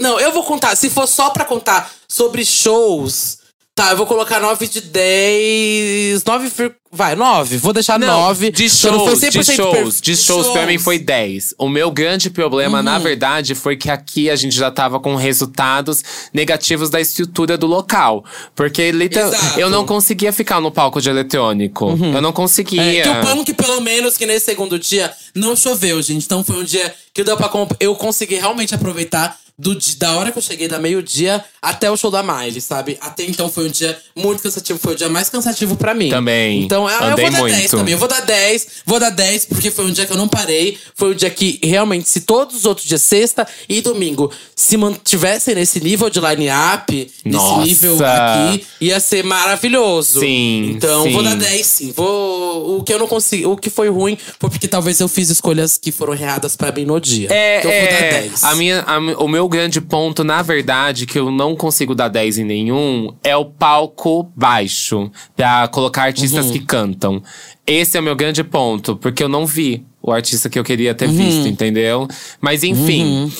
Não, 0.00 0.18
eu 0.18 0.32
vou 0.32 0.42
contar. 0.42 0.74
Se 0.76 0.88
for 0.90 1.06
só 1.06 1.30
pra 1.30 1.44
contar 1.44 1.90
sobre 2.08 2.44
shows, 2.44 3.38
tá, 3.74 3.90
eu 3.90 3.96
vou 3.96 4.06
colocar 4.06 4.40
nove 4.40 4.68
de 4.68 4.80
dez. 4.80 6.24
Nove. 6.24 6.48
vir- 6.48 6.74
Vai, 6.96 7.16
nove. 7.16 7.56
Vou 7.56 7.72
deixar 7.72 7.98
Não, 7.98 8.06
nove. 8.06 8.52
de 8.52 8.70
Só 8.70 8.92
não 8.92 9.00
foi 9.00 9.16
shows, 9.16 9.20
de 9.20 9.26
100% 9.40 9.56
shows, 9.56 9.72
per- 10.00 10.00
de 10.00 10.16
shows 10.16 10.46
pra 10.50 10.64
mim 10.64 10.78
foi 10.78 10.96
10. 10.96 11.52
O 11.58 11.68
meu 11.68 11.90
grande 11.90 12.30
problema, 12.30 12.80
na 12.84 13.00
verdade, 13.00 13.52
foi 13.56 13.76
que 13.76 13.90
aqui 13.90 14.30
a 14.30 14.36
gente 14.36 14.54
já 14.54 14.70
tava 14.70 15.00
com 15.00 15.16
resultados 15.16 16.04
negativos 16.32 16.88
da 16.90 17.00
estrutura 17.00 17.58
do 17.58 17.66
local. 17.66 18.24
Porque 18.54 18.92
literal, 18.92 19.32
eu 19.56 19.68
não 19.68 19.84
conseguia 19.84 20.32
ficar 20.32 20.60
no 20.60 20.70
palco 20.70 21.00
de 21.00 21.10
eletrônico. 21.10 21.98
Eu 22.14 22.20
não 22.22 22.32
conseguia. 22.32 22.80
É, 22.80 23.02
que 23.02 23.08
o 23.08 23.22
bom 23.34 23.44
que 23.44 23.52
pelo 23.54 23.80
menos 23.80 24.16
que 24.16 24.24
nesse 24.24 24.44
segundo 24.44 24.78
dia 24.78 25.12
não 25.34 25.56
choveu, 25.56 26.00
gente. 26.00 26.24
Então 26.24 26.44
foi 26.44 26.56
um 26.58 26.64
dia 26.64 26.94
que 27.12 27.24
deu 27.24 27.36
pra 27.36 27.50
eu 27.80 27.96
consegui 27.96 28.36
realmente 28.36 28.72
aproveitar 28.72 29.36
do, 29.56 29.78
da 29.98 30.16
hora 30.16 30.32
que 30.32 30.38
eu 30.38 30.42
cheguei 30.42 30.66
da 30.66 30.80
meio-dia 30.80 31.44
até 31.62 31.88
o 31.88 31.96
show 31.96 32.10
da 32.10 32.22
Miley, 32.24 32.60
sabe? 32.60 32.98
Até 33.00 33.24
então 33.24 33.48
foi 33.48 33.66
um 33.66 33.70
dia 33.70 33.96
muito 34.16 34.42
cansativo, 34.42 34.78
foi 34.78 34.94
o 34.94 34.96
dia 34.96 35.08
mais 35.08 35.28
cansativo 35.30 35.76
pra 35.76 35.94
mim. 35.94 36.10
Também. 36.10 36.64
Então 36.64 36.86
ah, 36.88 36.92
eu 37.10 37.16
vou 37.16 37.30
dar 37.30 37.42
10 37.42 37.56
muito. 37.58 37.70
também. 37.76 37.92
Eu 37.92 37.98
vou 37.98 38.08
dar 38.08 38.20
10, 38.20 38.66
vou 38.84 38.98
dar 38.98 39.10
10 39.10 39.44
porque 39.46 39.70
foi 39.70 39.84
um 39.84 39.92
dia 39.92 40.06
que 40.06 40.12
eu 40.12 40.16
não 40.16 40.26
parei. 40.26 40.76
Foi 40.96 41.12
um 41.12 41.14
dia 41.14 41.30
que 41.30 41.60
realmente, 41.62 42.08
se 42.08 42.22
todos 42.22 42.56
os 42.56 42.64
outros 42.64 42.86
dias, 42.86 43.02
sexta 43.02 43.46
e 43.68 43.80
domingo, 43.80 44.30
se 44.56 44.76
mantivessem 44.76 45.54
nesse 45.54 45.80
nível 45.80 46.10
de 46.10 46.18
line-up, 46.20 47.12
nesse 47.24 47.58
nível 47.58 47.98
aqui, 48.04 48.66
ia 48.80 48.98
ser 48.98 49.22
maravilhoso. 49.24 50.20
Sim, 50.20 50.72
Então, 50.76 51.04
sim. 51.04 51.12
vou 51.12 51.22
dar 51.22 51.36
10 51.36 51.66
sim. 51.66 51.92
Vou. 51.92 52.78
O 52.78 52.82
que 52.82 52.92
eu 52.92 52.98
não 52.98 53.06
consegui. 53.06 53.46
O 53.46 53.56
que 53.56 53.70
foi 53.70 53.88
ruim 53.88 54.18
foi 54.40 54.50
porque 54.50 54.66
talvez 54.66 54.98
eu 54.98 55.06
fiz 55.06 55.30
escolhas 55.30 55.78
que 55.78 55.92
foram 55.92 56.12
erradas 56.12 56.56
pra 56.56 56.72
mim 56.72 56.84
no 56.84 57.00
dia. 57.00 57.28
É, 57.30 57.58
então 57.60 57.70
eu 57.70 57.80
vou 57.80 57.90
dar 57.90 58.04
é, 58.04 58.20
10. 58.22 58.44
a 58.44 58.54
minha, 58.56 58.80
a 58.82 58.98
o 59.22 59.28
meu 59.28 59.43
grande 59.48 59.80
ponto, 59.80 60.22
na 60.24 60.42
verdade, 60.42 61.06
que 61.06 61.18
eu 61.18 61.30
não 61.30 61.54
consigo 61.56 61.94
dar 61.94 62.08
10 62.08 62.38
em 62.38 62.44
nenhum, 62.44 63.12
é 63.22 63.36
o 63.36 63.44
palco 63.44 64.30
baixo. 64.36 65.10
Pra 65.36 65.66
colocar 65.68 66.04
artistas 66.04 66.46
Uhum. 66.46 66.52
que 66.52 66.58
cantam. 66.60 67.22
Esse 67.66 67.96
é 67.96 68.00
o 68.00 68.02
meu 68.02 68.14
grande 68.16 68.42
ponto, 68.44 68.96
porque 68.96 69.22
eu 69.22 69.28
não 69.28 69.46
vi 69.46 69.84
o 70.02 70.12
artista 70.12 70.50
que 70.50 70.58
eu 70.58 70.64
queria 70.64 70.94
ter 70.94 71.08
Uhum. 71.08 71.16
visto, 71.16 71.48
entendeu? 71.48 72.06
Mas 72.40 72.62
enfim. 72.62 73.32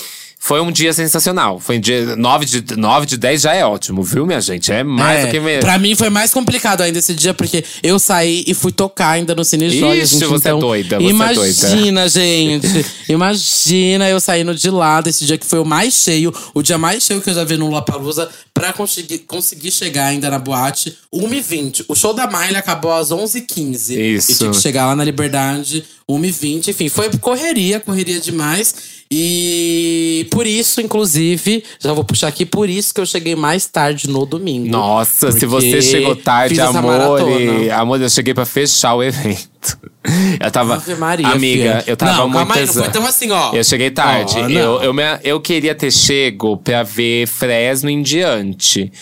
Foi 0.47 0.61
um 0.61 0.71
dia 0.71 0.93
sensacional. 0.93 1.59
Foi 1.59 1.79
um 1.79 1.81
dia. 1.81 2.17
9 2.17 2.45
de, 2.45 2.77
9 2.77 3.07
de 3.07 3.17
10 3.17 3.41
já 3.41 3.55
é 3.55 3.65
ótimo, 3.65 4.03
viu, 4.03 4.27
minha 4.27 4.43
gente? 4.43 4.71
É 4.71 4.85
mais 4.85 5.21
É, 5.21 5.25
do 5.25 5.31
que 5.31 5.41
mesmo. 5.41 5.63
Pra 5.63 5.79
mim 5.79 5.95
foi 5.95 6.11
mais 6.11 6.35
complicado 6.35 6.83
ainda 6.83 6.99
esse 6.99 7.15
dia, 7.15 7.33
porque 7.33 7.65
eu 7.83 7.99
saí 7.99 8.45
e 8.47 8.53
fui 8.53 8.71
tocar 8.71 9.13
ainda 9.13 9.35
no 9.35 9.43
Cine 9.43 9.71
Joias. 9.71 10.11
Ixi, 10.11 10.19
gente, 10.19 10.29
você 10.29 10.49
é 10.49 10.51
então, 10.51 10.61
doida, 10.61 10.99
você 10.99 11.07
é 11.07 11.09
Imagina, 11.09 12.09
gente. 12.11 12.87
Imagina 13.09 14.11
eu 14.11 14.21
saindo 14.21 14.55
de 14.55 14.69
lá 14.69 15.01
desse 15.01 15.25
dia 15.25 15.39
que 15.39 15.47
foi 15.47 15.61
o 15.61 15.65
mais 15.65 15.95
cheio, 15.95 16.31
o 16.53 16.61
dia 16.61 16.77
mais 16.77 17.03
cheio 17.03 17.23
que 17.23 17.31
eu 17.31 17.35
já 17.35 17.45
vi 17.45 17.57
no 17.57 17.65
Lollapalooza, 17.65 18.29
pra 18.53 18.71
conseguir, 18.71 19.21
conseguir 19.21 19.71
chegar 19.71 20.09
ainda 20.09 20.29
na 20.29 20.39
boate, 20.39 20.95
1h20. 21.11 21.87
O 21.89 21.95
show 21.95 22.13
da 22.13 22.27
Miley 22.27 22.57
acabou 22.57 22.93
às 22.93 23.09
11h15. 23.09 23.97
Isso. 23.97 24.33
E 24.33 24.35
tinha 24.35 24.51
que 24.51 24.61
chegar 24.61 24.85
lá 24.85 24.95
na 24.95 25.05
Liberdade, 25.05 25.85
1h20. 26.07 26.69
Enfim, 26.69 26.91
foi 26.91 27.11
correria, 27.17 27.81
correria 27.81 28.21
demais. 28.21 29.04
E 29.17 30.27
por 30.31 30.47
isso, 30.47 30.81
inclusive, 30.81 31.63
já 31.79 31.93
vou 31.93 32.03
puxar 32.05 32.29
aqui, 32.29 32.45
por 32.45 32.69
isso 32.69 32.93
que 32.93 33.01
eu 33.01 33.07
cheguei 33.07 33.37
mais 33.37 33.67
tarde 33.67 34.09
no 34.09 34.27
domingo. 34.27 34.69
Nossa, 34.69 35.31
se 35.31 35.47
você 35.47 35.81
chegou 35.81 36.17
tarde, 36.17 36.61
amor. 36.61 37.21
Amor, 37.73 38.01
eu 38.03 38.11
cheguei 38.11 38.35
pra 38.35 38.45
fechar 38.45 38.95
o 38.95 39.03
evento. 39.03 39.79
Eu 40.39 40.51
tava. 40.51 40.75
Ave 40.75 40.95
Maria, 40.97 41.27
amiga, 41.29 41.63
filha. 41.81 41.85
eu 41.87 41.97
tava 41.97 42.13
Não, 42.13 42.29
muito 42.29 42.37
calma 42.47 42.55
aí, 42.57 42.67
não 42.67 42.75
foi 42.75 42.89
tão 42.91 43.07
assim, 43.07 43.31
ó. 43.31 43.55
Eu 43.55 43.65
cheguei 43.65 43.91
tarde. 43.91 44.37
Não. 44.43 44.51
eu, 44.51 44.83
eu, 44.83 44.93
me- 44.93 45.03
eu 45.23 45.41
queria 45.41 45.75
ter 45.75 45.91
chego 45.91 46.59
pra 46.59 46.83
ver 46.83 47.27
Fresno 47.27 47.89
em 47.89 48.03
diante. 48.03 48.93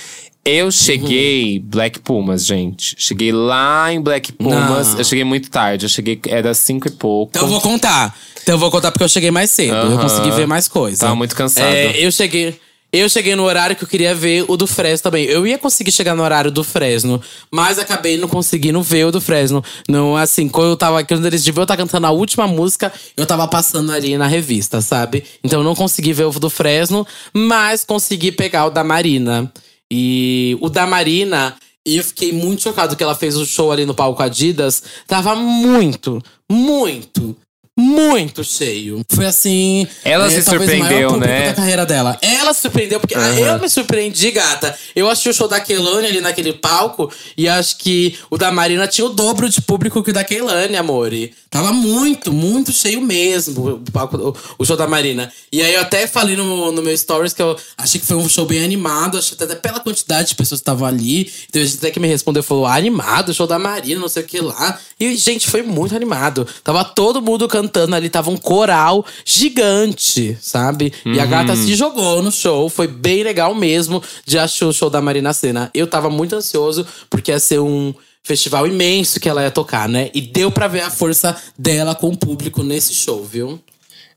Eu 0.44 0.72
cheguei 0.72 1.60
Black 1.60 2.00
Pumas, 2.00 2.44
gente. 2.44 2.96
Cheguei 2.98 3.30
lá 3.30 3.92
em 3.92 4.00
Black 4.00 4.32
Pumas. 4.32 4.92
Não. 4.92 4.98
Eu 4.98 5.04
cheguei 5.04 5.24
muito 5.24 5.48
tarde. 5.48 5.84
Eu 5.86 5.88
cheguei, 5.88 6.20
era 6.26 6.52
cinco 6.52 6.88
e 6.88 6.90
pouco. 6.90 7.30
Então 7.30 7.42
eu 7.46 7.48
vou 7.48 7.60
contar. 7.60 8.16
Então 8.42 8.56
eu 8.56 8.58
vou 8.58 8.70
contar 8.70 8.90
porque 8.90 9.04
eu 9.04 9.08
cheguei 9.08 9.30
mais 9.30 9.52
cedo. 9.52 9.74
Eu 9.74 9.92
Aham. 9.92 10.02
consegui 10.02 10.30
ver 10.32 10.46
mais 10.46 10.66
coisa. 10.66 10.98
Tava 10.98 11.14
muito 11.14 11.36
cansado. 11.36 11.66
É, 11.66 11.96
eu 12.04 12.10
cheguei. 12.10 12.58
Eu 12.92 13.08
cheguei 13.08 13.34
no 13.34 13.44
horário 13.44 13.74
que 13.74 13.84
eu 13.84 13.88
queria 13.88 14.14
ver 14.14 14.44
o 14.48 14.54
do 14.54 14.66
Fresno 14.66 15.04
também. 15.04 15.24
Eu 15.24 15.46
ia 15.46 15.56
conseguir 15.56 15.90
chegar 15.90 16.14
no 16.14 16.22
horário 16.22 16.50
do 16.50 16.62
Fresno, 16.62 17.22
mas 17.50 17.78
acabei 17.78 18.18
não 18.18 18.28
conseguindo 18.28 18.82
ver 18.82 19.06
o 19.06 19.10
do 19.10 19.18
Fresno. 19.18 19.64
Não, 19.88 20.14
assim, 20.14 20.46
quando 20.46 20.70
eu 20.70 20.76
tava. 20.76 21.02
Quando 21.02 21.24
eles 21.24 21.42
deviam 21.42 21.62
estar 21.62 21.76
cantando 21.76 22.06
a 22.06 22.10
última 22.10 22.46
música, 22.46 22.92
eu 23.16 23.24
tava 23.24 23.48
passando 23.48 23.92
ali 23.92 24.18
na 24.18 24.26
revista, 24.26 24.82
sabe? 24.82 25.24
Então 25.42 25.60
eu 25.60 25.64
não 25.64 25.74
consegui 25.74 26.12
ver 26.12 26.24
o 26.24 26.32
do 26.32 26.50
Fresno, 26.50 27.06
mas 27.32 27.82
consegui 27.82 28.30
pegar 28.30 28.66
o 28.66 28.70
da 28.70 28.84
Marina. 28.84 29.50
E 29.94 30.56
o 30.62 30.70
da 30.70 30.86
Marina, 30.86 31.54
e 31.86 31.98
eu 31.98 32.04
fiquei 32.04 32.32
muito 32.32 32.62
chocado 32.62 32.96
que 32.96 33.02
ela 33.02 33.14
fez 33.14 33.36
o 33.36 33.44
show 33.44 33.70
ali 33.70 33.84
no 33.84 33.94
palco 33.94 34.22
Adidas. 34.22 34.82
Tava 35.06 35.34
muito, 35.34 36.18
muito, 36.50 37.36
muito 37.82 38.44
cheio. 38.44 39.04
Foi 39.08 39.26
assim. 39.26 39.86
Ela 40.04 40.26
é, 40.26 40.30
se 40.30 40.42
surpreendeu, 40.42 41.16
né? 41.16 41.48
Da 41.48 41.54
carreira 41.54 41.84
dela. 41.84 42.18
Ela 42.22 42.54
se 42.54 42.62
surpreendeu, 42.62 43.00
porque 43.00 43.14
ah, 43.14 43.38
eu 43.38 43.58
me 43.58 43.68
surpreendi, 43.68 44.30
gata. 44.30 44.74
Eu 44.94 45.10
achei 45.10 45.30
o 45.30 45.34
show 45.34 45.48
da 45.48 45.60
Kehlani 45.60 46.06
ali 46.06 46.20
naquele 46.20 46.52
palco 46.52 47.12
e 47.36 47.48
acho 47.48 47.76
que 47.78 48.16
o 48.30 48.38
da 48.38 48.52
Marina 48.52 48.86
tinha 48.86 49.06
o 49.06 49.10
dobro 49.10 49.48
de 49.48 49.60
público 49.60 50.02
que 50.02 50.10
o 50.10 50.14
da 50.14 50.24
Kehlani, 50.24 50.76
amore. 50.76 51.34
Tava 51.50 51.70
muito, 51.70 52.32
muito 52.32 52.72
cheio 52.72 53.02
mesmo 53.02 53.74
o, 53.86 53.92
palco, 53.92 54.34
o, 54.58 54.64
show 54.64 54.76
da 54.76 54.86
Marina. 54.86 55.30
E 55.52 55.60
aí 55.60 55.74
eu 55.74 55.82
até 55.82 56.06
falei 56.06 56.34
no, 56.34 56.72
no 56.72 56.80
meu 56.80 56.96
stories 56.96 57.34
que 57.34 57.42
eu 57.42 57.54
achei 57.76 58.00
que 58.00 58.06
foi 58.06 58.16
um 58.16 58.26
show 58.26 58.46
bem 58.46 58.64
animado, 58.64 59.18
achei 59.18 59.36
até 59.38 59.54
pela 59.54 59.78
quantidade 59.80 60.28
de 60.28 60.34
pessoas 60.34 60.60
que 60.60 60.62
estavam 60.62 60.86
ali. 60.86 61.30
Então 61.50 61.60
a 61.60 61.64
gente 61.64 61.76
até 61.76 61.90
que 61.90 62.00
me 62.00 62.08
respondeu, 62.08 62.42
falou, 62.42 62.64
ah, 62.64 62.74
animado, 62.74 63.34
show 63.34 63.46
da 63.46 63.58
Marina, 63.58 64.00
não 64.00 64.08
sei 64.08 64.22
o 64.22 64.26
que 64.26 64.40
lá. 64.40 64.78
E, 64.98 65.14
gente, 65.16 65.50
foi 65.50 65.62
muito 65.62 65.94
animado. 65.94 66.46
Tava 66.64 66.84
todo 66.84 67.20
mundo 67.20 67.46
cantando 67.48 67.71
ali, 67.80 68.08
tava 68.08 68.30
um 68.30 68.36
coral 68.36 69.04
gigante, 69.24 70.36
sabe? 70.40 70.92
E 71.04 71.20
a 71.20 71.26
gata 71.26 71.54
se 71.56 71.74
jogou 71.74 72.22
no 72.22 72.32
show, 72.32 72.68
foi 72.68 72.86
bem 72.86 73.22
legal 73.22 73.54
mesmo 73.54 74.02
de 74.26 74.38
achar 74.38 74.66
o 74.66 74.72
show 74.72 74.90
da 74.90 75.00
Marina 75.00 75.32
Senna. 75.32 75.70
Eu 75.74 75.86
tava 75.86 76.10
muito 76.10 76.34
ansioso, 76.34 76.86
porque 77.08 77.30
ia 77.30 77.38
ser 77.38 77.60
um 77.60 77.94
festival 78.22 78.66
imenso 78.66 79.18
que 79.18 79.28
ela 79.28 79.42
ia 79.42 79.50
tocar, 79.50 79.88
né? 79.88 80.10
E 80.14 80.20
deu 80.20 80.50
pra 80.50 80.68
ver 80.68 80.82
a 80.82 80.90
força 80.90 81.36
dela 81.58 81.94
com 81.94 82.08
o 82.08 82.16
público 82.16 82.62
nesse 82.62 82.94
show, 82.94 83.24
viu? 83.24 83.60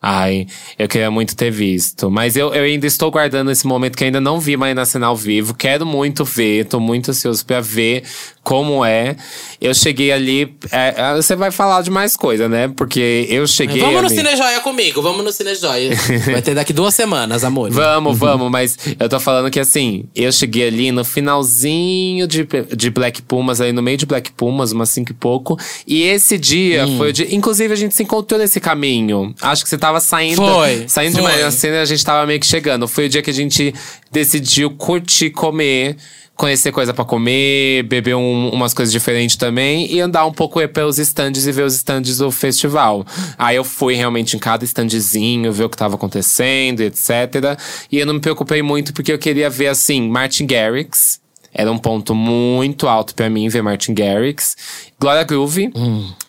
Ai, 0.07 0.45
eu 0.77 0.87
queria 0.87 1.09
muito 1.09 1.35
ter 1.35 1.49
visto. 1.49 2.11
Mas 2.11 2.35
eu, 2.35 2.53
eu 2.53 2.63
ainda 2.63 2.85
estou 2.85 3.09
guardando 3.09 3.49
esse 3.49 3.65
momento 3.65 3.97
que 3.97 4.03
ainda 4.03 4.21
não 4.21 4.39
vi 4.39 4.55
Marina 4.55 4.85
Senna 4.85 5.07
ao 5.07 5.15
vivo. 5.15 5.55
Quero 5.55 5.83
muito 5.83 6.23
ver, 6.23 6.65
tô 6.65 6.79
muito 6.79 7.09
ansioso 7.09 7.43
pra 7.43 7.59
ver 7.59 8.03
como 8.45 8.85
é. 8.85 9.15
Eu 9.59 9.73
cheguei 9.73 10.11
ali. 10.11 10.55
é, 10.71 10.93
é, 10.95 11.15
você 11.15 11.35
vai 11.35 11.49
falar 11.51 11.81
de 11.81 11.89
mais 11.89 12.15
coisa, 12.15 12.47
né? 12.47 12.71
Porque 12.77 13.25
eu 13.29 13.45
cheguei. 13.47 13.81
Vamos 13.81 14.01
no 14.01 14.07
ali- 14.07 14.15
Cine 14.15 14.35
Joia 14.37 14.59
comigo, 14.61 15.01
vamos 15.01 15.25
no 15.25 15.31
Cine 15.33 15.55
Joia. 15.55 15.89
Vai 16.31 16.41
ter 16.41 16.53
daqui 16.53 16.71
duas 16.71 16.93
semanas, 16.93 17.43
amor. 17.43 17.71
Vamos, 17.71 18.17
vamos, 18.17 18.51
mas 18.51 18.77
eu 18.99 19.09
tô 19.09 19.19
falando 19.19 19.49
que 19.49 19.59
assim, 19.59 20.05
eu 20.15 20.31
cheguei 20.31 20.67
ali 20.67 20.91
no 20.91 21.03
finalzinho 21.03 22.27
de, 22.27 22.47
de 22.75 22.89
Black 22.89 23.21
Pumas, 23.21 23.59
ali 23.61 23.71
no 23.71 23.81
meio 23.81 23.97
de 23.97 24.05
Black 24.05 24.31
Pumas, 24.33 24.71
umas 24.71 24.89
cinco 24.89 25.11
e 25.11 25.15
pouco. 25.15 25.57
E 25.87 26.03
esse 26.03 26.37
dia 26.37 26.85
Hum. 26.85 26.97
foi 26.97 27.09
o 27.09 27.13
dia. 27.13 27.33
Inclusive, 27.33 27.73
a 27.73 27.77
gente 27.77 27.95
se 27.95 28.03
encontrou 28.03 28.39
nesse 28.39 28.59
caminho. 28.59 29.33
Acho 29.41 29.63
que 29.63 29.69
você 29.69 29.77
tava 29.77 29.99
saindo. 29.99 30.35
Foi, 30.37 30.85
Saindo 30.87 31.15
de 31.15 31.21
foi. 31.21 31.31
Maria 31.31 31.49
Cena, 31.51 31.81
a 31.81 31.85
gente 31.85 32.03
tava 32.05 32.25
meio 32.27 32.39
que 32.39 32.45
chegando. 32.45 32.87
Foi 32.87 33.05
o 33.05 33.09
dia 33.09 33.21
que 33.21 33.29
a 33.29 33.33
gente 33.33 33.73
decidiu 34.15 34.71
curtir 34.71 35.29
comer. 35.31 35.97
Conhecer 36.37 36.73
coisa 36.73 36.93
pra 36.93 37.05
comer, 37.05 37.83
beber 37.83 38.13
um- 38.15 38.49
umas 38.49 38.73
coisas 38.73 38.91
diferentes 38.91 39.37
também 39.37 39.89
e 39.89 40.01
andar 40.01 40.25
um 40.25 40.33
pouco 40.33 40.65
pelos 40.67 40.99
stands 40.99 41.45
e 41.47 41.51
ver 41.51 41.63
os 41.63 41.75
stands 41.75 42.17
do 42.17 42.29
festival. 42.29 43.05
Aí 43.37 43.55
eu 43.55 43.63
fui 43.63 43.95
realmente 43.95 44.35
em 44.35 44.39
cada 44.39 44.65
standzinho, 44.65 45.53
ver 45.53 45.63
o 45.63 45.69
que 45.69 45.77
tava 45.77 45.95
acontecendo, 45.95 46.81
etc. 46.81 47.57
E 47.89 47.99
eu 47.99 48.05
não 48.05 48.15
me 48.15 48.19
preocupei 48.19 48.61
muito 48.61 48.93
porque 48.93 49.13
eu 49.13 49.17
queria 49.17 49.49
ver, 49.49 49.67
assim, 49.67 50.09
Martin 50.09 50.45
Garrix. 50.45 51.21
Era 51.57 51.71
um 51.71 51.77
ponto 51.77 52.13
muito 52.13 52.85
alto 52.85 53.15
pra 53.15 53.29
mim 53.29 53.47
ver 53.47 53.63
Martin 53.63 53.93
Garrix. 53.93 54.57
Glória 54.99 55.23
Groove 55.23 55.71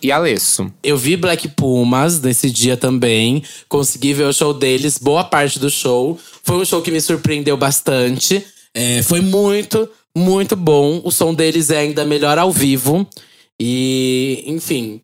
e 0.01 0.13
Alesso. 0.13 0.73
Eu 0.85 0.97
vi 0.97 1.17
Black 1.17 1.49
Pumas 1.49 2.21
nesse 2.21 2.49
dia 2.49 2.77
também. 2.77 3.43
Consegui 3.69 4.15
ver 4.15 4.25
o 4.25 4.33
show 4.33 4.55
deles, 4.55 4.99
boa 4.99 5.25
parte 5.25 5.59
do 5.59 5.69
show. 5.69 6.17
Foi 6.45 6.57
um 6.57 6.65
show 6.65 6.81
que 6.81 6.93
me 6.93 7.01
surpreendeu 7.01 7.57
bastante. 7.57 8.47
É, 8.73 9.03
foi 9.03 9.21
muito, 9.21 9.89
muito 10.17 10.55
bom. 10.55 11.01
O 11.03 11.11
som 11.11 11.35
deles 11.35 11.71
é 11.71 11.79
ainda 11.79 12.05
melhor 12.05 12.39
ao 12.39 12.53
vivo. 12.53 13.05
E, 13.59 14.45
enfim, 14.47 15.01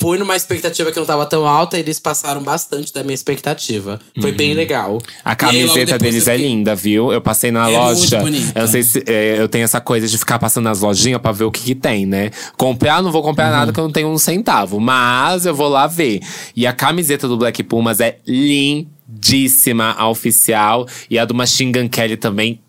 fui 0.00 0.16
numa 0.18 0.34
expectativa 0.34 0.90
que 0.90 0.98
não 0.98 1.04
tava 1.06 1.26
tão 1.26 1.46
alta 1.46 1.76
e 1.76 1.80
eles 1.80 2.00
passaram 2.00 2.42
bastante 2.42 2.92
da 2.92 3.02
minha 3.04 3.14
expectativa. 3.14 4.00
Foi 4.20 4.32
bem 4.32 4.54
legal. 4.54 4.94
Uhum. 4.94 5.00
A 5.24 5.30
aí, 5.30 5.36
camiseta 5.36 5.92
depois 5.98 6.00
deles 6.00 6.26
é 6.26 6.32
fiquei- 6.32 6.48
linda, 6.48 6.74
viu? 6.74 7.12
Eu 7.12 7.20
passei 7.20 7.50
na 7.50 7.70
É 7.70 7.78
loja. 7.78 8.22
Eu 8.54 8.66
sei 8.66 8.82
se 8.82 9.04
é, 9.06 9.36
eu 9.38 9.48
tenho 9.48 9.64
essa 9.64 9.80
coisa 9.80 10.08
de 10.08 10.16
ficar 10.16 10.38
passando 10.38 10.64
nas 10.64 10.80
lojinhas 10.80 11.20
pra 11.20 11.32
ver 11.32 11.44
o 11.44 11.50
que, 11.50 11.60
que 11.62 11.74
tem, 11.74 12.06
né? 12.06 12.30
Comprar, 12.56 13.02
não 13.02 13.12
vou 13.12 13.22
comprar 13.22 13.46
Uhum. 13.52 13.58
nada 13.58 13.72
que 13.72 13.78
eu 13.78 13.84
não 13.84 13.92
tenho 13.92 14.08
um 14.08 14.18
centavo. 14.18 14.80
Mas 14.80 15.44
eu 15.44 15.54
vou 15.54 15.68
lá 15.68 15.86
ver. 15.86 16.20
E 16.56 16.66
a 16.66 16.72
camiseta 16.72 17.28
do 17.28 17.36
Black 17.36 17.62
Pumas 17.62 18.00
é 18.00 18.16
lindíssima, 18.26 19.94
a 19.98 20.08
oficial. 20.08 20.86
E 21.10 21.18
a 21.18 21.24
do 21.24 21.34
Machine 21.34 21.72
Gun 21.72 21.88
Kelly 21.88 22.16
também. 22.16 22.60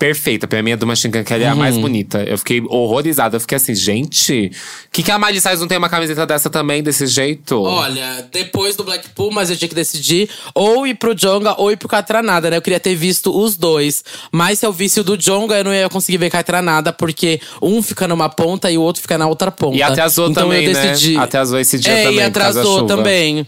Perfeita, 0.00 0.48
pra 0.48 0.62
mim 0.62 0.72
a 0.72 0.76
do 0.76 0.86
Machine 0.86 1.12
Gun 1.12 1.22
Kelly 1.22 1.44
é 1.44 1.48
a 1.48 1.54
mais 1.54 1.74
Uhum. 1.76 1.82
bonita. 1.82 2.22
Eu 2.24 2.38
fiquei 2.38 2.62
horrorizada. 2.62 3.36
Eu 3.36 3.40
fiquei 3.40 3.56
assim, 3.56 3.74
gente, 3.74 4.50
que 4.90 5.02
que 5.02 5.10
a 5.10 5.18
Miley 5.18 5.42
Cyrus 5.42 5.60
não 5.60 5.68
tem 5.68 5.76
uma 5.76 5.90
camiseta 5.90 6.24
dessa 6.26 6.48
também, 6.48 6.82
desse 6.82 7.06
jeito? 7.06 7.60
Olha, 7.60 8.26
depois 8.32 8.74
do 8.76 8.82
Black 8.82 9.10
Pumas 9.10 9.50
eu 9.50 9.58
tinha 9.58 9.68
que 9.68 9.74
decidir 9.74 10.30
ou 10.54 10.86
ir 10.86 10.94
pro 10.94 11.14
Jonga 11.14 11.54
ou 11.60 11.70
ir 11.70 11.76
pro 11.76 11.86
Catranada, 11.86 12.48
né? 12.48 12.56
Eu 12.56 12.62
queria 12.62 12.80
ter 12.80 12.94
visto 12.94 13.30
os 13.38 13.58
dois. 13.58 14.02
Mas 14.32 14.58
se 14.60 14.64
eu 14.64 14.72
visse 14.72 15.00
o 15.00 15.04
do 15.04 15.18
Jonga, 15.18 15.58
eu 15.58 15.64
não 15.64 15.74
ia 15.74 15.90
conseguir 15.90 16.16
ver 16.16 16.30
Catranada, 16.30 16.94
porque 16.94 17.38
um 17.60 17.82
fica 17.82 18.08
numa 18.08 18.30
ponta 18.30 18.70
e 18.70 18.78
o 18.78 18.80
outro 18.80 19.02
fica 19.02 19.18
na 19.18 19.26
outra 19.28 19.50
ponta. 19.50 19.76
E 19.76 19.82
atrasou 19.82 20.30
então 20.30 20.44
também, 20.44 20.64
eu 20.64 20.72
né? 20.72 20.82
decidi... 20.92 21.18
Atrasou 21.18 21.58
esse 21.60 21.78
dia 21.78 21.92
é, 21.92 22.04
também, 22.04 22.20
E 22.24 22.30
por 22.30 22.40
causa 22.40 22.54
da 22.54 22.60
atrasou 22.62 22.78
chuva. 22.88 22.96
também. 22.96 23.46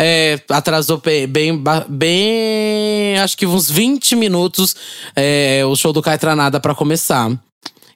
É, 0.00 0.40
atrasou 0.48 1.00
bem, 1.28 1.62
bem. 1.88 3.18
Acho 3.18 3.36
que 3.36 3.46
uns 3.46 3.70
20 3.70 4.16
minutos 4.16 4.74
é, 5.14 5.62
o 5.64 5.76
show 5.76 5.92
do 5.92 6.02
Caetranada 6.02 6.58
pra 6.58 6.74
começar. 6.74 7.30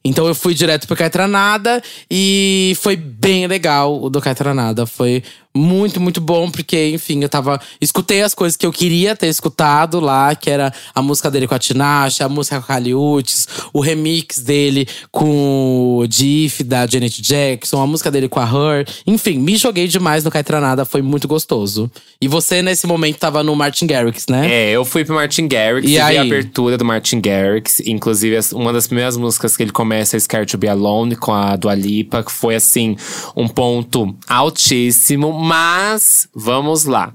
Então 0.04 0.28
eu 0.28 0.34
fui 0.36 0.54
direto 0.54 0.86
pro 0.86 0.96
Caetranada 0.96 1.82
e 2.08 2.76
foi 2.80 2.94
bem 2.94 3.48
legal 3.48 4.00
o 4.00 4.08
do 4.08 4.20
Caetranada. 4.20 4.86
Foi 4.86 5.22
muito, 5.56 6.00
muito 6.00 6.20
bom, 6.20 6.50
porque, 6.50 6.90
enfim, 6.90 7.22
eu 7.22 7.28
tava. 7.28 7.60
Escutei 7.80 8.22
as 8.22 8.34
coisas 8.34 8.56
que 8.56 8.66
eu 8.66 8.72
queria 8.72 9.16
ter 9.16 9.26
escutado 9.26 9.98
lá, 9.98 10.34
que 10.34 10.48
era 10.48 10.72
a 10.94 11.02
música 11.02 11.30
dele 11.30 11.48
com 11.48 11.54
a 11.54 11.58
Tinashe, 11.58 12.22
a 12.22 12.28
música 12.28 12.56
com 12.60 12.64
a 12.64 12.66
Caliutes, 12.76 13.48
o 13.72 13.80
remix 13.80 14.40
dele 14.40 14.86
com 15.10 15.98
o 15.98 16.06
Diff 16.06 16.62
da 16.62 16.86
Janet 16.86 17.20
Jackson, 17.20 17.80
a 17.80 17.86
música 17.86 18.10
dele 18.10 18.28
com 18.28 18.40
a 18.40 18.44
Her. 18.44 18.86
Enfim, 19.06 19.38
me 19.38 19.56
joguei 19.56 19.88
demais 19.88 20.22
no 20.22 20.30
Caetranada, 20.30 20.84
foi 20.84 21.02
muito 21.02 21.26
gostoso. 21.26 21.90
E 22.20 22.28
você, 22.28 22.62
nesse 22.62 22.86
momento, 22.86 23.18
tava 23.18 23.42
no 23.42 23.54
Martin 23.54 23.86
Garrix, 23.86 24.26
né? 24.28 24.50
É, 24.50 24.70
eu 24.70 24.84
fui 24.84 25.04
pro 25.04 25.14
Martin 25.14 25.48
Garrix 25.48 25.88
E 25.88 25.92
e, 25.92 25.94
vi 25.96 26.00
aí? 26.00 26.18
a 26.18 26.22
abertura 26.22 26.78
do 26.78 26.84
Martin 26.84 27.20
Garrix. 27.20 27.80
Inclusive, 27.80 28.38
uma 28.52 28.72
das 28.72 28.86
primeiras 28.86 29.16
músicas 29.16 29.56
que 29.56 29.62
ele 29.62 29.72
começa 29.72 30.16
é 30.16 30.20
Scared 30.20 30.50
to 30.50 30.58
Be 30.58 30.68
Alone, 30.68 31.16
com 31.16 31.32
a 31.32 31.56
Dua 31.56 31.74
Lipa, 31.74 32.22
que 32.22 32.32
foi, 32.32 32.54
assim, 32.54 32.96
um 33.34 33.48
ponto 33.48 34.14
altíssimo. 34.28 35.32
Mas, 35.48 36.28
vamos 36.34 36.86
lá. 36.86 37.14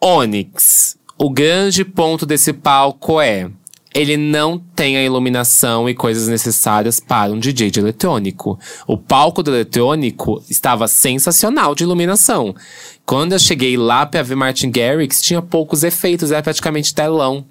Onyx. 0.00 0.96
O 1.18 1.28
grande 1.28 1.84
ponto 1.84 2.24
desse 2.24 2.52
palco 2.52 3.20
é… 3.20 3.50
Ele 3.92 4.16
não 4.16 4.58
tem 4.58 4.96
a 4.96 5.02
iluminação 5.02 5.88
e 5.88 5.94
coisas 5.94 6.28
necessárias 6.28 7.00
para 7.00 7.32
um 7.32 7.40
DJ 7.40 7.68
de 7.68 7.80
eletrônico. 7.80 8.56
O 8.86 8.96
palco 8.96 9.42
do 9.42 9.50
eletrônico 9.50 10.40
estava 10.48 10.86
sensacional 10.86 11.74
de 11.74 11.82
iluminação. 11.82 12.54
Quando 13.04 13.32
eu 13.32 13.40
cheguei 13.40 13.76
lá 13.76 14.06
pra 14.06 14.22
ver 14.22 14.36
Martin 14.36 14.70
Garrix, 14.70 15.20
tinha 15.20 15.42
poucos 15.42 15.82
efeitos, 15.82 16.30
era 16.30 16.44
praticamente 16.44 16.94
telão. 16.94 17.44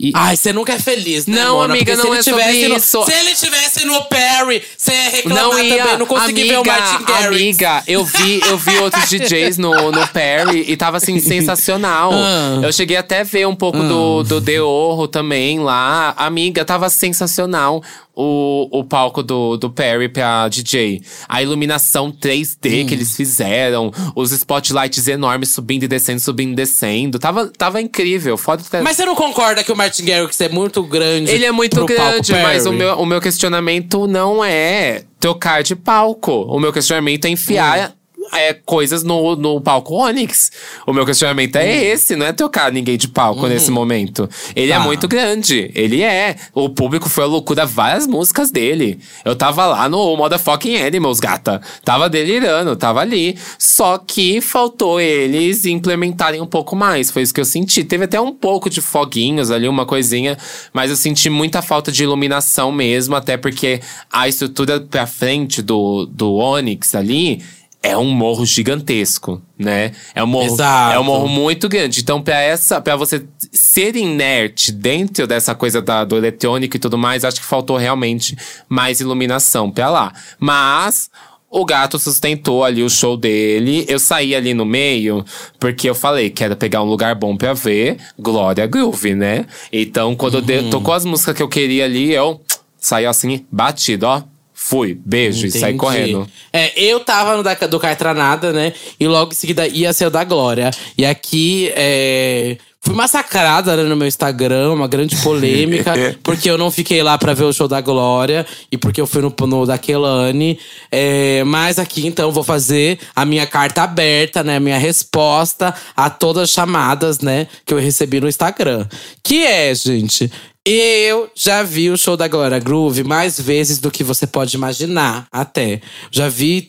E, 0.00 0.12
Ai, 0.14 0.36
você 0.36 0.52
nunca 0.52 0.74
é 0.74 0.78
feliz, 0.78 1.26
né, 1.26 1.42
Não, 1.42 1.56
Mona? 1.56 1.74
amiga, 1.74 1.92
Porque 1.96 2.06
não 2.06 2.14
ele 2.14 2.20
é 2.20 2.22
sobre 2.22 2.68
no- 2.68 2.76
isso. 2.76 3.04
Se 3.04 3.12
ele 3.12 3.34
tivesse 3.34 3.84
no 3.84 4.04
Perry, 4.04 4.62
você 4.76 4.92
ia 4.92 5.10
reclamar 5.10 5.42
não 5.42 5.58
ia, 5.58 5.76
também. 5.78 5.98
Não 5.98 6.06
consegui 6.06 6.40
amiga, 6.42 6.54
ver 6.54 6.60
o 6.60 6.64
Martin 6.64 7.04
Garrix. 7.04 7.26
amiga, 7.26 7.82
eu 7.88 8.04
vi, 8.04 8.40
eu 8.46 8.56
vi 8.56 8.78
outros 8.78 9.08
DJs 9.10 9.58
no, 9.58 9.90
no 9.90 10.06
Perry 10.08 10.64
e 10.68 10.76
tava 10.76 10.98
assim 10.98 11.18
sensacional. 11.20 12.12
Ah. 12.14 12.60
Eu 12.62 12.72
cheguei 12.72 12.96
até 12.96 13.20
a 13.20 13.24
ver 13.24 13.48
um 13.48 13.56
pouco 13.56 13.78
do, 13.82 14.22
do 14.22 14.40
Deorro 14.40 15.08
também 15.08 15.58
lá. 15.58 16.14
Amiga, 16.16 16.64
tava 16.64 16.88
sensacional 16.88 17.82
o, 18.20 18.68
o 18.80 18.82
palco 18.82 19.22
do, 19.22 19.56
do 19.56 19.70
Perry 19.70 20.08
pra 20.08 20.48
DJ. 20.48 21.00
A 21.28 21.40
iluminação 21.40 22.10
3D 22.10 22.82
Hum. 22.82 22.86
que 22.86 22.94
eles 22.94 23.14
fizeram, 23.14 23.92
os 24.16 24.32
spotlights 24.32 25.06
enormes 25.06 25.50
subindo 25.50 25.84
e 25.84 25.88
descendo, 25.88 26.18
subindo 26.18 26.52
e 26.52 26.56
descendo. 26.56 27.20
Tava, 27.20 27.46
tava 27.56 27.80
incrível. 27.80 28.36
Foda 28.36 28.64
até. 28.66 28.82
Mas 28.82 28.96
você 28.96 29.04
não 29.04 29.14
concorda 29.14 29.62
que 29.62 29.70
o 29.70 29.76
Martin 29.76 30.04
Garrix 30.04 30.40
é 30.40 30.48
muito 30.48 30.82
grande? 30.82 31.30
Ele 31.30 31.44
é 31.44 31.52
muito 31.52 31.84
grande, 31.84 32.32
mas 32.32 32.66
o 32.66 32.72
meu, 32.72 32.98
o 32.98 33.06
meu 33.06 33.20
questionamento 33.20 34.08
não 34.08 34.44
é 34.44 35.04
trocar 35.20 35.62
de 35.62 35.76
palco. 35.76 36.32
O 36.48 36.58
meu 36.58 36.72
questionamento 36.72 37.24
é 37.26 37.28
enfiar 37.28 37.94
é, 38.32 38.52
coisas 38.54 39.02
no, 39.02 39.36
no 39.36 39.60
palco 39.60 39.94
Onyx. 39.94 40.50
O 40.86 40.92
meu 40.92 41.04
questionamento 41.06 41.56
é 41.56 41.84
esse, 41.84 42.16
não 42.16 42.26
é 42.26 42.32
trocar 42.32 42.72
ninguém 42.72 42.96
de 42.96 43.08
palco 43.08 43.46
nesse 43.46 43.70
momento. 43.70 44.28
Ele 44.54 44.72
é 44.72 44.78
Tá. 44.78 44.84
muito 44.84 45.08
grande. 45.08 45.70
Ele 45.74 46.02
é. 46.02 46.36
O 46.54 46.68
público 46.68 47.08
foi 47.08 47.24
a 47.24 47.26
loucura 47.26 47.66
várias 47.66 48.06
músicas 48.06 48.50
dele. 48.50 48.98
Eu 49.24 49.34
tava 49.34 49.66
lá 49.66 49.88
no 49.88 50.16
Motherfucking 50.16 50.76
Animals, 50.80 51.20
gata. 51.20 51.60
Tava 51.84 52.08
delirando, 52.08 52.76
tava 52.76 53.00
ali. 53.00 53.36
Só 53.58 53.98
que 53.98 54.40
faltou 54.40 55.00
eles 55.00 55.66
implementarem 55.66 56.40
um 56.40 56.46
pouco 56.46 56.76
mais. 56.76 57.10
Foi 57.10 57.22
isso 57.22 57.34
que 57.34 57.40
eu 57.40 57.44
senti. 57.44 57.82
Teve 57.84 58.04
até 58.04 58.20
um 58.20 58.32
pouco 58.32 58.70
de 58.70 58.80
foguinhos 58.80 59.50
ali, 59.50 59.68
uma 59.68 59.84
coisinha. 59.86 60.36
Mas 60.72 60.90
eu 60.90 60.96
senti 60.96 61.28
muita 61.28 61.60
falta 61.62 61.90
de 61.90 62.02
iluminação 62.02 62.70
mesmo. 62.70 63.16
Até 63.16 63.36
porque 63.36 63.80
a 64.12 64.28
estrutura 64.28 64.80
pra 64.80 65.06
frente 65.06 65.60
do, 65.62 66.06
do 66.06 66.34
Onyx 66.34 66.94
ali 66.94 67.42
é 67.82 67.96
um 67.96 68.10
morro 68.10 68.44
gigantesco, 68.44 69.40
né? 69.58 69.92
É 70.14 70.22
um 70.22 70.26
morro, 70.26 70.46
Exato. 70.52 70.94
é 70.94 70.98
um 70.98 71.04
morro 71.04 71.28
muito 71.28 71.68
grande. 71.68 72.00
Então, 72.00 72.20
pra 72.20 72.40
essa, 72.40 72.80
para 72.80 72.96
você 72.96 73.24
ser 73.52 73.94
inerte 73.96 74.72
dentro 74.72 75.26
dessa 75.26 75.54
coisa 75.54 75.80
da, 75.80 76.04
do 76.04 76.16
eletrônico 76.16 76.76
e 76.76 76.80
tudo 76.80 76.98
mais, 76.98 77.24
acho 77.24 77.40
que 77.40 77.46
faltou 77.46 77.76
realmente 77.76 78.36
mais 78.68 79.00
iluminação 79.00 79.70
pra 79.70 79.88
lá. 79.90 80.12
Mas 80.40 81.08
o 81.50 81.64
gato 81.64 81.98
sustentou 81.98 82.64
ali 82.64 82.82
o 82.82 82.90
show 82.90 83.16
dele. 83.16 83.84
Eu 83.88 83.98
saí 83.98 84.34
ali 84.34 84.52
no 84.54 84.64
meio, 84.66 85.24
porque 85.58 85.88
eu 85.88 85.94
falei 85.94 86.30
que 86.30 86.42
era 86.44 86.56
pegar 86.56 86.82
um 86.82 86.86
lugar 86.86 87.14
bom 87.14 87.36
pra 87.36 87.54
ver. 87.54 87.96
Glória 88.18 88.66
Groove, 88.66 89.14
né? 89.14 89.46
Então, 89.72 90.14
quando 90.16 90.34
Uhum. 90.34 90.40
eu 90.40 90.62
de- 90.64 90.70
tocou 90.70 90.92
as 90.92 91.04
músicas 91.04 91.36
que 91.36 91.42
eu 91.42 91.48
queria 91.48 91.84
ali, 91.84 92.12
eu 92.12 92.40
saí 92.76 93.06
assim, 93.06 93.46
batido, 93.50 94.06
ó. 94.06 94.22
Fui, 94.60 94.92
beijo 94.92 95.46
e 95.46 95.52
saí 95.52 95.72
Entendi. 95.72 95.78
correndo. 95.78 96.28
É, 96.52 96.72
eu 96.76 96.98
tava 96.98 97.36
no 97.36 97.44
da, 97.44 97.54
do 97.54 97.78
Cartranada, 97.78 98.52
né? 98.52 98.72
E 98.98 99.06
logo 99.06 99.30
em 99.30 99.34
seguida 99.34 99.68
ia 99.68 99.92
ser 99.92 100.06
o 100.06 100.10
da 100.10 100.24
Glória. 100.24 100.72
E 100.98 101.06
aqui, 101.06 101.72
é, 101.76 102.58
Fui 102.80 102.94
massacrada 102.94 103.76
né, 103.76 103.82
no 103.82 103.96
meu 103.96 104.06
Instagram, 104.06 104.72
uma 104.72 104.88
grande 104.88 105.16
polêmica, 105.22 105.92
porque 106.22 106.50
eu 106.50 106.56
não 106.56 106.70
fiquei 106.70 107.02
lá 107.02 107.18
pra 107.18 107.34
ver 107.34 107.44
o 107.44 107.52
show 107.52 107.68
da 107.68 107.80
Glória 107.80 108.46
e 108.70 108.76
porque 108.76 109.00
eu 109.00 109.06
fui 109.06 109.22
no, 109.22 109.34
no 109.46 109.66
da 109.66 109.78
Kelane. 109.78 110.58
É, 110.90 111.44
mas 111.44 111.78
aqui, 111.78 112.06
então, 112.06 112.32
vou 112.32 112.42
fazer 112.44 112.98
a 113.14 113.24
minha 113.24 113.46
carta 113.46 113.82
aberta, 113.82 114.42
né? 114.42 114.56
A 114.56 114.60
minha 114.60 114.78
resposta 114.78 115.74
a 115.96 116.10
todas 116.10 116.44
as 116.44 116.50
chamadas, 116.50 117.20
né? 117.20 117.46
Que 117.64 117.74
eu 117.74 117.78
recebi 117.78 118.20
no 118.20 118.28
Instagram. 118.28 118.86
Que 119.22 119.44
é, 119.44 119.74
gente. 119.74 120.30
Eu 120.70 121.30
já 121.34 121.62
vi 121.62 121.88
o 121.88 121.96
show 121.96 122.14
da 122.14 122.28
Glória 122.28 122.58
Groove 122.58 123.02
mais 123.02 123.40
vezes 123.40 123.78
do 123.78 123.90
que 123.90 124.04
você 124.04 124.26
pode 124.26 124.54
imaginar, 124.54 125.26
até. 125.32 125.80
Já 126.10 126.28
vi 126.28 126.68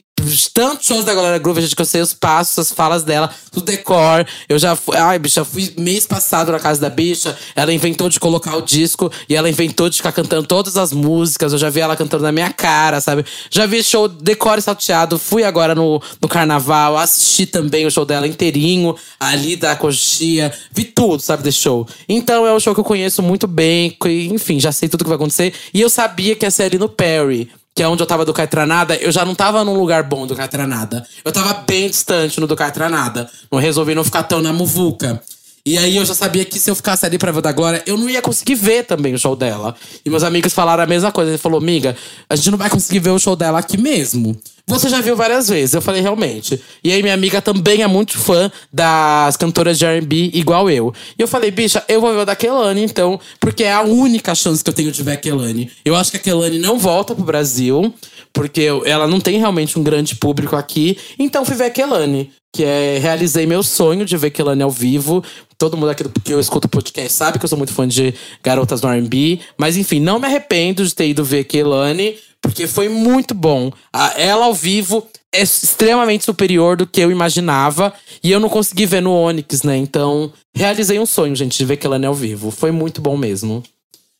tantos 0.54 0.86
shows 0.86 1.06
da 1.06 1.14
Glória 1.14 1.38
Groove, 1.38 1.62
gente, 1.62 1.76
que 1.76 1.82
eu 1.82 1.86
sei 1.86 2.02
os 2.02 2.14
passos, 2.14 2.60
as 2.60 2.72
falas 2.72 3.04
dela, 3.04 3.30
o 3.56 3.62
decor. 3.62 4.26
Eu 4.48 4.60
já 4.60 4.76
fui. 4.76 4.98
Ai, 4.98 5.18
bicha, 5.18 5.46
fui 5.46 5.74
mês 5.78 6.06
passado 6.06 6.52
na 6.52 6.60
casa 6.60 6.82
da 6.82 6.90
bicha. 6.90 7.38
Ela 7.56 7.74
inventou 7.74 8.10
de 8.10 8.20
colocar 8.20 8.56
o 8.56 8.62
disco 8.62 9.12
e 9.28 9.36
ela 9.36 9.50
inventou 9.50 9.90
de 9.90 9.98
ficar 9.98 10.12
cantando 10.12 10.48
todas 10.48 10.78
as 10.78 10.92
músicas. 10.92 11.54
Eu 11.54 11.60
já 11.60 11.70
vi 11.70 11.80
ela 11.80 11.96
cantando 11.96 12.24
na 12.24 12.32
minha 12.32 12.52
cara, 12.52 13.00
sabe? 13.00 13.26
Já 13.50 13.66
vi 13.66 13.84
show 13.84 14.08
decor 14.08 14.62
salteado. 14.62 15.18
Fui 15.18 15.44
agora 15.44 15.74
no, 15.74 16.02
no 16.22 16.28
carnaval, 16.28 16.98
assisti 16.98 17.46
também 17.46 17.86
o 17.86 17.92
show 17.92 18.06
dela 18.06 18.28
inteirinho, 18.28 18.96
ali 19.20 19.56
da 19.56 19.76
coxinha. 19.76 20.52
Vi 20.72 20.84
tudo, 20.84 21.22
sabe, 21.22 21.44
desse 21.44 21.60
show. 21.60 21.88
Então 22.08 22.46
é 22.46 22.54
um 22.54 22.60
show 22.60 22.74
que 22.74 22.80
eu 22.80 22.86
conheço 22.86 23.22
muito 23.22 23.48
bem, 23.48 23.98
enfim, 24.32 24.60
já 24.60 24.72
sei 24.72 24.90
tudo 24.90 25.04
que 25.04 25.10
vai 25.10 25.16
acontecer. 25.16 25.54
E 25.74 25.82
eu 25.82 25.90
sabia 25.90 26.36
que 26.36 26.46
ia 26.46 26.52
ser 26.52 26.64
ali 26.64 26.78
no 26.78 26.90
Perry 26.90 27.50
que 27.80 27.84
é 27.84 27.88
onde 27.88 28.04
eu 28.04 28.08
tava 28.08 28.26
do 28.26 28.34
Caetranada, 28.34 28.98
eu 28.98 29.10
já 29.10 29.24
não 29.24 29.34
tava 29.34 29.64
num 29.64 29.74
lugar 29.74 30.04
bom 30.04 30.28
do 30.28 30.36
Caetranada. 30.36 31.08
Eu 31.24 31.32
tava 31.32 31.64
bem 31.66 31.90
distante 31.90 32.38
no 32.38 32.46
do 32.46 32.54
Caetranada. 32.54 33.30
Não 33.50 33.58
resolvi 33.58 33.96
não 33.96 34.04
ficar 34.04 34.24
tão 34.24 34.42
na 34.42 34.52
muvuca. 34.52 35.24
E 35.66 35.78
aí 35.78 35.96
eu 35.96 36.04
já 36.04 36.14
sabia 36.14 36.44
que 36.44 36.60
se 36.60 36.70
eu 36.70 36.76
ficasse 36.76 37.06
ali 37.06 37.18
pra 37.18 37.32
ver 37.32 37.42
da 37.42 37.54
Glória, 37.54 37.82
eu 37.86 37.98
não 37.98 38.10
ia 38.10 38.22
conseguir 38.22 38.56
ver 38.56 38.84
também 38.84 39.14
o 39.14 39.18
show 39.18 39.34
dela. 39.34 39.74
E 40.04 40.10
meus 40.10 40.24
amigos 40.24 40.52
falaram 40.52 40.84
a 40.84 40.86
mesma 40.86 41.10
coisa. 41.10 41.32
Ele 41.32 41.38
falou, 41.38 41.58
amiga, 41.58 41.96
a 42.30 42.36
gente 42.36 42.52
não 42.52 42.58
vai 42.58 42.70
conseguir 42.70 43.00
ver 43.00 43.12
o 43.12 43.20
show 43.20 43.34
dela 43.34 43.60
aqui 43.60 43.78
mesmo. 43.78 44.38
Você 44.70 44.88
já 44.88 45.02
viu 45.02 45.16
várias 45.16 45.50
vezes. 45.50 45.74
Eu 45.74 45.82
falei, 45.82 46.00
realmente. 46.00 46.62
E 46.84 46.92
aí 46.92 47.02
minha 47.02 47.16
amiga 47.16 47.42
também 47.42 47.82
é 47.82 47.88
muito 47.88 48.20
fã 48.20 48.52
das 48.72 49.36
cantoras 49.36 49.80
de 49.80 49.86
R&B, 49.86 50.30
igual 50.32 50.70
eu. 50.70 50.94
E 51.18 51.22
eu 51.22 51.28
falei, 51.28 51.50
bicha, 51.50 51.84
eu 51.88 52.00
vou 52.00 52.14
ver 52.14 52.20
o 52.20 52.26
da 52.26 52.36
Kelane, 52.36 52.84
então. 52.84 53.20
Porque 53.40 53.64
é 53.64 53.74
a 53.74 53.82
única 53.82 54.36
chance 54.36 54.64
que 54.64 54.70
eu 54.70 54.74
tenho 54.74 54.92
de 54.92 55.02
ver 55.02 55.14
a 55.14 55.18
Kelane. 55.18 55.72
Eu 55.84 55.96
acho 55.96 56.12
que 56.12 56.18
a 56.18 56.20
Kelane 56.20 56.60
não 56.60 56.78
volta 56.78 57.16
pro 57.16 57.24
Brasil. 57.24 57.92
Porque 58.34 58.68
ela 58.86 59.08
não 59.08 59.20
tem 59.20 59.40
realmente 59.40 59.78
um 59.78 59.84
grande 59.84 60.16
público 60.16 60.56
aqui. 60.56 60.98
Então 61.18 61.46
fui 61.46 61.56
ver 61.56 61.72
Kelane. 61.72 62.32
Que 62.52 62.64
é, 62.64 62.98
realizei 62.98 63.46
meu 63.46 63.62
sonho 63.62 64.06
de 64.06 64.18
ver 64.18 64.32
Kelane 64.32 64.64
ao 64.64 64.72
vivo. 64.72 65.24
Todo 65.58 65.78
mundo 65.78 65.90
aqui 65.90 66.04
que 66.24 66.34
eu 66.34 66.40
escuto 66.40 66.68
podcast 66.68 67.14
sabe 67.14 67.38
que 67.38 67.46
eu 67.46 67.50
sou 67.50 67.58
muito 67.58 67.74
fã 67.74 67.88
de 67.88 68.14
garotas 68.44 68.82
no 68.82 68.90
R&B. 68.90 69.40
Mas 69.58 69.78
enfim, 69.78 70.00
não 70.00 70.20
me 70.20 70.26
arrependo 70.26 70.86
de 70.86 70.96
ter 70.96 71.08
ido 71.08 71.24
ver 71.24 71.44
Kelane. 71.44 72.18
Porque 72.42 72.68
foi 72.68 72.88
muito 72.88 73.34
bom. 73.34 73.72
Ela 74.16 74.46
ao 74.46 74.54
vivo 74.54 75.06
é 75.32 75.42
extremamente 75.42 76.26
superior 76.26 76.78
do 76.78 76.88
que 76.88 77.02
eu 77.02 77.12
imaginava. 77.12 77.94
E 78.24 78.32
eu 78.32 78.40
não 78.40 78.50
consegui 78.50 78.86
ver 78.86 79.02
no 79.02 79.14
Onyx, 79.14 79.64
né? 79.64 79.78
Então, 79.78 80.32
realizei 80.56 81.00
um 81.00 81.06
sonho, 81.06 81.36
gente, 81.36 81.58
de 81.58 81.66
ver 81.66 81.78
Kelane 81.78 82.06
ao 82.06 82.14
vivo. 82.14 82.52
Foi 82.52 82.72
muito 82.72 83.02
bom 83.02 83.18
mesmo. 83.18 83.64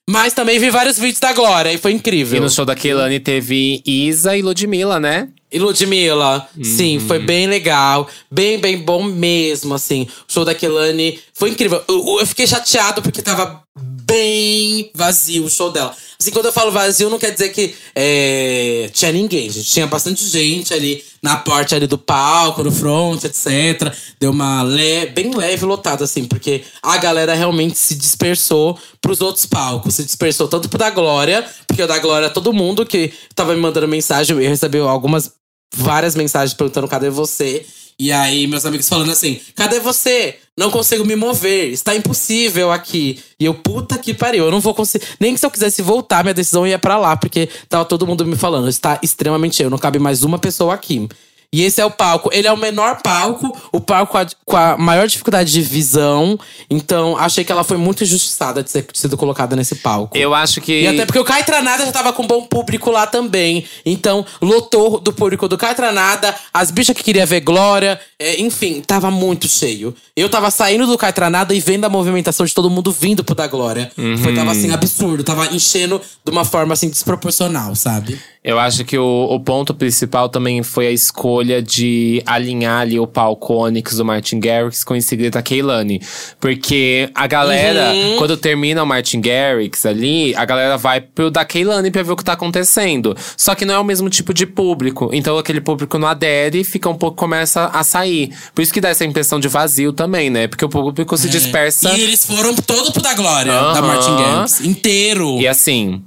Mas 0.10 0.34
também 0.34 0.58
vi 0.58 0.72
vários 0.72 0.98
vídeos 0.98 1.20
da 1.20 1.32
Glória 1.34 1.72
e 1.72 1.78
foi 1.78 1.92
incrível. 1.92 2.38
E 2.38 2.40
no 2.40 2.50
show 2.50 2.66
da 2.66 2.76
Kehlani 2.76 3.20
teve 3.20 3.84
Isa 3.86 4.36
e 4.36 4.42
Ludmilla, 4.42 5.00
né? 5.00 5.28
E 5.52 5.60
Ludmilla, 5.60 6.48
sim, 6.64 7.00
foi 7.00 7.20
bem 7.20 7.46
legal. 7.46 8.08
Bem, 8.30 8.60
bem 8.60 8.80
bom 8.80 9.04
mesmo, 9.04 9.76
assim. 9.76 10.08
O 10.28 10.32
show 10.34 10.44
da 10.44 10.56
Kelane 10.56 11.20
foi 11.32 11.52
incrível. 11.52 11.84
Eu, 11.88 12.18
eu 12.20 12.26
fiquei 12.26 12.48
chateado 12.48 13.04
porque 13.04 13.22
tava 13.22 13.62
bem 14.10 14.92
vazio 14.96 15.46
o 15.46 15.50
show 15.50 15.72
dela. 15.72 15.96
Assim, 16.20 16.32
quando 16.32 16.48
eu 16.48 16.52
falo 16.52 16.70
vazio, 16.70 17.10
não 17.10 17.18
quer 17.18 17.32
dizer 17.32 17.48
que 17.50 17.74
é, 17.96 18.90
tinha 18.92 19.10
ninguém, 19.10 19.50
gente. 19.50 19.70
Tinha 19.70 19.88
bastante 19.88 20.28
gente 20.28 20.74
ali 20.74 21.02
na 21.24 21.38
parte 21.38 21.74
ali 21.74 21.88
do 21.88 21.98
palco, 21.98 22.62
no 22.62 22.72
front, 22.74 23.24
etc. 23.24 23.94
Deu 24.20 24.32
uma 24.32 24.62
le 24.64 25.06
bem 25.08 25.34
leve 25.34 25.66
lotada, 25.66 26.04
assim, 26.04 26.26
porque 26.26 26.64
a 26.84 26.98
galera 26.98 27.34
realmente 27.34 27.78
se 27.78 27.96
dispersou 27.96 28.78
pros 29.00 29.22
outros 29.22 29.46
palcos. 29.46 29.96
Se 29.96 30.04
dispersou 30.04 30.50
tanto 30.50 30.68
pro 30.68 30.78
da 30.78 30.90
Glória, 30.90 31.46
porque 31.66 31.84
o 31.84 31.88
da 31.88 32.00
Glória, 32.00 32.30
todo 32.30 32.52
mundo 32.52 32.86
que 32.86 33.14
tava 33.34 33.56
me 33.56 33.62
mandando 33.62 33.88
mensagem, 33.88 34.36
eu 34.36 34.50
recebi 34.50 34.78
algumas 34.80 35.32
várias 35.74 36.16
mensagens 36.16 36.54
perguntando 36.54 36.88
cadê 36.88 37.10
você. 37.10 37.66
E 38.00 38.14
aí, 38.14 38.48
meus 38.48 38.66
amigos 38.66 38.88
falando 38.88 39.12
assim: 39.12 39.42
cadê 39.54 39.80
você? 39.82 40.38
Não 40.58 40.72
consigo 40.72 41.06
me 41.06 41.18
mover, 41.18 41.72
está 41.72 41.94
impossível 41.94 42.72
aqui. 42.72 43.20
E 43.38 43.46
eu, 43.46 43.54
puta 43.54 43.98
que 43.98 44.14
pariu, 44.14 44.46
eu 44.46 44.52
não 44.52 44.62
vou 44.62 44.74
conseguir. 44.74 45.06
Nem 45.20 45.34
que 45.34 45.40
se 45.40 45.46
eu 45.46 45.52
quisesse 45.52 45.82
voltar, 45.82 46.24
minha 46.24 46.34
decisão 46.34 46.66
ia 46.66 46.80
pra 46.80 46.98
lá, 46.98 47.18
porque 47.18 47.50
tava 47.68 47.84
todo 47.84 48.08
mundo 48.08 48.26
me 48.26 48.38
falando: 48.38 48.70
está 48.70 48.98
extremamente 49.04 49.58
cheio, 49.58 49.70
não 49.70 49.78
cabe 49.78 50.00
mais 50.00 50.24
uma 50.24 50.40
pessoa 50.40 50.74
aqui. 50.74 51.10
E 51.52 51.64
esse 51.64 51.82
é 51.82 51.86
o 51.86 51.90
palco. 51.90 52.30
Ele 52.32 52.48
é 52.48 52.52
o 52.52 52.58
menor 52.58 53.02
palco, 53.02 53.52
o 53.72 53.82
palco 53.82 54.12
com 54.12 54.18
a, 54.20 54.28
com 54.46 54.58
a 54.58 54.78
maior 54.78 55.08
dificuldade 55.08 55.52
de 55.52 55.62
visão. 55.62 56.40
Então, 56.70 57.18
achei 57.18 57.44
que 57.44 57.52
ela 57.52 57.64
foi 57.64 57.78
muito 57.78 58.04
injustiçada 58.04 58.62
de 58.62 58.72
ter 58.72 58.86
sido 58.94 59.18
colocada 59.18 59.56
nesse 59.56 59.76
palco. 59.76 60.16
Eu 60.16 60.36
acho 60.36 60.62
que. 60.62 60.84
E 60.84 60.88
até 60.88 61.06
porque 61.06 61.18
o 61.18 61.24
Caetranada 61.24 61.84
já 61.86 61.92
tava 61.92 62.14
com 62.14 62.26
bom 62.26 62.44
público 62.44 62.92
lá 62.92 63.08
também. 63.08 63.66
Então, 63.84 64.24
lotou 64.40 65.00
do 65.00 65.12
público 65.12 65.48
do 65.48 65.58
Caetranada, 65.58 66.36
as 66.54 66.70
bichas 66.70 66.96
que 66.96 67.04
queria 67.04 67.26
ver 67.26 67.42
Glória, 67.42 68.00
é, 68.20 68.40
enfim, 68.40 68.82
tava 68.86 69.10
muito 69.10 69.48
cheio. 69.48 69.96
Eu 70.16 70.30
tava 70.30 70.52
saindo 70.52 70.86
do 70.86 70.98
Caetranada 70.98 71.54
e 71.56 71.60
vendo 71.60 71.86
a 71.86 71.90
movimentação 71.90 72.46
de 72.46 72.54
todo 72.54 72.70
mundo 72.70 72.92
vindo 72.92 73.24
pro 73.24 73.34
da 73.34 73.48
Glória. 73.48 73.92
Foi, 74.22 74.36
tava 74.36 74.52
assim, 74.52 74.72
absurdo. 74.72 75.24
Tava 75.24 75.48
enchendo 75.48 76.00
de 76.24 76.32
uma 76.32 76.46
forma 76.46 76.74
assim, 76.74 76.90
desproporcional, 76.90 77.74
sabe? 77.76 78.20
Eu 78.42 78.58
acho 78.58 78.86
que 78.86 78.98
o, 78.98 79.28
o 79.30 79.38
ponto 79.42 79.74
principal 79.74 80.30
também 80.30 80.64
foi 80.64 80.88
a 80.88 80.92
escolha 80.92 81.62
de 81.62 82.24
alinhar 82.26 82.80
ali 82.82 82.98
o 82.98 83.06
palco 83.06 83.54
Onyx 83.54 83.98
do 83.98 84.06
Martin 84.06 84.40
Garrix 84.40 84.82
com 84.82 84.96
em 84.96 85.02
seguida 85.02 85.40
a 85.40 85.42
Kehlani. 85.42 86.02
Porque 86.40 87.10
a 87.14 87.28
galera, 87.28 87.92
Uhum. 87.94 88.16
quando 88.18 88.38
termina 88.38 88.82
o 88.82 88.86
Martin 88.88 89.20
Garrix 89.20 89.86
ali, 89.86 90.34
a 90.36 90.46
galera 90.46 90.78
vai 90.78 91.02
pro 91.02 91.30
da 91.30 91.44
Kehlani 91.44 91.92
pra 91.92 92.02
ver 92.02 92.14
o 92.14 92.16
que 92.16 92.24
tá 92.24 92.32
acontecendo. 92.32 93.14
Só 93.36 93.54
que 93.56 93.66
não 93.66 93.74
é 93.74 93.80
o 93.80 93.84
mesmo 93.84 94.10
tipo 94.10 94.34
de 94.34 94.46
público. 94.46 95.10
Então 95.12 95.38
aquele 95.38 95.60
público 95.60 95.98
não 96.00 96.08
adere 96.08 96.62
e 96.62 96.64
fica 96.64 96.90
um 96.90 96.96
pouco, 96.96 97.18
começa 97.18 97.66
a 97.66 97.84
sair. 97.84 98.34
Por 98.56 98.62
isso 98.62 98.74
que 98.74 98.80
dá 98.80 98.88
essa 98.88 99.04
impressão 99.04 99.38
de 99.40 99.50
vazio 99.50 99.92
também, 99.92 100.30
né? 100.30 100.48
Porque 100.48 100.64
o 100.64 100.70
público 100.70 101.18
se 101.18 101.28
dispersa. 101.30 101.92
E 101.94 102.02
eles 102.02 102.26
foram 102.26 102.56
todo 102.56 102.94
pro 102.94 103.02
da 103.02 103.14
Glória, 103.16 103.52
Aham. 103.52 103.74
da 103.74 103.82
Martin 103.82 104.16
Garrix. 104.16 104.62
Inteiro. 104.62 105.40
E 105.42 105.48
assim, 105.48 106.02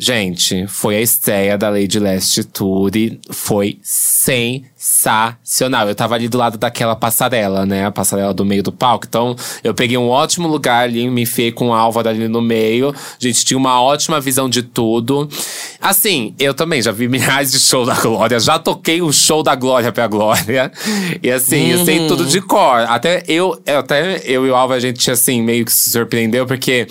gente, 0.00 0.66
foi 0.66 0.96
a 0.96 1.00
estreia 1.02 1.58
da 1.58 1.68
Lady 1.68 1.98
e 2.96 3.20
foi 3.30 3.78
sensacional. 3.82 5.88
Eu 5.88 5.94
tava 5.94 6.14
ali 6.14 6.28
do 6.28 6.38
lado 6.38 6.56
daquela 6.56 6.96
passarela, 6.96 7.66
né? 7.66 7.84
A 7.86 7.90
passarela 7.90 8.32
do 8.32 8.44
meio 8.44 8.62
do 8.62 8.72
palco. 8.72 9.04
Então, 9.08 9.36
eu 9.62 9.74
peguei 9.74 9.98
um 9.98 10.08
ótimo 10.08 10.48
lugar 10.48 10.84
ali, 10.84 11.08
me 11.10 11.22
enfiei 11.22 11.52
com 11.52 11.68
o 11.68 11.74
Álvaro 11.74 12.08
ali 12.08 12.28
no 12.28 12.40
meio. 12.40 12.94
Gente 13.18 13.44
tinha 13.44 13.58
uma 13.58 13.80
ótima 13.82 14.20
visão 14.20 14.48
de 14.48 14.62
tudo. 14.62 15.28
Assim, 15.80 16.34
eu 16.38 16.54
também 16.54 16.80
já 16.80 16.92
vi 16.92 17.06
milhares 17.08 17.52
de 17.52 17.60
shows 17.60 17.88
da 17.88 17.94
Glória, 17.94 18.40
já 18.40 18.58
toquei 18.58 19.02
o 19.02 19.12
show 19.12 19.42
da 19.42 19.54
Glória 19.54 19.92
pra 19.92 20.06
Glória. 20.06 20.72
E 21.22 21.30
assim, 21.30 21.72
eu 21.72 21.84
sei 21.84 22.06
tudo 22.08 22.24
de 22.24 22.40
cor. 22.40 22.80
Até 22.88 23.22
eu, 23.28 23.60
eu- 23.66 23.78
até 23.80 24.20
eu 24.24 24.46
e 24.46 24.50
o 24.50 24.54
Álvaro, 24.54 24.78
a 24.78 24.80
gente 24.80 25.10
assim, 25.10 25.42
meio 25.42 25.64
que 25.64 25.72
se 25.72 25.90
surpreendeu, 25.90 26.46
porque 26.46 26.86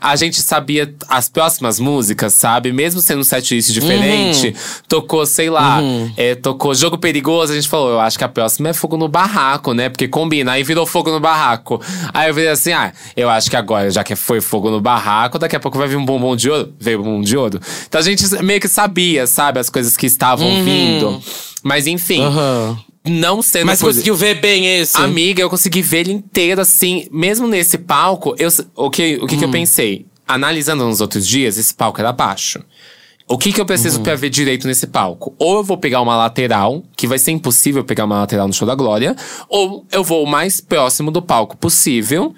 a 0.00 0.14
gente 0.16 0.40
sabia 0.40 0.92
as 1.08 1.28
próximas 1.28 1.78
músicas, 1.80 2.34
sabe? 2.44 2.74
Mesmo 2.74 3.00
sendo 3.00 3.20
um 3.20 3.24
setlist 3.24 3.72
diferente, 3.72 4.54
tocou, 4.86 5.24
sei 5.24 5.48
lá, 5.48 5.80
é, 6.14 6.34
tocou 6.34 6.74
Jogo 6.74 6.98
Perigoso, 6.98 7.52
a 7.52 7.56
gente 7.56 7.66
falou, 7.66 7.88
eu 7.92 8.00
acho 8.00 8.18
que 8.18 8.24
a 8.24 8.28
próxima 8.28 8.68
é 8.68 8.74
Fogo 8.74 8.98
no 8.98 9.08
Barraco, 9.08 9.72
né? 9.72 9.88
Porque 9.88 10.06
combina, 10.06 10.52
aí 10.52 10.62
virou 10.62 10.84
Fogo 10.84 11.10
no 11.10 11.18
Barraco. 11.18 11.80
Aí 12.12 12.28
eu 12.28 12.34
falei 12.34 12.50
assim, 12.50 12.72
ah, 12.72 12.92
eu 13.16 13.30
acho 13.30 13.48
que 13.48 13.56
agora, 13.56 13.90
já 13.90 14.04
que 14.04 14.14
foi 14.14 14.42
Fogo 14.42 14.70
no 14.70 14.78
Barraco, 14.78 15.38
daqui 15.38 15.56
a 15.56 15.60
pouco 15.60 15.78
vai 15.78 15.88
vir 15.88 15.96
um 15.96 16.04
bombom 16.04 16.36
de 16.36 16.50
ouro. 16.50 16.70
Veio 16.78 17.00
um 17.00 17.02
bombom 17.02 17.22
de 17.22 17.34
ouro. 17.34 17.58
Então 17.88 17.98
a 17.98 18.04
gente 18.04 18.22
meio 18.42 18.60
que 18.60 18.68
sabia, 18.68 19.26
sabe? 19.26 19.58
As 19.58 19.70
coisas 19.70 19.96
que 19.96 20.04
estavam 20.04 20.62
vindo. 20.62 21.22
Mas 21.62 21.86
enfim. 21.86 22.20
Não 23.06 23.40
sendo 23.42 23.66
Mas 23.66 23.80
coisa- 23.80 23.98
conseguiu 23.98 24.16
ver 24.16 24.34
bem 24.40 24.80
esse? 24.80 24.96
Amiga, 24.98 25.40
eu 25.42 25.48
consegui 25.50 25.80
ver 25.82 26.00
ele 26.00 26.12
inteiro 26.12 26.60
assim. 26.60 27.06
Mesmo 27.10 27.46
nesse 27.46 27.76
palco, 27.78 28.34
eu, 28.38 28.48
o 28.76 28.90
que, 28.90 29.18
o 29.22 29.26
que, 29.26 29.34
Hum. 29.34 29.38
que 29.38 29.44
eu 29.44 29.50
pensei? 29.50 30.06
Analisando 30.26 30.84
nos 30.86 31.00
outros 31.00 31.26
dias, 31.26 31.58
esse 31.58 31.74
palco 31.74 32.00
era 32.00 32.12
baixo. 32.12 32.62
O 33.26 33.38
que, 33.38 33.52
que 33.52 33.60
eu 33.60 33.64
preciso 33.64 33.98
Uhum. 33.98 34.02
pra 34.02 34.14
ver 34.16 34.28
direito 34.28 34.66
nesse 34.66 34.86
palco? 34.86 35.34
Ou 35.38 35.56
eu 35.56 35.64
vou 35.64 35.78
pegar 35.78 36.00
uma 36.02 36.16
lateral, 36.16 36.82
que 36.94 37.06
vai 37.06 37.18
ser 37.18 37.30
impossível 37.32 37.82
pegar 37.82 38.04
uma 38.04 38.18
lateral 38.20 38.46
no 38.46 38.52
show 38.52 38.66
da 38.66 38.74
Glória, 38.74 39.16
ou 39.48 39.84
eu 39.90 40.04
vou 40.04 40.22
o 40.22 40.26
mais 40.26 40.60
próximo 40.60 41.10
do 41.10 41.22
palco 41.22 41.56
possível 41.56 42.34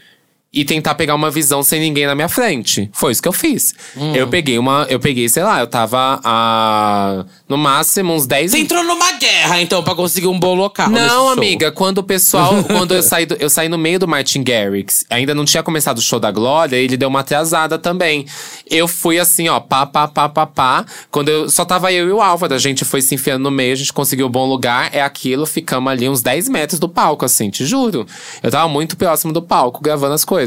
e 0.56 0.64
tentar 0.64 0.94
pegar 0.94 1.14
uma 1.14 1.30
visão 1.30 1.62
sem 1.62 1.78
ninguém 1.78 2.06
na 2.06 2.14
minha 2.14 2.28
frente. 2.30 2.88
Foi 2.94 3.12
isso 3.12 3.20
que 3.22 3.28
eu 3.28 3.32
fiz. 3.32 3.74
Hum. 3.94 4.14
Eu 4.14 4.26
peguei 4.26 4.58
uma. 4.58 4.86
Eu 4.88 4.98
peguei, 4.98 5.28
sei 5.28 5.42
lá, 5.42 5.60
eu 5.60 5.66
tava 5.66 6.18
a. 6.24 7.24
No 7.48 7.56
máximo 7.58 8.12
uns 8.14 8.26
10 8.26 8.50
Você 8.50 8.58
entrou 8.58 8.82
numa 8.82 9.12
guerra, 9.12 9.60
então, 9.60 9.82
pra 9.82 9.94
conseguir 9.94 10.26
um 10.26 10.38
bom 10.40 10.54
local. 10.54 10.88
não, 10.90 11.28
amiga, 11.28 11.70
quando 11.70 11.98
o 11.98 12.02
pessoal. 12.02 12.54
quando 12.66 12.94
eu 12.94 13.02
saí, 13.02 13.26
do- 13.26 13.36
eu 13.38 13.50
saí 13.50 13.68
no 13.68 13.76
meio 13.78 13.98
do 13.98 14.08
Martin 14.08 14.42
Garrix, 14.42 15.04
ainda 15.10 15.34
não 15.34 15.44
tinha 15.44 15.62
começado 15.62 15.98
o 15.98 16.02
show 16.02 16.18
da 16.18 16.30
Glória, 16.30 16.76
ele 16.76 16.96
deu 16.96 17.08
uma 17.08 17.20
atrasada 17.20 17.78
também. 17.78 18.24
Eu 18.68 18.88
fui 18.88 19.18
assim, 19.20 19.48
ó, 19.48 19.60
pá, 19.60 19.84
pá, 19.86 20.08
pá, 20.08 20.28
pá, 20.28 20.46
pá. 20.46 20.86
Quando 21.10 21.28
eu. 21.28 21.48
Só 21.50 21.64
tava 21.64 21.92
eu 21.92 22.08
e 22.08 22.12
o 22.12 22.20
Álvaro, 22.22 22.54
a 22.54 22.58
gente 22.58 22.84
foi 22.84 23.02
se 23.02 23.14
enfiando 23.14 23.42
no 23.42 23.50
meio, 23.50 23.72
a 23.74 23.76
gente 23.76 23.92
conseguiu 23.92 24.26
um 24.26 24.30
bom 24.30 24.46
lugar, 24.46 24.88
é 24.94 25.02
aquilo, 25.02 25.44
ficamos 25.44 25.92
ali 25.92 26.08
uns 26.08 26.22
10 26.22 26.48
metros 26.48 26.80
do 26.80 26.88
palco, 26.88 27.24
assim, 27.24 27.50
te 27.50 27.64
juro. 27.66 28.06
Eu 28.42 28.50
tava 28.50 28.68
muito 28.68 28.96
próximo 28.96 29.32
do 29.32 29.42
palco, 29.42 29.82
gravando 29.82 30.14
as 30.14 30.24
coisas. 30.24 30.45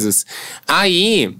Aí. 0.68 1.36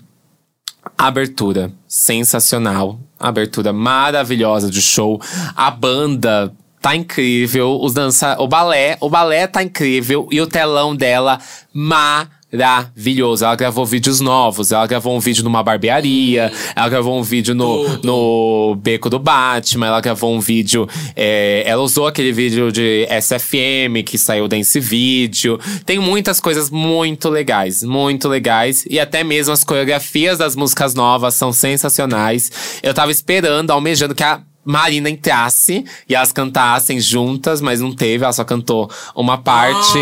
Abertura 0.98 1.72
sensacional, 1.88 3.00
abertura 3.20 3.72
maravilhosa 3.72 4.70
de 4.70 4.82
show. 4.82 5.22
A 5.56 5.70
banda 5.70 6.54
tá 6.82 6.96
incrível, 6.96 7.80
os 7.82 7.94
dança, 7.94 8.38
o 8.40 8.48
balé, 8.48 8.98
o 9.00 9.10
balé 9.10 9.46
tá 9.46 9.62
incrível 9.62 10.28
e 10.32 10.40
o 10.42 10.48
telão 10.48 10.96
dela 10.96 11.40
maravilhoso. 11.74 12.39
Ela 12.52 13.56
gravou 13.56 13.86
vídeos 13.86 14.20
novos, 14.20 14.72
ela 14.72 14.88
gravou 14.88 15.16
um 15.16 15.20
vídeo 15.20 15.44
numa 15.44 15.62
barbearia, 15.62 16.52
ela 16.76 16.90
gravou 16.90 17.20
um 17.20 17.22
vídeo 17.22 17.54
no, 17.54 18.00
no 18.04 18.76
beco 18.76 19.10
do 19.10 19.20
Batman, 19.20 19.88
ela 19.88 20.02
gravou 20.02 20.34
um 20.34 20.40
vídeo, 20.40 20.88
é, 21.16 21.64
ela 21.66 21.84
usou 21.84 22.08
aquele 22.08 22.32
vídeo 22.32 22.72
de 22.72 23.08
SFM 23.22 24.04
que 24.04 24.18
saiu 24.18 24.48
desse 24.48 24.80
vídeo. 24.80 25.60
Tem 25.86 26.00
muitas 26.00 26.40
coisas 26.40 26.72
muito 26.72 27.30
legais, 27.30 27.84
muito 27.84 28.28
legais. 28.28 28.86
E 28.90 29.00
até 29.00 29.24
mesmo 29.24 29.54
as 29.54 29.64
coreografias 29.64 30.38
das 30.40 30.56
músicas 30.56 30.96
novas 30.96 31.36
são 31.36 31.54
sensacionais. 31.54 32.80
Eu 32.82 32.94
tava 32.94 33.12
esperando, 33.12 33.72
almejando 33.72 34.16
que 34.16 34.24
a 34.24 34.42
Marina 34.66 35.10
entrasse 35.10 35.84
e 36.08 36.14
elas 36.14 36.32
cantassem 36.32 37.00
juntas, 37.00 37.62
mas 37.62 37.82
não 37.82 37.92
teve, 37.92 38.24
ela 38.24 38.34
só 38.34 38.44
cantou 38.44 38.90
uma 39.16 39.38
parte 39.38 39.98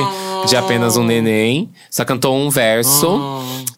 de 0.46 0.56
apenas 0.56 0.98
um 0.98 1.04
neném, 1.04 1.70
só 1.90 2.06
cantou 2.06 2.36
um 2.36 2.50
verso. 2.50 3.20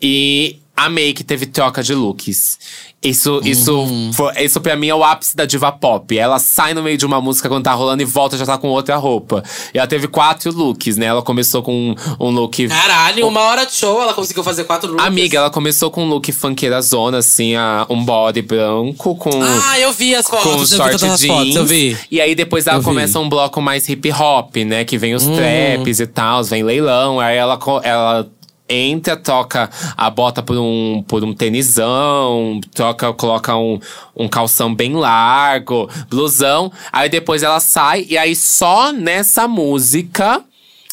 E 0.02 0.57
amei 0.85 1.14
que 1.14 1.23
teve 1.23 1.45
troca 1.45 1.84
de 1.84 1.93
looks. 1.93 2.57
Isso, 3.01 3.39
isso, 3.45 3.88
foi, 4.14 4.43
isso 4.43 4.60
pra 4.60 4.76
mim 4.76 4.89
é 4.89 4.95
o 4.95 5.06
ápice 5.06 5.34
da 5.34 5.45
diva 5.45 5.72
pop. 5.72 6.18
Ela 6.18 6.38
sai 6.38 6.73
no 6.73 6.84
meio 6.84 6.97
de 6.97 7.06
uma 7.06 7.22
música 7.22 7.47
quando 7.47 7.64
tá 7.64 7.72
rolando 7.73 8.01
e 8.01 8.06
volta 8.06 8.38
já 8.38 8.45
tá 8.45 8.57
com 8.57 8.68
outra 8.68 8.97
roupa. 8.97 9.41
E 9.73 9.77
ela 9.77 9.88
teve 9.88 10.10
quatro 10.10 10.51
looks, 10.51 10.97
né? 10.97 11.06
Ela 11.06 11.22
começou 11.22 11.64
com 11.64 11.73
um, 11.73 11.95
um 12.19 12.30
look 12.30 12.68
Caralho, 12.68 13.26
uma 13.26 13.39
hora 13.41 13.65
de 13.65 13.73
show, 13.73 14.01
ela 14.01 14.14
conseguiu 14.14 14.43
fazer 14.43 14.65
quatro 14.65 14.89
looks. 14.89 15.06
Amiga, 15.06 15.38
ela 15.38 15.49
começou 15.49 15.89
com 15.89 16.03
um 16.03 16.10
look 16.10 16.30
funkeira 16.34 16.81
zona, 16.81 17.19
assim, 17.19 17.56
a, 17.56 17.85
um 17.89 18.03
body 18.03 18.41
branco 18.41 19.15
com. 19.15 19.30
Ah, 19.41 19.80
eu 19.80 19.93
vi 19.93 20.14
as 20.14 20.27
fotos, 20.27 20.43
com 20.43 20.57
vi 20.57 20.68
short 20.68 21.06
as 21.06 21.22
jeans. 21.22 21.26
fotos, 21.26 21.56
eu 21.56 21.65
vi. 21.65 21.97
E 22.11 22.19
aí 22.19 22.35
depois 22.35 22.68
ela 22.68 22.77
Eu 22.77 22.81
vi. 22.81 22.85
Hum. 22.85 22.91
começa 22.91 23.19
um 23.19 23.30
bloco 23.30 23.61
mais 23.61 23.88
hip 23.88 24.11
hop, 24.11 24.57
né? 24.57 24.84
Que 24.84 24.97
vem 24.97 25.15
os 25.15 25.23
traps 25.26 26.01
e 26.01 26.07
tal, 26.07 26.43
vem 26.43 26.64
leilão. 26.64 27.18
Aí 27.18 27.38
ela, 27.38 27.57
ela 27.84 28.30
entra, 28.70 29.18
toca 29.18 29.70
a 29.98 30.10
bota 30.10 30.44
por 30.44 30.58
um, 30.58 31.04
por 31.08 31.24
um 31.24 31.34
tenisão, 31.34 32.62
troca, 32.74 33.12
coloca 33.14 33.56
um, 33.56 33.80
um 34.16 34.28
calção 34.28 34.74
bem 34.74 34.94
largo, 34.94 35.90
blusão. 36.10 36.72
Aí 36.91 37.10
depois 37.10 37.44
ela 37.44 37.60
sai, 37.60 38.06
e 38.08 38.18
aí 38.18 38.36
só 38.36 38.91
nessa 38.91 39.48
música. 39.48 40.44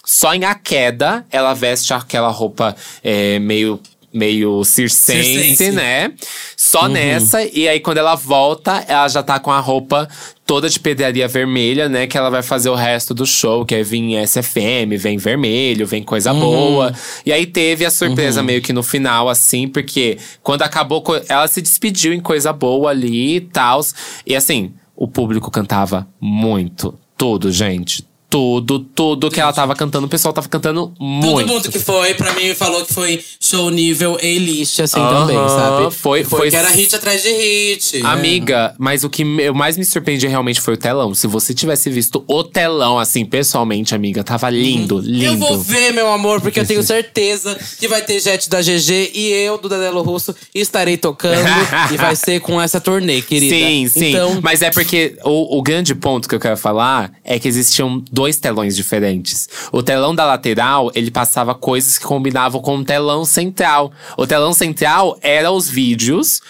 Só 0.09 0.33
em 0.33 0.45
A 0.45 0.55
Queda, 0.55 1.27
ela 1.33 1.53
veste 1.53 1.93
aquela 1.93 2.29
roupa 2.29 2.77
é, 3.03 3.41
meio, 3.41 3.81
meio 4.17 4.65
circense, 4.65 5.23
Circense. 5.57 5.73
né? 5.73 6.13
Só 6.57 6.83
Uhum. 6.83 6.89
nessa. 6.89 7.43
E 7.45 7.69
aí, 7.69 7.79
quando 7.81 7.99
ela 7.99 8.15
volta, 8.15 8.85
ela 8.89 9.07
já 9.09 9.23
tá 9.23 9.39
com 9.39 9.51
a 9.53 9.61
roupa 9.61 10.09
toda 10.45 10.69
de 10.69 10.79
pedraria 10.81 11.27
vermelha, 11.29 11.89
né? 11.89 12.07
Que 12.07 12.17
ela 12.17 12.31
vai 12.31 12.43
fazer 12.43 12.69
o 12.71 12.75
resto 12.75 13.13
do 13.13 13.27
show, 13.27 13.65
que 13.65 13.75
é 13.75 13.83
vir 13.83 14.15
SFM, 14.27 14.97
vem 14.97 15.19
vermelho, 15.19 15.87
vem 15.87 16.03
coisa 16.03 16.33
Uhum. 16.33 16.41
boa. 16.41 16.95
E 17.25 17.33
aí 17.33 17.47
teve 17.47 17.85
a 17.85 17.91
surpresa 17.91 18.43
meio 18.43 18.63
que 18.63 18.73
no 18.73 18.83
final, 18.83 19.29
assim, 19.29 19.69
porque 19.69 20.19
quando 20.43 20.63
acabou, 20.63 21.03
ela 21.29 21.47
se 21.49 21.61
despediu 21.61 22.13
em 22.13 22.21
coisa 22.21 22.53
boa 22.53 22.91
ali 22.91 23.37
e 23.37 23.41
tal. 23.41 23.81
E 24.27 24.35
assim, 24.37 24.73
o 24.95 25.07
público 25.09 25.51
cantava 25.51 26.07
muito. 26.21 26.99
Tudo, 27.19 27.51
gente. 27.51 28.05
Tudo, 28.37 28.81
tudo 28.81 29.31
que 29.31 29.41
ela 29.41 29.51
tava 29.51 29.75
cantando, 29.75 30.07
o 30.07 30.11
pessoal 30.11 30.31
tava 30.35 30.47
cantando 30.47 30.93
muito. 31.01 31.27
Todo 31.39 31.47
mundo 31.47 31.71
que 31.71 31.79
foi, 31.79 32.13
pra 32.13 32.35
mim, 32.35 32.55
falou 32.55 32.85
que 32.85 32.93
foi 32.93 33.25
show 33.41 33.71
nível 33.71 34.19
A-list, 34.23 34.79
assim, 34.81 35.01
Aham, 35.01 35.27
também, 35.27 35.49
sabe? 35.49 35.91
foi- 35.91 36.23
foi- 36.23 36.51
que 36.51 36.57
era 36.57 36.69
hit 36.69 36.95
atrás 36.95 37.23
de 37.23 37.31
hit. 37.31 38.03
Amiga, 38.05 38.75
mas 38.79 39.05
o 39.05 39.09
que 39.09 39.23
eu 39.23 39.55
mais 39.55 39.79
me 39.79 39.87
surpreendi 39.87 40.27
realmente 40.27 40.61
foi 40.61 40.75
o 40.75 40.77
telão. 40.77 41.15
Se 41.15 41.27
você 41.27 41.55
tivesse 41.55 41.89
visto 41.89 42.23
o 42.29 42.45
telão, 42.45 42.99
assim, 42.99 43.25
pessoalmente, 43.25 43.95
amiga, 43.95 44.23
tava 44.23 44.51
lindo, 44.51 44.99
lindo. 44.99 45.25
Eu 45.25 45.37
vou 45.39 45.59
ver, 45.59 45.95
meu 45.95 46.13
amor, 46.13 46.43
porque 46.43 46.61
eu 46.61 46.67
tenho 46.67 46.83
certeza 46.85 47.59
que 47.79 47.89
vai 47.89 48.03
ter 48.03 48.21
jet 48.21 48.51
da 48.51 48.61
GG 48.61 49.13
e 49.15 49.29
eu, 49.33 49.57
do 49.57 49.67
Danilo 49.69 50.03
Russo, 50.03 50.35
estarei 50.55 50.99
tocando. 50.99 51.47
e 51.91 51.97
vai 51.97 52.15
ser 52.15 52.41
com 52.41 52.61
essa 52.61 52.81
turnê, 52.83 53.23
querida. 53.23 53.55
Sim, 53.57 53.89
sim. 53.89 54.11
Então, 54.11 54.41
Mas 54.43 54.61
é 54.61 54.71
porque 54.71 55.17
o, 55.25 55.57
o 55.59 55.63
grande 55.63 55.95
ponto 55.95 56.29
que 56.29 56.35
eu 56.35 56.41
quero 56.41 56.59
falar 56.59 57.11
é 57.25 57.39
que 57.39 57.49
existiam 57.49 58.03
dois 58.11 58.26
telões 58.35 58.75
diferentes. 58.75 59.49
O 59.71 59.81
telão 59.81 60.13
da 60.13 60.25
lateral, 60.25 60.91
ele 60.93 61.13
passava 61.13 61.55
coisas 61.55 61.97
que 61.99 62.05
combinavam 62.05 62.61
com 62.61 62.79
o 62.79 62.85
telão 62.85 63.25
central. 63.25 63.93
O 64.17 64.27
telão 64.27 64.53
central 64.53 65.17
era 65.23 65.53
os 65.53 65.71
vídeos. 65.71 66.41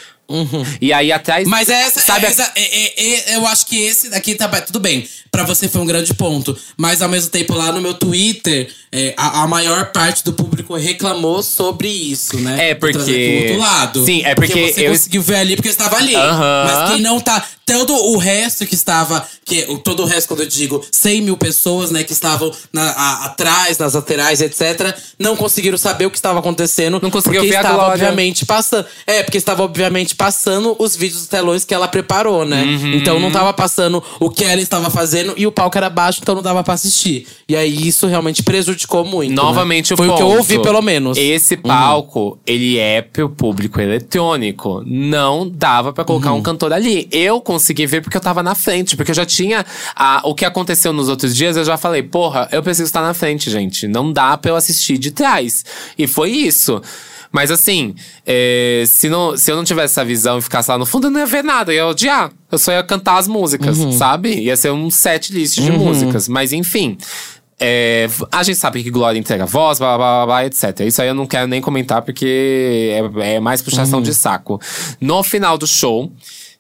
E 0.81 0.93
aí 0.93 1.13
atrás. 1.13 1.47
Mas 1.47 1.69
essa, 1.69 2.01
Sabe 2.01 2.27
a- 2.27 2.31
essa- 2.31 2.53
é- 2.57 2.61
é- 2.61 3.33
é- 3.33 3.37
eu 3.37 3.47
acho 3.47 3.67
que 3.67 3.77
esse 3.81 4.09
daqui 4.09 4.35
tá 4.35 4.49
tudo 4.61 4.81
bem. 4.81 5.09
Pra 5.37 5.45
você 5.45 5.69
foi 5.69 5.83
um 5.83 5.87
grande 5.87 6.15
ponto. 6.15 6.57
Mas 6.79 7.03
ao 7.03 7.09
mesmo 7.09 7.31
tempo, 7.31 7.53
lá 7.55 7.71
no 7.73 7.81
meu 7.81 7.93
Twitter, 7.93 8.69
é, 8.91 9.13
a, 9.17 9.43
a 9.43 9.47
maior 9.47 9.87
parte 9.93 10.25
do 10.25 10.33
público 10.33 10.75
reclamou 10.77 11.43
sobre 11.43 11.89
isso, 11.89 12.39
né? 12.39 12.71
É, 12.71 12.75
porque- 12.75 12.93
pro 12.99 13.43
outro 13.51 13.59
lado. 13.59 14.05
Sim, 14.07 14.23
é 14.25 14.35
porque 14.35 14.73
você 14.73 14.87
eu- 14.87 14.93
conseguiu 14.93 15.21
ver 15.23 15.37
ali 15.37 15.57
porque 15.57 15.69
estava 15.69 15.97
ali. 15.97 16.15
Mas 16.15 16.91
quem 16.93 17.01
não 17.03 17.21
tá. 17.21 17.45
Todo 17.67 17.93
o 17.93 18.17
resto 18.17 18.65
que 18.65 18.75
estava. 18.77 19.27
Que, 19.45 19.63
todo 19.83 20.05
o 20.05 20.07
resto, 20.07 20.29
quando 20.29 20.41
eu 20.41 20.47
digo 20.47 20.85
100 20.91 21.21
mil 21.23 21.37
pessoas, 21.37 21.91
né, 21.91 22.05
que 22.05 22.13
estavam 22.13 22.53
na- 22.73 22.91
a- 22.93 23.25
atrás, 23.27 23.77
nas 23.79 23.95
laterais, 23.95 24.41
etc., 24.41 24.97
não 25.19 25.37
conseguiram 25.37 25.77
saber 25.77 26.07
o 26.07 26.11
que 26.11 26.17
estava 26.17 26.39
acontecendo. 26.39 27.01
Não 27.03 27.11
conseguiu 27.11 27.41
porque 27.41 27.51
ver 27.51 27.57
a 27.57 27.61
estava, 27.61 27.75
Glória. 27.77 27.93
obviamente, 27.95 28.47
passando. 28.47 28.87
É, 29.07 29.23
porque 29.25 29.37
estava, 29.39 29.65
obviamente, 29.65 30.15
passando 30.15 30.77
os 30.79 30.95
vídeos 30.95 31.21
dos 31.23 31.29
telões 31.29 31.65
que 31.65 31.75
ela 31.75 31.89
preparou, 31.89 32.45
né? 32.45 32.63
Uhum. 32.63 32.95
Então 32.95 33.19
não 33.19 33.33
tava 33.33 33.53
passando 33.53 34.03
o 34.21 34.31
que 34.31 34.45
ela 34.45 34.61
estava 34.61 34.89
fazendo 34.89 35.26
e 35.37 35.47
o 35.47 35.53
palco 35.53 35.77
era 35.79 35.89
baixo, 35.91 36.21
então 36.23 36.35
não 36.35 36.43
dava 36.43 36.63
pra 36.63 36.75
assistir. 36.75 37.27
E 37.49 37.57
aí 37.57 37.89
isso 37.89 38.07
realmente 38.07 38.43
prejudicou 38.43 39.05
muito. 39.05 39.31
né? 39.31 39.37
Novamente 39.37 39.95
o 39.95 39.97
Foi 39.97 40.09
o 40.09 40.15
que 40.15 40.23
eu 40.23 40.27
ponto. 40.27 40.39
ouvi, 40.39 40.59
pelo 40.61 40.83
menos. 40.83 41.17
Esse 41.19 41.57
palco, 41.57 42.39
ele 42.47 42.79
é 42.79 43.03
pro 43.03 43.29
público 43.29 43.81
eletrônico. 43.81 44.83
Não 44.87 45.49
dava 45.49 45.93
pra 45.93 46.05
colocar 46.05 46.33
Uhum. 46.33 46.39
um 46.39 46.43
cantor 46.43 46.73
ali. 46.73 47.09
Eu 47.11 47.41
consegui 47.41 47.87
ver 47.87 48.01
porque 48.03 48.17
eu 48.17 48.21
tava 48.21 48.43
na 48.43 48.55
frente. 48.55 48.97
Porque 48.97 49.11
eu 49.11 49.15
já 49.15 49.25
tinha… 49.27 49.65
a- 49.95 50.21
o 50.25 50.35
que 50.35 50.45
aconteceu 50.45 50.93
nos 50.93 51.09
outros 51.09 51.35
dias, 51.35 51.57
eu 51.57 51.65
já 51.65 51.77
falei… 51.77 52.03
Porra, 52.03 52.49
eu 52.53 52.63
preciso 52.63 52.87
estar 52.87 53.03
na 53.03 53.15
frente, 53.15 53.51
gente. 53.51 53.87
Não 53.89 54.13
dá 54.13 54.37
pra 54.37 54.51
eu 54.51 54.57
assistir 54.57 54.99
de 54.99 55.11
trás. 55.11 55.65
E 55.99 56.07
foi 56.07 56.31
isso. 56.31 56.81
Mas 57.33 57.51
assim, 57.51 57.95
é, 58.25 58.85
se, 58.87 59.09
não, 59.09 59.37
se 59.37 59.51
eu 59.51 59.57
não 59.57 59.65
tivesse 59.65 59.93
essa 59.93 60.05
visão 60.05 60.39
e 60.39 60.43
ficasse 60.43 60.71
lá 60.71 60.79
no 60.79 60.87
fundo, 60.87 61.07
eu 61.07 61.11
não 61.11 61.21
ia 61.21 61.27
ver 61.27 61.43
nada. 61.45 61.73
Eu 61.73 61.77
ia 61.77 61.87
odiar. 61.87 62.33
Eu 62.51 62.59
só 62.59 62.73
ia 62.73 62.83
cantar 62.83 63.19
as 63.19 63.27
músicas, 63.29 63.79
Uhum. 63.79 63.93
sabe? 63.93 64.31
Ia 64.41 64.57
ser 64.57 64.71
um 64.73 64.91
set 64.91 65.33
list 65.33 65.61
de 65.61 65.71
músicas. 65.73 66.29
Mas 66.29 66.53
enfim… 66.53 66.97
É, 67.59 68.07
a 68.31 68.43
gente 68.43 68.59
sabe 68.59 68.83
que 68.83 68.91
Glória 68.91 69.19
entrega 69.19 69.47
voz, 69.47 69.79
blá, 69.79 69.97
blá, 69.97 70.17
blá, 70.19 70.27
blá, 70.27 70.45
etc. 70.45 70.81
Isso 70.81 71.01
aí 71.01 71.09
eu 71.09 71.15
não 71.15 71.27
quero 71.27 71.47
nem 71.49 71.59
comentar 71.59 72.03
porque 72.03 72.93
é, 73.19 73.37
é 73.37 73.41
mais 73.41 73.63
puxação 73.63 74.03
de 74.03 74.13
saco. 74.15 74.61
No 75.01 75.23
final 75.23 75.57
do 75.57 75.67
show, 75.67 76.13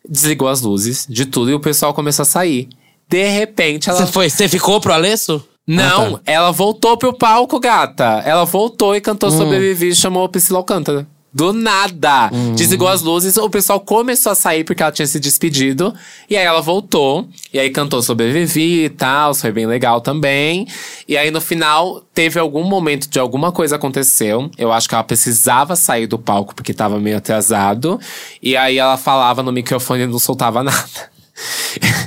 desligou 0.09 0.48
as 0.48 0.62
luzes 0.62 1.06
de 1.06 1.26
tudo 1.26 1.51
e 1.51 1.55
o 1.55 1.60
pessoal 1.60 1.93
começou 1.93 2.22
a 2.22 2.26
sair. 2.26 2.70
De 3.06 3.28
repente, 3.28 3.90
ela. 3.90 3.98
Você 4.06 4.10
foi? 4.10 4.30
Você 4.30 4.48
ficou 4.48 4.80
pro 4.80 4.90
Alesso? 4.94 5.47
Não, 5.66 6.14
Ah, 6.16 6.18
tá. 6.18 6.20
ela 6.32 6.51
voltou 6.52 6.97
pro 6.97 7.12
palco, 7.12 7.59
gata. 7.59 8.22
Ela 8.24 8.44
voltou 8.44 8.94
e 8.94 9.01
cantou 9.01 9.30
Sobrevivi 9.30 9.88
e 9.88 9.94
chamou 9.94 10.24
a 10.24 10.28
Priscila 10.28 10.59
Alcântara. 10.60 11.06
Do 11.34 11.52
nada. 11.52 12.30
Uhum. 12.32 12.55
Desligou 12.55 12.88
as 12.88 13.02
luzes, 13.02 13.36
o 13.36 13.51
pessoal 13.51 13.78
começou 13.78 14.32
a 14.32 14.34
sair 14.34 14.64
porque 14.64 14.82
ela 14.82 14.90
tinha 14.90 15.06
se 15.06 15.20
despedido. 15.20 15.93
E 16.30 16.36
aí 16.36 16.44
ela 16.47 16.62
voltou. 16.62 17.28
E 17.52 17.59
aí 17.59 17.68
cantou 17.68 18.01
Sobrevivi 18.01 18.84
e 18.84 18.88
tal, 18.88 19.34
foi 19.34 19.52
bem 19.52 19.66
legal 19.66 20.01
também. 20.01 20.66
E 21.06 21.14
aí 21.14 21.30
no 21.30 21.40
final, 21.40 22.01
teve 22.14 22.38
algum 22.40 22.64
momento 22.64 23.06
de 23.10 23.18
alguma 23.18 23.52
coisa 23.52 23.76
aconteceu. 23.76 24.51
Eu 24.56 24.72
acho 24.72 24.88
que 24.88 24.94
ela 24.94 25.05
precisava 25.05 25.76
sair 25.76 26.06
do 26.06 26.18
palco 26.18 26.55
porque 26.55 26.72
tava 26.72 26.98
meio 26.98 27.18
atrasado. 27.18 28.01
E 28.43 28.56
aí 28.56 28.78
ela 28.78 28.97
falava 28.97 29.43
no 29.43 29.52
microfone 29.52 30.05
e 30.05 30.06
não 30.06 30.18
soltava 30.18 30.62
nada. 30.64 31.16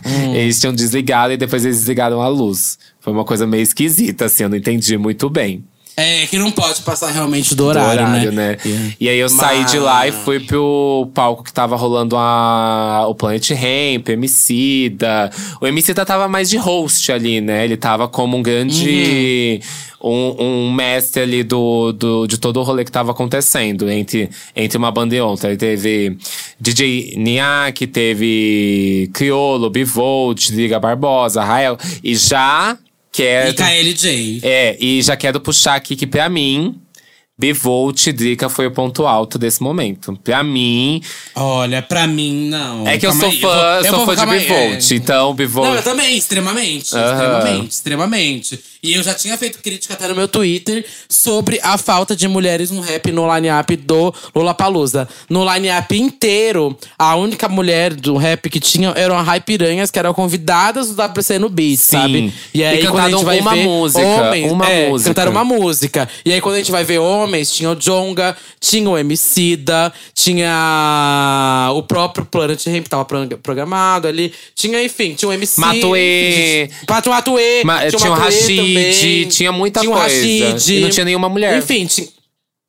Hum. 0.07 0.33
eles 0.33 0.59
tinham 0.59 0.73
desligado 0.73 1.31
e 1.33 1.37
depois 1.37 1.63
eles 1.63 1.77
desligaram 1.77 2.19
a 2.19 2.27
luz. 2.27 2.79
Foi 2.99 3.13
uma 3.13 3.23
coisa 3.23 3.47
meio 3.47 3.63
esquisita, 3.63 4.25
assim, 4.25 4.43
eu 4.43 4.49
não 4.49 4.57
entendi 4.57 4.97
muito 4.97 5.29
bem. 5.29 5.63
É, 5.99 6.25
que 6.27 6.37
não 6.37 6.49
pode 6.49 6.81
passar 6.83 7.11
realmente 7.11 7.53
do 7.53 7.65
horário, 7.65 8.05
do 8.05 8.09
horário 8.09 8.31
né? 8.31 8.57
né? 8.63 8.93
E 8.97 9.09
aí 9.09 9.19
eu 9.19 9.27
Mas... 9.29 9.33
saí 9.37 9.65
de 9.65 9.77
lá 9.77 10.07
e 10.07 10.13
fui 10.13 10.39
pro 10.39 11.11
palco 11.13 11.43
que 11.43 11.51
tava 11.51 11.75
rolando 11.75 12.15
a, 12.15 13.05
o 13.09 13.13
Planet 13.13 13.49
Ramp, 13.49 14.07
Emicida. 14.07 15.29
O 15.59 15.67
Emicida 15.67 16.05
tava 16.05 16.29
mais 16.29 16.49
de 16.49 16.55
host 16.55 17.11
ali, 17.11 17.41
né? 17.41 17.65
Ele 17.65 17.75
tava 17.75 18.07
como 18.07 18.37
um 18.37 18.41
grande… 18.41 19.59
Uhum. 19.61 19.89
Um, 20.01 20.35
um, 20.39 20.71
mestre 20.71 21.23
ali 21.23 21.43
do, 21.43 21.91
do, 21.91 22.25
de 22.25 22.37
todo 22.37 22.57
o 22.61 22.63
rolê 22.63 22.85
que 22.85 22.91
tava 22.91 23.11
acontecendo 23.11 23.89
entre, 23.89 24.29
entre 24.55 24.77
uma 24.77 24.89
banda 24.89 25.13
e 25.13 25.19
outra. 25.19 25.49
Ele 25.49 25.57
teve 25.57 26.17
DJ 26.57 27.15
Niak, 27.17 27.85
teve 27.87 29.09
Criolo, 29.13 29.69
Bivolt, 29.69 30.51
Liga 30.51 30.79
Barbosa, 30.79 31.43
Rael. 31.43 31.77
E 32.01 32.15
já 32.15 32.77
quero. 33.19 33.49
E 33.49 33.53
KLJ. 33.53 34.39
É, 34.43 34.77
e 34.79 35.01
já 35.01 35.15
quero 35.15 35.39
puxar 35.39 35.75
aqui 35.75 35.95
que 35.95 36.07
pra 36.07 36.29
mim, 36.29 36.79
Bivolt 37.39 38.11
Drica 38.11 38.49
foi 38.49 38.67
o 38.67 38.71
ponto 38.71 39.07
alto 39.07 39.39
desse 39.39 39.63
momento. 39.63 40.19
Pra 40.21 40.43
mim. 40.43 41.01
Olha, 41.33 41.81
pra 41.81 42.05
mim, 42.05 42.49
não. 42.49 42.85
É 42.85 42.97
que 42.97 43.07
eu 43.07 43.13
sou 43.13 43.31
fã, 43.31 43.37
eu 43.37 43.39
vou, 43.39 43.61
eu 43.83 43.95
sou 43.95 44.05
fã 44.05 44.15
de 44.15 44.25
Bivolt, 44.25 44.91
é. 44.91 44.95
então 44.95 45.33
Bivolt. 45.33 45.69
Não, 45.69 45.75
eu 45.75 45.81
também, 45.81 46.17
extremamente. 46.17 46.93
Uhum. 46.93 47.01
Extremamente, 47.01 47.71
extremamente. 47.71 48.59
E 48.83 48.93
eu 48.93 49.03
já 49.03 49.13
tinha 49.13 49.37
feito 49.37 49.59
crítica 49.61 49.93
até 49.93 50.07
no 50.07 50.15
meu 50.15 50.27
Twitter 50.27 50.85
sobre 51.07 51.59
a 51.63 51.77
falta 51.77 52.15
de 52.15 52.27
mulheres 52.27 52.71
no 52.71 52.81
rap 52.81 53.11
no 53.11 53.33
line-up 53.33 53.75
do 53.77 54.13
Lollapalooza. 54.35 55.07
No 55.29 55.49
line-up 55.49 55.97
inteiro, 55.97 56.77
a 56.97 57.15
única 57.15 57.47
mulher 57.47 57.93
do 57.93 58.17
rap 58.17 58.49
que 58.49 58.59
tinha 58.59 58.93
eram 58.95 59.17
a 59.17 59.21
Rai 59.21 59.39
Piranhas, 59.39 59.91
que 59.91 59.99
eram 59.99 60.13
convidadas 60.13 60.93
do 60.93 61.01
WC 61.01 61.39
no 61.39 61.49
Beat, 61.49 61.79
Sim. 61.79 61.97
sabe? 61.97 62.33
E 62.53 62.63
aí, 62.63 62.79
e 62.79 62.87
quando 62.87 62.99
a 62.99 63.09
gente 63.09 63.25
vai 63.25 63.39
uma 63.39 63.53
ver 63.53 63.63
música, 63.63 64.05
homens, 64.05 64.51
uma 64.51 64.69
é, 64.69 64.89
música. 64.89 65.09
cantaram 65.09 65.31
uma 65.31 65.43
música. 65.43 66.09
E 66.25 66.33
aí, 66.33 66.41
quando 66.41 66.55
a 66.55 66.57
gente 66.59 66.71
vai 66.71 66.83
ver 66.83 66.99
homens, 66.99 67.28
tinha 67.51 67.71
o 67.71 67.75
Jonga, 67.75 68.35
tinha 68.59 68.89
o 68.89 68.97
Emicida, 68.97 69.91
tinha 70.13 71.71
o 71.73 71.83
próprio 71.83 72.25
Planet 72.25 72.65
Ramp, 72.67 72.87
tava 72.87 73.05
programado 73.41 74.07
ali. 74.07 74.33
Tinha, 74.55 74.83
enfim, 74.83 75.13
tinha 75.13 75.29
o 75.29 75.33
MC. 75.33 75.59
Matuê. 75.59 76.69
Tinha 76.85 77.01
o 77.05 77.09
Matuê. 77.09 77.63
Ma 77.63 77.79
tinha, 77.79 77.91
tinha 77.91 78.11
o 78.11 78.15
Rashid 78.15 78.55
também. 78.57 79.27
tinha 79.27 79.51
muita 79.51 79.81
tinha 79.81 79.95
coisa. 79.95 80.15
Rashid, 80.15 80.77
e 80.77 80.79
não 80.81 80.89
tinha 80.89 81.05
nenhuma 81.05 81.29
mulher. 81.29 81.57
Enfim, 81.57 81.85
tinha, 81.85 82.07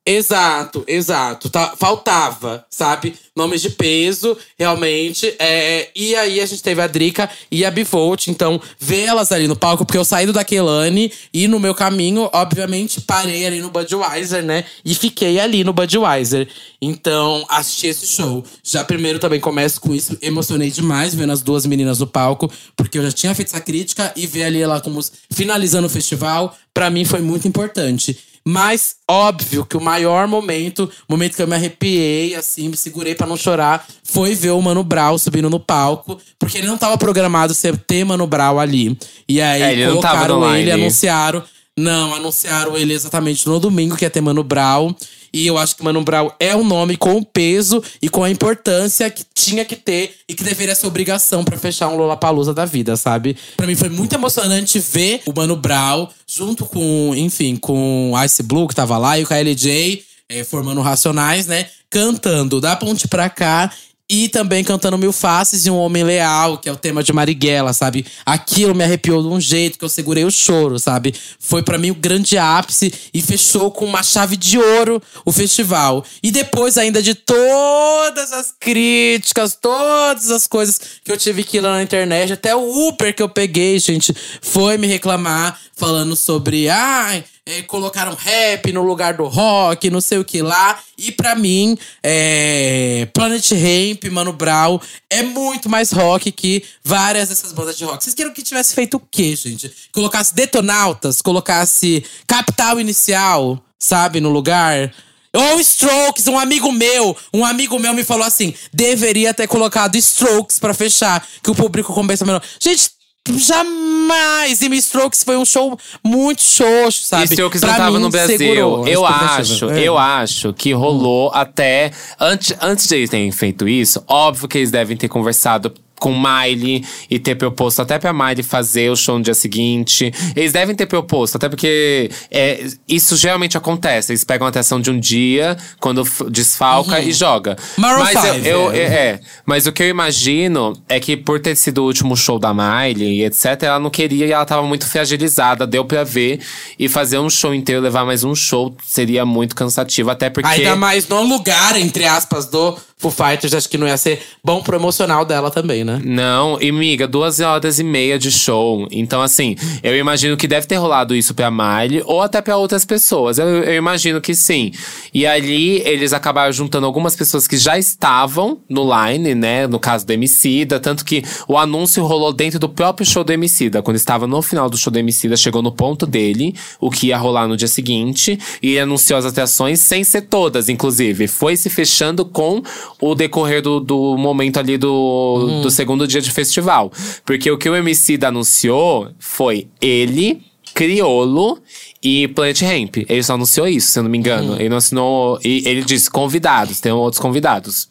Exato, 0.03 0.83
exato. 0.87 1.47
Tá, 1.47 1.75
faltava, 1.77 2.65
sabe? 2.71 3.13
Nomes 3.35 3.61
de 3.61 3.69
peso, 3.69 4.35
realmente. 4.57 5.31
É, 5.37 5.89
e 5.95 6.15
aí 6.15 6.41
a 6.41 6.45
gente 6.45 6.63
teve 6.63 6.81
a 6.81 6.87
Drica 6.87 7.29
e 7.51 7.63
a 7.63 7.69
Bivolt. 7.69 8.27
Então, 8.27 8.59
vê-las 8.79 9.31
ali 9.31 9.47
no 9.47 9.55
palco, 9.55 9.85
porque 9.85 9.97
eu 9.97 10.03
saí 10.03 10.25
do 10.25 10.33
Daquelane 10.33 11.13
e 11.31 11.47
no 11.47 11.59
meu 11.59 11.75
caminho, 11.75 12.27
obviamente, 12.33 12.99
parei 13.01 13.45
ali 13.45 13.61
no 13.61 13.69
Budweiser, 13.69 14.43
né? 14.43 14.65
E 14.83 14.95
fiquei 14.95 15.39
ali 15.39 15.63
no 15.63 15.71
Budweiser. 15.71 16.47
Então, 16.81 17.45
assisti 17.47 17.85
esse 17.85 18.07
show. 18.07 18.43
Já 18.63 18.83
primeiro 18.83 19.19
também 19.19 19.39
começo 19.39 19.79
com 19.79 19.93
isso. 19.93 20.17
Emocionei 20.19 20.71
demais 20.71 21.13
vendo 21.13 21.31
as 21.31 21.43
duas 21.43 21.63
meninas 21.67 21.99
no 21.99 22.07
palco, 22.07 22.51
porque 22.75 22.97
eu 22.97 23.03
já 23.03 23.11
tinha 23.11 23.35
feito 23.35 23.49
essa 23.49 23.61
crítica 23.61 24.11
e 24.15 24.25
ver 24.25 24.45
ali 24.45 24.61
ela 24.63 24.81
como 24.81 24.99
finalizando 25.31 25.85
o 25.85 25.89
festival, 25.89 26.57
para 26.73 26.89
mim 26.89 27.05
foi 27.05 27.19
muito 27.21 27.47
importante. 27.47 28.17
Mas, 28.45 28.95
óbvio 29.07 29.65
que 29.65 29.77
o 29.77 29.81
maior 29.81 30.27
momento, 30.27 30.89
o 31.07 31.13
momento 31.13 31.35
que 31.35 31.41
eu 31.41 31.47
me 31.47 31.55
arrepiei, 31.55 32.33
assim, 32.35 32.69
me 32.69 32.77
segurei 32.77 33.13
para 33.13 33.27
não 33.27 33.37
chorar, 33.37 33.85
foi 34.03 34.33
ver 34.33 34.51
o 34.51 34.61
Mano 34.61 34.83
Brown 34.83 35.17
subindo 35.17 35.49
no 35.49 35.59
palco. 35.59 36.19
Porque 36.39 36.57
ele 36.57 36.67
não 36.67 36.77
tava 36.77 36.97
programado 36.97 37.53
ser 37.53 37.77
ter 37.77 38.03
Mano 38.03 38.25
Brown 38.25 38.59
ali. 38.59 38.97
E 39.27 39.39
aí, 39.39 39.61
é, 39.61 39.73
ele 39.73 39.87
colocaram 39.87 40.55
ele, 40.55 40.71
anunciaram. 40.71 41.43
Não, 41.77 42.13
anunciaram 42.15 42.77
ele 42.77 42.93
exatamente 42.93 43.47
no 43.47 43.59
domingo, 43.59 43.95
que 43.95 44.05
ia 44.05 44.09
ter 44.09 44.21
Mano 44.21 44.43
Brown. 44.43 44.93
E 45.33 45.47
eu 45.47 45.57
acho 45.57 45.75
que 45.75 45.83
Mano 45.83 46.03
Brown 46.03 46.29
é 46.39 46.55
um 46.55 46.63
nome 46.63 46.97
com 46.97 47.15
o 47.15 47.25
peso 47.25 47.83
e 48.01 48.09
com 48.09 48.23
a 48.23 48.29
importância 48.29 49.09
que 49.09 49.23
tinha 49.33 49.63
que 49.63 49.75
ter 49.75 50.15
e 50.27 50.33
que 50.33 50.43
deveria 50.43 50.75
ser 50.75 50.87
obrigação 50.87 51.43
para 51.43 51.57
fechar 51.57 51.87
um 51.87 51.95
Lollapalooza 51.95 52.53
da 52.53 52.65
vida, 52.65 52.97
sabe? 52.97 53.37
Para 53.55 53.67
mim 53.67 53.75
foi 53.75 53.89
muito 53.89 54.13
emocionante 54.13 54.79
ver 54.79 55.21
o 55.25 55.33
Mano 55.33 55.55
Brown 55.55 56.07
junto 56.27 56.65
com, 56.65 57.13
enfim, 57.15 57.55
com 57.55 58.13
Ice 58.25 58.43
Blue 58.43 58.67
que 58.67 58.75
tava 58.75 58.97
lá 58.97 59.17
e 59.17 59.23
o 59.23 59.27
KLJ 59.27 60.03
é, 60.29 60.43
formando 60.43 60.81
Racionais, 60.81 61.47
né? 61.47 61.67
Cantando 61.89 62.61
da 62.61 62.75
ponte 62.75 63.07
pra 63.07 63.29
cá 63.29 63.71
e 64.13 64.27
também 64.27 64.61
cantando 64.61 64.97
Mil 64.97 65.13
Faces 65.13 65.65
e 65.65 65.71
Um 65.71 65.77
Homem 65.77 66.03
Leal, 66.03 66.57
que 66.57 66.67
é 66.67 66.71
o 66.71 66.75
tema 66.75 67.01
de 67.01 67.13
Marighella, 67.13 67.71
sabe? 67.71 68.05
Aquilo 68.25 68.75
me 68.75 68.83
arrepiou 68.83 69.21
de 69.21 69.29
um 69.29 69.39
jeito 69.39 69.79
que 69.79 69.85
eu 69.85 69.89
segurei 69.89 70.25
o 70.25 70.29
choro, 70.29 70.77
sabe? 70.77 71.15
Foi 71.39 71.63
para 71.63 71.77
mim 71.77 71.91
o 71.91 71.95
grande 71.95 72.37
ápice 72.37 72.93
e 73.13 73.21
fechou 73.21 73.71
com 73.71 73.85
uma 73.85 74.03
chave 74.03 74.35
de 74.35 74.57
ouro 74.57 75.01
o 75.23 75.31
festival. 75.31 76.03
E 76.21 76.29
depois 76.29 76.77
ainda 76.77 77.01
de 77.01 77.15
todas 77.15 78.33
as 78.33 78.53
críticas, 78.59 79.55
todas 79.55 80.29
as 80.29 80.45
coisas 80.45 80.77
que 81.05 81.09
eu 81.09 81.15
tive 81.15 81.45
que 81.45 81.55
ir 81.55 81.61
lá 81.61 81.71
na 81.71 81.81
internet, 81.81 82.33
até 82.33 82.53
o 82.53 82.89
Uber 82.89 83.15
que 83.15 83.23
eu 83.23 83.29
peguei, 83.29 83.79
gente, 83.79 84.13
foi 84.41 84.77
me 84.77 84.87
reclamar 84.87 85.57
falando 85.73 86.17
sobre, 86.17 86.67
ai, 86.67 87.23
é, 87.45 87.63
colocaram 87.63 88.13
rap 88.13 88.71
no 88.71 88.83
lugar 88.83 89.15
do 89.15 89.25
rock, 89.25 89.89
não 89.89 90.01
sei 90.01 90.19
o 90.19 90.25
que 90.25 90.41
lá. 90.41 90.79
E 90.97 91.11
para 91.11 91.35
mim, 91.35 91.77
é, 92.03 93.07
Planet 93.13 93.51
Ramp, 93.51 94.03
Mano 94.11 94.31
Brown, 94.31 94.79
é 95.09 95.23
muito 95.23 95.67
mais 95.67 95.91
rock 95.91 96.31
que 96.31 96.63
várias 96.83 97.29
dessas 97.29 97.51
bandas 97.51 97.77
de 97.77 97.83
rock. 97.83 98.03
Vocês 98.03 98.15
queriam 98.15 98.33
que 98.33 98.43
tivesse 98.43 98.75
feito 98.75 98.97
o 98.97 98.99
quê, 98.99 99.35
gente? 99.35 99.71
Colocasse 99.91 100.35
Detonautas, 100.35 101.21
colocasse 101.21 102.05
Capital 102.27 102.79
Inicial, 102.79 103.63
sabe, 103.79 104.19
no 104.19 104.29
lugar. 104.29 104.93
Ou 105.33 105.59
Strokes, 105.61 106.27
um 106.27 106.37
amigo 106.37 106.71
meu, 106.71 107.17
um 107.33 107.45
amigo 107.45 107.79
meu 107.79 107.93
me 107.93 108.03
falou 108.03 108.25
assim: 108.25 108.53
deveria 108.71 109.33
ter 109.33 109.47
colocado 109.47 109.95
Strokes 109.95 110.59
para 110.59 110.73
fechar, 110.73 111.25
que 111.41 111.49
o 111.49 111.55
público 111.55 111.93
compensa 111.93 112.25
menor. 112.25 112.43
Gente, 112.59 112.91
Jamais! 113.29 114.61
E 114.61 114.69
Me 114.69 114.77
Strokes 114.77 115.23
foi 115.23 115.37
um 115.37 115.45
show 115.45 115.77
muito 116.03 116.41
xoxo, 116.41 117.03
sabe? 117.03 117.23
E 117.23 117.25
Strokes 117.25 117.61
pra 117.61 117.69
não 117.69 117.77
tava 117.77 117.99
no 117.99 118.09
Brasil. 118.09 118.37
Segurou, 118.37 118.87
eu 118.87 119.05
acho, 119.05 119.69
é. 119.69 119.79
eu 119.83 119.97
acho 119.97 120.53
que 120.53 120.73
rolou 120.73 121.29
hum. 121.29 121.31
até. 121.33 121.91
Antes, 122.19 122.55
antes 122.59 122.87
de 122.87 122.95
eles 122.95 123.09
terem 123.09 123.31
feito 123.31 123.67
isso, 123.67 124.03
óbvio 124.07 124.47
que 124.47 124.57
eles 124.57 124.71
devem 124.71 124.97
ter 124.97 125.07
conversado 125.07 125.71
com 126.01 126.11
Miley 126.17 126.83
e 127.11 127.19
ter 127.19 127.35
proposto 127.35 127.79
até 127.79 127.99
pra 127.99 128.11
Miley 128.11 128.41
fazer 128.41 128.89
o 128.89 128.95
show 128.95 129.19
no 129.19 129.23
dia 129.23 129.35
seguinte. 129.35 130.11
Eles 130.35 130.51
devem 130.51 130.75
ter 130.75 130.87
proposto, 130.87 131.35
até 131.35 131.47
porque 131.47 132.09
é, 132.31 132.65
isso 132.87 133.15
geralmente 133.15 133.55
acontece. 133.55 134.11
Eles 134.11 134.23
pegam 134.23 134.47
a 134.47 134.49
atenção 134.49 134.81
de 134.81 134.89
um 134.89 134.99
dia, 134.99 135.55
quando 135.79 136.03
desfalca 136.31 136.97
uhum. 136.97 137.07
e 137.07 137.13
joga. 137.13 137.55
Maroon 137.77 137.99
mas 137.99 138.19
five, 138.19 138.47
eu, 138.47 138.61
eu 138.61 138.71
é. 138.71 138.77
É, 138.77 138.83
é. 138.83 139.19
Mas 139.45 139.67
o 139.67 139.71
que 139.71 139.83
eu 139.83 139.89
imagino 139.89 140.73
é 140.89 140.99
que 140.99 141.15
por 141.15 141.39
ter 141.39 141.55
sido 141.55 141.83
o 141.83 141.85
último 141.85 142.17
show 142.17 142.39
da 142.39 142.51
Miley 142.51 143.23
etc, 143.23 143.61
ela 143.61 143.79
não 143.79 143.91
queria 143.91 144.25
e 144.25 144.31
ela 144.31 144.43
tava 144.43 144.63
muito 144.63 144.87
fragilizada. 144.87 145.67
Deu 145.67 145.85
pra 145.85 146.03
ver. 146.03 146.41
E 146.79 146.89
fazer 146.89 147.19
um 147.19 147.29
show 147.29 147.53
inteiro, 147.53 147.79
levar 147.79 148.05
mais 148.05 148.23
um 148.23 148.33
show, 148.33 148.75
seria 148.83 149.23
muito 149.23 149.55
cansativo. 149.55 150.09
Até 150.09 150.31
porque. 150.31 150.49
Ainda 150.49 150.75
mais 150.75 151.07
no 151.07 151.21
lugar, 151.21 151.79
entre 151.79 152.05
aspas, 152.05 152.47
do 152.47 152.75
Foo 153.01 153.09
Fighters, 153.09 153.55
acho 153.55 153.67
que 153.67 153.79
não 153.79 153.87
ia 153.87 153.97
ser 153.97 154.21
bom 154.43 154.61
pro 154.61 154.77
emocional 154.77 155.25
dela 155.25 155.49
também, 155.49 155.83
né? 155.83 155.99
Não, 156.05 156.61
e 156.61 156.71
miga, 156.71 157.07
duas 157.07 157.39
horas 157.39 157.79
e 157.79 157.83
meia 157.83 158.19
de 158.19 158.31
show. 158.31 158.87
Então, 158.91 159.23
assim, 159.23 159.55
eu 159.81 159.97
imagino 159.97 160.37
que 160.37 160.47
deve 160.47 160.67
ter 160.67 160.75
rolado 160.75 161.15
isso 161.15 161.33
pra 161.33 161.49
Miley 161.49 162.03
ou 162.05 162.21
até 162.21 162.39
pra 162.43 162.57
outras 162.57 162.85
pessoas. 162.85 163.39
Eu, 163.39 163.47
eu 163.47 163.75
imagino 163.75 164.21
que 164.21 164.35
sim. 164.35 164.71
E 165.11 165.25
ali, 165.25 165.81
eles 165.81 166.13
acabaram 166.13 166.53
juntando 166.53 166.85
algumas 166.85 167.15
pessoas 167.15 167.47
que 167.47 167.57
já 167.57 167.75
estavam 167.75 168.59
no 168.69 168.83
line, 168.83 169.33
né? 169.33 169.65
No 169.65 169.79
caso 169.79 170.05
do 170.05 170.13
Emicida. 170.13 170.79
Tanto 170.79 171.03
que 171.03 171.23
o 171.47 171.57
anúncio 171.57 172.05
rolou 172.05 172.31
dentro 172.31 172.59
do 172.59 172.69
próprio 172.69 173.03
show 173.03 173.23
do 173.23 173.33
Emicida. 173.33 173.81
Quando 173.81 173.97
estava 173.97 174.27
no 174.27 174.43
final 174.43 174.69
do 174.69 174.77
show 174.77 174.93
do 174.93 174.99
Emicida, 174.99 175.35
chegou 175.35 175.63
no 175.63 175.71
ponto 175.71 176.05
dele, 176.05 176.53
o 176.79 176.91
que 176.91 177.07
ia 177.07 177.17
rolar 177.17 177.47
no 177.47 177.57
dia 177.57 177.67
seguinte. 177.67 178.37
E 178.61 178.77
anunciou 178.77 179.17
as 179.17 179.25
atrações 179.25 179.79
sem 179.79 180.03
ser 180.03 180.21
todas, 180.21 180.69
inclusive. 180.69 181.27
Foi 181.27 181.57
se 181.57 181.67
fechando 181.67 182.23
com 182.23 182.61
o 182.99 183.15
decorrer 183.15 183.61
do, 183.61 183.79
do 183.79 184.17
momento 184.17 184.59
ali 184.59 184.77
do, 184.77 184.91
uhum. 184.91 185.61
do 185.61 185.71
segundo 185.71 186.07
dia 186.07 186.21
de 186.21 186.31
festival. 186.31 186.91
Porque 187.25 187.49
o 187.49 187.57
que 187.57 187.69
o 187.69 187.75
MC 187.75 188.19
anunciou 188.23 189.09
foi 189.19 189.67
ele 189.81 190.41
Criolo 190.73 191.61
e 192.03 192.27
Planet 192.29 192.61
Ramp. 192.61 192.97
Ele 193.07 193.23
só 193.23 193.33
anunciou 193.33 193.67
isso, 193.67 193.91
se 193.91 193.99
eu 193.99 194.03
não 194.03 194.09
me 194.09 194.17
engano. 194.17 194.55
Ele 194.55 194.69
não 194.69 194.77
assinou. 194.77 195.39
E 195.43 195.67
ele 195.67 195.83
disse 195.83 196.09
convidados, 196.09 196.79
tem 196.79 196.91
outros 196.91 197.21
convidados. 197.21 197.89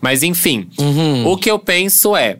Mas 0.00 0.22
enfim, 0.22 0.68
o 1.24 1.36
que 1.36 1.50
eu 1.50 1.58
penso 1.58 2.16
é 2.16 2.38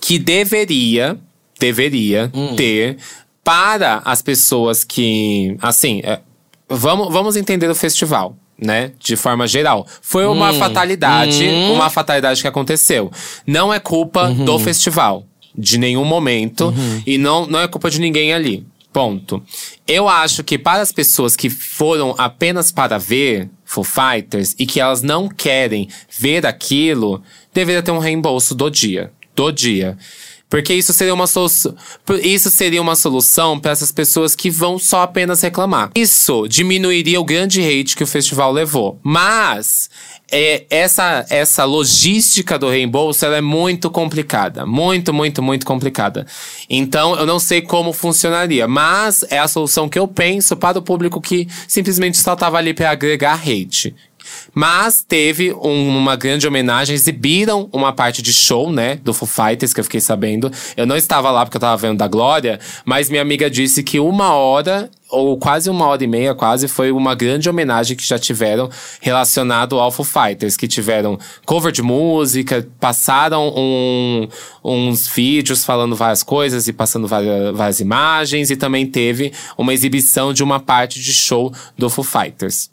que 0.00 0.18
deveria, 0.18 1.18
deveria 1.58 2.30
ter 2.56 2.96
para 3.44 4.02
as 4.04 4.22
pessoas 4.22 4.84
que. 4.84 5.56
Assim, 5.60 6.00
é, 6.04 6.20
vamos, 6.68 7.12
vamos 7.12 7.36
entender 7.36 7.68
o 7.68 7.74
festival. 7.74 8.36
Né? 8.60 8.92
De 8.98 9.16
forma 9.16 9.46
geral. 9.46 9.86
Foi 10.02 10.26
uma 10.26 10.52
fatalidade, 10.52 11.44
uma 11.72 11.88
fatalidade 11.88 12.42
que 12.42 12.48
aconteceu. 12.48 13.10
Não 13.46 13.72
é 13.72 13.80
culpa 13.80 14.28
do 14.30 14.58
festival. 14.58 15.24
De 15.56 15.78
nenhum 15.78 16.04
momento. 16.04 16.72
E 17.06 17.18
não, 17.18 17.46
não 17.46 17.58
é 17.58 17.66
culpa 17.66 17.90
de 17.90 18.00
ninguém 18.00 18.32
ali. 18.32 18.66
Ponto. 18.92 19.42
Eu 19.86 20.08
acho 20.08 20.42
que 20.42 20.58
para 20.58 20.82
as 20.82 20.90
pessoas 20.90 21.36
que 21.36 21.48
foram 21.48 22.14
apenas 22.18 22.72
para 22.72 22.98
ver 22.98 23.48
Foo 23.64 23.84
Fighters 23.84 24.54
e 24.58 24.66
que 24.66 24.80
elas 24.80 25.00
não 25.00 25.28
querem 25.28 25.88
ver 26.18 26.44
aquilo, 26.44 27.22
deveria 27.54 27.82
ter 27.82 27.92
um 27.92 27.98
reembolso 27.98 28.54
do 28.54 28.68
dia. 28.68 29.12
Do 29.34 29.52
dia. 29.52 29.96
Porque 30.50 30.74
isso 30.74 30.92
seria 30.92 31.14
uma 31.14 31.28
solução. 31.28 31.76
Isso 32.22 32.50
seria 32.50 32.82
uma 32.82 32.96
solução 32.96 33.58
para 33.58 33.70
essas 33.70 33.92
pessoas 33.92 34.34
que 34.34 34.50
vão 34.50 34.80
só 34.80 35.02
apenas 35.02 35.40
reclamar. 35.40 35.92
Isso 35.94 36.48
diminuiria 36.48 37.20
o 37.20 37.24
grande 37.24 37.62
hate 37.62 37.94
que 37.94 38.02
o 38.02 38.06
festival 38.06 38.50
levou. 38.50 38.98
Mas 39.00 39.88
é, 40.30 40.64
essa, 40.68 41.24
essa 41.30 41.64
logística 41.64 42.58
do 42.58 42.68
reembolso 42.68 43.24
ela 43.24 43.36
é 43.36 43.40
muito 43.40 43.88
complicada. 43.90 44.66
Muito, 44.66 45.14
muito, 45.14 45.40
muito 45.40 45.64
complicada. 45.64 46.26
Então, 46.68 47.14
eu 47.14 47.24
não 47.24 47.38
sei 47.38 47.62
como 47.62 47.92
funcionaria. 47.92 48.66
Mas 48.66 49.24
é 49.30 49.38
a 49.38 49.46
solução 49.46 49.88
que 49.88 50.00
eu 50.00 50.08
penso 50.08 50.56
para 50.56 50.80
o 50.80 50.82
público 50.82 51.20
que 51.20 51.46
simplesmente 51.68 52.18
só 52.18 52.32
estava 52.32 52.58
ali 52.58 52.74
para 52.74 52.90
agregar 52.90 53.40
hate. 53.40 53.94
Mas 54.54 55.04
teve 55.06 55.52
um- 55.52 55.96
uma 55.96 56.16
grande 56.16 56.46
homenagem, 56.46 56.94
exibiram 56.94 57.68
uma 57.72 57.92
parte 57.92 58.22
de 58.22 58.32
show, 58.32 58.70
né, 58.72 58.96
do 58.96 59.12
Foo 59.14 59.28
Fighters, 59.28 59.72
que 59.72 59.80
eu 59.80 59.84
fiquei 59.84 60.00
sabendo. 60.00 60.50
Eu 60.76 60.86
não 60.86 60.96
estava 60.96 61.30
lá 61.30 61.44
porque 61.44 61.56
eu 61.56 61.60
tava 61.60 61.76
vendo 61.76 61.98
da 61.98 62.08
Glória, 62.08 62.58
mas 62.84 63.08
minha 63.08 63.22
amiga 63.22 63.48
disse 63.50 63.82
que 63.82 64.00
uma 64.00 64.34
hora, 64.34 64.90
ou 65.10 65.36
quase 65.38 65.68
uma 65.68 65.86
hora 65.86 66.02
e 66.02 66.06
meia, 66.06 66.34
quase, 66.34 66.68
foi 66.68 66.90
uma 66.92 67.14
grande 67.14 67.48
homenagem 67.48 67.96
que 67.96 68.06
já 68.06 68.18
tiveram 68.18 68.70
relacionado 69.00 69.78
ao 69.78 69.90
Foo 69.90 70.04
Fighters, 70.04 70.56
que 70.56 70.68
tiveram 70.68 71.18
cover 71.44 71.72
de 71.72 71.82
música, 71.82 72.66
passaram 72.78 73.52
um- 73.56 74.28
uns 74.64 75.06
vídeos 75.08 75.64
falando 75.64 75.96
várias 75.96 76.22
coisas 76.22 76.68
e 76.68 76.72
passando 76.72 77.06
várias, 77.06 77.56
várias 77.56 77.80
imagens, 77.80 78.50
e 78.50 78.56
também 78.56 78.86
teve 78.86 79.32
uma 79.58 79.72
exibição 79.74 80.32
de 80.32 80.42
uma 80.42 80.60
parte 80.60 81.00
de 81.00 81.12
show 81.12 81.52
do 81.76 81.88
Foo 81.90 82.04
Fighters. 82.04 82.70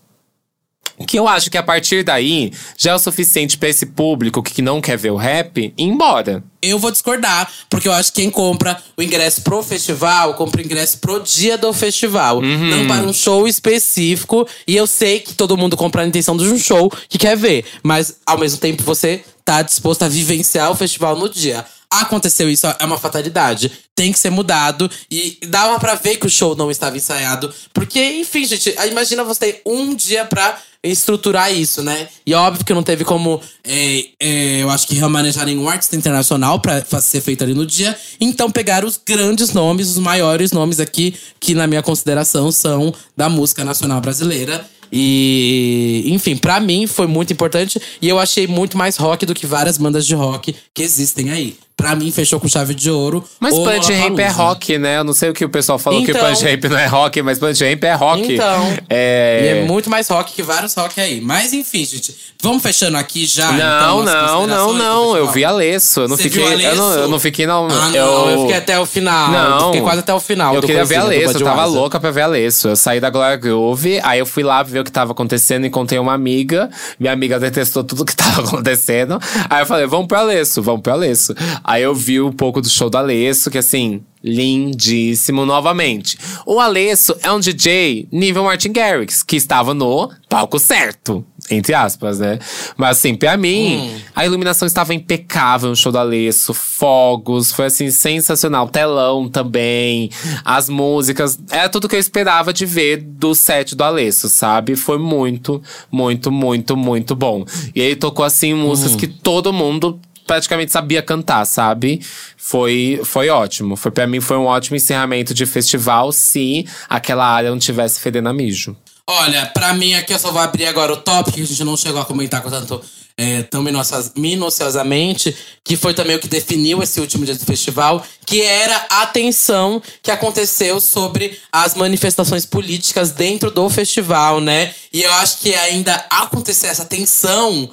Que 1.06 1.20
eu 1.20 1.28
acho 1.28 1.52
que 1.52 1.58
a 1.58 1.64
partir 1.64 2.04
daí 2.04 2.52
já 2.78 2.92
é 2.92 2.96
o 2.96 3.00
suficiente 3.00 3.58
pra 3.58 3.70
esse 3.70 3.86
público 3.86 4.42
que 4.42 4.62
não 4.62 4.82
quer 4.82 4.98
ver 4.98 5.12
o 5.12 5.16
rap 5.16 5.58
ir 5.58 5.74
embora. 5.78 6.44
Eu 6.62 6.80
vou 6.80 6.90
discordar, 6.90 7.50
porque 7.70 7.88
eu 7.88 7.94
acho 7.94 8.12
que 8.12 8.22
quem 8.22 8.32
compra 8.32 8.82
o 8.98 9.04
ingresso 9.04 9.42
pro 9.42 9.62
festival, 9.62 10.34
compra 10.34 10.62
o 10.62 10.66
ingresso 10.66 10.98
pro 10.98 11.20
dia 11.20 11.58
do 11.58 11.72
festival. 11.72 12.38
Uhum. 12.38 12.70
Não 12.70 12.88
para 12.88 13.06
um 13.06 13.14
show 13.14 13.48
específico. 13.48 14.48
E 14.68 14.76
eu 14.76 14.88
sei 14.88 15.20
que 15.20 15.36
todo 15.36 15.56
mundo 15.56 15.78
compra 15.78 16.02
a 16.02 16.08
intenção 16.08 16.36
de 16.36 16.46
um 16.46 16.58
show 16.58 16.92
que 17.08 17.18
quer 17.18 17.38
ver. 17.38 17.64
Mas, 17.84 18.18
ao 18.26 18.40
mesmo 18.40 18.58
tempo, 18.58 18.82
você 18.82 19.24
tá 19.46 19.62
disposto 19.62 20.04
a 20.04 20.10
vivenciar 20.10 20.72
o 20.72 20.76
festival 20.76 21.16
no 21.16 21.30
dia. 21.30 21.64
Aconteceu 21.90 22.50
isso, 22.50 22.68
é 22.68 22.86
uma 22.86 22.98
fatalidade. 22.98 23.72
Tem 23.96 24.12
que 24.12 24.20
ser 24.20 24.30
mudado. 24.30 24.90
E 25.10 25.40
dava 25.48 25.80
pra 25.80 25.96
ver 25.96 26.18
que 26.18 26.28
o 26.28 26.30
show 26.30 26.56
não 26.56 26.70
estava 26.70 26.98
ensaiado. 26.98 27.54
Porque, 27.74 28.02
enfim, 28.20 28.46
gente, 28.46 28.76
imagina 28.90 29.24
você 29.24 29.40
ter 29.40 29.62
um 29.66 29.96
dia 29.96 30.26
pra 30.26 30.60
estruturar 30.84 31.54
isso, 31.54 31.82
né? 31.82 32.08
E 32.26 32.34
óbvio 32.34 32.66
que 32.66 32.74
não 32.74 32.84
teve 32.84 33.04
como, 33.04 33.42
é, 33.64 34.06
é, 34.20 34.64
eu 34.64 34.70
acho 34.70 34.88
que 34.88 34.96
remanejarem 34.96 35.58
um 35.58 35.68
artista 35.68 35.96
internacional 35.96 36.60
pra 36.60 36.84
ser 37.02 37.22
feito 37.22 37.44
ali 37.44 37.54
no 37.54 37.66
dia. 37.66 37.98
Então 38.20 38.52
pegaram 38.52 38.88
os 38.88 39.00
grandes 39.04 39.54
nomes, 39.54 39.90
os 39.90 39.98
maiores 39.98 40.52
nomes 40.52 40.80
aqui, 40.80 41.16
que 41.40 41.54
na 41.54 41.68
minha 41.68 41.82
consideração 41.82 42.52
são 42.52 42.94
da 43.16 43.30
música 43.30 43.64
nacional 43.64 44.02
brasileira. 44.02 44.66
E, 44.92 46.04
enfim, 46.08 46.38
pra 46.38 46.60
mim 46.60 46.88
foi 46.88 47.08
muito 47.08 47.34
importante 47.34 47.82
e 48.02 48.08
eu 48.08 48.18
achei 48.18 48.48
muito 48.48 48.78
mais 48.78 48.96
rock 48.96 49.26
do 49.26 49.34
que 49.34 49.46
várias 49.46 49.78
bandas 49.78 50.06
de 50.06 50.16
rock 50.16 50.56
que 50.74 50.84
existem 50.84 51.30
aí. 51.30 51.58
Pra 51.78 51.96
mim, 51.96 52.12
fechou 52.12 52.40
com 52.40 52.48
chave 52.48 52.74
de 52.74 52.90
ouro. 52.90 53.24
Mas 53.40 53.54
Punch 53.54 53.94
Ramp 53.94 54.18
é 54.18 54.28
rock, 54.30 54.80
né? 54.80 54.98
Eu 54.98 55.04
não 55.04 55.14
sei 55.14 55.30
o 55.30 55.34
que 55.34 55.46
o 55.46 55.50
pessoal 55.50 55.78
falou 55.78 56.04
que 56.04 56.10
Então- 56.10 56.28
Punch 56.28 56.44
Ramp 56.44 56.64
não 56.64 56.78
é 56.78 56.88
rock, 56.88 57.22
mas 57.22 57.38
Punch 57.38 57.64
Ramp 57.64 57.84
é 57.84 57.94
rock. 57.94 58.34
Então. 58.34 58.78
É... 58.90 59.40
E 59.44 59.48
é 59.60 59.66
muito 59.66 59.88
mais 59.88 60.08
rock 60.10 60.34
que 60.34 60.42
vários 60.42 60.74
rock 60.74 61.00
aí. 61.00 61.22
Mas 61.22 61.54
enfim, 61.54 61.86
gente. 61.86 62.16
Vamos 62.42 62.64
fechando 62.64 62.98
aqui 62.98 63.28
já. 63.28 63.52
Não, 63.52 64.02
então, 64.02 64.06
não, 64.06 64.48
não, 64.48 64.74
não. 64.74 65.18
Eu 65.18 65.30
vi 65.32 65.46
Alesso. 65.46 66.02
Eu 66.02 66.08
não 66.08 66.18
Você 66.18 66.24
fiquei. 66.24 66.66
Eu, 66.66 66.76
não, 66.76 66.92
eu 66.94 67.08
não 67.08 67.20
fiquei, 67.20 67.46
não. 67.46 67.68
Ah, 67.68 67.90
não, 67.90 67.96
eu... 67.96 68.30
eu... 68.30 68.42
fiquei 68.42 68.56
até 68.58 68.80
o 68.80 68.86
final. 68.86 69.32
Não. 69.32 69.60
Eu 69.60 69.66
fiquei 69.68 69.82
quase 69.82 70.00
até 70.00 70.14
o 70.14 70.20
final. 70.20 70.56
Eu 70.56 70.62
queria 70.62 70.84
ver 70.84 70.96
Alesso, 70.96 71.38
eu 71.38 71.44
tava 71.44 71.66
louca 71.66 72.00
pra 72.00 72.10
ver 72.10 72.22
Alesso. 72.22 72.70
Eu 72.70 72.76
saí 72.76 73.00
da 73.00 73.12
Glória 73.12 73.38
Groove, 73.38 74.00
aí 74.04 74.18
eu 74.18 74.26
fui 74.26 74.44
lá 74.44 74.64
ver 74.64 74.80
o 74.80 74.84
que 74.84 74.92
tava 74.92 75.12
acontecendo, 75.12 75.66
encontrei 75.66 76.00
uma 76.00 76.14
amiga. 76.14 76.70
Minha 77.00 77.14
amiga 77.14 77.40
detestou 77.40 77.84
tudo 77.84 78.04
que 78.04 78.16
tava 78.16 78.42
acontecendo. 78.48 79.20
Aí 79.48 79.62
eu 79.62 79.66
falei, 79.68 79.86
vamos 79.86 80.08
pro 80.08 80.18
Alesso, 80.18 80.62
vamos 80.64 80.82
pro 80.82 80.94
Alesso. 80.94 81.36
Aí 81.68 81.84
eu 81.84 81.94
vi 81.94 82.22
um 82.22 82.32
pouco 82.32 82.62
do 82.62 82.70
show 82.70 82.90
do 82.90 82.98
Alesso, 82.98 83.52
que 83.52 83.58
assim, 83.58 84.02
lindíssimo 84.24 85.46
novamente. 85.46 86.18
O 86.46 86.62
Alesso 86.62 87.14
é 87.22 87.30
um 87.30 87.42
DJ 87.42 88.08
nível 88.10 88.46
Martin 88.46 88.72
Garrix, 88.72 89.22
que 89.22 89.36
estava 89.36 89.74
no 89.74 90.10
palco 90.30 90.60
certo. 90.60 91.26
Entre 91.50 91.74
aspas, 91.74 92.20
né? 92.20 92.40
Mas 92.76 92.98
assim, 92.98 93.16
pra 93.16 93.38
mim, 93.38 94.02
a 94.14 94.26
iluminação 94.26 94.66
estava 94.66 94.94
impecável 94.94 95.70
no 95.70 95.76
show 95.78 95.92
do 95.92 95.98
Alesso. 95.98 96.54
Fogos, 96.54 97.54
foi 97.54 97.68
assim, 97.68 97.90
sensacional. 97.90 98.68
Telão 98.68 99.30
também. 99.30 100.10
As 100.44 100.68
músicas. 100.68 101.40
Era 101.50 101.70
tudo 101.70 101.88
que 101.88 101.96
eu 101.96 102.00
esperava 102.00 102.52
de 102.52 102.66
ver 102.66 102.98
do 102.98 103.34
set 103.34 103.76
do 103.76 103.84
Alesso, 103.84 104.28
sabe? 104.28 104.76
Foi 104.76 104.98
muito, 104.98 105.62
muito, 105.90 106.32
muito, 106.32 106.76
muito 106.76 107.16
bom. 107.16 107.46
E 107.74 107.80
ele 107.80 107.96
tocou, 107.96 108.26
assim, 108.26 108.54
músicas 108.54 108.98
que 108.98 109.08
todo 109.08 109.54
mundo 109.54 110.00
praticamente 110.28 110.72
sabia 110.72 111.02
cantar, 111.02 111.46
sabe? 111.46 112.02
Foi, 112.36 113.02
foi 113.04 113.30
ótimo. 113.30 113.76
Foi 113.76 113.90
para 113.90 114.06
mim 114.06 114.20
foi 114.20 114.38
um 114.38 114.46
ótimo 114.46 114.76
encerramento 114.76 115.34
de 115.34 115.46
festival 115.46 116.12
se 116.12 116.68
aquela 116.90 117.26
área 117.26 117.50
não 117.50 117.58
tivesse 117.58 118.00
fedendo 118.00 118.30
a 118.30 118.34
mijo. 118.34 118.76
Olha, 119.10 119.46
pra 119.48 119.74
mim 119.74 119.94
aqui 119.94 120.14
eu 120.14 120.20
só 120.20 120.32
vou 120.32 120.42
abrir 120.42 120.66
agora 120.66 120.92
o 120.92 120.98
tópico 120.98 121.38
que 121.38 121.42
a 121.42 121.46
gente 121.46 121.64
não 121.64 121.78
chegou 121.78 122.02
a 122.02 122.06
comentar 122.06 122.42
com 122.44 122.50
tanto. 122.50 122.82
É, 123.20 123.42
tão 123.42 123.64
minucios- 123.64 124.12
minuciosamente, 124.16 125.36
que 125.64 125.76
foi 125.76 125.92
também 125.96 126.16
o 126.16 126.20
que 126.20 126.28
definiu 126.28 126.84
esse 126.84 127.00
último 127.00 127.26
dia 127.26 127.34
do 127.34 127.44
festival, 127.46 128.06
que 128.24 128.44
era 128.44 128.86
a 128.92 129.08
tensão 129.08 129.82
que 130.04 130.12
aconteceu 130.12 130.80
sobre 130.80 131.40
as 131.52 131.74
manifestações 131.74 132.46
políticas 132.46 133.10
dentro 133.10 133.50
do 133.50 133.68
festival, 133.72 134.40
né? 134.40 134.72
E 134.94 135.02
eu 135.02 135.12
acho 135.14 135.40
que 135.40 135.56
ainda 135.56 136.06
acontecer 136.12 136.68
essa 136.68 136.86
tensão 136.86 137.68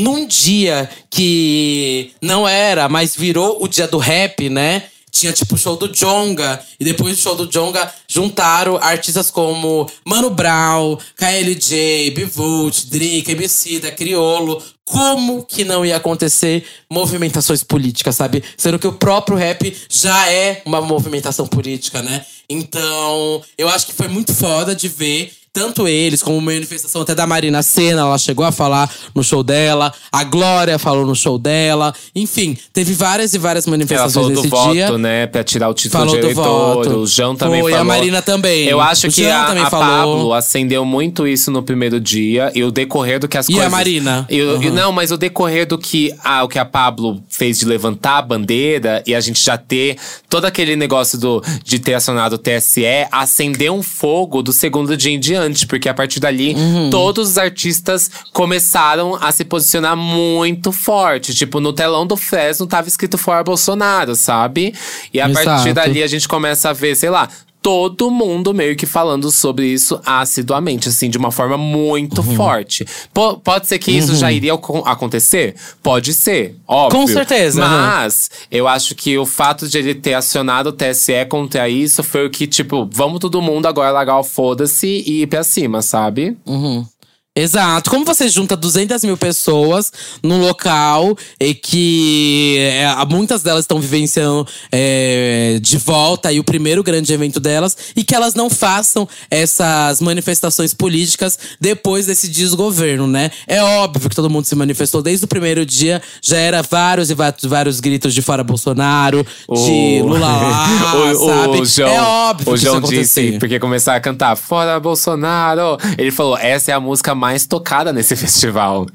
num 0.00 0.26
dia 0.26 0.88
que 1.10 2.12
não 2.20 2.48
era, 2.48 2.88
mas 2.88 3.14
virou 3.14 3.62
o 3.62 3.68
dia 3.68 3.86
do 3.86 3.98
rap, 3.98 4.48
né? 4.48 4.84
Tinha 5.10 5.32
tipo 5.32 5.54
o 5.54 5.58
show 5.58 5.76
do 5.76 5.88
Jonga. 5.88 6.64
E 6.78 6.84
depois 6.84 7.16
do 7.16 7.20
show 7.20 7.34
do 7.34 7.46
Jonga, 7.46 7.92
juntaram 8.08 8.76
artistas 8.76 9.30
como 9.30 9.90
Mano 10.04 10.30
Brown, 10.30 10.96
KLJ, 11.16 12.10
Bivolt, 12.12 12.86
Drake, 12.86 13.30
Emicida, 13.30 13.90
Criolo. 13.90 14.62
Como 14.84 15.44
que 15.44 15.64
não 15.64 15.84
ia 15.84 15.96
acontecer 15.96 16.64
movimentações 16.90 17.62
políticas, 17.62 18.16
sabe? 18.16 18.42
Sendo 18.56 18.78
que 18.78 18.86
o 18.86 18.92
próprio 18.92 19.36
rap 19.36 19.76
já 19.88 20.28
é 20.30 20.62
uma 20.64 20.80
movimentação 20.80 21.46
política, 21.46 22.02
né? 22.02 22.24
Então, 22.48 23.42
eu 23.56 23.68
acho 23.68 23.86
que 23.86 23.92
foi 23.92 24.08
muito 24.08 24.34
foda 24.34 24.74
de 24.74 24.88
ver 24.88 25.32
tanto 25.52 25.88
eles 25.88 26.22
como 26.22 26.38
uma 26.38 26.52
manifestação 26.52 27.02
até 27.02 27.14
da 27.14 27.26
Marina 27.26 27.62
Senna, 27.62 28.02
ela 28.02 28.18
chegou 28.18 28.44
a 28.46 28.52
falar 28.52 28.88
no 29.14 29.22
show 29.24 29.42
dela, 29.42 29.92
a 30.12 30.22
Glória 30.22 30.78
falou 30.78 31.04
no 31.04 31.14
show 31.16 31.38
dela. 31.38 31.92
Enfim, 32.14 32.56
teve 32.72 32.92
várias 32.94 33.34
e 33.34 33.38
várias 33.38 33.66
Ela 33.66 33.72
manifestações 33.72 34.12
falou 34.14 34.30
do 34.30 34.36
nesse 34.36 34.48
voto, 34.48 34.72
dia. 34.72 34.98
né? 34.98 35.26
Pra 35.26 35.42
tirar 35.42 35.68
o 35.68 35.74
título 35.74 36.00
Falou 36.04 36.14
de 36.14 36.20
do 36.20 36.26
eleitor. 36.26 36.44
voto. 36.84 36.96
O 37.00 37.06
João 37.06 37.34
também 37.34 37.62
Foi, 37.62 37.72
falou. 37.72 37.84
a 37.84 37.88
Marina 37.88 38.22
também. 38.22 38.66
Eu 38.68 38.80
acho 38.80 39.08
O 39.08 39.10
que 39.10 39.22
João 39.24 39.34
a, 39.34 39.66
a 39.66 39.70
falou. 39.70 39.86
Pablo 40.16 40.34
acendeu 40.34 40.84
muito 40.84 41.26
isso 41.26 41.50
no 41.50 41.62
primeiro 41.62 41.98
dia. 41.98 42.52
E 42.54 42.62
o 42.62 42.70
decorrer 42.70 43.18
do 43.18 43.26
que 43.26 43.36
as 43.36 43.48
E 43.48 43.52
a 43.52 43.56
coisas… 43.56 43.72
Marina? 43.72 44.26
E 44.30 44.40
o- 44.40 44.62
e 44.62 44.68
Uhum. 44.68 44.74
não, 44.74 44.92
mas 44.92 45.10
o 45.10 45.16
decorrer 45.16 45.66
do 45.66 45.76
que 45.76 46.14
a, 46.22 46.44
o 46.44 46.48
que 46.48 46.58
a 46.58 46.64
Pablo 46.64 47.22
fez 47.28 47.58
de 47.58 47.64
levantar 47.64 48.18
a 48.18 48.22
bandeira 48.22 49.02
e 49.06 49.14
a 49.14 49.20
gente 49.20 49.42
já 49.42 49.58
ter 49.58 49.96
todo 50.28 50.44
aquele 50.44 50.76
negócio 50.76 51.18
do, 51.18 51.42
de 51.64 51.78
ter 51.80 51.94
acionado 51.94 52.36
o 52.36 52.38
TSE, 52.38 52.84
acendeu 53.10 53.74
um 53.74 53.82
fogo 53.82 54.42
do 54.42 54.52
segundo 54.52 54.96
dia 54.96 55.10
em 55.12 55.18
diante. 55.18 55.39
Porque 55.66 55.88
a 55.88 55.94
partir 55.94 56.20
dali, 56.20 56.54
Uhum. 56.54 56.90
todos 56.90 57.30
os 57.30 57.38
artistas 57.38 58.10
começaram 58.32 59.14
a 59.20 59.30
se 59.32 59.44
posicionar 59.44 59.96
muito 59.96 60.72
forte. 60.72 61.34
Tipo, 61.34 61.60
no 61.60 61.72
telão 61.72 62.06
do 62.06 62.16
Fresno 62.16 62.66
tava 62.66 62.88
escrito 62.88 63.16
For 63.18 63.42
Bolsonaro, 63.44 64.14
sabe? 64.16 64.74
E 65.12 65.20
a 65.20 65.28
partir 65.28 65.40
Exato. 65.50 65.74
dali 65.74 66.02
a 66.02 66.06
gente 66.06 66.28
começa 66.28 66.70
a 66.70 66.72
ver, 66.72 66.94
sei 66.96 67.10
lá, 67.10 67.28
todo 67.62 68.10
mundo 68.10 68.54
meio 68.54 68.74
que 68.74 68.86
falando 68.86 69.30
sobre 69.30 69.66
isso 69.66 70.00
assiduamente, 70.04 70.88
assim, 70.88 71.10
de 71.10 71.18
uma 71.18 71.30
forma 71.30 71.58
muito 71.58 72.20
uhum. 72.20 72.36
forte. 72.36 72.84
P 72.84 73.20
pode 73.44 73.66
ser 73.66 73.78
que 73.78 73.90
isso 73.90 74.12
uhum. 74.12 74.18
já 74.18 74.32
iria 74.32 74.54
acontecer? 74.54 75.54
Pode 75.82 76.14
ser, 76.14 76.56
óbvio. 76.66 77.00
Com 77.00 77.06
certeza. 77.06 77.60
Mas 77.60 78.30
uhum. 78.32 78.46
eu 78.50 78.68
acho 78.68 78.94
que 78.94 79.18
o 79.18 79.26
fato 79.26 79.68
de 79.68 79.78
ele 79.78 79.94
ter 79.94 80.14
acionado 80.14 80.70
o 80.70 80.72
TSE 80.72 81.24
contra 81.28 81.68
isso 81.68 82.02
foi 82.02 82.26
o 82.26 82.30
que, 82.30 82.46
tipo, 82.46 82.88
vamos 82.92 83.20
todo 83.20 83.42
mundo 83.42 83.66
agora 83.66 83.90
largar 83.90 84.18
o 84.18 84.24
foda-se 84.24 84.86
e 84.86 85.22
ir 85.22 85.26
pra 85.26 85.44
cima, 85.44 85.82
sabe? 85.82 86.36
Uhum. 86.46 86.86
Exato. 87.36 87.90
Como 87.90 88.04
você 88.04 88.28
junta 88.28 88.56
200 88.56 89.04
mil 89.04 89.16
pessoas 89.16 89.92
num 90.20 90.40
local 90.40 91.16
e 91.38 91.54
que 91.54 92.56
é, 92.58 92.92
muitas 93.08 93.40
delas 93.40 93.60
estão 93.60 93.78
vivenciando 93.78 94.44
é, 94.72 95.60
de 95.62 95.78
volta 95.78 96.28
aí 96.28 96.40
o 96.40 96.44
primeiro 96.44 96.82
grande 96.82 97.12
evento 97.12 97.38
delas 97.38 97.76
e 97.94 98.02
que 98.02 98.16
elas 98.16 98.34
não 98.34 98.50
façam 98.50 99.08
essas 99.30 100.00
manifestações 100.00 100.74
políticas 100.74 101.38
depois 101.60 102.06
desse 102.06 102.28
desgoverno, 102.28 103.06
né? 103.06 103.30
É 103.46 103.62
óbvio 103.62 104.10
que 104.10 104.16
todo 104.16 104.28
mundo 104.28 104.46
se 104.46 104.56
manifestou 104.56 105.00
desde 105.00 105.24
o 105.24 105.28
primeiro 105.28 105.64
dia, 105.64 106.02
já 106.20 106.36
era 106.36 106.62
vários 106.62 107.10
e 107.10 107.14
vários 107.14 107.78
gritos 107.78 108.12
de 108.12 108.22
fora 108.22 108.42
Bolsonaro, 108.42 109.24
de 109.48 110.02
Lula 110.02 110.18
lá, 110.18 110.94
o, 111.14 111.26
sabe? 111.28 111.60
O 111.60 111.64
João, 111.64 111.88
é 111.88 112.02
óbvio 112.02 112.52
o 112.52 112.56
que 112.56 112.64
João 112.64 112.78
isso 112.80 112.88
disse, 112.88 113.38
porque 113.38 113.60
começar 113.60 113.94
a 113.94 114.00
cantar 114.00 114.34
fora 114.36 114.80
Bolsonaro, 114.80 115.78
ele 115.96 116.10
falou, 116.10 116.36
essa 116.36 116.72
é 116.72 116.74
a 116.74 116.80
música 116.80 117.14
mais 117.20 117.46
tocada 117.46 117.92
nesse 117.92 118.16
festival. 118.16 118.86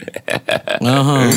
Uhum. 0.82 1.30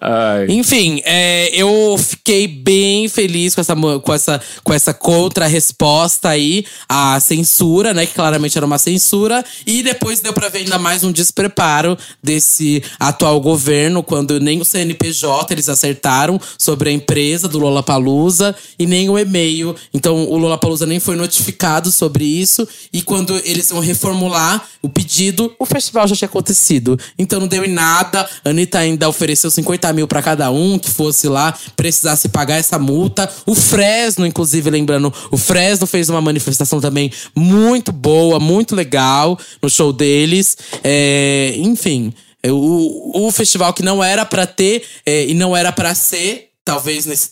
Ai. 0.00 0.46
Enfim, 0.48 1.00
é, 1.04 1.48
eu 1.54 1.96
fiquei 1.98 2.46
bem 2.46 3.08
feliz 3.08 3.54
com 3.54 3.60
essa, 3.60 3.74
com 3.74 4.14
essa, 4.14 4.40
com 4.62 4.72
essa 4.72 4.92
contra-resposta 4.92 6.28
aí 6.28 6.64
à 6.88 7.18
censura, 7.20 7.94
né? 7.94 8.04
Que 8.04 8.14
claramente 8.14 8.56
era 8.56 8.66
uma 8.66 8.78
censura. 8.78 9.44
E 9.66 9.82
depois 9.82 10.20
deu 10.20 10.32
pra 10.32 10.48
ver 10.48 10.58
ainda 10.58 10.78
mais 10.78 11.02
um 11.02 11.10
despreparo 11.10 11.96
desse 12.22 12.82
atual 12.98 13.40
governo, 13.40 14.02
quando 14.02 14.38
nem 14.38 14.60
o 14.60 14.64
CNPJ 14.64 15.54
eles 15.54 15.68
acertaram 15.68 16.40
sobre 16.58 16.90
a 16.90 16.92
empresa 16.92 17.48
do 17.48 17.58
Lollapalooza 17.58 18.54
e 18.78 18.86
nem 18.86 19.08
o 19.08 19.18
e-mail. 19.18 19.74
Então 19.94 20.24
o 20.28 20.36
Lollapalooza 20.36 20.86
nem 20.86 21.00
foi 21.00 21.16
notificado 21.16 21.90
sobre 21.90 22.24
isso. 22.24 22.68
E 22.92 23.02
quando 23.02 23.40
eles 23.44 23.70
vão 23.70 23.80
reformular 23.80 24.66
o 24.82 24.88
pedido, 24.88 25.54
o 25.58 25.64
festival 25.64 26.06
já 26.06 26.14
tinha 26.14 26.28
acontecido. 26.28 26.98
Então 27.18 27.40
não 27.40 27.48
deu 27.48 27.64
em 27.64 27.72
nada. 27.72 28.28
A 28.44 28.50
Anitta 28.50 28.78
ainda 28.78 29.08
ofereceu 29.08 29.50
50 29.50 29.85
50 29.86 29.92
mil 29.92 30.08
para 30.08 30.22
cada 30.22 30.50
um 30.50 30.78
que 30.78 30.90
fosse 30.90 31.28
lá, 31.28 31.54
precisasse 31.76 32.28
pagar 32.28 32.56
essa 32.56 32.78
multa. 32.78 33.28
O 33.44 33.54
Fresno, 33.54 34.26
inclusive, 34.26 34.70
lembrando, 34.70 35.12
o 35.30 35.36
Fresno 35.36 35.86
fez 35.86 36.08
uma 36.08 36.20
manifestação 36.20 36.80
também 36.80 37.12
muito 37.34 37.92
boa, 37.92 38.40
muito 38.40 38.74
legal 38.74 39.38
no 39.62 39.70
show 39.70 39.92
deles. 39.92 40.56
É, 40.82 41.54
enfim, 41.56 42.12
o, 42.46 43.26
o 43.26 43.32
festival 43.32 43.72
que 43.72 43.82
não 43.82 44.02
era 44.02 44.24
para 44.24 44.46
ter 44.46 44.82
é, 45.04 45.26
e 45.26 45.34
não 45.34 45.56
era 45.56 45.72
para 45.72 45.94
ser 45.94 46.50
talvez 46.66 47.06
nesse 47.06 47.30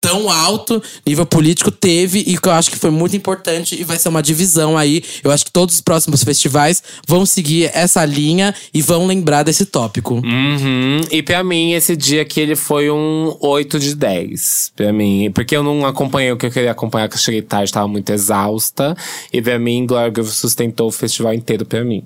tão 0.00 0.28
alto 0.28 0.82
nível 1.06 1.24
político 1.24 1.70
teve 1.70 2.18
e 2.18 2.36
que 2.36 2.48
eu 2.48 2.52
acho 2.52 2.68
que 2.68 2.76
foi 2.76 2.90
muito 2.90 3.16
importante 3.16 3.80
e 3.80 3.84
vai 3.84 3.96
ser 3.96 4.08
uma 4.08 4.20
divisão 4.20 4.76
aí. 4.76 5.04
Eu 5.22 5.30
acho 5.30 5.44
que 5.44 5.52
todos 5.52 5.76
os 5.76 5.80
próximos 5.80 6.24
festivais 6.24 6.82
vão 7.06 7.24
seguir 7.24 7.70
essa 7.72 8.04
linha 8.04 8.52
e 8.74 8.82
vão 8.82 9.06
lembrar 9.06 9.44
desse 9.44 9.64
tópico. 9.66 10.14
Uhum. 10.14 11.00
E 11.12 11.22
para 11.22 11.44
mim, 11.44 11.72
esse 11.72 11.96
dia 11.96 12.22
aqui 12.22 12.40
ele 12.40 12.56
foi 12.56 12.90
um 12.90 13.36
8 13.40 13.78
de 13.78 13.94
10. 13.94 14.72
Pra 14.74 14.92
mim. 14.92 15.30
Porque 15.32 15.56
eu 15.56 15.62
não 15.62 15.86
acompanhei 15.86 16.32
o 16.32 16.36
que 16.36 16.46
eu 16.46 16.50
queria 16.50 16.72
acompanhar, 16.72 17.08
que 17.08 17.14
eu 17.14 17.20
cheguei 17.20 17.40
tarde, 17.40 17.72
tava 17.72 17.86
muito 17.86 18.10
exausta. 18.10 18.96
E 19.32 19.40
pra 19.40 19.60
mim, 19.60 19.86
Glória 19.86 20.12
sustentou 20.24 20.88
o 20.88 20.92
festival 20.92 21.32
inteiro 21.32 21.64
pra 21.64 21.84
mim. 21.84 22.04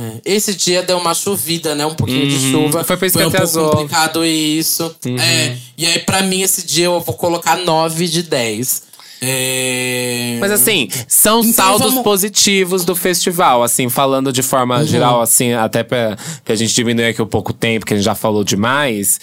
É. 0.00 0.20
Esse 0.24 0.54
dia 0.54 0.82
deu 0.82 0.96
uma 0.98 1.14
chovida, 1.14 1.74
né? 1.74 1.84
Um 1.84 1.94
pouquinho 1.94 2.22
uhum. 2.22 2.28
de 2.28 2.50
chuva. 2.50 2.84
Foi 2.84 2.96
Foi 2.96 3.26
um 3.26 3.30
pouco 3.30 3.76
complicado 3.76 4.24
isso. 4.24 4.94
Uhum. 5.04 5.18
É, 5.18 5.56
e 5.76 5.86
aí, 5.86 5.98
pra 5.98 6.22
mim, 6.22 6.40
esse 6.40 6.66
dia 6.66 6.86
eu 6.86 7.00
vou 7.00 7.14
colocar 7.14 7.56
9 7.56 8.08
de 8.08 8.22
10. 8.22 8.89
É... 9.22 10.38
Mas 10.40 10.50
assim, 10.50 10.88
são 11.06 11.40
então, 11.40 11.52
saldos 11.52 11.88
vamos... 11.88 12.02
positivos 12.02 12.84
do 12.84 12.96
festival, 12.96 13.62
assim, 13.62 13.88
falando 13.90 14.32
de 14.32 14.42
forma 14.42 14.78
uhum. 14.78 14.86
geral, 14.86 15.20
assim, 15.20 15.52
até 15.52 15.82
pra, 15.82 16.16
pra 16.44 16.54
gente 16.54 16.74
diminuir 16.74 17.06
aqui 17.06 17.20
um 17.20 17.26
pouco 17.26 17.50
o 17.50 17.54
tempo, 17.54 17.84
que 17.84 17.92
a 17.92 17.96
gente 17.96 18.04
já 18.04 18.14
falou 18.14 18.42
demais. 18.42 19.20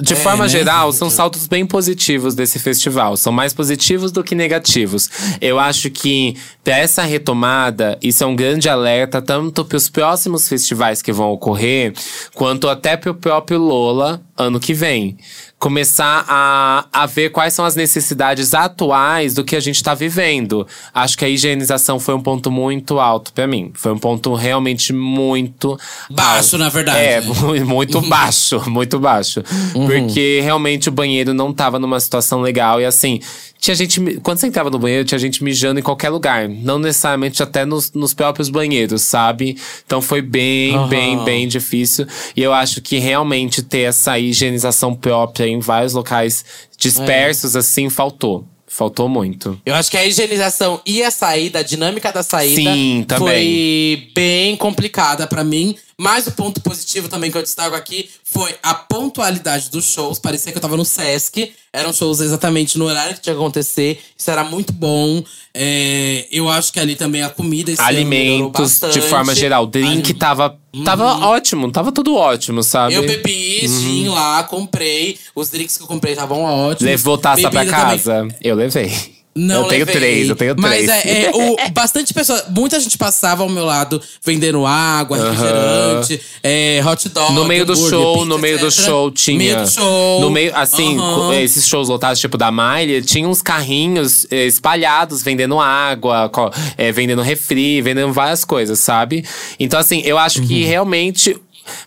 De 0.00 0.12
é, 0.12 0.16
forma 0.16 0.44
né? 0.44 0.50
geral, 0.50 0.92
são 0.94 1.10
saldos 1.10 1.48
bem 1.48 1.66
positivos 1.66 2.34
desse 2.34 2.58
festival. 2.60 3.16
São 3.16 3.32
mais 3.32 3.52
positivos 3.52 4.12
do 4.12 4.22
que 4.22 4.34
negativos. 4.34 5.10
Eu 5.40 5.58
acho 5.58 5.90
que 5.90 6.36
pra 6.62 6.78
essa 6.78 7.02
retomada, 7.02 7.98
isso 8.00 8.22
é 8.22 8.26
um 8.26 8.36
grande 8.36 8.68
alerta, 8.68 9.20
tanto 9.20 9.64
para 9.64 9.76
os 9.76 9.88
próximos 9.88 10.48
festivais 10.48 11.02
que 11.02 11.12
vão 11.12 11.30
ocorrer, 11.32 11.92
quanto 12.34 12.68
até 12.68 12.96
pro 12.96 13.14
próprio 13.14 13.58
Lola 13.58 14.20
ano 14.36 14.58
que 14.58 14.74
vem 14.74 15.16
começar 15.58 16.26
a, 16.28 16.86
a 16.92 17.06
ver 17.06 17.30
quais 17.30 17.54
são 17.54 17.64
as 17.64 17.74
necessidades 17.74 18.52
atuais 18.52 19.32
do 19.32 19.42
que 19.42 19.56
a 19.56 19.60
gente 19.60 19.76
está 19.76 19.94
vivendo. 19.94 20.66
Acho 20.92 21.16
que 21.16 21.24
a 21.24 21.28
higienização 21.28 21.98
foi 21.98 22.14
um 22.14 22.20
ponto 22.20 22.50
muito 22.50 23.00
alto 23.00 23.32
para 23.32 23.46
mim. 23.46 23.72
Foi 23.74 23.92
um 23.92 23.98
ponto 23.98 24.34
realmente 24.34 24.92
muito 24.92 25.78
baixo, 26.10 26.56
alto. 26.56 26.58
na 26.58 26.68
verdade. 26.68 26.98
É, 26.98 27.20
muito 27.64 28.00
baixo, 28.02 28.68
muito 28.68 28.98
baixo. 28.98 29.42
Uhum. 29.74 29.86
Porque 29.86 30.40
realmente 30.42 30.90
o 30.90 30.92
banheiro 30.92 31.32
não 31.32 31.50
estava 31.50 31.78
numa 31.78 31.98
situação 31.98 32.42
legal 32.42 32.78
e 32.78 32.84
assim, 32.84 33.20
tinha 33.64 33.74
gente. 33.74 33.98
Quando 34.20 34.38
você 34.38 34.46
entrava 34.46 34.68
no 34.68 34.78
banheiro, 34.78 35.06
tinha 35.06 35.18
gente 35.18 35.42
mijando 35.42 35.80
em 35.80 35.82
qualquer 35.82 36.10
lugar. 36.10 36.46
Não 36.48 36.78
necessariamente 36.78 37.42
até 37.42 37.64
nos, 37.64 37.90
nos 37.92 38.12
próprios 38.12 38.50
banheiros, 38.50 39.00
sabe? 39.02 39.56
Então 39.86 40.02
foi 40.02 40.20
bem, 40.20 40.76
uhum. 40.76 40.88
bem, 40.88 41.24
bem 41.24 41.48
difícil. 41.48 42.06
E 42.36 42.42
eu 42.42 42.52
acho 42.52 42.82
que 42.82 42.98
realmente 42.98 43.62
ter 43.62 43.80
essa 43.80 44.18
higienização 44.18 44.94
própria 44.94 45.46
em 45.46 45.60
vários 45.60 45.94
locais 45.94 46.44
dispersos, 46.76 47.56
é. 47.56 47.60
assim, 47.60 47.88
faltou. 47.88 48.46
Faltou 48.66 49.08
muito. 49.08 49.58
Eu 49.64 49.74
acho 49.74 49.90
que 49.90 49.96
a 49.96 50.04
higienização 50.04 50.80
e 50.84 51.02
a 51.02 51.10
saída, 51.10 51.60
a 51.60 51.62
dinâmica 51.62 52.12
da 52.12 52.22
saída 52.22 52.56
Sim, 52.56 53.06
foi 53.16 54.10
bem 54.14 54.56
complicada 54.56 55.26
para 55.26 55.44
mim. 55.44 55.76
Mas 55.98 56.26
o 56.26 56.32
ponto 56.32 56.60
positivo 56.60 57.08
também 57.08 57.30
que 57.30 57.38
eu 57.38 57.42
destaco 57.42 57.76
aqui 57.76 58.08
foi 58.24 58.54
a 58.62 58.74
pontualidade 58.74 59.70
dos 59.70 59.84
shows. 59.84 60.18
Parecia 60.18 60.50
que 60.50 60.58
eu 60.58 60.62
tava 60.62 60.76
no 60.76 60.84
Sesc. 60.84 61.52
Eram 61.72 61.92
shows 61.92 62.20
exatamente 62.20 62.78
no 62.78 62.84
horário 62.86 63.14
que 63.14 63.20
tinha 63.20 63.34
que 63.34 63.40
acontecer. 63.40 64.00
Isso 64.16 64.30
era 64.30 64.44
muito 64.44 64.72
bom. 64.72 65.22
É, 65.52 66.26
eu 66.30 66.48
acho 66.48 66.72
que 66.72 66.80
ali 66.80 66.96
também 66.96 67.22
a 67.22 67.30
comida. 67.30 67.72
Alimentos, 67.78 68.80
de 68.92 69.00
forma 69.00 69.34
geral. 69.34 69.66
Drink 69.66 70.10
Alim... 70.10 70.18
tava, 70.18 70.58
tava 70.84 71.14
uhum. 71.14 71.22
ótimo. 71.24 71.70
Tava 71.70 71.92
tudo 71.92 72.14
ótimo, 72.16 72.62
sabe? 72.62 72.94
Eu 72.94 73.06
bebi 73.06 73.60
uhum. 73.62 73.80
gin 73.80 74.08
lá, 74.08 74.42
comprei. 74.44 75.18
Os 75.34 75.50
drinks 75.50 75.76
que 75.76 75.82
eu 75.82 75.86
comprei 75.86 76.12
estavam 76.12 76.42
ótimos. 76.42 76.90
Levou 76.90 77.18
taça 77.18 77.48
Bebida 77.50 77.64
pra 77.64 77.70
casa? 77.70 78.14
Também. 78.14 78.36
Eu 78.40 78.56
levei. 78.56 78.92
Não 79.36 79.62
eu 79.62 79.68
tenho 79.68 79.86
três, 79.86 80.28
eu 80.28 80.36
tenho 80.36 80.54
três. 80.54 80.86
Mas 80.86 81.04
é, 81.04 81.24
é 81.24 81.30
o, 81.34 81.56
bastante 81.74 82.14
pessoas. 82.14 82.44
Muita 82.50 82.78
gente 82.78 82.96
passava 82.96 83.42
ao 83.42 83.48
meu 83.48 83.64
lado 83.64 84.00
vendendo 84.24 84.64
água, 84.64 85.18
refrigerante, 85.18 86.20
é, 86.40 86.80
hot 86.86 87.08
dog. 87.08 87.32
No 87.32 87.44
meio 87.44 87.64
do 87.64 87.74
show, 87.74 88.14
pizza, 88.14 88.26
no 88.26 88.38
meio 88.38 88.54
etc. 88.54 88.64
do 88.64 88.70
show 88.70 89.10
tinha. 89.10 89.36
No 89.36 89.44
meio 89.44 89.66
do 89.66 89.70
show. 89.70 90.20
No 90.20 90.30
meio, 90.30 90.56
assim, 90.56 90.96
esses 91.42 91.66
shows 91.66 91.88
lotados, 91.88 92.20
tipo 92.20 92.38
da 92.38 92.52
Miley, 92.52 93.02
tinha 93.02 93.28
uns 93.28 93.42
carrinhos 93.42 94.24
é, 94.30 94.46
espalhados 94.46 95.22
vendendo 95.24 95.58
água, 95.58 96.30
é, 96.78 96.92
vendendo 96.92 97.20
refri, 97.20 97.82
vendendo 97.82 98.12
várias 98.12 98.44
coisas, 98.44 98.78
sabe? 98.78 99.24
Então, 99.58 99.80
assim, 99.80 100.00
eu 100.04 100.16
acho 100.16 100.40
uhum. 100.40 100.46
que 100.46 100.64
realmente, 100.64 101.36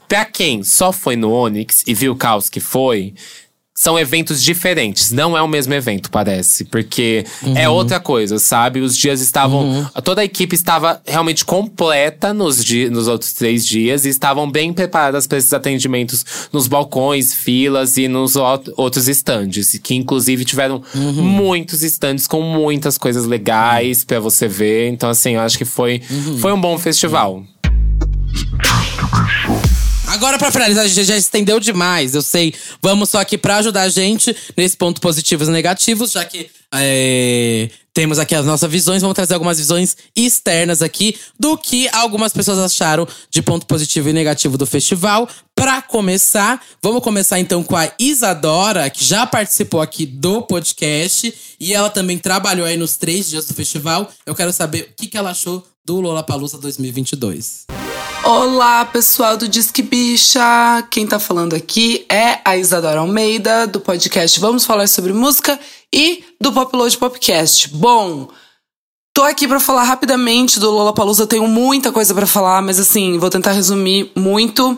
pra 0.09 0.25
quem 0.25 0.63
só 0.63 0.91
foi 0.91 1.15
no 1.15 1.31
Onyx 1.31 1.83
e 1.87 1.93
viu 1.93 2.11
o 2.11 2.15
caos 2.15 2.49
que 2.49 2.59
foi 2.59 3.13
são 3.79 3.97
eventos 3.97 4.41
diferentes. 4.41 5.11
Não 5.11 5.37
é 5.37 5.41
o 5.41 5.47
mesmo 5.47 5.71
evento, 5.71 6.09
parece. 6.09 6.65
Porque 6.65 7.23
é 7.43 7.45
uhum. 7.45 7.57
é 7.57 7.69
outra 7.69 7.99
coisa, 7.99 8.39
sabe? 8.39 8.79
Os 8.79 8.97
dias 8.97 9.21
estavam. 9.21 9.69
Uhum. 9.69 9.85
Toda 10.03 10.21
a 10.21 10.25
equipe 10.25 10.55
estava 10.55 10.99
realmente 11.05 11.45
completa 11.45 12.33
nos, 12.33 12.65
di 12.65 12.89
nos 12.89 13.07
outros 13.07 13.33
três 13.33 13.63
dias 13.63 14.03
e 14.05 14.09
estavam 14.09 14.49
bem 14.49 14.73
preparadas 14.73 15.27
para 15.27 15.37
esses 15.37 15.53
atendimentos 15.53 16.25
nos 16.51 16.67
balcões, 16.67 17.35
filas 17.35 17.97
e 17.97 18.07
nos 18.07 18.35
outros 18.35 19.07
estandes. 19.07 19.79
Que 19.83 19.93
inclusive 19.93 20.43
tiveram 20.43 20.81
uhum. 20.95 21.21
muitos 21.21 21.83
estandes 21.83 22.25
com 22.25 22.41
muitas 22.41 22.97
coisas 22.97 23.27
legais 23.27 24.03
para 24.03 24.19
você 24.19 24.47
ver. 24.47 24.89
Então, 24.89 25.07
assim, 25.07 25.35
eu 25.35 25.41
acho 25.41 25.55
que 25.55 25.65
foi, 25.65 26.01
uhum. 26.09 26.39
foi 26.39 26.51
um 26.51 26.59
bom 26.59 26.79
festival. 26.79 27.43
Agora, 30.07 30.37
pra 30.37 30.49
finalizar, 30.49 30.85
a 30.85 30.87
gente 30.87 31.03
já 31.03 31.17
estendeu 31.17 31.59
demais, 31.59 32.15
eu 32.15 32.21
sei. 32.21 32.53
Vamos 32.81 33.09
só 33.09 33.19
aqui 33.19 33.37
pra 33.37 33.57
ajudar 33.57 33.81
a 33.81 33.89
gente 33.89 34.33
nesse 34.55 34.77
ponto 34.77 35.01
positivos 35.01 35.49
e 35.49 35.51
negativos, 35.51 36.13
já 36.13 36.23
que 36.23 36.49
é, 36.73 37.69
temos 37.93 38.17
aqui 38.17 38.33
as 38.33 38.45
nossas 38.45 38.71
visões. 38.71 39.01
Vamos 39.01 39.15
trazer 39.15 39.33
algumas 39.33 39.57
visões 39.57 39.97
externas 40.15 40.81
aqui 40.81 41.17
do 41.37 41.57
que 41.57 41.89
algumas 41.91 42.31
pessoas 42.31 42.57
acharam 42.57 43.05
de 43.29 43.41
ponto 43.41 43.65
positivo 43.65 44.07
e 44.07 44.13
negativo 44.13 44.57
do 44.57 44.65
festival. 44.65 45.27
Pra 45.53 45.81
começar, 45.81 46.63
vamos 46.81 47.03
começar 47.03 47.37
então 47.39 47.61
com 47.61 47.75
a 47.75 47.91
Isadora, 47.99 48.89
que 48.89 49.03
já 49.03 49.25
participou 49.25 49.81
aqui 49.81 50.05
do 50.05 50.41
podcast 50.41 51.33
e 51.59 51.73
ela 51.73 51.89
também 51.89 52.17
trabalhou 52.17 52.65
aí 52.65 52.77
nos 52.77 52.95
três 52.95 53.29
dias 53.29 53.45
do 53.45 53.53
festival. 53.53 54.09
Eu 54.25 54.33
quero 54.33 54.53
saber 54.53 54.83
o 54.83 54.95
que, 54.95 55.07
que 55.07 55.17
ela 55.17 55.31
achou 55.31 55.67
do 55.85 55.99
Lollapalooza 55.99 56.57
2022. 56.57 57.76
Olá, 58.29 58.83
pessoal 58.83 59.37
do 59.37 59.47
Disque 59.47 59.81
Bicha! 59.81 60.85
Quem 60.91 61.07
tá 61.07 61.17
falando 61.17 61.55
aqui 61.55 62.05
é 62.09 62.39
a 62.43 62.57
Isadora 62.57 62.99
Almeida, 62.99 63.65
do 63.65 63.79
podcast 63.79 64.37
Vamos 64.41 64.65
Falar 64.65 64.85
Sobre 64.87 65.13
Música 65.13 65.57
e 65.95 66.25
do 66.37 66.51
Popload 66.51 66.97
Popcast. 66.97 67.69
Bom, 67.69 68.27
tô 69.13 69.23
aqui 69.23 69.47
para 69.47 69.61
falar 69.61 69.83
rapidamente 69.83 70.59
do 70.59 70.69
Lollapalooza, 70.69 71.23
eu 71.23 71.27
tenho 71.27 71.47
muita 71.47 71.89
coisa 71.89 72.13
para 72.13 72.27
falar, 72.27 72.61
mas 72.61 72.77
assim, 72.77 73.17
vou 73.17 73.29
tentar 73.29 73.53
resumir 73.53 74.11
muito. 74.13 74.77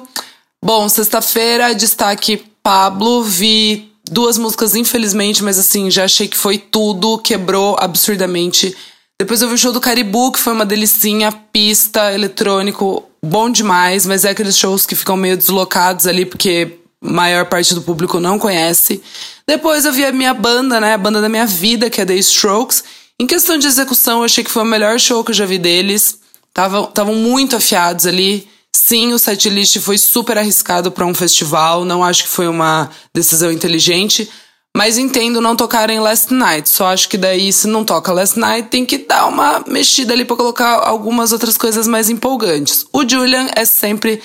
Bom, 0.64 0.88
sexta-feira, 0.88 1.74
destaque 1.74 2.46
Pablo, 2.62 3.24
vi 3.24 3.92
duas 4.12 4.38
músicas 4.38 4.76
infelizmente, 4.76 5.44
mas 5.44 5.58
assim, 5.58 5.90
já 5.90 6.04
achei 6.04 6.28
que 6.28 6.38
foi 6.38 6.60
tudo, 6.60 7.18
quebrou 7.18 7.76
absurdamente 7.80 8.78
depois 9.20 9.42
eu 9.42 9.50
vi 9.50 9.56
o 9.56 9.58
show 9.58 9.74
do 9.74 9.82
Caribu, 9.82 10.32
que 10.32 10.40
foi 10.40 10.54
uma 10.54 10.66
delicinha, 10.66 11.30
pista, 11.32 12.14
eletrônico, 12.14 13.04
bom 13.22 13.50
demais, 13.50 14.06
mas 14.06 14.24
é 14.24 14.30
aqueles 14.30 14.58
shows 14.58 14.86
que 14.86 14.96
ficam 14.96 15.18
meio 15.18 15.36
deslocados 15.36 16.08
ali, 16.08 16.26
porque 16.26 16.78
a 17.04 17.12
maior 17.12 17.46
parte 17.46 17.76
do 17.76 17.82
público 17.82 18.18
não 18.18 18.40
conhece. 18.40 19.04
Depois 19.46 19.84
eu 19.84 19.92
vi 19.92 20.06
a 20.06 20.12
minha 20.14 20.34
banda, 20.34 20.80
né, 20.80 20.94
a 20.94 20.98
banda 20.98 21.20
da 21.20 21.28
minha 21.28 21.46
vida, 21.46 21.90
que 21.90 22.00
é 22.00 22.06
The 22.06 22.16
Strokes. 22.16 22.84
Em 23.20 23.28
questão 23.28 23.58
de 23.58 23.68
execução, 23.68 24.20
eu 24.20 24.24
achei 24.24 24.42
que 24.42 24.50
foi 24.50 24.64
o 24.64 24.66
melhor 24.66 24.98
show 24.98 25.22
que 25.22 25.32
eu 25.32 25.36
já 25.36 25.46
vi 25.46 25.58
deles. 25.58 26.20
Estavam 26.48 27.16
muito 27.16 27.58
afiados 27.58 28.06
ali. 28.06 28.48
Sim, 28.74 29.12
o 29.12 29.20
setlist 29.20 29.80
foi 29.80 29.98
super 29.98 30.38
arriscado 30.38 30.92
para 30.92 31.06
um 31.06 31.14
festival, 31.14 31.84
não 31.84 32.04
acho 32.04 32.24
que 32.24 32.30
foi 32.30 32.48
uma 32.48 32.90
decisão 33.14 33.52
inteligente. 33.52 34.30
Mas 34.76 34.98
entendo 34.98 35.42
não 35.42 35.56
tocarem 35.56 36.00
Last 36.00 36.34
Night. 36.34 36.70
Só 36.70 36.88
acho 36.88 37.10
que 37.10 37.18
daí, 37.18 37.52
se 37.52 37.68
não 37.68 37.84
toca 37.84 38.14
Last 38.14 38.40
Night, 38.40 38.70
tem 38.70 38.86
que 38.86 39.00
dar 39.00 39.28
uma 39.28 39.64
mexida 39.68 40.14
ali 40.14 40.24
pra 40.24 40.38
colocar 40.38 40.88
algumas 40.88 41.32
outras 41.32 41.58
coisas 41.58 41.88
mais 41.88 42.10
empolgantes. 42.10 42.86
O 42.94 43.08
Julian 43.08 43.50
é 43.56 43.66
sempre 43.66 44.22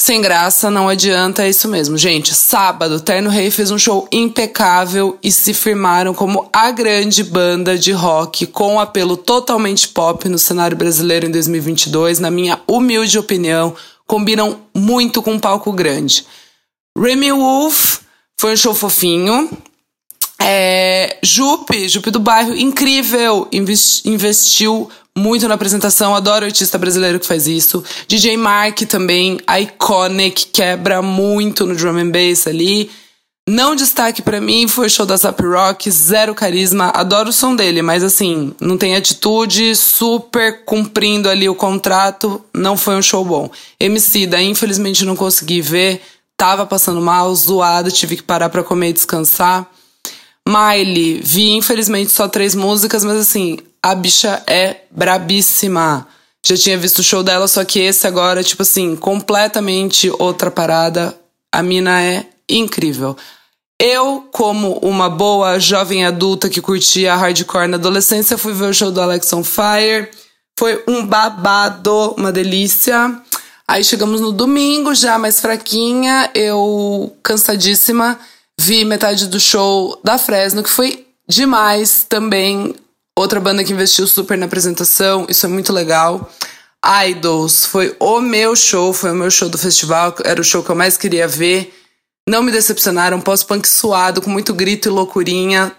sem 0.00 0.20
graça, 0.20 0.70
não 0.70 0.88
adianta, 0.88 1.42
é 1.42 1.50
isso 1.50 1.68
mesmo. 1.68 1.98
Gente, 1.98 2.32
sábado, 2.34 3.00
Terno 3.00 3.28
Rei 3.28 3.50
fez 3.50 3.70
um 3.70 3.78
show 3.78 4.08
impecável 4.12 5.18
e 5.22 5.30
se 5.30 5.52
firmaram 5.52 6.14
como 6.14 6.48
a 6.52 6.70
grande 6.70 7.24
banda 7.24 7.76
de 7.76 7.90
rock 7.90 8.46
com 8.46 8.78
apelo 8.78 9.16
totalmente 9.16 9.88
pop 9.88 10.28
no 10.28 10.38
cenário 10.38 10.76
brasileiro 10.76 11.26
em 11.26 11.30
2022. 11.30 12.20
Na 12.20 12.30
minha 12.30 12.60
humilde 12.66 13.18
opinião, 13.18 13.74
combinam 14.06 14.60
muito 14.74 15.20
com 15.20 15.32
um 15.32 15.40
palco 15.40 15.72
grande. 15.72 16.24
Remy 16.96 17.32
Wolf 17.32 17.98
foi 18.40 18.52
um 18.52 18.56
show 18.56 18.72
fofinho, 18.72 19.50
é, 20.40 21.18
Jupe, 21.22 21.88
Jupe 21.88 22.10
do 22.10 22.20
bairro, 22.20 22.54
incrível, 22.54 23.48
investiu 24.04 24.88
muito 25.16 25.48
na 25.48 25.54
apresentação, 25.54 26.14
adoro 26.14 26.44
artista 26.44 26.78
brasileiro 26.78 27.18
que 27.18 27.26
faz 27.26 27.46
isso. 27.46 27.82
DJ 28.06 28.36
Mark 28.36 28.78
também, 28.82 29.38
iconic, 29.60 30.46
quebra 30.46 31.02
muito 31.02 31.66
no 31.66 31.74
drum 31.74 31.98
and 31.98 32.10
bass 32.10 32.46
ali. 32.46 32.88
Não 33.48 33.74
destaque 33.74 34.20
para 34.20 34.42
mim 34.42 34.68
foi 34.68 34.86
o 34.86 34.90
show 34.90 35.06
da 35.06 35.16
Zap 35.16 35.42
Rock, 35.42 35.90
zero 35.90 36.34
carisma, 36.34 36.92
adoro 36.94 37.30
o 37.30 37.32
som 37.32 37.56
dele, 37.56 37.80
mas 37.80 38.04
assim, 38.04 38.54
não 38.60 38.76
tem 38.76 38.94
atitude, 38.94 39.74
super 39.74 40.66
cumprindo 40.66 41.30
ali 41.30 41.48
o 41.48 41.54
contrato, 41.54 42.44
não 42.52 42.76
foi 42.76 42.94
um 42.94 43.02
show 43.02 43.24
bom. 43.24 43.50
MC 43.80 44.26
da 44.26 44.40
infelizmente 44.40 45.02
não 45.06 45.16
consegui 45.16 45.62
ver, 45.62 46.02
tava 46.36 46.66
passando 46.66 47.00
mal, 47.00 47.34
zoado, 47.34 47.90
tive 47.90 48.16
que 48.16 48.22
parar 48.22 48.50
para 48.50 48.62
comer 48.62 48.90
e 48.90 48.92
descansar. 48.92 49.66
Miley, 50.48 51.20
vi 51.22 51.50
infelizmente 51.50 52.10
só 52.10 52.26
três 52.26 52.54
músicas, 52.54 53.04
mas 53.04 53.18
assim, 53.18 53.58
a 53.82 53.94
bicha 53.94 54.42
é 54.46 54.76
brabíssima. 54.90 56.08
Já 56.42 56.56
tinha 56.56 56.78
visto 56.78 57.00
o 57.00 57.02
show 57.02 57.22
dela, 57.22 57.46
só 57.46 57.62
que 57.66 57.78
esse 57.80 58.06
agora, 58.06 58.42
tipo 58.42 58.62
assim, 58.62 58.96
completamente 58.96 60.10
outra 60.18 60.50
parada. 60.50 61.14
A 61.52 61.62
mina 61.62 62.02
é 62.02 62.24
incrível. 62.48 63.14
Eu, 63.78 64.26
como 64.32 64.78
uma 64.78 65.10
boa 65.10 65.58
jovem 65.58 66.06
adulta 66.06 66.48
que 66.48 66.62
curtia 66.62 67.14
hardcore 67.14 67.68
na 67.68 67.76
adolescência, 67.76 68.38
fui 68.38 68.54
ver 68.54 68.70
o 68.70 68.74
show 68.74 68.90
do 68.90 69.02
Alex 69.02 69.30
on 69.34 69.44
Fire. 69.44 70.08
Foi 70.58 70.82
um 70.88 71.04
babado, 71.04 72.14
uma 72.16 72.32
delícia. 72.32 73.20
Aí 73.66 73.84
chegamos 73.84 74.18
no 74.18 74.32
domingo, 74.32 74.94
já 74.94 75.18
mais 75.18 75.40
fraquinha, 75.40 76.30
eu 76.34 77.14
cansadíssima. 77.22 78.18
Vi 78.60 78.84
metade 78.84 79.28
do 79.28 79.38
show 79.38 80.00
da 80.02 80.18
Fresno, 80.18 80.62
que 80.62 80.70
foi 80.70 81.06
demais 81.28 82.04
também. 82.08 82.74
Outra 83.16 83.40
banda 83.40 83.62
que 83.62 83.72
investiu 83.72 84.06
super 84.06 84.36
na 84.36 84.46
apresentação, 84.46 85.26
isso 85.28 85.46
é 85.46 85.48
muito 85.48 85.72
legal. 85.72 86.30
Idols 87.06 87.66
foi 87.66 87.94
o 87.98 88.20
meu 88.20 88.54
show, 88.54 88.92
foi 88.92 89.10
o 89.10 89.14
meu 89.14 89.30
show 89.30 89.48
do 89.48 89.58
festival, 89.58 90.14
era 90.24 90.40
o 90.40 90.44
show 90.44 90.62
que 90.62 90.70
eu 90.70 90.76
mais 90.76 90.96
queria 90.96 91.26
ver. 91.26 91.74
Não 92.28 92.42
me 92.42 92.52
decepcionaram, 92.52 93.20
pós-punk 93.20 93.66
suado, 93.66 94.20
com 94.20 94.30
muito 94.30 94.52
grito 94.52 94.88
e 94.88 94.92
loucurinha. 94.92 95.72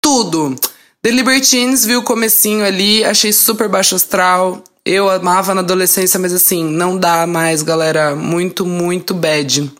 Tudo. 0.00 0.54
The 1.02 1.10
Libertines 1.10 1.84
viu 1.84 2.00
o 2.00 2.04
comecinho 2.04 2.64
ali, 2.64 3.04
achei 3.04 3.32
super 3.32 3.68
baixo 3.68 3.94
astral. 3.94 4.62
Eu 4.84 5.10
amava 5.10 5.54
na 5.54 5.60
adolescência, 5.60 6.18
mas 6.18 6.32
assim, 6.32 6.64
não 6.64 6.96
dá 6.96 7.26
mais, 7.26 7.62
galera. 7.62 8.14
Muito, 8.14 8.64
muito 8.64 9.12
bad. 9.12 9.70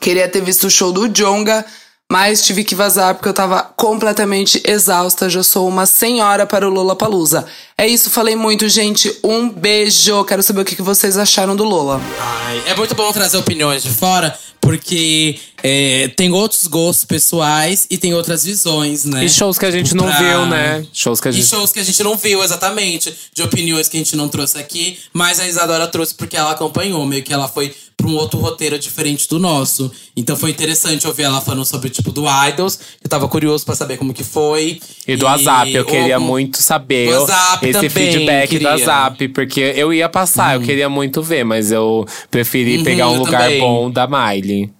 Queria 0.00 0.26
ter 0.26 0.42
visto 0.42 0.66
o 0.66 0.70
show 0.70 0.90
do 0.90 1.08
Jonga, 1.08 1.64
mas 2.10 2.42
tive 2.42 2.64
que 2.64 2.74
vazar 2.74 3.14
porque 3.14 3.28
eu 3.28 3.34
tava 3.34 3.62
completamente 3.62 4.60
exausta. 4.66 5.28
Já 5.28 5.42
sou 5.42 5.68
uma 5.68 5.84
senhora 5.84 6.46
para 6.46 6.66
o 6.66 6.72
Lola 6.72 6.96
Palusa. 6.96 7.46
É 7.76 7.86
isso, 7.86 8.08
falei 8.08 8.34
muito, 8.34 8.66
gente. 8.68 9.14
Um 9.22 9.48
beijo. 9.50 10.24
Quero 10.24 10.42
saber 10.42 10.62
o 10.62 10.64
que 10.64 10.80
vocês 10.80 11.18
acharam 11.18 11.54
do 11.54 11.64
Lola. 11.64 12.00
Ai, 12.18 12.62
é 12.66 12.74
muito 12.74 12.94
bom 12.94 13.12
trazer 13.12 13.36
opiniões 13.36 13.82
de 13.82 13.90
fora, 13.90 14.36
porque 14.60 15.38
é, 15.62 16.08
tem 16.16 16.32
outros 16.32 16.66
gostos 16.66 17.04
pessoais 17.04 17.86
e 17.90 17.96
tem 17.96 18.14
outras 18.14 18.44
visões, 18.44 19.04
né? 19.04 19.24
E 19.24 19.28
shows 19.28 19.58
que 19.58 19.66
a 19.66 19.70
gente 19.70 19.94
não 19.94 20.06
viu, 20.06 20.46
né? 20.46 20.84
Shows 20.92 21.20
que 21.20 21.28
a 21.28 21.30
gente... 21.30 21.44
E 21.44 21.46
shows 21.46 21.70
que 21.72 21.78
a 21.78 21.84
gente 21.84 22.02
não 22.02 22.16
viu, 22.16 22.42
exatamente. 22.42 23.14
De 23.32 23.42
opiniões 23.42 23.86
que 23.86 23.98
a 23.98 24.00
gente 24.00 24.16
não 24.16 24.28
trouxe 24.28 24.58
aqui. 24.58 24.98
Mas 25.12 25.38
a 25.38 25.46
Isadora 25.46 25.86
trouxe 25.86 26.14
porque 26.14 26.36
ela 26.36 26.50
acompanhou. 26.50 27.04
Meio 27.06 27.22
que 27.22 27.32
ela 27.32 27.46
foi 27.46 27.74
pra 28.00 28.10
um 28.10 28.16
outro 28.16 28.38
roteiro 28.38 28.78
diferente 28.78 29.28
do 29.28 29.38
nosso. 29.38 29.90
Então 30.16 30.36
foi 30.36 30.50
interessante 30.50 31.06
ouvir 31.06 31.24
ela 31.24 31.40
falando 31.40 31.64
sobre, 31.64 31.90
tipo, 31.90 32.10
do 32.10 32.24
Idols. 32.48 32.78
Eu 33.02 33.08
tava 33.08 33.28
curioso 33.28 33.64
pra 33.64 33.74
saber 33.74 33.96
como 33.96 34.14
que 34.14 34.24
foi. 34.24 34.80
E 35.06 35.16
do 35.16 35.26
WhatsApp, 35.26 35.74
eu 35.74 35.84
queria 35.84 36.18
o, 36.18 36.20
muito 36.20 36.58
saber 36.62 37.08
esse 37.62 37.72
também, 37.72 37.90
feedback 37.90 38.48
queria. 38.48 38.68
do 38.68 38.72
WhatsApp. 38.72 39.28
Porque 39.28 39.60
eu 39.60 39.92
ia 39.92 40.08
passar, 40.08 40.54
eu 40.56 40.62
queria 40.62 40.88
muito 40.88 41.22
ver, 41.22 41.44
mas 41.44 41.70
eu 41.70 42.06
preferi 42.30 42.78
uhum, 42.78 42.84
pegar 42.84 43.08
um 43.08 43.18
lugar 43.18 43.42
também. 43.42 43.60
bom 43.60 43.90
da 43.90 44.06
Miley. 44.06 44.70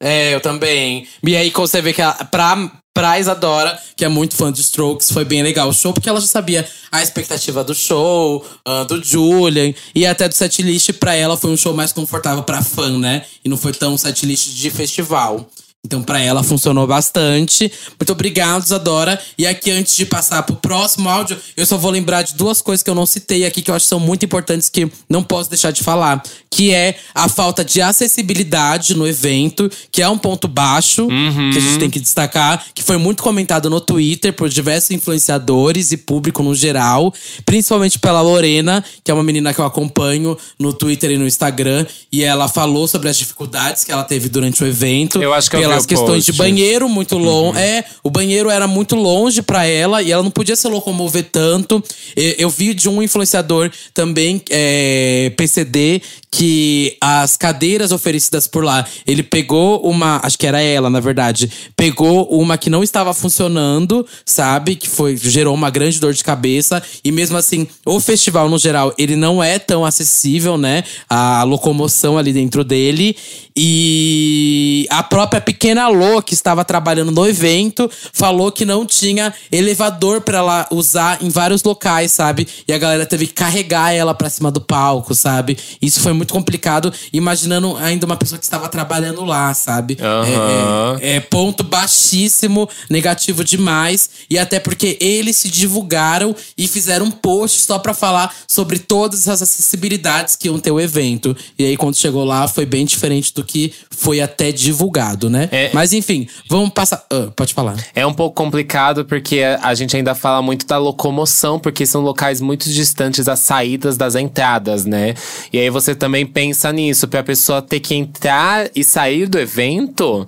É, 0.00 0.34
eu 0.34 0.40
também. 0.40 1.06
E 1.22 1.36
aí, 1.36 1.50
quando 1.50 1.66
você 1.66 1.82
vê 1.82 1.92
que 1.92 2.00
ela, 2.00 2.14
pra, 2.14 2.70
pra 2.98 3.16
Isadora, 3.16 3.80
que 3.94 4.04
é 4.04 4.08
muito 4.08 4.34
fã 4.34 4.50
de 4.50 4.60
Strokes, 4.60 5.12
foi 5.12 5.24
bem 5.24 5.40
legal 5.40 5.68
o 5.68 5.72
show, 5.72 5.92
porque 5.92 6.08
ela 6.08 6.20
já 6.20 6.26
sabia 6.26 6.68
a 6.90 7.00
expectativa 7.00 7.62
do 7.62 7.72
show, 7.72 8.44
uh, 8.66 8.84
do 8.86 9.00
Julian, 9.04 9.72
e 9.94 10.04
até 10.04 10.28
do 10.28 10.34
setlist, 10.34 10.92
pra 10.94 11.14
ela 11.14 11.36
foi 11.36 11.52
um 11.52 11.56
show 11.56 11.72
mais 11.72 11.92
confortável 11.92 12.42
pra 12.42 12.60
fã, 12.60 12.98
né? 12.98 13.24
E 13.44 13.48
não 13.48 13.56
foi 13.56 13.72
tão 13.72 13.96
setlist 13.96 14.48
de 14.48 14.68
festival. 14.70 15.48
Então, 15.86 16.02
para 16.02 16.20
ela 16.20 16.42
funcionou 16.42 16.86
bastante. 16.88 17.70
Muito 17.98 18.12
obrigado, 18.12 18.66
Zadora. 18.66 19.18
E 19.38 19.46
aqui, 19.46 19.70
antes 19.70 19.96
de 19.96 20.04
passar 20.04 20.42
pro 20.42 20.56
próximo 20.56 21.08
áudio, 21.08 21.38
eu 21.56 21.64
só 21.64 21.78
vou 21.78 21.90
lembrar 21.90 22.22
de 22.22 22.34
duas 22.34 22.60
coisas 22.60 22.82
que 22.82 22.90
eu 22.90 22.96
não 22.96 23.06
citei 23.06 23.46
aqui, 23.46 23.62
que 23.62 23.70
eu 23.70 23.74
acho 23.74 23.84
que 23.84 23.88
são 23.88 24.00
muito 24.00 24.24
importantes, 24.24 24.68
que 24.68 24.90
não 25.08 25.22
posso 25.22 25.48
deixar 25.48 25.70
de 25.70 25.84
falar. 25.84 26.20
Que 26.50 26.74
é 26.74 26.98
a 27.14 27.28
falta 27.28 27.64
de 27.64 27.80
acessibilidade 27.80 28.96
no 28.96 29.06
evento, 29.06 29.70
que 29.92 30.02
é 30.02 30.08
um 30.08 30.18
ponto 30.18 30.48
baixo, 30.48 31.04
uhum. 31.04 31.50
que 31.52 31.58
a 31.58 31.60
gente 31.60 31.78
tem 31.78 31.88
que 31.88 32.00
destacar, 32.00 32.64
que 32.74 32.82
foi 32.82 32.96
muito 32.96 33.22
comentado 33.22 33.70
no 33.70 33.80
Twitter 33.80 34.32
por 34.32 34.48
diversos 34.48 34.90
influenciadores 34.90 35.92
e 35.92 35.96
público 35.96 36.42
no 36.42 36.56
geral, 36.56 37.14
principalmente 37.46 38.00
pela 38.00 38.20
Lorena, 38.20 38.84
que 39.04 39.12
é 39.12 39.14
uma 39.14 39.22
menina 39.22 39.54
que 39.54 39.60
eu 39.60 39.64
acompanho 39.64 40.36
no 40.58 40.72
Twitter 40.72 41.12
e 41.12 41.18
no 41.18 41.26
Instagram, 41.26 41.86
e 42.10 42.24
ela 42.24 42.48
falou 42.48 42.88
sobre 42.88 43.08
as 43.08 43.16
dificuldades 43.16 43.84
que 43.84 43.92
ela 43.92 44.02
teve 44.02 44.28
durante 44.28 44.64
o 44.64 44.66
evento. 44.66 45.22
Eu 45.22 45.32
acho 45.32 45.48
que 45.48 45.56
eu 45.56 45.67
pelas 45.68 45.86
questões 45.86 46.24
post. 46.24 46.32
de 46.32 46.38
banheiro 46.38 46.88
muito 46.88 47.16
longe. 47.16 47.58
É, 47.58 47.84
o 48.02 48.10
banheiro 48.10 48.50
era 48.50 48.66
muito 48.66 48.96
longe 48.96 49.42
pra 49.42 49.64
ela 49.64 50.02
e 50.02 50.10
ela 50.10 50.22
não 50.22 50.30
podia 50.30 50.56
se 50.56 50.66
locomover 50.68 51.28
tanto. 51.30 51.82
Eu 52.16 52.50
vi 52.50 52.74
de 52.74 52.88
um 52.88 53.02
influenciador 53.02 53.70
também, 53.94 54.40
é, 54.50 55.32
PCD, 55.36 56.02
que 56.30 56.96
as 57.00 57.36
cadeiras 57.36 57.90
oferecidas 57.90 58.46
por 58.46 58.64
lá, 58.64 58.86
ele 59.06 59.22
pegou 59.22 59.80
uma, 59.80 60.20
acho 60.22 60.38
que 60.38 60.46
era 60.46 60.60
ela, 60.60 60.90
na 60.90 61.00
verdade, 61.00 61.50
pegou 61.76 62.28
uma 62.30 62.58
que 62.58 62.68
não 62.68 62.82
estava 62.82 63.14
funcionando, 63.14 64.06
sabe? 64.24 64.76
Que 64.76 64.88
foi 64.88 65.16
gerou 65.16 65.54
uma 65.54 65.70
grande 65.70 65.98
dor 65.98 66.12
de 66.12 66.22
cabeça 66.22 66.82
e 67.02 67.10
mesmo 67.10 67.36
assim, 67.36 67.66
o 67.84 67.98
festival 68.00 68.48
no 68.48 68.58
geral, 68.58 68.94
ele 68.98 69.16
não 69.16 69.42
é 69.42 69.58
tão 69.58 69.84
acessível, 69.84 70.58
né? 70.58 70.84
A 71.08 71.42
locomoção 71.44 72.18
ali 72.18 72.32
dentro 72.32 72.62
dele 72.62 73.16
e 73.60 74.86
a 74.88 75.02
própria 75.02 75.40
pequena 75.40 75.88
Lô, 75.88 76.22
que 76.22 76.32
estava 76.32 76.64
trabalhando 76.64 77.10
no 77.10 77.26
evento, 77.26 77.90
falou 78.12 78.52
que 78.52 78.64
não 78.64 78.86
tinha 78.86 79.34
elevador 79.50 80.20
pra 80.20 80.38
ela 80.38 80.66
usar 80.70 81.18
em 81.22 81.28
vários 81.28 81.62
locais, 81.64 82.12
sabe? 82.12 82.46
E 82.68 82.72
a 82.72 82.78
galera 82.78 83.04
teve 83.04 83.26
que 83.26 83.32
carregar 83.32 83.92
ela 83.92 84.14
pra 84.14 84.30
cima 84.30 84.50
do 84.50 84.60
palco, 84.60 85.14
sabe? 85.14 85.58
Isso 85.82 86.00
foi 86.00 86.12
muito 86.12 86.32
complicado, 86.32 86.92
imaginando 87.12 87.76
ainda 87.78 88.06
uma 88.06 88.16
pessoa 88.16 88.38
que 88.38 88.44
estava 88.44 88.68
trabalhando 88.68 89.24
lá, 89.24 89.52
sabe? 89.54 89.98
Aham. 90.00 90.98
É, 91.00 91.14
é- 91.14 91.16
é 91.16 91.20
ponto 91.20 91.64
baixíssimo, 91.64 92.68
negativo 92.88 93.42
demais. 93.42 94.08
E 94.30 94.38
até 94.38 94.60
porque 94.60 94.96
eles 95.00 95.36
se 95.36 95.48
divulgaram 95.48 96.34
e 96.56 96.68
fizeram 96.68 97.06
um 97.06 97.10
post 97.10 97.62
só 97.62 97.78
pra 97.78 97.92
falar 97.92 98.32
sobre 98.46 98.78
todas 98.78 99.26
as 99.26 99.42
acessibilidades 99.42 100.36
que 100.36 100.46
iam 100.46 100.58
ter 100.60 100.70
o 100.70 100.78
evento. 100.80 101.36
E 101.58 101.64
aí, 101.64 101.76
quando 101.76 101.96
chegou 101.96 102.24
lá, 102.24 102.46
foi 102.46 102.64
bem 102.64 102.84
diferente 102.84 103.32
do 103.34 103.42
que 103.48 103.72
foi 103.90 104.20
até 104.20 104.52
divulgado, 104.52 105.30
né? 105.30 105.48
É. 105.50 105.70
Mas 105.72 105.92
enfim, 105.92 106.28
vamos 106.48 106.70
passar. 106.70 107.04
Ah, 107.10 107.28
pode 107.34 107.54
falar. 107.54 107.76
É 107.94 108.06
um 108.06 108.14
pouco 108.14 108.34
complicado 108.34 109.04
porque 109.04 109.42
a 109.62 109.68
a 109.68 109.74
gente 109.74 109.96
ainda 109.96 110.14
fala 110.14 110.40
muito 110.40 110.66
da 110.66 110.78
locomoção, 110.78 111.58
porque 111.58 111.84
são 111.84 112.00
locais 112.00 112.40
muito 112.40 112.70
distantes 112.70 113.26
das 113.26 113.40
saídas 113.40 113.96
das 113.96 114.14
entradas, 114.14 114.84
né? 114.84 115.14
E 115.52 115.58
aí 115.58 115.68
você 115.68 115.94
também 115.94 116.24
pensa 116.24 116.72
nisso, 116.72 117.06
pra 117.06 117.22
pessoa 117.22 117.60
ter 117.60 117.80
que 117.80 117.94
entrar 117.94 118.70
e 118.74 118.82
sair 118.82 119.28
do 119.28 119.38
evento. 119.38 120.26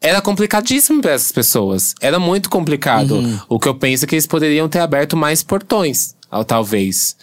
Era 0.00 0.20
complicadíssimo 0.20 1.00
para 1.00 1.12
essas 1.12 1.30
pessoas. 1.30 1.94
Era 2.00 2.18
muito 2.18 2.50
complicado. 2.50 3.14
Uhum. 3.14 3.38
O 3.48 3.60
que 3.60 3.68
eu 3.68 3.74
penso 3.76 4.04
é 4.04 4.08
que 4.08 4.16
eles 4.16 4.26
poderiam 4.26 4.68
ter 4.68 4.80
aberto 4.80 5.16
mais 5.16 5.44
portões, 5.44 6.16
talvez. 6.46 7.14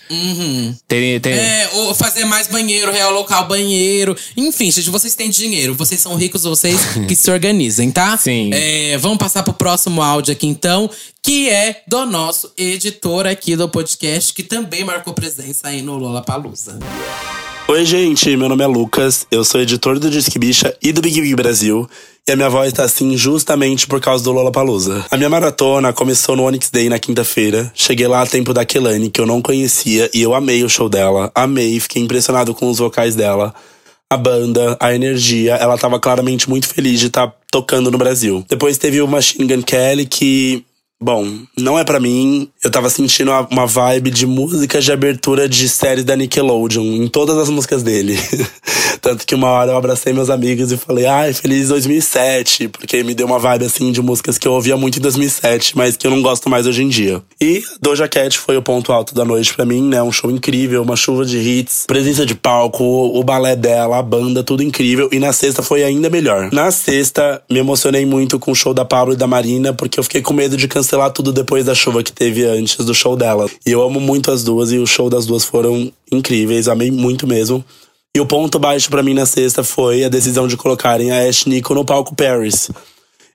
Ter, 0.88 1.20
ter- 1.20 1.30
É, 1.32 1.70
ou 1.74 1.96
fazer 1.96 2.26
mais 2.26 2.48
banheiro, 2.48 2.92
realocar 2.92 3.44
o 3.44 3.48
banheiro. 3.48 4.16
Enfim, 4.38 4.72
gente, 4.72 4.90
vocês 4.90 5.16
têm 5.16 5.30
dinheiro. 5.30 5.74
Vocês 5.74 6.00
são 6.00 6.16
ricos, 6.16 6.44
vocês 6.44 6.80
que 7.08 7.16
se 7.16 7.32
organizem, 7.32 7.90
tá? 7.92 8.16
Sim. 8.18 8.52
É, 8.54 8.98
vamos 8.98 9.18
passar 9.18 9.42
pro 9.44 9.54
próximo 9.54 10.02
áudio 10.02 10.32
aqui, 10.34 10.46
então. 10.48 10.90
Que 11.24 11.50
é 11.50 11.82
do 11.88 12.06
nosso 12.06 12.52
editor 12.58 13.26
aqui 13.28 13.56
do 13.56 13.68
podcast, 13.68 14.34
que 14.34 14.44
também 14.44 14.84
marcou 14.84 15.14
presença 15.14 15.68
aí 15.68 15.82
no 15.82 15.98
Lollapalooza. 15.98 16.80
Oi, 17.68 17.86
gente, 17.86 18.36
meu 18.36 18.50
nome 18.50 18.64
é 18.64 18.68
Lucas, 18.68 19.28
eu 19.30 19.44
sou 19.44 19.62
editor 19.62 20.00
do 20.00 20.10
Disque 20.10 20.40
Bicha 20.40 20.76
e 20.82 20.92
do 20.92 21.02
Big 21.02 21.22
Big 21.22 21.36
Brasil, 21.36 21.88
e 22.30 22.32
a 22.32 22.36
minha 22.36 22.50
voz 22.50 22.72
tá 22.72 22.84
assim 22.84 23.18
justamente 23.18 23.88
por 23.88 24.00
causa 24.00 24.24
do 24.24 24.32
Lollapalooza. 24.32 25.04
A 25.10 25.18
minha 25.18 25.30
maratona 25.30 25.92
começou 25.92 26.36
no 26.36 26.44
Onyx 26.44 26.70
Day 26.70 26.88
na 26.88 27.00
quinta-feira, 27.00 27.72
cheguei 27.74 28.08
lá 28.08 28.22
a 28.22 28.26
tempo 28.28 28.54
da 28.54 28.64
Kelane, 28.64 29.10
que 29.10 29.20
eu 29.20 29.26
não 29.26 29.42
conhecia, 29.42 30.08
e 30.14 30.22
eu 30.22 30.36
amei 30.36 30.64
o 30.64 30.70
show 30.70 30.88
dela, 30.88 31.32
amei, 31.34 31.80
fiquei 31.80 32.04
impressionado 32.04 32.54
com 32.54 32.70
os 32.70 32.78
vocais 32.78 33.16
dela. 33.16 33.52
A 34.12 34.16
banda, 34.16 34.78
a 34.80 34.94
energia, 34.94 35.56
ela 35.56 35.76
tava 35.76 36.00
claramente 36.00 36.48
muito 36.48 36.68
feliz 36.68 37.00
de 37.00 37.08
estar 37.08 37.34
tocando 37.52 37.90
no 37.90 37.98
Brasil. 37.98 38.46
Depois 38.48 38.78
teve 38.78 39.02
o 39.02 39.08
Machine 39.08 39.48
Gun 39.48 39.64
Kelly, 39.64 40.06
que 40.06 40.64
Bom, 41.02 41.26
não 41.58 41.80
é 41.80 41.86
pra 41.86 41.98
mim. 41.98 42.50
Eu 42.62 42.70
tava 42.70 42.90
sentindo 42.90 43.32
uma- 43.50 43.66
vibe 43.66 44.12
de 44.12 44.26
músicas 44.28 44.84
de 44.84 44.92
abertura 44.92 45.48
de 45.48 45.70
séries 45.70 46.04
da 46.04 46.14
Nickelodeon, 46.14 46.84
em 46.84 47.08
todas 47.08 47.38
as 47.38 47.48
músicas 47.48 47.82
dele. 47.82 48.20
Tanto 49.00 49.26
que 49.26 49.34
uma 49.34 49.48
hora 49.48 49.72
eu 49.72 49.78
abracei 49.78 50.12
meus 50.12 50.30
amigos 50.30 50.74
e 50.74 50.78
falei, 50.78 51.06
ai, 51.06 51.32
feliz 51.32 51.70
2007, 51.70 52.68
porque 52.68 53.02
me 53.02 53.14
deu 53.14 53.28
uma 53.28 53.40
vibe 53.40 53.64
assim 53.64 53.94
de 53.94 54.02
músicas 54.02 54.38
que 54.38 54.46
eu 54.46 54.52
ouvia 54.52 54.76
muito 54.76 55.00
em 55.00 55.02
2007, 55.02 55.78
mas 55.78 55.96
que 55.96 56.06
eu 56.06 56.12
não 56.12 56.22
gosto 56.22 56.50
mais 56.50 56.68
hoje 56.68 56.84
em 56.84 56.90
dia. 56.90 57.22
E 57.40 57.64
Doja 57.82 58.10
Cat 58.10 58.38
foi 58.38 58.58
o 58.58 58.62
ponto 58.62 58.92
alto 58.92 59.16
da 59.16 59.24
noite 59.24 59.54
pra 59.54 59.66
mim, 59.66 59.82
né? 59.82 60.04
Um 60.04 60.12
show 60.12 60.30
incrível, 60.30 60.82
uma 60.82 60.98
chuva 60.98 61.24
de 61.24 61.38
hits, 61.38 61.86
presença 61.88 62.26
de 62.26 62.36
palco, 62.36 62.84
o, 62.84 63.20
o 63.20 63.24
balé 63.24 63.56
dela, 63.56 64.00
a 64.00 64.02
banda, 64.02 64.44
tudo 64.44 64.64
incrível. 64.64 65.08
E 65.14 65.20
na 65.20 65.32
sexta 65.32 65.64
foi 65.64 65.82
ainda 65.82 66.10
melhor. 66.10 66.50
Na 66.52 66.70
sexta, 66.72 67.42
me 67.50 67.60
emocionei 67.60 68.06
muito 68.06 68.38
com 68.38 68.52
o 68.52 68.56
show 68.56 68.74
da 68.74 68.84
Pablo 68.84 69.14
e 69.14 69.18
da 69.18 69.28
Marina, 69.28 69.74
porque 69.74 69.98
eu 69.98 70.04
fiquei 70.04 70.22
com 70.22 70.34
medo 70.34 70.58
de 70.58 70.68
cancelar 70.68 70.89
tudo 71.14 71.32
depois 71.32 71.66
da 71.66 71.76
chuva 71.76 72.04
que 72.04 72.12
teve 72.12 72.46
antes 72.46 72.86
do 72.86 72.94
show 72.94 73.16
dela. 73.16 73.50
E 73.66 73.72
eu 73.72 73.82
amo 73.82 74.00
muito 74.00 74.32
as 74.32 74.44
duas, 74.44 74.72
e 74.72 74.78
o 74.78 74.88
show 74.88 75.10
das 75.10 75.26
duas 75.26 75.44
foram 75.44 75.92
incríveis, 76.12 76.68
amei 76.68 76.90
muito 76.92 77.28
mesmo. 77.28 77.64
E 78.16 78.20
o 78.20 78.26
ponto 78.26 78.58
baixo 78.58 78.90
pra 78.90 79.04
mim 79.04 79.14
na 79.14 79.26
sexta 79.26 79.64
foi 79.64 80.04
a 80.04 80.10
decisão 80.10 80.48
de 80.48 80.58
colocarem 80.58 81.12
a 81.12 81.28
Ash 81.28 81.46
Nico 81.46 81.74
no 81.76 81.86
palco 81.86 82.16
Paris. 82.16 82.70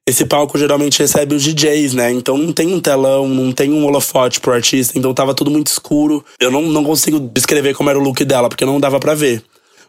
Esse 0.07 0.27
palco 0.27 0.59
geralmente 0.59 0.99
recebe 0.99 1.35
os 1.35 1.43
DJs, 1.43 1.95
né? 1.95 2.11
Então 2.11 2.37
não 2.37 2.53
tem 2.53 2.75
um 2.75 2.81
telão, 2.81 3.27
não 3.27 3.53
tem 3.53 3.73
um 3.73 3.87
holofote 3.87 4.41
pro 4.41 4.53
artista, 4.53 4.99
então 4.99 5.15
tava 5.15 5.33
tudo 5.33 5.51
muito 5.51 5.69
escuro. 5.69 6.25
Eu 6.39 6.51
não, 6.51 6.63
não 6.63 6.85
consigo 6.85 7.19
descrever 7.19 7.75
como 7.75 7.89
era 7.89 7.99
o 7.99 8.03
look 8.03 8.23
dela, 8.25 8.49
porque 8.49 8.67
não 8.67 8.79
dava 8.79 9.01
pra 9.01 9.15
ver. 9.15 9.43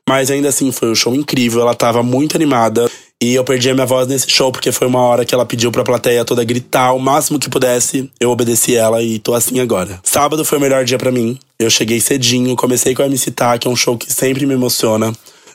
Mas 0.07 0.29
ainda 0.29 0.49
assim, 0.49 0.71
foi 0.71 0.89
um 0.89 0.95
show 0.95 1.15
incrível, 1.15 1.61
ela 1.61 1.73
tava 1.73 2.03
muito 2.03 2.37
animada. 2.37 2.89
E 3.23 3.33
eu 3.33 3.45
perdi 3.45 3.69
a 3.69 3.73
minha 3.73 3.85
voz 3.85 4.07
nesse 4.07 4.29
show, 4.29 4.51
porque 4.51 4.73
foi 4.73 4.87
uma 4.87 4.99
hora 4.99 5.23
que 5.23 5.33
ela 5.33 5.45
pediu 5.45 5.71
pra 5.71 5.85
plateia 5.85 6.25
toda 6.25 6.43
gritar 6.43 6.91
o 6.91 6.99
máximo 6.99 7.39
que 7.39 7.49
pudesse. 7.49 8.11
Eu 8.19 8.29
obedeci 8.29 8.75
ela 8.75 9.01
e 9.01 9.19
tô 9.19 9.33
assim 9.33 9.59
agora. 9.61 9.99
Sábado 10.03 10.43
foi 10.43 10.57
o 10.57 10.61
melhor 10.61 10.83
dia 10.83 10.97
pra 10.97 11.13
mim. 11.13 11.39
Eu 11.57 11.69
cheguei 11.69 12.01
cedinho, 12.01 12.55
comecei 12.57 12.93
com 12.93 13.01
a 13.01 13.05
MC 13.05 13.31
Tá, 13.31 13.57
que 13.57 13.67
é 13.69 13.71
um 13.71 13.75
show 13.75 13.97
que 13.97 14.11
sempre 14.11 14.45
me 14.45 14.53
emociona. 14.53 15.13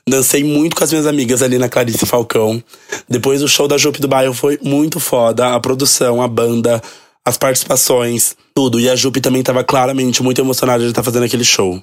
Dancei 0.09 0.43
muito 0.43 0.75
com 0.75 0.83
as 0.83 0.91
minhas 0.91 1.07
amigas 1.07 1.43
ali 1.43 1.59
na 1.59 1.69
Clarice 1.69 2.07
Falcão. 2.07 2.63
Depois 3.07 3.43
o 3.43 3.49
show 3.49 3.69
da 3.69 3.77
Jupe 3.77 4.01
do 4.01 4.09
Bairro 4.09 4.33
foi 4.33 4.59
muito 4.63 4.99
foda. 4.99 5.55
A 5.55 5.61
produção, 5.61 6.23
a 6.23 6.27
banda, 6.27 6.81
as 7.27 7.37
participações, 7.37 8.35
tudo. 8.55 8.81
E 8.81 8.89
a 8.89 8.97
Jupe 8.97 9.21
também 9.21 9.43
tava 9.43 9.63
claramente 9.63 10.23
muito 10.23 10.41
emocionada 10.41 10.83
de 10.83 10.89
estar 10.89 11.03
fazendo 11.03 11.25
aquele 11.25 11.45
show. 11.45 11.81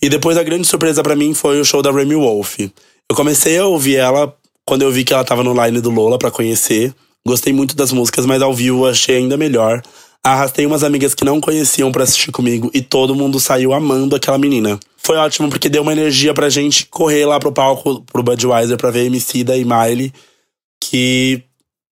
E 0.00 0.08
depois 0.08 0.38
a 0.38 0.42
grande 0.44 0.68
surpresa 0.68 1.02
pra 1.02 1.16
mim 1.16 1.34
foi 1.34 1.60
o 1.60 1.64
show 1.64 1.82
da 1.82 1.90
Remy 1.90 2.14
Wolf. 2.14 2.60
Eu 2.60 3.16
comecei 3.16 3.58
a 3.58 3.66
ouvir 3.66 3.96
ela 3.96 4.32
quando 4.66 4.82
eu 4.82 4.90
vi 4.90 5.04
que 5.04 5.12
ela 5.12 5.24
tava 5.24 5.42
no 5.42 5.54
line 5.64 5.80
do 5.80 5.90
Lola 5.90 6.18
pra 6.18 6.30
conhecer. 6.30 6.94
Gostei 7.26 7.52
muito 7.52 7.76
das 7.76 7.92
músicas, 7.92 8.24
mas 8.24 8.40
ao 8.40 8.54
vivo 8.54 8.86
achei 8.86 9.16
ainda 9.16 9.36
melhor. 9.36 9.82
Arrastei 10.22 10.66
umas 10.66 10.82
amigas 10.82 11.14
que 11.14 11.24
não 11.24 11.40
conheciam 11.40 11.90
pra 11.90 12.04
assistir 12.04 12.30
comigo 12.30 12.70
e 12.74 12.82
todo 12.82 13.14
mundo 13.14 13.40
saiu 13.40 13.72
amando 13.72 14.14
aquela 14.14 14.38
menina. 14.38 14.78
Foi 14.98 15.16
ótimo 15.16 15.48
porque 15.48 15.68
deu 15.68 15.82
uma 15.82 15.92
energia 15.92 16.34
pra 16.34 16.50
gente 16.50 16.86
correr 16.86 17.24
lá 17.24 17.40
pro 17.40 17.52
palco, 17.52 18.02
pro 18.02 18.22
Budweiser, 18.22 18.76
pra 18.76 18.90
ver 18.90 19.06
Emicida 19.06 19.56
e 19.56 19.64
Miley, 19.64 20.12
que 20.82 21.42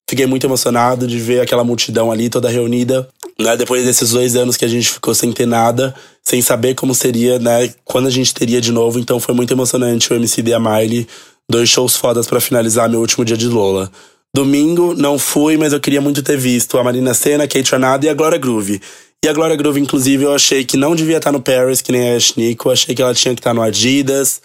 fiquei 0.09 0.27
muito 0.27 0.47
emocionado 0.47 1.07
de 1.07 1.19
ver 1.19 1.41
aquela 1.41 1.65
multidão 1.65 2.13
ali 2.13 2.29
toda 2.29 2.49
reunida, 2.51 3.09
né? 3.39 3.57
Depois 3.57 3.85
desses 3.85 4.11
dois 4.11 4.37
anos 4.37 4.57
que 4.57 4.65
a 4.65 4.69
gente 4.69 4.91
ficou 4.91 5.15
sem 5.15 5.33
ter 5.33 5.47
nada, 5.47 5.95
sem 6.23 6.43
saber 6.43 6.75
como 6.75 6.95
seria, 6.95 7.39
né? 7.39 7.73
Quando 7.85 8.09
a 8.09 8.11
gente 8.11 8.35
teria 8.35 8.61
de 8.61 8.73
novo, 8.73 8.99
então 8.99 9.19
foi 9.19 9.35
muito 9.35 9.53
emocionante 9.53 10.13
o 10.13 10.17
MC 10.17 10.43
e 10.43 10.55
a 10.55 10.61
Miley, 10.61 11.07
dois 11.51 11.69
shows 11.69 11.97
fodas 11.97 12.27
pra 12.27 12.41
finalizar 12.41 12.89
meu 12.89 13.01
último 13.01 13.25
dia 13.25 13.37
de 13.37 13.49
Lola. 13.49 13.91
Domingo 14.35 14.95
não 14.95 15.19
fui, 15.19 15.57
mas 15.57 15.73
eu 15.73 15.81
queria 15.81 16.01
muito 16.01 16.23
ter 16.23 16.37
visto 16.37 16.79
a 16.79 16.85
Marina 16.85 17.15
Senna, 17.15 17.49
Kate 17.49 17.73
Renata 17.73 18.07
e 18.07 18.09
a 18.09 18.15
Glória 18.15 18.39
Groove. 18.39 18.81
E 19.25 19.29
a 19.29 19.33
Glória 19.33 19.57
Groove, 19.57 19.81
inclusive, 19.81 20.25
eu 20.25 20.35
achei 20.35 20.65
que 20.65 20.77
não 20.77 20.95
devia 20.95 21.17
estar 21.17 21.33
no 21.33 21.41
Paris, 21.41 21.81
que 21.81 21.91
nem 21.91 22.15
a 22.15 22.19
Nico. 22.37 22.71
Achei 22.71 22.95
que 22.95 23.03
ela 23.03 23.15
tinha 23.15 23.35
que 23.35 23.41
estar 23.41 23.53
no 23.53 23.63
Adidas, 23.63 24.41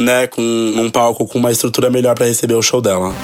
né? 0.00 0.26
Com 0.26 0.42
um 0.42 0.90
palco 0.90 1.26
com 1.26 1.38
uma 1.38 1.52
estrutura 1.52 1.88
melhor 1.88 2.16
pra 2.16 2.26
receber 2.26 2.54
o 2.54 2.62
show 2.62 2.80
dela. 2.80 3.14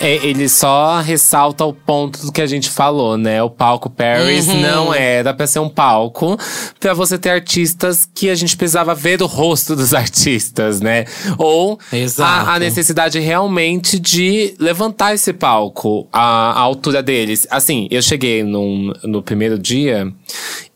É, 0.00 0.16
ele 0.26 0.48
só 0.50 1.00
ressalta 1.00 1.64
o 1.64 1.72
ponto 1.72 2.26
do 2.26 2.32
que 2.32 2.42
a 2.42 2.46
gente 2.46 2.68
falou, 2.68 3.16
né? 3.16 3.42
O 3.42 3.48
palco 3.48 3.88
Paris 3.88 4.46
Uhum. 4.48 4.60
não 4.60 4.92
era 4.92 5.32
pra 5.32 5.46
ser 5.46 5.60
um 5.60 5.68
palco 5.68 6.36
pra 6.78 6.92
você 6.92 7.16
ter 7.16 7.30
artistas 7.30 8.04
que 8.04 8.28
a 8.28 8.34
gente 8.34 8.54
precisava 8.56 8.94
ver 8.94 9.22
o 9.22 9.26
rosto 9.26 9.74
dos 9.74 9.94
artistas, 9.94 10.80
né? 10.80 11.06
Ou 11.38 11.78
a, 12.18 12.54
a 12.54 12.58
necessidade 12.58 13.18
realmente 13.18 13.98
de 13.98 14.54
levantar 14.58 15.14
esse 15.14 15.32
palco, 15.32 16.06
a, 16.12 16.50
a 16.50 16.60
altura 16.60 17.02
deles. 17.02 17.46
Assim, 17.50 17.88
eu 17.90 18.02
cheguei 18.02 18.42
num, 18.42 18.92
no 19.04 19.22
primeiro 19.22 19.58
dia 19.58 20.12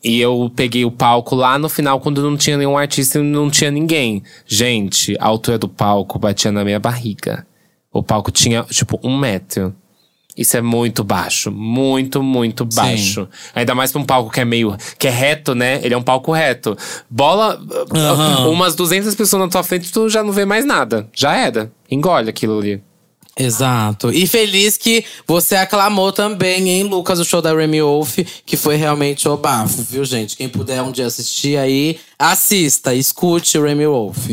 e 0.03 0.19
eu 0.19 0.51
peguei 0.55 0.85
o 0.85 0.91
palco 0.91 1.35
lá 1.35 1.59
no 1.59 1.69
final 1.69 1.99
quando 1.99 2.23
não 2.23 2.35
tinha 2.35 2.57
nenhum 2.57 2.77
artista 2.77 3.19
e 3.19 3.21
não 3.21 3.49
tinha 3.51 3.69
ninguém. 3.69 4.23
Gente, 4.47 5.15
a 5.19 5.27
altura 5.27 5.59
do 5.59 5.67
palco 5.69 6.17
batia 6.17 6.51
na 6.51 6.63
minha 6.63 6.79
barriga. 6.79 7.45
O 7.91 8.03
palco 8.03 8.31
tinha, 8.31 8.63
tipo, 8.63 8.99
um 9.03 9.17
metro. 9.17 9.73
Isso 10.37 10.55
é 10.55 10.61
muito 10.61 11.03
baixo. 11.03 11.51
Muito, 11.51 12.23
muito 12.23 12.63
baixo. 12.63 13.27
Ainda 13.53 13.75
mais 13.75 13.91
pra 13.91 13.99
um 13.99 14.05
palco 14.05 14.31
que 14.31 14.39
é 14.39 14.45
meio… 14.45 14.77
Que 14.97 15.07
é 15.07 15.11
reto, 15.11 15.53
né? 15.53 15.79
Ele 15.83 15.93
é 15.93 15.97
um 15.97 16.03
palco 16.03 16.31
reto. 16.31 16.77
Bola… 17.09 17.59
Aham. 17.93 18.47
Umas 18.49 18.75
200 18.75 19.13
pessoas 19.15 19.41
na 19.41 19.49
tua 19.49 19.63
frente, 19.63 19.91
tu 19.91 20.07
já 20.07 20.23
não 20.23 20.31
vê 20.31 20.45
mais 20.45 20.65
nada. 20.65 21.09
Já 21.13 21.35
era. 21.35 21.71
Engole 21.91 22.29
aquilo 22.29 22.59
ali. 22.59 22.81
Exato. 23.37 24.11
E 24.11 24.27
feliz 24.27 24.77
que 24.77 25.05
você 25.25 25.55
aclamou 25.55 26.11
também, 26.11 26.69
hein, 26.69 26.83
Lucas, 26.83 27.19
o 27.19 27.25
show 27.25 27.41
da 27.41 27.53
Remy 27.53 27.81
Wolf, 27.81 28.19
que 28.45 28.57
foi 28.57 28.75
realmente 28.75 29.29
o 29.29 29.37
bafo, 29.37 29.81
viu, 29.81 30.03
gente? 30.03 30.35
Quem 30.35 30.49
puder 30.49 30.81
um 30.81 30.91
dia 30.91 31.05
assistir 31.05 31.57
aí, 31.57 31.97
assista, 32.17 32.93
escute 32.93 33.57
o 33.57 33.63
Remy 33.63 33.87
Wolf. 33.87 34.29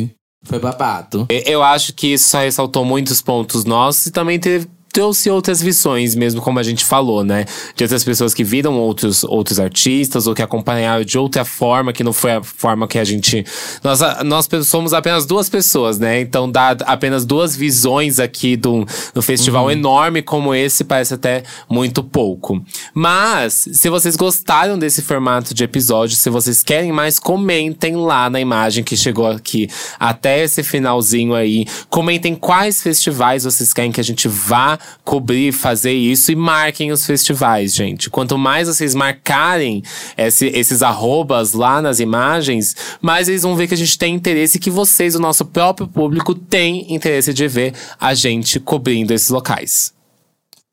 Foi 0.46 0.58
babado. 0.58 1.26
Eu 1.28 1.62
acho 1.62 1.92
que 1.92 2.14
isso 2.14 2.28
só 2.30 2.38
ressaltou 2.38 2.84
muitos 2.84 3.20
pontos 3.20 3.64
nossos 3.64 4.06
e 4.06 4.10
também 4.10 4.38
teve 4.38 4.68
trouxe 4.96 5.28
outras 5.28 5.60
visões, 5.60 6.14
mesmo 6.14 6.40
como 6.40 6.58
a 6.58 6.62
gente 6.62 6.82
falou, 6.82 7.22
né? 7.22 7.44
De 7.74 7.84
outras 7.84 8.02
pessoas 8.02 8.32
que 8.32 8.42
viram 8.42 8.78
outros, 8.78 9.24
outros 9.24 9.60
artistas 9.60 10.26
ou 10.26 10.34
que 10.34 10.40
acompanharam 10.40 11.04
de 11.04 11.18
outra 11.18 11.44
forma, 11.44 11.92
que 11.92 12.02
não 12.02 12.14
foi 12.14 12.32
a 12.32 12.42
forma 12.42 12.88
que 12.88 12.98
a 12.98 13.04
gente. 13.04 13.44
Nós, 13.84 14.00
nós 14.24 14.48
somos 14.64 14.94
apenas 14.94 15.26
duas 15.26 15.50
pessoas, 15.50 15.98
né? 15.98 16.22
Então, 16.22 16.50
dá 16.50 16.74
apenas 16.86 17.26
duas 17.26 17.54
visões 17.54 18.18
aqui 18.18 18.56
do, 18.56 18.86
do 19.12 19.20
festival 19.20 19.64
uhum. 19.64 19.70
enorme 19.70 20.22
como 20.22 20.54
esse, 20.54 20.82
parece 20.82 21.12
até 21.12 21.42
muito 21.68 22.02
pouco. 22.02 22.64
Mas, 22.94 23.68
se 23.72 23.90
vocês 23.90 24.16
gostaram 24.16 24.78
desse 24.78 25.02
formato 25.02 25.52
de 25.52 25.62
episódio, 25.62 26.16
se 26.16 26.30
vocês 26.30 26.62
querem 26.62 26.90
mais, 26.90 27.18
comentem 27.18 27.96
lá 27.96 28.30
na 28.30 28.40
imagem 28.40 28.82
que 28.82 28.96
chegou 28.96 29.26
aqui 29.26 29.68
até 30.00 30.42
esse 30.42 30.62
finalzinho 30.62 31.34
aí. 31.34 31.66
Comentem 31.90 32.34
quais 32.34 32.80
festivais 32.80 33.44
vocês 33.44 33.74
querem 33.74 33.92
que 33.92 34.00
a 34.00 34.04
gente 34.04 34.26
vá 34.26 34.78
cobrir, 35.04 35.52
fazer 35.52 35.92
isso 35.92 36.32
e 36.32 36.36
marquem 36.36 36.92
os 36.92 37.06
festivais, 37.06 37.74
gente. 37.74 38.10
Quanto 38.10 38.36
mais 38.36 38.68
vocês 38.68 38.94
marcarem 38.94 39.82
esse, 40.16 40.46
esses 40.46 40.82
arrobas 40.82 41.52
lá 41.52 41.80
nas 41.80 42.00
imagens, 42.00 42.76
mais 43.00 43.28
eles 43.28 43.42
vão 43.42 43.56
ver 43.56 43.68
que 43.68 43.74
a 43.74 43.76
gente 43.76 43.98
tem 43.98 44.14
interesse, 44.14 44.58
que 44.58 44.70
vocês, 44.70 45.14
o 45.14 45.20
nosso 45.20 45.44
próprio 45.44 45.86
público, 45.86 46.34
tem 46.34 46.92
interesse 46.92 47.32
de 47.32 47.46
ver 47.48 47.74
a 48.00 48.14
gente 48.14 48.58
cobrindo 48.58 49.12
esses 49.12 49.28
locais. 49.28 49.92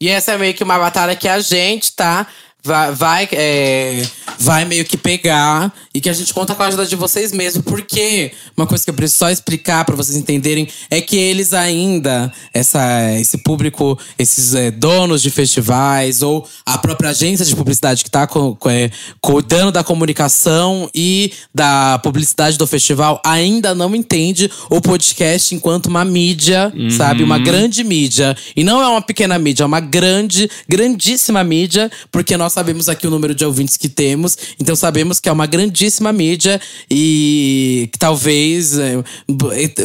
E 0.02 0.10
essa 0.10 0.34
é 0.34 0.38
meio 0.38 0.54
que 0.54 0.64
uma 0.64 0.78
batalha 0.78 1.16
que 1.16 1.28
a 1.28 1.40
gente 1.40 1.96
tá 1.96 2.28
vai, 2.64 2.92
vai, 2.92 3.30
é, 3.32 4.02
vai 4.44 4.66
meio 4.66 4.84
que 4.84 4.98
pegar 4.98 5.74
e 5.94 6.02
que 6.02 6.10
a 6.10 6.14
gente 6.14 6.34
conta 6.34 6.54
com 6.54 6.64
a 6.64 6.68
ajuda 6.68 6.86
de 6.86 6.96
vocês 6.96 7.32
mesmo. 7.32 7.64
Porque 7.64 8.32
uma 8.58 8.68
coisa 8.68 8.84
que 8.84 8.90
eu 8.90 8.94
preciso 8.94 9.20
só 9.20 9.30
explicar 9.30 9.86
para 9.86 9.96
vocês 9.96 10.18
entenderem 10.18 10.68
é 10.90 11.00
que 11.00 11.16
eles 11.16 11.54
ainda, 11.54 12.32
essa, 12.54 13.12
esse 13.20 13.38
público, 13.38 13.98
esses 14.20 14.54
é, 14.54 14.70
donos 14.70 15.22
de 15.22 15.30
festivais 15.30 16.22
ou 16.22 16.48
a 16.66 16.78
própria 16.78 17.12
agência 17.12 17.46
de 17.46 17.56
publicidade 17.56 18.04
que 18.04 18.12
tá 18.12 18.28
com, 18.28 18.56
com, 18.56 18.70
é, 18.70 18.92
cuidando 19.22 19.72
da 19.72 19.84
comunicação 19.84 20.90
e 20.94 21.32
da 21.54 22.00
publicidade 22.00 22.58
do 22.58 22.68
festival 22.68 23.22
ainda 23.26 23.74
não 23.74 23.96
entende 23.96 24.52
o 24.70 24.82
podcast 24.82 25.56
enquanto 25.56 25.88
uma 25.88 26.04
mídia, 26.04 26.72
uhum. 26.76 26.90
sabe? 26.90 27.24
Uma 27.24 27.40
grande 27.40 27.84
mídia. 27.84 28.36
E 28.56 28.64
não 28.64 28.82
é 28.82 28.88
uma 28.88 29.02
pequena 29.02 29.38
mídia, 29.40 29.64
é 29.64 29.66
uma 29.66 29.80
grande, 29.80 30.50
grandíssima 30.68 31.44
mídia, 31.44 31.92
porque 32.12 32.36
nós 32.36 32.54
sabemos 32.54 32.90
aqui 32.90 33.08
o 33.08 33.10
número 33.10 33.34
de 33.34 33.46
ouvintes 33.46 33.78
que 33.78 33.88
temos, 33.88 34.33
então 34.60 34.76
sabemos 34.76 35.20
que 35.20 35.30
é 35.30 35.32
uma 35.32 35.46
grandíssima 35.46 36.12
mídia 36.12 36.60
e 36.90 37.90
que 37.92 38.00
talvez 38.00 38.78
é, 38.78 39.04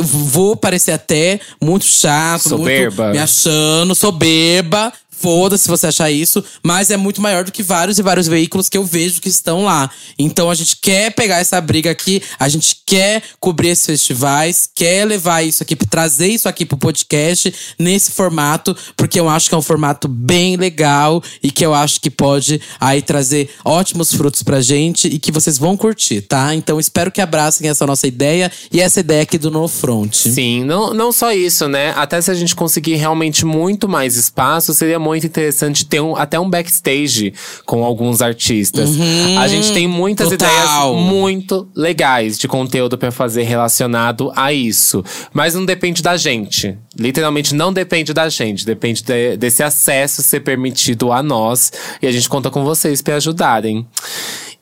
vou 0.02 0.56
parecer 0.56 0.92
até 0.92 1.40
muito 1.62 1.84
chato, 1.84 2.48
soberba. 2.48 3.04
muito 3.04 3.16
me 3.16 3.22
achando, 3.22 3.94
soberba, 3.94 4.92
Foda-se 5.20 5.64
se 5.64 5.68
você 5.68 5.88
achar 5.88 6.10
isso, 6.10 6.44
mas 6.62 6.90
é 6.90 6.96
muito 6.96 7.20
maior 7.20 7.42
do 7.42 7.50
que 7.50 7.62
vários 7.62 7.98
e 7.98 8.02
vários 8.02 8.28
veículos 8.28 8.68
que 8.68 8.78
eu 8.78 8.84
vejo 8.84 9.20
que 9.20 9.28
estão 9.28 9.64
lá. 9.64 9.90
Então 10.16 10.48
a 10.48 10.54
gente 10.54 10.76
quer 10.76 11.12
pegar 11.12 11.38
essa 11.38 11.60
briga 11.60 11.90
aqui, 11.90 12.22
a 12.38 12.48
gente 12.48 12.76
quer 12.86 13.22
cobrir 13.40 13.70
esses 13.70 13.84
festivais, 13.84 14.68
quer 14.72 15.04
levar 15.04 15.42
isso 15.42 15.62
aqui, 15.62 15.74
trazer 15.74 16.28
isso 16.28 16.48
aqui 16.48 16.64
pro 16.64 16.78
podcast 16.78 17.52
nesse 17.78 18.12
formato, 18.12 18.76
porque 18.96 19.18
eu 19.18 19.28
acho 19.28 19.48
que 19.48 19.54
é 19.54 19.58
um 19.58 19.62
formato 19.62 20.06
bem 20.06 20.56
legal 20.56 21.22
e 21.42 21.50
que 21.50 21.66
eu 21.66 21.74
acho 21.74 22.00
que 22.00 22.10
pode 22.10 22.60
aí 22.78 23.02
trazer 23.02 23.50
ótimos 23.64 24.14
frutos 24.14 24.44
pra 24.44 24.60
gente 24.60 25.08
e 25.08 25.18
que 25.18 25.32
vocês 25.32 25.58
vão 25.58 25.76
curtir, 25.76 26.22
tá? 26.22 26.54
Então 26.54 26.78
espero 26.78 27.10
que 27.10 27.20
abracem 27.20 27.68
essa 27.68 27.84
nossa 27.86 28.06
ideia 28.06 28.52
e 28.72 28.80
essa 28.80 29.00
ideia 29.00 29.22
aqui 29.22 29.36
do 29.36 29.50
No 29.50 29.66
Front. 29.66 30.14
Sim, 30.14 30.64
não, 30.64 30.94
não 30.94 31.10
só 31.10 31.32
isso, 31.32 31.66
né? 31.66 31.92
Até 31.96 32.20
se 32.20 32.30
a 32.30 32.34
gente 32.34 32.54
conseguir 32.54 32.94
realmente 32.94 33.44
muito 33.44 33.88
mais 33.88 34.14
espaço, 34.14 34.72
seria 34.72 34.98
muito 34.98 35.07
interessante 35.14 35.84
ter 35.84 36.00
um, 36.00 36.16
até 36.16 36.38
um 36.38 36.48
backstage 36.48 37.32
com 37.64 37.84
alguns 37.84 38.20
artistas. 38.22 38.90
Uhum, 38.90 39.38
a 39.38 39.48
gente 39.48 39.72
tem 39.72 39.86
muitas 39.86 40.28
total. 40.28 40.94
ideias 40.94 41.06
muito 41.06 41.68
legais 41.74 42.38
de 42.38 42.48
conteúdo 42.48 42.96
para 42.98 43.10
fazer 43.10 43.42
relacionado 43.42 44.32
a 44.34 44.52
isso. 44.52 45.04
Mas 45.32 45.54
não 45.54 45.64
depende 45.64 46.02
da 46.02 46.16
gente. 46.16 46.76
Literalmente 46.98 47.54
não 47.54 47.72
depende 47.72 48.12
da 48.12 48.28
gente. 48.28 48.64
Depende 48.64 49.02
de, 49.02 49.36
desse 49.36 49.62
acesso 49.62 50.22
ser 50.22 50.40
permitido 50.40 51.12
a 51.12 51.22
nós. 51.22 51.72
E 52.02 52.06
a 52.06 52.12
gente 52.12 52.28
conta 52.28 52.50
com 52.50 52.64
vocês 52.64 53.02
para 53.02 53.16
ajudarem. 53.16 53.86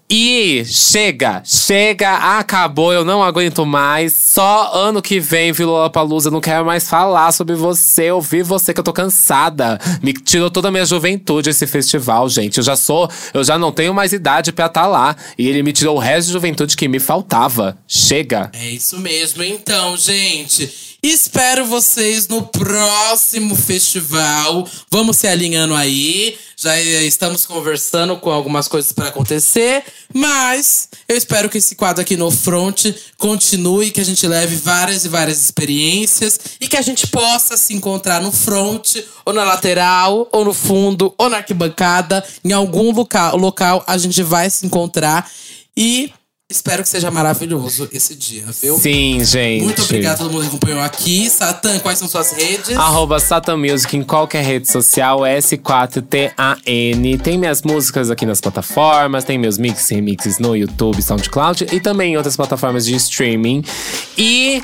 E 0.09 0.65
chega, 0.67 1.43
chega, 1.45 2.39
acabou, 2.39 2.93
eu 2.93 3.05
não 3.05 3.25
aguento 3.25 3.67
mais. 3.67 4.15
Só 4.15 4.73
ano 4.73 5.03
que 5.03 5.19
vem, 5.19 5.51
Vila 5.51 5.91
Palusa, 5.91 6.31
não 6.31 6.41
quero 6.41 6.65
mais 6.65 6.89
falar 6.89 7.33
sobre 7.33 7.57
você, 7.57 8.13
ouvir 8.13 8.45
você 8.45 8.73
que 8.73 8.79
eu 8.79 8.85
tô 8.85 8.93
cansada. 8.93 9.81
Me 10.01 10.13
tirou 10.13 10.49
toda 10.49 10.69
a 10.69 10.71
minha 10.71 10.87
juventude 10.87 11.51
esse 11.51 11.67
festival, 11.67 12.29
gente. 12.29 12.59
Eu 12.59 12.65
já 12.65 12.77
sou, 12.77 13.11
eu 13.35 13.43
já 13.43 13.59
não 13.59 13.73
tenho 13.73 13.93
mais 13.93 14.13
idade 14.13 14.53
para 14.53 14.67
estar 14.67 14.83
tá 14.83 14.87
lá. 14.87 15.17
E 15.37 15.49
ele 15.49 15.65
me 15.65 15.73
tirou 15.73 15.97
o 15.97 16.01
resto 16.01 16.29
de 16.29 16.35
juventude 16.35 16.77
que 16.77 16.87
me 16.87 17.01
faltava. 17.01 17.77
Chega. 17.89 18.51
É 18.55 18.71
isso 18.71 19.01
mesmo, 19.01 19.43
então, 19.43 19.97
gente. 19.97 20.96
Espero 21.03 21.65
vocês 21.67 22.27
no 22.27 22.43
próximo 22.43 23.55
festival. 23.55 24.67
Vamos 24.91 25.19
se 25.19 25.29
alinhando 25.29 25.75
aí. 25.75 26.37
Já 26.57 26.81
estamos 26.81 27.45
conversando 27.45 28.17
com 28.17 28.31
algumas 28.31 28.67
coisas 28.67 28.91
para 28.91 29.09
acontecer, 29.09 29.85
mas 30.13 30.89
eu 31.07 31.15
espero 31.15 31.51
que 31.51 31.59
esse 31.59 31.77
quadro 31.77 32.01
aqui 32.01 32.17
no 32.17 32.31
front 32.31 32.87
continue, 33.19 33.91
que 33.91 34.01
a 34.01 34.05
gente 34.05 34.27
leve 34.27 34.57
várias 34.57 35.05
e 35.05 35.09
várias 35.09 35.39
experiências 35.39 36.41
e 36.59 36.67
que 36.67 36.79
a 36.79 36.83
gente 36.83 37.07
possa 37.09 37.59
se 37.59 37.75
encontrar 37.75 38.23
no 38.23 38.33
front, 38.33 38.97
ou 39.25 39.35
na 39.35 39.45
lateral, 39.45 40.29
ou 40.33 40.47
no 40.47 40.55
fundo, 40.55 41.15
ou 41.19 41.29
na 41.29 41.39
arquibancada, 41.39 42.25
em 42.43 42.53
algum 42.53 42.91
local, 42.91 43.37
local 43.37 43.85
a 43.87 43.99
gente 43.99 44.23
vai 44.23 44.49
se 44.49 44.65
encontrar 44.65 45.31
e 45.77 46.11
Espero 46.49 46.85
que 46.85 46.89
seja 46.89 47.11
maravilhoso 47.11 47.89
esse 47.93 48.15
dia, 48.15 48.45
viu? 48.63 48.79
Sim, 48.79 49.19
gente. 49.25 49.65
Muito 49.65 49.83
obrigado 49.83 50.15
a 50.15 50.19
todo 50.19 50.31
mundo 50.31 50.43
que 50.43 50.47
acompanhou 50.47 50.81
aqui. 50.81 51.29
Satan, 51.29 51.81
quais 51.81 51.99
são 51.99 52.07
suas 52.07 52.31
redes? 52.31 52.77
Arroba 52.77 53.19
Satan 53.19 53.57
Music 53.57 53.97
em 53.97 54.05
qualquer 54.05 54.45
rede 54.45 54.71
social, 54.71 55.23
S4TAN. 55.23 56.63
Tem 57.21 57.37
minhas 57.37 57.63
músicas 57.63 58.13
aqui 58.13 58.25
nas 58.25 58.41
plataformas, 58.41 59.25
tem 59.25 59.37
meus 59.37 59.59
mix 59.59 59.91
e 59.91 59.97
remixes 59.97 60.39
no 60.39 60.55
YouTube, 60.55 61.03
SoundCloud 61.03 61.67
e 61.73 61.81
também 61.81 62.13
em 62.13 62.17
outras 62.17 62.37
plataformas 62.37 62.87
de 62.87 62.95
streaming. 62.95 63.65
E 64.17 64.63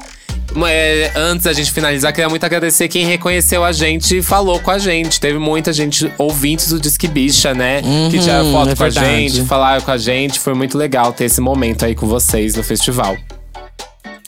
antes 1.17 1.45
da 1.45 1.53
gente 1.53 1.73
finalizar, 1.73 2.13
queria 2.13 2.29
muito 2.29 2.45
agradecer 2.45 2.89
quem 2.89 3.07
reconheceu 3.07 3.65
a 3.65 3.73
gente 3.73 4.19
e 4.19 4.23
falou 4.23 4.61
com 4.61 4.71
a 4.71 4.79
gente. 4.79 5.21
Teve 5.21 5.39
muita 5.39 5.73
gente, 5.73 6.11
ouvintes 6.19 6.69
do 6.71 6.81
Disque 6.81 7.09
Bicha, 7.09 7.55
né? 7.55 7.81
Uhum, 7.85 8.11
que 8.11 8.19
tiraram 8.19 8.53
foto 8.53 8.71
é 8.71 8.77
com 8.77 8.83
verdade. 8.83 9.07
a 9.07 9.19
gente, 9.19 9.43
falaram 9.45 9.81
com 9.81 9.91
a 9.91 9.99
gente. 9.99 10.39
Foi 10.39 10.55
muito 10.55 10.77
legal 10.77 11.13
ter 11.13 11.25
esse 11.25 11.41
momento 11.41 11.85
aí 11.85 11.95
com 11.95 12.07
vocês 12.07 12.55
no 12.55 12.63
festival. 12.63 13.17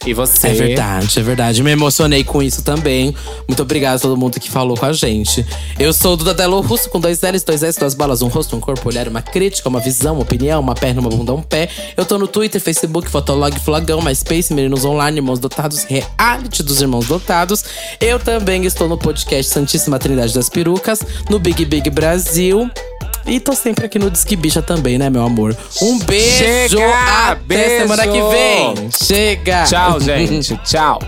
E 0.07 0.13
você? 0.13 0.49
É 0.49 0.53
verdade, 0.53 1.19
é 1.19 1.23
verdade. 1.23 1.63
Me 1.63 1.71
emocionei 1.71 2.23
com 2.23 2.43
isso 2.43 2.63
também. 2.63 3.15
Muito 3.49 3.63
obrigada 3.63 3.97
a 3.97 3.99
todo 3.99 4.17
mundo 4.17 4.39
que 4.39 4.51
falou 4.51 4.77
com 4.77 4.85
a 4.85 4.93
gente. 4.93 5.45
Eu 5.79 5.95
sou 5.95 6.13
o 6.13 6.17
Duda 6.17 6.35
Delo 6.35 6.61
Russo, 6.61 6.91
com 6.91 7.01
dois 7.01 7.21
L's, 7.23 7.43
dois 7.43 7.63
S, 7.63 7.79
duas 7.79 7.95
balas, 7.95 8.21
um 8.21 8.29
rosto, 8.29 8.55
um 8.55 8.61
corpo, 8.61 8.89
olhar, 8.89 9.09
uma 9.09 9.23
crítica, 9.23 9.69
uma 9.69 9.81
visão, 9.81 10.15
uma 10.15 10.23
opinião, 10.23 10.61
uma 10.61 10.75
perna, 10.75 11.01
uma 11.01 11.09
bunda, 11.09 11.33
um 11.33 11.41
pé. 11.41 11.71
Eu 11.97 12.05
tô 12.05 12.19
no 12.19 12.29
Twitter, 12.29 12.61
Facebook, 12.61 13.09
Fotolog, 13.09 13.59
Flagão, 13.61 14.03
MySpace, 14.03 14.53
Meninos 14.53 14.85
Online, 14.85 15.19
Irmãos 15.19 15.39
Dotados, 15.39 15.85
Reality 15.85 16.63
dos 16.63 16.83
Irmãos 16.83 17.07
Dotados. 17.07 17.65
Eu 17.99 18.19
também 18.19 18.67
estou 18.67 18.87
no 18.89 18.99
podcast 18.99 19.51
Santíssima 19.51 19.99
Trindade 19.99 20.35
das 20.35 20.51
Perucas, 20.51 21.01
no 21.31 21.39
Big 21.39 21.65
Big 21.65 21.89
Brasil. 21.89 22.71
E 23.27 23.41
tô 23.41 23.55
sempre 23.55 23.87
aqui 23.87 23.99
no 23.99 24.11
Disque 24.11 24.37
Bicha 24.37 24.61
também, 24.61 24.99
né, 24.99 25.09
meu 25.09 25.25
amor? 25.25 25.57
Um 25.81 25.99
beijo! 26.01 26.77
Chega! 26.77 27.31
Até 27.31 27.41
beijo. 27.47 27.83
semana 27.83 28.03
que 28.07 28.23
vem! 28.23 28.91
Chega! 28.91 29.65
Tchau, 29.65 30.01
gente. 30.01 30.57
Tchau. 30.65 30.99